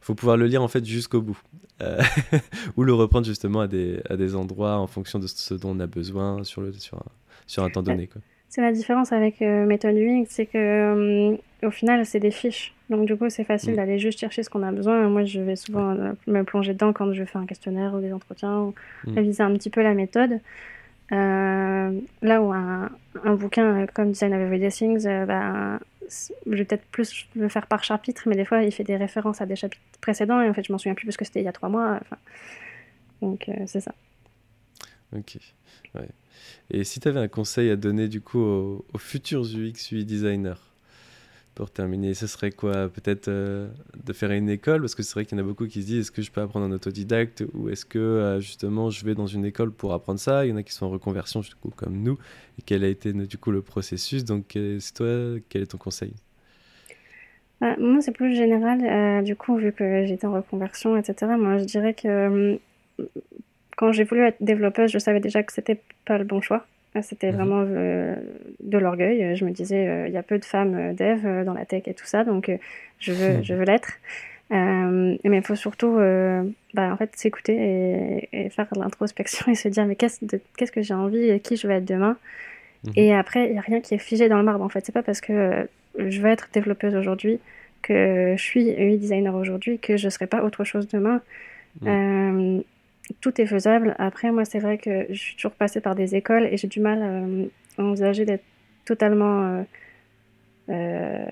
faut 0.00 0.16
pouvoir 0.16 0.36
le 0.36 0.46
lire 0.46 0.62
en 0.62 0.68
fait 0.68 0.84
jusqu'au 0.84 1.22
bout, 1.22 1.40
ou 2.76 2.82
le 2.82 2.92
reprendre 2.92 3.26
justement 3.26 3.60
à 3.60 3.68
des, 3.68 4.00
à 4.10 4.16
des 4.16 4.34
endroits 4.34 4.78
en 4.78 4.88
fonction 4.88 5.20
de 5.20 5.28
ce 5.28 5.54
dont 5.54 5.76
on 5.76 5.80
a 5.80 5.86
besoin 5.86 6.42
sur, 6.42 6.60
le, 6.60 6.72
sur, 6.72 6.98
un, 6.98 7.06
sur 7.46 7.62
un 7.62 7.70
temps 7.70 7.82
donné. 7.82 8.08
C'est 8.48 8.62
la 8.62 8.72
différence 8.72 9.12
avec 9.12 9.40
méthode 9.40 9.94
UX, 9.94 10.24
c'est 10.28 10.46
que 10.46 11.36
au 11.62 11.70
final, 11.70 12.06
c'est 12.06 12.18
des 12.18 12.30
fiches. 12.30 12.74
Donc 12.88 13.06
du 13.06 13.14
coup, 13.14 13.28
c'est 13.28 13.44
facile 13.44 13.74
mm. 13.74 13.76
d'aller 13.76 13.98
juste 13.98 14.18
chercher 14.18 14.42
ce 14.42 14.50
qu'on 14.50 14.62
a 14.62 14.72
besoin. 14.72 15.06
Moi, 15.08 15.24
je 15.24 15.40
vais 15.40 15.54
souvent 15.54 15.94
me 16.26 16.42
plonger 16.42 16.72
dedans 16.72 16.92
quand 16.92 17.12
je 17.12 17.24
fais 17.24 17.38
un 17.38 17.46
questionnaire 17.46 17.94
ou 17.94 18.00
des 18.00 18.12
entretiens, 18.12 18.58
ou 18.58 18.74
mm. 19.06 19.14
réviser 19.14 19.42
un 19.42 19.52
petit 19.52 19.70
peu 19.70 19.82
la 19.82 19.94
méthode. 19.94 20.40
Euh, 21.12 22.00
là 22.20 22.42
où 22.42 22.52
un, 22.52 22.90
bouquin 23.36 23.86
comme 23.86 24.12
Design 24.12 24.34
of 24.34 24.40
Everyday 24.40 24.70
Things, 24.70 25.06
euh, 25.06 25.24
bah, 25.24 25.80
je 26.46 26.54
vais 26.54 26.64
peut-être 26.64 26.84
plus 26.86 27.26
le 27.34 27.48
faire 27.48 27.66
par 27.66 27.82
chapitre, 27.82 28.22
mais 28.26 28.36
des 28.36 28.44
fois 28.44 28.62
il 28.62 28.72
fait 28.72 28.84
des 28.84 28.96
références 28.96 29.40
à 29.40 29.46
des 29.46 29.56
chapitres 29.56 29.82
précédents 30.00 30.40
et 30.40 30.48
en 30.48 30.54
fait 30.54 30.64
je 30.64 30.72
m'en 30.72 30.78
souviens 30.78 30.94
plus 30.94 31.06
parce 31.06 31.16
que 31.16 31.24
c'était 31.24 31.40
il 31.40 31.44
y 31.44 31.48
a 31.48 31.52
trois 31.52 31.68
mois. 31.68 31.98
Enfin, 32.00 32.16
donc 33.22 33.48
euh, 33.48 33.64
c'est 33.66 33.80
ça. 33.80 33.94
Ok. 35.16 35.38
Ouais. 35.94 36.08
Et 36.70 36.84
si 36.84 37.00
tu 37.00 37.08
avais 37.08 37.20
un 37.20 37.28
conseil 37.28 37.70
à 37.70 37.76
donner 37.76 38.08
du 38.08 38.20
coup 38.20 38.40
aux 38.40 38.98
futurs 38.98 39.44
UX 39.44 39.90
UI 39.92 40.04
designers? 40.04 40.67
Pour 41.58 41.72
terminer, 41.72 42.14
ce 42.14 42.28
serait 42.28 42.52
quoi 42.52 42.88
Peut-être 42.88 43.26
euh, 43.26 43.66
de 44.06 44.12
faire 44.12 44.30
une 44.30 44.48
école? 44.48 44.80
Parce 44.80 44.94
que 44.94 45.02
c'est 45.02 45.14
vrai 45.14 45.24
qu'il 45.24 45.36
y 45.36 45.40
en 45.40 45.44
a 45.44 45.46
beaucoup 45.46 45.66
qui 45.66 45.82
se 45.82 45.86
disent 45.88 46.00
est-ce 46.02 46.12
que 46.12 46.22
je 46.22 46.30
peux 46.30 46.40
apprendre 46.40 46.66
en 46.66 46.70
autodidacte 46.70 47.42
Ou 47.52 47.68
est-ce 47.68 47.84
que 47.84 47.98
euh, 47.98 48.38
justement 48.38 48.90
je 48.90 49.04
vais 49.04 49.16
dans 49.16 49.26
une 49.26 49.44
école 49.44 49.72
pour 49.72 49.92
apprendre 49.92 50.20
ça? 50.20 50.46
Il 50.46 50.50
y 50.50 50.52
en 50.52 50.56
a 50.56 50.62
qui 50.62 50.72
sont 50.72 50.86
en 50.86 50.90
reconversion 50.90 51.40
du 51.40 51.52
coup, 51.60 51.72
comme 51.74 52.00
nous. 52.00 52.16
Et 52.60 52.62
quel 52.64 52.84
a 52.84 52.86
été 52.86 53.12
du 53.12 53.38
coup 53.38 53.50
le 53.50 53.60
processus? 53.60 54.24
Donc 54.24 54.54
euh, 54.54 54.78
c'est 54.78 54.94
toi, 54.94 55.40
quel 55.48 55.62
est 55.62 55.66
ton 55.66 55.78
conseil? 55.78 56.12
Moi 57.60 58.02
c'est 58.02 58.12
plus 58.12 58.36
général. 58.36 59.24
du 59.24 59.34
coup, 59.34 59.56
vu 59.56 59.72
que 59.72 60.06
j'étais 60.06 60.28
en 60.28 60.34
reconversion, 60.34 60.96
etc., 60.96 61.32
moi 61.36 61.58
je 61.58 61.64
dirais 61.64 61.92
que 61.92 62.60
quand 63.76 63.90
j'ai 63.90 64.04
voulu 64.04 64.22
être 64.22 64.40
développeuse, 64.40 64.92
je 64.92 64.98
savais 65.00 65.18
déjà 65.18 65.42
que 65.42 65.52
c'était 65.52 65.80
pas 66.04 66.18
le 66.18 66.24
bon 66.24 66.40
choix. 66.40 66.64
Ah, 66.94 67.02
c'était 67.02 67.30
mhm. 67.30 67.36
vraiment 67.36 67.64
euh, 67.66 68.16
de 68.60 68.78
l'orgueil. 68.78 69.36
Je 69.36 69.44
me 69.44 69.50
disais, 69.50 69.86
euh, 69.86 70.08
il 70.08 70.14
y 70.14 70.16
a 70.16 70.22
peu 70.22 70.38
de 70.38 70.44
femmes 70.44 70.74
euh, 70.74 70.92
dev 70.92 71.44
dans 71.44 71.54
la 71.54 71.64
tech 71.64 71.82
et 71.86 71.94
tout 71.94 72.06
ça, 72.06 72.24
donc 72.24 72.50
je 72.98 73.12
veux, 73.12 73.42
je 73.42 73.54
veux 73.54 73.64
l'être. 73.64 73.92
mais 74.50 75.18
il 75.24 75.42
faut 75.42 75.56
surtout 75.56 75.98
bah, 76.74 76.92
en 76.92 76.96
fait, 76.96 77.10
s'écouter 77.14 78.28
et, 78.32 78.48
faire 78.50 78.66
l'introspection 78.76 79.46
et 79.52 79.54
se 79.54 79.68
dire, 79.68 79.86
mais 79.86 79.96
qu'est-ce, 79.96 80.24
qu'est-ce 80.56 80.72
que 80.72 80.82
j'ai 80.82 80.94
envie 80.94 81.28
et 81.28 81.40
qui 81.40 81.56
je 81.56 81.66
veux 81.66 81.74
être 81.74 81.84
demain? 81.84 82.16
Mhm. 82.84 82.92
Et 82.96 83.14
après, 83.14 83.46
il 83.46 83.52
n'y 83.52 83.58
a 83.58 83.62
rien 83.62 83.80
qui 83.80 83.94
est 83.94 83.98
figé 83.98 84.28
dans 84.28 84.38
le 84.38 84.44
marbre. 84.44 84.64
En 84.64 84.68
fait, 84.68 84.84
c'est 84.84 84.92
pas 84.92 85.02
parce 85.02 85.20
que 85.20 85.68
je 85.98 86.20
veux 86.20 86.28
être 86.28 86.48
développeuse 86.52 86.94
aujourd'hui 86.94 87.38
que 87.82 88.34
je 88.36 88.42
suis 88.42 88.70
UI 88.70 88.98
designer 88.98 89.34
aujourd'hui 89.34 89.78
que 89.78 89.96
je 89.96 90.06
ne 90.06 90.10
serai 90.10 90.26
pas 90.26 90.42
autre 90.42 90.64
chose 90.64 90.88
demain. 90.88 91.20
Mhm 91.82 92.62
tout 93.14 93.40
est 93.40 93.46
faisable. 93.46 93.94
Après, 93.98 94.30
moi, 94.30 94.44
c'est 94.44 94.58
vrai 94.58 94.78
que 94.78 95.06
je 95.08 95.18
suis 95.18 95.36
toujours 95.36 95.52
passée 95.52 95.80
par 95.80 95.94
des 95.94 96.14
écoles 96.14 96.46
et 96.46 96.56
j'ai 96.56 96.68
du 96.68 96.80
mal 96.80 97.00
euh, 97.02 97.46
à 97.78 97.82
envisager 97.82 98.24
d'être 98.24 98.44
totalement, 98.84 99.42
euh, 99.42 99.62
euh, 100.70 101.26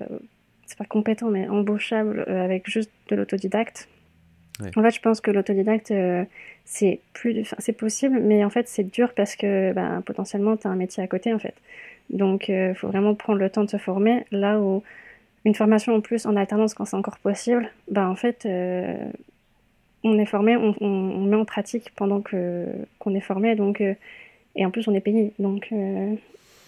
c'est 0.65 0.77
pas 0.77 0.85
compétent, 0.85 1.29
mais 1.29 1.47
embauchable 1.47 2.25
avec 2.27 2.69
juste 2.69 2.91
de 3.09 3.15
l'autodidacte. 3.15 3.87
En 4.75 4.81
fait, 4.81 4.91
je 4.91 5.01
pense 5.01 5.21
que 5.21 5.29
l'autodidacte, 5.29 5.91
euh, 5.91 6.25
c'est 6.65 6.99
plus, 7.13 7.43
c'est 7.59 7.73
possible, 7.73 8.19
mais 8.19 8.43
en 8.43 8.49
fait, 8.49 8.67
c'est 8.67 8.83
dur 8.83 9.13
parce 9.13 9.35
que 9.35 9.71
bah, 9.73 10.01
potentiellement, 10.05 10.57
tu 10.57 10.67
as 10.67 10.71
un 10.71 10.75
métier 10.75 11.03
à 11.03 11.07
côté, 11.07 11.33
en 11.33 11.39
fait. 11.39 11.53
Donc, 12.09 12.49
il 12.49 12.55
euh, 12.55 12.73
faut 12.73 12.87
vraiment 12.87 13.13
prendre 13.13 13.39
le 13.39 13.49
temps 13.49 13.63
de 13.63 13.69
se 13.69 13.77
former. 13.77 14.25
Là 14.31 14.59
où 14.59 14.83
une 15.45 15.53
formation 15.53 15.93
en 15.95 16.01
plus 16.01 16.25
en 16.25 16.35
alternance, 16.35 16.73
quand 16.73 16.85
c'est 16.85 16.95
encore 16.95 17.19
possible, 17.19 17.69
bah, 17.91 18.09
en 18.09 18.15
fait, 18.15 18.45
euh, 18.45 18.97
on 20.03 20.17
est 20.19 20.25
formé, 20.25 20.55
on, 20.55 21.25
met 21.25 21.35
en 21.35 21.45
pratique 21.45 21.91
pendant 21.95 22.21
que 22.21 22.65
qu'on 22.99 23.15
est 23.15 23.21
formé, 23.21 23.55
donc 23.55 23.81
et 24.57 24.65
en 24.65 24.71
plus, 24.71 24.87
on 24.87 24.93
est 24.93 25.01
payé. 25.01 25.33
Donc, 25.39 25.71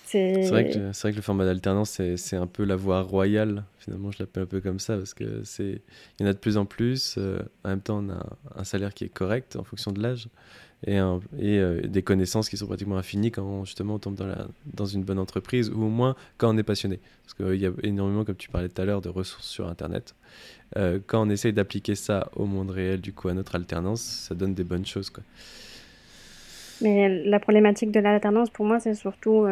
c'est 0.06 0.50
vrai, 0.50 0.70
que, 0.70 0.80
vrai 0.80 1.12
que 1.12 1.16
le 1.16 1.22
format 1.22 1.46
d'alternance, 1.46 2.02
c'est 2.16 2.36
un 2.36 2.48
peu 2.48 2.64
la 2.64 2.76
voie 2.76 3.02
royale. 3.02 3.64
Finalement, 3.80 4.12
je 4.12 4.20
l'appelle 4.20 4.44
un 4.44 4.48
peu 4.48 4.62
comme 4.62 4.80
ça 4.80 4.96
parce 4.96 5.14
que 5.14 5.44
c'est 5.44 5.82
il 6.20 6.24
y 6.24 6.26
en 6.26 6.30
a 6.30 6.34
de 6.34 6.38
plus 6.38 6.58
en 6.58 6.66
plus. 6.66 7.16
Euh, 7.18 7.40
en 7.64 7.70
même 7.70 7.82
temps, 7.82 8.04
on 8.04 8.10
a 8.10 8.26
un 8.56 8.64
salaire 8.64 8.94
qui 8.94 9.06
est 9.06 9.14
correct 9.14 9.56
en 9.56 9.64
fonction 9.64 9.92
de 9.92 10.02
l'âge 10.02 10.28
et, 10.88 10.98
euh, 11.00 11.82
des 11.82 12.02
connaissances 12.02 12.50
qui 12.50 12.58
sont 12.58 12.68
pratiquement 12.68 12.98
infinies 12.98 13.32
quand 13.32 13.66
justement 13.66 13.96
on 13.96 14.00
tombe 14.00 14.18
dans, 14.74 14.86
une 14.86 15.04
bonne 15.04 15.20
entreprise 15.20 15.70
ou 15.70 15.84
au 15.84 15.90
moins 15.90 16.16
quand 16.38 16.54
on 16.54 16.58
est 16.58 16.64
passionné. 16.64 17.00
Parce 17.24 17.34
qu'il 17.34 17.62
y 17.62 17.66
a 17.66 17.72
énormément, 17.84 18.24
comme 18.24 18.36
tu 18.36 18.50
parlais 18.50 18.70
tout 18.70 18.82
à 18.82 18.86
l'heure, 18.86 19.02
de 19.02 19.10
ressources 19.10 19.48
sur 19.48 19.68
Internet. 19.68 20.16
Euh, 20.78 21.00
quand 21.06 21.26
on 21.26 21.30
essaye 21.30 21.54
d'appliquer 21.54 21.96
ça 21.96 22.30
au 22.36 22.46
monde 22.46 22.70
réel, 22.70 23.02
du 23.02 23.14
coup, 23.14 23.28
à 23.28 23.34
notre 23.34 23.56
alternance, 23.56 24.02
ça 24.02 24.36
donne 24.36 24.54
des 24.54 24.64
bonnes 24.64 24.86
choses. 24.86 25.10
Quoi. 25.10 25.24
Mais 26.82 27.24
la 27.26 27.40
problématique 27.40 27.92
de 27.92 28.00
l'alternance, 28.00 28.50
pour 28.50 28.66
moi, 28.66 28.80
c'est 28.80 28.94
surtout 28.94 29.48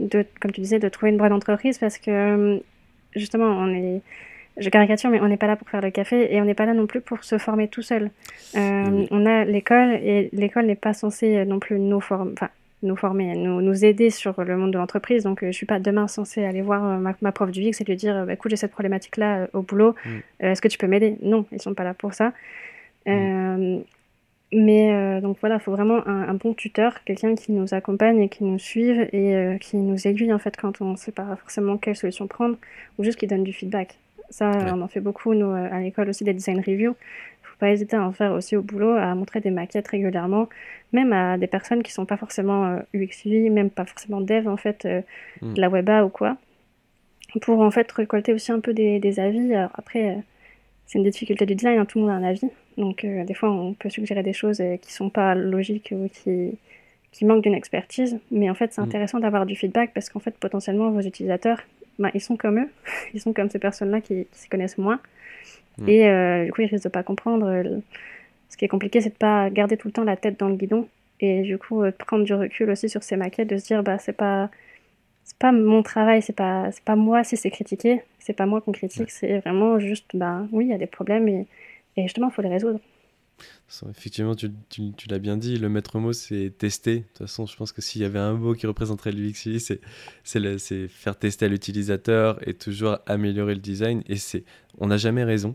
de, 0.00 0.24
comme 0.40 0.50
tu 0.50 0.60
disais, 0.60 0.78
de 0.78 0.88
trouver 0.88 1.12
une 1.12 1.18
bonne 1.18 1.32
entreprise 1.32 1.78
parce 1.78 1.98
que 1.98 2.10
euh, 2.10 2.58
justement, 3.14 3.46
on 3.46 3.68
est, 3.68 4.00
je 4.56 4.68
caricature, 4.68 5.10
mais 5.10 5.20
on 5.20 5.28
n'est 5.28 5.36
pas 5.36 5.46
là 5.46 5.56
pour 5.56 5.68
faire 5.68 5.80
le 5.80 5.90
café 5.90 6.34
et 6.34 6.40
on 6.40 6.44
n'est 6.44 6.54
pas 6.54 6.66
là 6.66 6.74
non 6.74 6.86
plus 6.86 7.00
pour 7.00 7.24
se 7.24 7.38
former 7.38 7.68
tout 7.68 7.82
seul. 7.82 8.10
Euh, 8.56 9.06
on 9.10 9.26
a 9.26 9.44
l'école 9.44 9.92
et 9.94 10.28
l'école 10.32 10.66
n'est 10.66 10.74
pas 10.74 10.92
censée 10.92 11.44
non 11.44 11.58
plus 11.58 11.78
nous, 11.78 12.00
former, 12.00 12.32
enfin, 12.32 12.48
nous 12.82 12.96
former, 12.96 13.34
nous, 13.36 13.60
nous 13.60 13.84
aider 13.84 14.10
sur 14.10 14.42
le 14.42 14.56
monde 14.56 14.72
de 14.72 14.78
l'entreprise. 14.78 15.24
Donc, 15.24 15.40
je 15.40 15.46
ne 15.46 15.52
suis 15.52 15.66
pas 15.66 15.78
demain 15.78 16.08
censée 16.08 16.44
aller 16.44 16.62
voir 16.62 16.82
ma, 17.00 17.14
ma 17.20 17.32
prof 17.32 17.50
du 17.50 17.60
VIX 17.60 17.80
et 17.80 17.84
lui 17.84 17.96
dire 17.96 18.26
bah, 18.26 18.34
écoute, 18.34 18.50
j'ai 18.50 18.56
cette 18.56 18.72
problématique-là 18.72 19.48
au 19.52 19.62
boulot, 19.62 19.94
mm. 20.04 20.18
est-ce 20.40 20.60
que 20.60 20.68
tu 20.68 20.78
peux 20.78 20.86
m'aider? 20.86 21.16
Non, 21.22 21.46
ils 21.52 21.56
ne 21.56 21.60
sont 21.60 21.74
pas 21.74 21.84
là 21.84 21.94
pour 21.94 22.14
ça. 22.14 22.32
Mm. 23.06 23.80
Mais 24.52 24.92
euh, 24.92 25.20
donc 25.20 25.36
voilà, 25.40 25.56
il 25.56 25.60
faut 25.60 25.70
vraiment 25.70 26.06
un, 26.08 26.34
bon 26.34 26.54
tuteur, 26.54 27.04
quelqu'un 27.04 27.36
qui 27.36 27.52
nous 27.52 27.72
accompagne 27.72 28.20
et 28.20 28.28
qui 28.28 28.42
nous 28.42 28.58
suive 28.58 29.08
et 29.12 29.36
euh, 29.36 29.58
qui 29.58 29.76
nous 29.76 30.08
aiguille 30.08 30.32
en 30.32 30.40
fait 30.40 30.56
quand 30.56 30.80
on 30.80 30.92
ne 30.92 30.96
sait 30.96 31.12
pas 31.12 31.36
forcément 31.36 31.76
quelle 31.76 31.94
solution 31.94 32.26
prendre 32.26 32.56
ou 32.98 33.04
juste 33.04 33.18
qui 33.18 33.28
donne 33.28 33.44
du 33.44 33.52
feedback. 33.52 33.96
Ça, 34.30 34.50
on 34.72 34.80
en 34.80 34.88
fait 34.88 35.00
beaucoup, 35.00 35.34
nous, 35.34 35.50
euh, 35.50 35.68
à 35.70 35.80
l'école 35.80 36.08
aussi, 36.08 36.24
des 36.24 36.32
design 36.32 36.58
reviews. 36.58 36.94
Il 37.42 37.46
faut 37.46 37.56
pas 37.58 37.70
hésiter 37.70 37.96
à 37.96 38.04
en 38.04 38.12
faire 38.12 38.32
aussi 38.32 38.56
au 38.56 38.62
boulot, 38.62 38.92
à 38.92 39.14
montrer 39.14 39.40
des 39.40 39.50
maquettes 39.50 39.88
régulièrement, 39.88 40.48
même 40.92 41.12
à 41.12 41.36
des 41.36 41.46
personnes 41.46 41.82
qui 41.82 41.92
sont 41.92 42.06
pas 42.06 42.16
forcément 42.16 42.78
UX 42.94 43.24
UI, 43.26 43.50
même 43.50 43.70
pas 43.70 43.84
forcément 43.84 44.20
dev 44.20 44.48
en 44.48 44.56
fait, 44.56 44.86
mm. 45.42 45.54
de 45.54 45.60
la 45.60 45.68
weba 45.68 46.04
ou 46.04 46.08
quoi, 46.08 46.36
pour 47.42 47.60
en 47.60 47.70
fait 47.70 47.90
récolter 47.92 48.32
aussi 48.32 48.52
un 48.52 48.60
peu 48.60 48.72
des, 48.72 48.98
des 49.00 49.20
avis. 49.20 49.54
après, 49.74 50.22
c'est 50.90 50.98
une 50.98 51.04
des 51.04 51.10
difficultés 51.10 51.46
du 51.46 51.54
design, 51.54 51.78
hein, 51.78 51.84
tout 51.84 51.98
le 52.00 52.06
monde 52.06 52.10
a 52.10 52.16
un 52.16 52.24
avis. 52.24 52.50
Donc, 52.76 53.04
euh, 53.04 53.24
des 53.24 53.32
fois, 53.32 53.48
on 53.48 53.74
peut 53.74 53.88
suggérer 53.88 54.24
des 54.24 54.32
choses 54.32 54.60
euh, 54.60 54.76
qui 54.76 54.88
ne 54.88 54.92
sont 54.92 55.08
pas 55.08 55.36
logiques 55.36 55.92
ou 55.92 56.08
qui, 56.08 56.58
qui 57.12 57.24
manquent 57.24 57.44
d'une 57.44 57.54
expertise. 57.54 58.18
Mais 58.32 58.50
en 58.50 58.54
fait, 58.54 58.72
c'est 58.72 58.80
mm. 58.80 58.86
intéressant 58.86 59.20
d'avoir 59.20 59.46
du 59.46 59.54
feedback 59.54 59.92
parce 59.94 60.10
qu'en 60.10 60.18
fait, 60.18 60.36
potentiellement, 60.36 60.90
vos 60.90 61.00
utilisateurs, 61.00 61.60
bah, 62.00 62.10
ils 62.14 62.20
sont 62.20 62.36
comme 62.36 62.58
eux. 62.58 62.68
Ils 63.14 63.20
sont 63.20 63.32
comme 63.32 63.48
ces 63.50 63.58
personnes-là 63.58 64.00
qui, 64.00 64.26
qui, 64.32 64.38
se 64.38 64.48
connaissent 64.48 64.78
moins. 64.78 65.00
Mm. 65.78 65.88
Et 65.88 66.08
euh, 66.08 66.44
du 66.46 66.52
coup, 66.52 66.62
ils 66.62 66.66
risquent 66.66 66.84
de 66.84 66.88
pas 66.88 67.02
comprendre. 67.02 67.64
Ce 68.48 68.56
qui 68.56 68.64
est 68.64 68.68
compliqué, 68.68 69.00
c'est 69.00 69.10
de 69.10 69.14
pas 69.14 69.48
garder 69.50 69.76
tout 69.76 69.88
le 69.88 69.92
temps 69.92 70.04
la 70.04 70.16
tête 70.16 70.38
dans 70.40 70.48
le 70.48 70.56
guidon. 70.56 70.88
Et 71.20 71.42
du 71.42 71.58
coup, 71.58 71.84
de 71.84 71.90
prendre 71.90 72.24
du 72.24 72.34
recul 72.34 72.70
aussi 72.70 72.88
sur 72.88 73.02
ces 73.02 73.16
maquettes, 73.16 73.48
de 73.48 73.56
se 73.58 73.66
dire, 73.66 73.82
bah, 73.82 73.98
c'est 73.98 74.12
pas 74.12 74.50
c'est 75.24 75.38
pas 75.38 75.52
mon 75.52 75.82
travail, 75.84 76.22
c'est 76.22 76.34
pas, 76.34 76.70
pas 76.84 76.96
moi 76.96 77.22
si 77.22 77.36
c'est 77.36 77.50
critiqué, 77.50 78.02
c'est 78.18 78.32
pas 78.32 78.46
moi 78.46 78.60
qu'on 78.60 78.72
critique, 78.72 79.12
c'est 79.12 79.38
vraiment 79.38 79.78
juste, 79.78 80.10
bah 80.14 80.44
oui, 80.50 80.64
il 80.64 80.70
y 80.70 80.74
a 80.74 80.78
des 80.78 80.88
problèmes 80.88 81.28
et 81.28 81.46
et 81.96 82.02
justement, 82.02 82.28
il 82.28 82.32
faut 82.32 82.42
les 82.42 82.48
résoudre. 82.48 82.80
Effectivement, 83.88 84.34
tu, 84.34 84.50
tu, 84.68 85.08
l'as 85.08 85.18
bien 85.18 85.36
dit, 85.36 85.56
le 85.56 85.68
maître 85.68 85.98
mot, 85.98 86.12
c'est 86.12 86.52
tester. 86.56 86.96
De 86.96 87.02
toute 87.02 87.18
façon, 87.18 87.46
je 87.46 87.56
pense 87.56 87.72
que 87.72 87.80
s'il 87.80 88.02
y 88.02 88.04
avait 88.04 88.18
un 88.18 88.34
mot 88.34 88.54
qui 88.54 88.66
représenterait 88.66 89.12
l'UX 89.12 89.34
c'est 90.24 90.88
faire 90.88 91.16
tester 91.16 91.46
à 91.46 91.48
l'utilisateur 91.48 92.46
et 92.48 92.54
toujours 92.54 92.98
améliorer 93.06 93.54
le 93.54 93.60
design. 93.60 94.02
Et 94.08 94.16
c'est, 94.16 94.44
on 94.78 94.88
n'a 94.88 94.96
jamais 94.96 95.24
raison. 95.24 95.54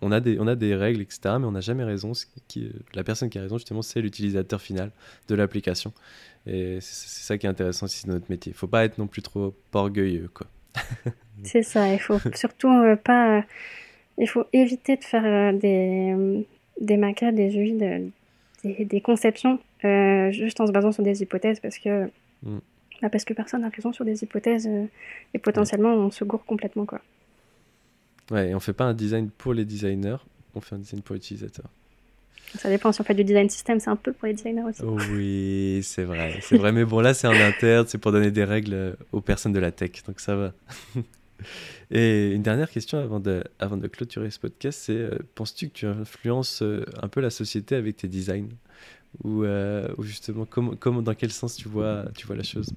On 0.00 0.10
a, 0.10 0.20
des, 0.20 0.40
on 0.40 0.48
a 0.48 0.56
des 0.56 0.74
règles, 0.74 1.00
etc., 1.00 1.36
mais 1.38 1.46
on 1.46 1.52
n'a 1.52 1.60
jamais 1.60 1.84
raison. 1.84 2.12
Qui, 2.48 2.72
la 2.94 3.04
personne 3.04 3.30
qui 3.30 3.38
a 3.38 3.42
raison, 3.42 3.58
justement, 3.58 3.82
c'est 3.82 4.00
l'utilisateur 4.00 4.60
final 4.60 4.90
de 5.28 5.34
l'application. 5.34 5.92
Et 6.46 6.78
c'est 6.80 7.22
ça 7.22 7.38
qui 7.38 7.46
est 7.46 7.50
intéressant 7.50 7.86
aussi 7.86 8.06
dans 8.06 8.14
notre 8.14 8.30
métier. 8.30 8.50
Il 8.50 8.54
ne 8.54 8.58
faut 8.58 8.66
pas 8.66 8.84
être 8.84 8.98
non 8.98 9.06
plus 9.06 9.22
trop 9.22 9.54
orgueilleux. 9.74 10.28
c'est 11.44 11.62
ça, 11.62 11.92
il 11.92 12.00
faut 12.00 12.18
surtout 12.34 12.72
euh, 12.72 12.96
pas 12.96 13.44
il 14.18 14.28
faut 14.28 14.44
éviter 14.52 14.96
de 14.96 15.04
faire 15.04 15.24
euh, 15.24 15.52
des, 15.52 16.46
des 16.80 16.96
maquettes, 16.96 17.34
des 17.34 17.56
UI, 17.56 17.72
des, 17.72 18.84
des, 18.84 19.00
conceptions 19.00 19.58
euh, 19.84 20.30
juste 20.30 20.60
en 20.60 20.66
se 20.66 20.72
basant 20.72 20.92
sur 20.92 21.02
des 21.02 21.22
hypothèses 21.22 21.60
parce 21.60 21.78
que, 21.78 22.06
mm. 22.42 22.58
bah, 23.00 23.10
parce 23.10 23.24
que 23.24 23.34
personne 23.34 23.62
n'a 23.62 23.68
raison 23.68 23.92
sur 23.92 24.04
des 24.04 24.22
hypothèses 24.22 24.66
euh, 24.66 24.86
et 25.34 25.38
potentiellement 25.38 25.94
on 25.94 26.10
se 26.10 26.24
gourre 26.24 26.44
complètement. 26.44 26.86
Quoi. 26.86 27.00
Ouais, 28.30 28.50
et 28.50 28.54
on 28.54 28.60
fait 28.60 28.72
pas 28.72 28.84
un 28.84 28.94
design 28.94 29.30
pour 29.30 29.54
les 29.54 29.64
designers, 29.64 30.18
on 30.54 30.60
fait 30.60 30.76
un 30.76 30.78
design 30.78 31.02
pour 31.02 31.14
l'utilisateur. 31.14 31.66
Ça 32.56 32.68
dépend, 32.68 32.92
si 32.92 33.00
on 33.00 33.04
fait 33.04 33.14
du 33.14 33.24
design 33.24 33.48
system, 33.48 33.80
c'est 33.80 33.88
un 33.88 33.96
peu 33.96 34.12
pour 34.12 34.26
les 34.26 34.34
designers 34.34 34.62
aussi. 34.62 34.82
oui, 34.82 35.80
c'est 35.82 36.04
vrai, 36.04 36.38
c'est 36.42 36.58
vrai, 36.58 36.70
mais 36.70 36.84
bon 36.84 37.00
là 37.00 37.14
c'est 37.14 37.26
en 37.26 37.32
interne, 37.32 37.86
c'est 37.88 37.98
pour 37.98 38.12
donner 38.12 38.30
des 38.30 38.44
règles 38.44 38.96
aux 39.12 39.20
personnes 39.20 39.52
de 39.52 39.60
la 39.60 39.72
tech, 39.72 40.02
donc 40.06 40.20
ça 40.20 40.36
va. 40.36 40.52
Et 41.90 42.32
une 42.32 42.42
dernière 42.42 42.70
question 42.70 42.98
avant 42.98 43.20
de, 43.20 43.44
avant 43.58 43.76
de 43.76 43.86
clôturer 43.86 44.30
ce 44.30 44.38
podcast, 44.38 44.80
c'est 44.84 44.96
euh, 44.96 45.18
penses-tu 45.34 45.68
que 45.68 45.72
tu 45.72 45.86
influences 45.86 46.62
euh, 46.62 46.84
un 47.02 47.08
peu 47.08 47.20
la 47.20 47.30
société 47.30 47.74
avec 47.74 47.96
tes 47.96 48.08
designs? 48.08 48.48
Ou, 49.24 49.44
euh, 49.44 49.88
justement, 50.00 50.46
comment, 50.48 50.72
comment, 50.78 51.02
dans 51.02 51.14
quel 51.14 51.30
sens 51.30 51.56
tu 51.56 51.68
vois, 51.68 52.06
tu 52.16 52.26
vois 52.26 52.36
la 52.36 52.42
chose? 52.42 52.70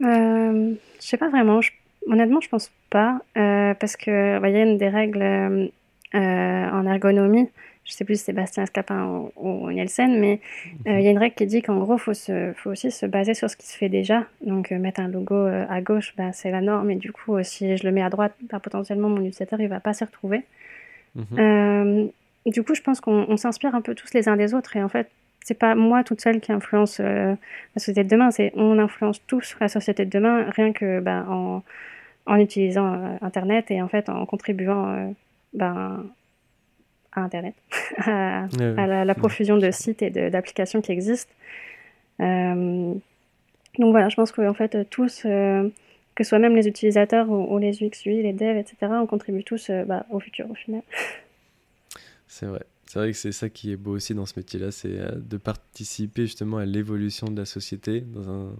Je 0.00 0.76
sais 0.98 1.18
pas 1.18 1.28
vraiment. 1.28 1.60
honnêtement, 2.06 2.40
je 2.40 2.48
pense 2.48 2.70
pas. 2.88 3.20
parce 3.34 3.96
qu'il 3.96 4.38
bah, 4.40 4.48
y 4.48 4.56
a 4.56 4.62
une 4.62 4.78
des 4.78 4.88
règles 4.88 5.70
en 6.14 6.86
ergonomie 6.86 7.48
je 7.90 7.96
sais 7.96 8.04
plus 8.04 8.16
si 8.16 8.24
Sébastien 8.24 8.62
Escapin 8.62 9.30
ou, 9.36 9.70
Nielsen, 9.70 10.20
mais 10.20 10.40
euh, 10.86 11.00
il 11.00 11.04
y 11.04 11.08
a 11.08 11.10
une 11.10 11.18
règle 11.18 11.34
qui 11.34 11.46
dit 11.46 11.60
qu'en 11.60 11.78
gros, 11.78 11.96
il 11.96 11.98
faut, 11.98 12.12
faut 12.54 12.70
aussi 12.70 12.92
se 12.92 13.04
baser 13.04 13.34
sur 13.34 13.50
ce 13.50 13.56
qui 13.56 13.66
se 13.66 13.76
fait 13.76 13.88
déjà. 13.88 14.26
Donc, 14.46 14.70
euh, 14.70 14.78
mettre 14.78 15.00
un 15.00 15.08
logo 15.08 15.34
euh, 15.34 15.66
à 15.68 15.80
gauche, 15.80 16.14
bah, 16.16 16.32
c'est 16.32 16.52
la 16.52 16.60
norme, 16.60 16.92
et 16.92 16.94
du 16.94 17.10
coup, 17.10 17.42
si 17.42 17.76
je 17.76 17.84
le 17.84 17.90
mets 17.90 18.02
à 18.02 18.08
droite, 18.08 18.32
bah, 18.48 18.60
potentiellement, 18.60 19.08
mon 19.08 19.16
utilisateur, 19.16 19.60
il 19.60 19.66
va 19.66 19.80
pas 19.80 19.92
s'y 19.92 20.04
retrouver. 20.04 20.42
Mhm. 21.16 22.10
du 22.46 22.62
coup, 22.62 22.76
je 22.76 22.82
pense 22.82 23.00
qu'on 23.00 23.36
s'inspire 23.36 23.74
un 23.74 23.80
peu 23.80 23.96
tous 23.96 24.14
les 24.14 24.28
uns 24.28 24.36
des 24.36 24.54
autres, 24.54 24.76
et 24.76 24.82
en 24.82 24.88
fait, 24.88 25.08
c'est 25.44 25.58
pas 25.58 25.74
moi 25.74 26.04
toute 26.04 26.20
seule 26.20 26.38
qui 26.38 26.52
influence 26.52 27.00
la 27.00 27.36
société 27.76 28.04
de 28.04 28.08
demain, 28.08 28.30
c'est 28.30 28.52
on 28.54 28.78
influence 28.78 29.20
tous 29.26 29.56
la 29.60 29.66
société 29.68 30.04
de 30.04 30.10
demain, 30.10 30.48
rien 30.50 30.72
que 30.72 31.00
bah, 31.00 31.26
en, 31.28 31.64
en, 32.26 32.36
utilisant 32.36 33.18
Internet 33.20 33.72
et 33.72 33.82
en 33.82 33.88
fait 33.88 34.08
en 34.08 34.24
contribuant 34.26 35.12
ben, 35.54 36.04
à 37.12 37.22
Internet, 37.22 37.54
à, 37.96 38.46
la, 39.04 39.14
profusion 39.14 39.56
de 39.56 39.70
sites 39.70 40.02
et 40.02 40.10
d'applications 40.30 40.80
qui 40.80 40.92
existent. 40.92 41.32
Euh, 42.20 42.94
donc 43.78 43.90
voilà, 43.90 44.08
je 44.08 44.16
pense 44.16 44.32
qu'en 44.32 44.54
fait, 44.54 44.88
tous, 44.90 45.22
euh, 45.24 45.68
que 46.14 46.24
ce 46.24 46.28
soit 46.28 46.38
même 46.38 46.54
les 46.54 46.68
utilisateurs 46.68 47.28
ou, 47.30 47.58
les 47.58 47.82
UX, 47.82 48.04
les 48.04 48.32
devs, 48.32 48.56
etc., 48.56 48.92
on 48.92 49.06
contribue 49.06 49.44
tous 49.44 49.70
euh, 49.70 49.84
bah, 49.84 50.06
au 50.10 50.20
futur 50.20 50.50
au 50.50 50.54
final. 50.54 50.82
C'est 52.28 52.46
vrai. 52.46 52.62
C'est 52.86 52.98
vrai 52.98 53.12
que 53.12 53.16
c'est 53.16 53.30
ça 53.30 53.48
qui 53.48 53.70
est 53.70 53.76
beau 53.76 53.92
aussi 53.92 54.16
dans 54.16 54.26
ce 54.26 54.32
métier-là, 54.36 54.72
c'est 54.72 54.98
de 55.14 55.36
participer 55.36 56.22
justement 56.22 56.56
à 56.56 56.64
l'évolution 56.64 57.28
de 57.28 57.38
la 57.38 57.44
société 57.44 58.00
dans 58.00 58.28
un... 58.28 58.52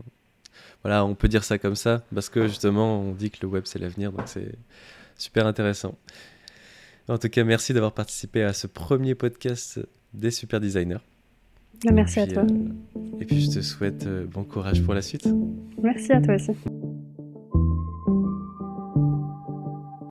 Voilà, 0.84 1.04
on 1.04 1.16
peut 1.16 1.26
dire 1.26 1.42
ça 1.42 1.58
comme 1.58 1.74
ça, 1.74 2.04
parce 2.14 2.28
que 2.28 2.46
justement, 2.46 3.00
on 3.00 3.10
dit 3.10 3.32
que 3.32 3.38
le 3.42 3.48
web, 3.48 3.64
c'est 3.66 3.80
l'avenir, 3.80 4.12
donc 4.12 4.28
c'est 4.28 4.54
super 5.16 5.48
intéressant. 5.48 5.98
En 7.10 7.18
tout 7.18 7.28
cas, 7.28 7.42
merci 7.42 7.74
d'avoir 7.74 7.92
participé 7.92 8.44
à 8.44 8.52
ce 8.52 8.68
premier 8.68 9.16
podcast 9.16 9.80
des 10.14 10.30
super 10.30 10.60
designers. 10.60 11.00
Merci 11.92 12.20
à 12.20 12.26
toi. 12.28 12.44
Euh, 12.44 13.20
et 13.20 13.24
puis 13.24 13.40
je 13.40 13.50
te 13.50 13.60
souhaite 13.62 14.06
euh, 14.06 14.26
bon 14.26 14.44
courage 14.44 14.80
pour 14.82 14.94
la 14.94 15.02
suite. 15.02 15.28
Merci 15.82 16.12
à 16.12 16.20
toi 16.20 16.36
aussi. 16.36 16.52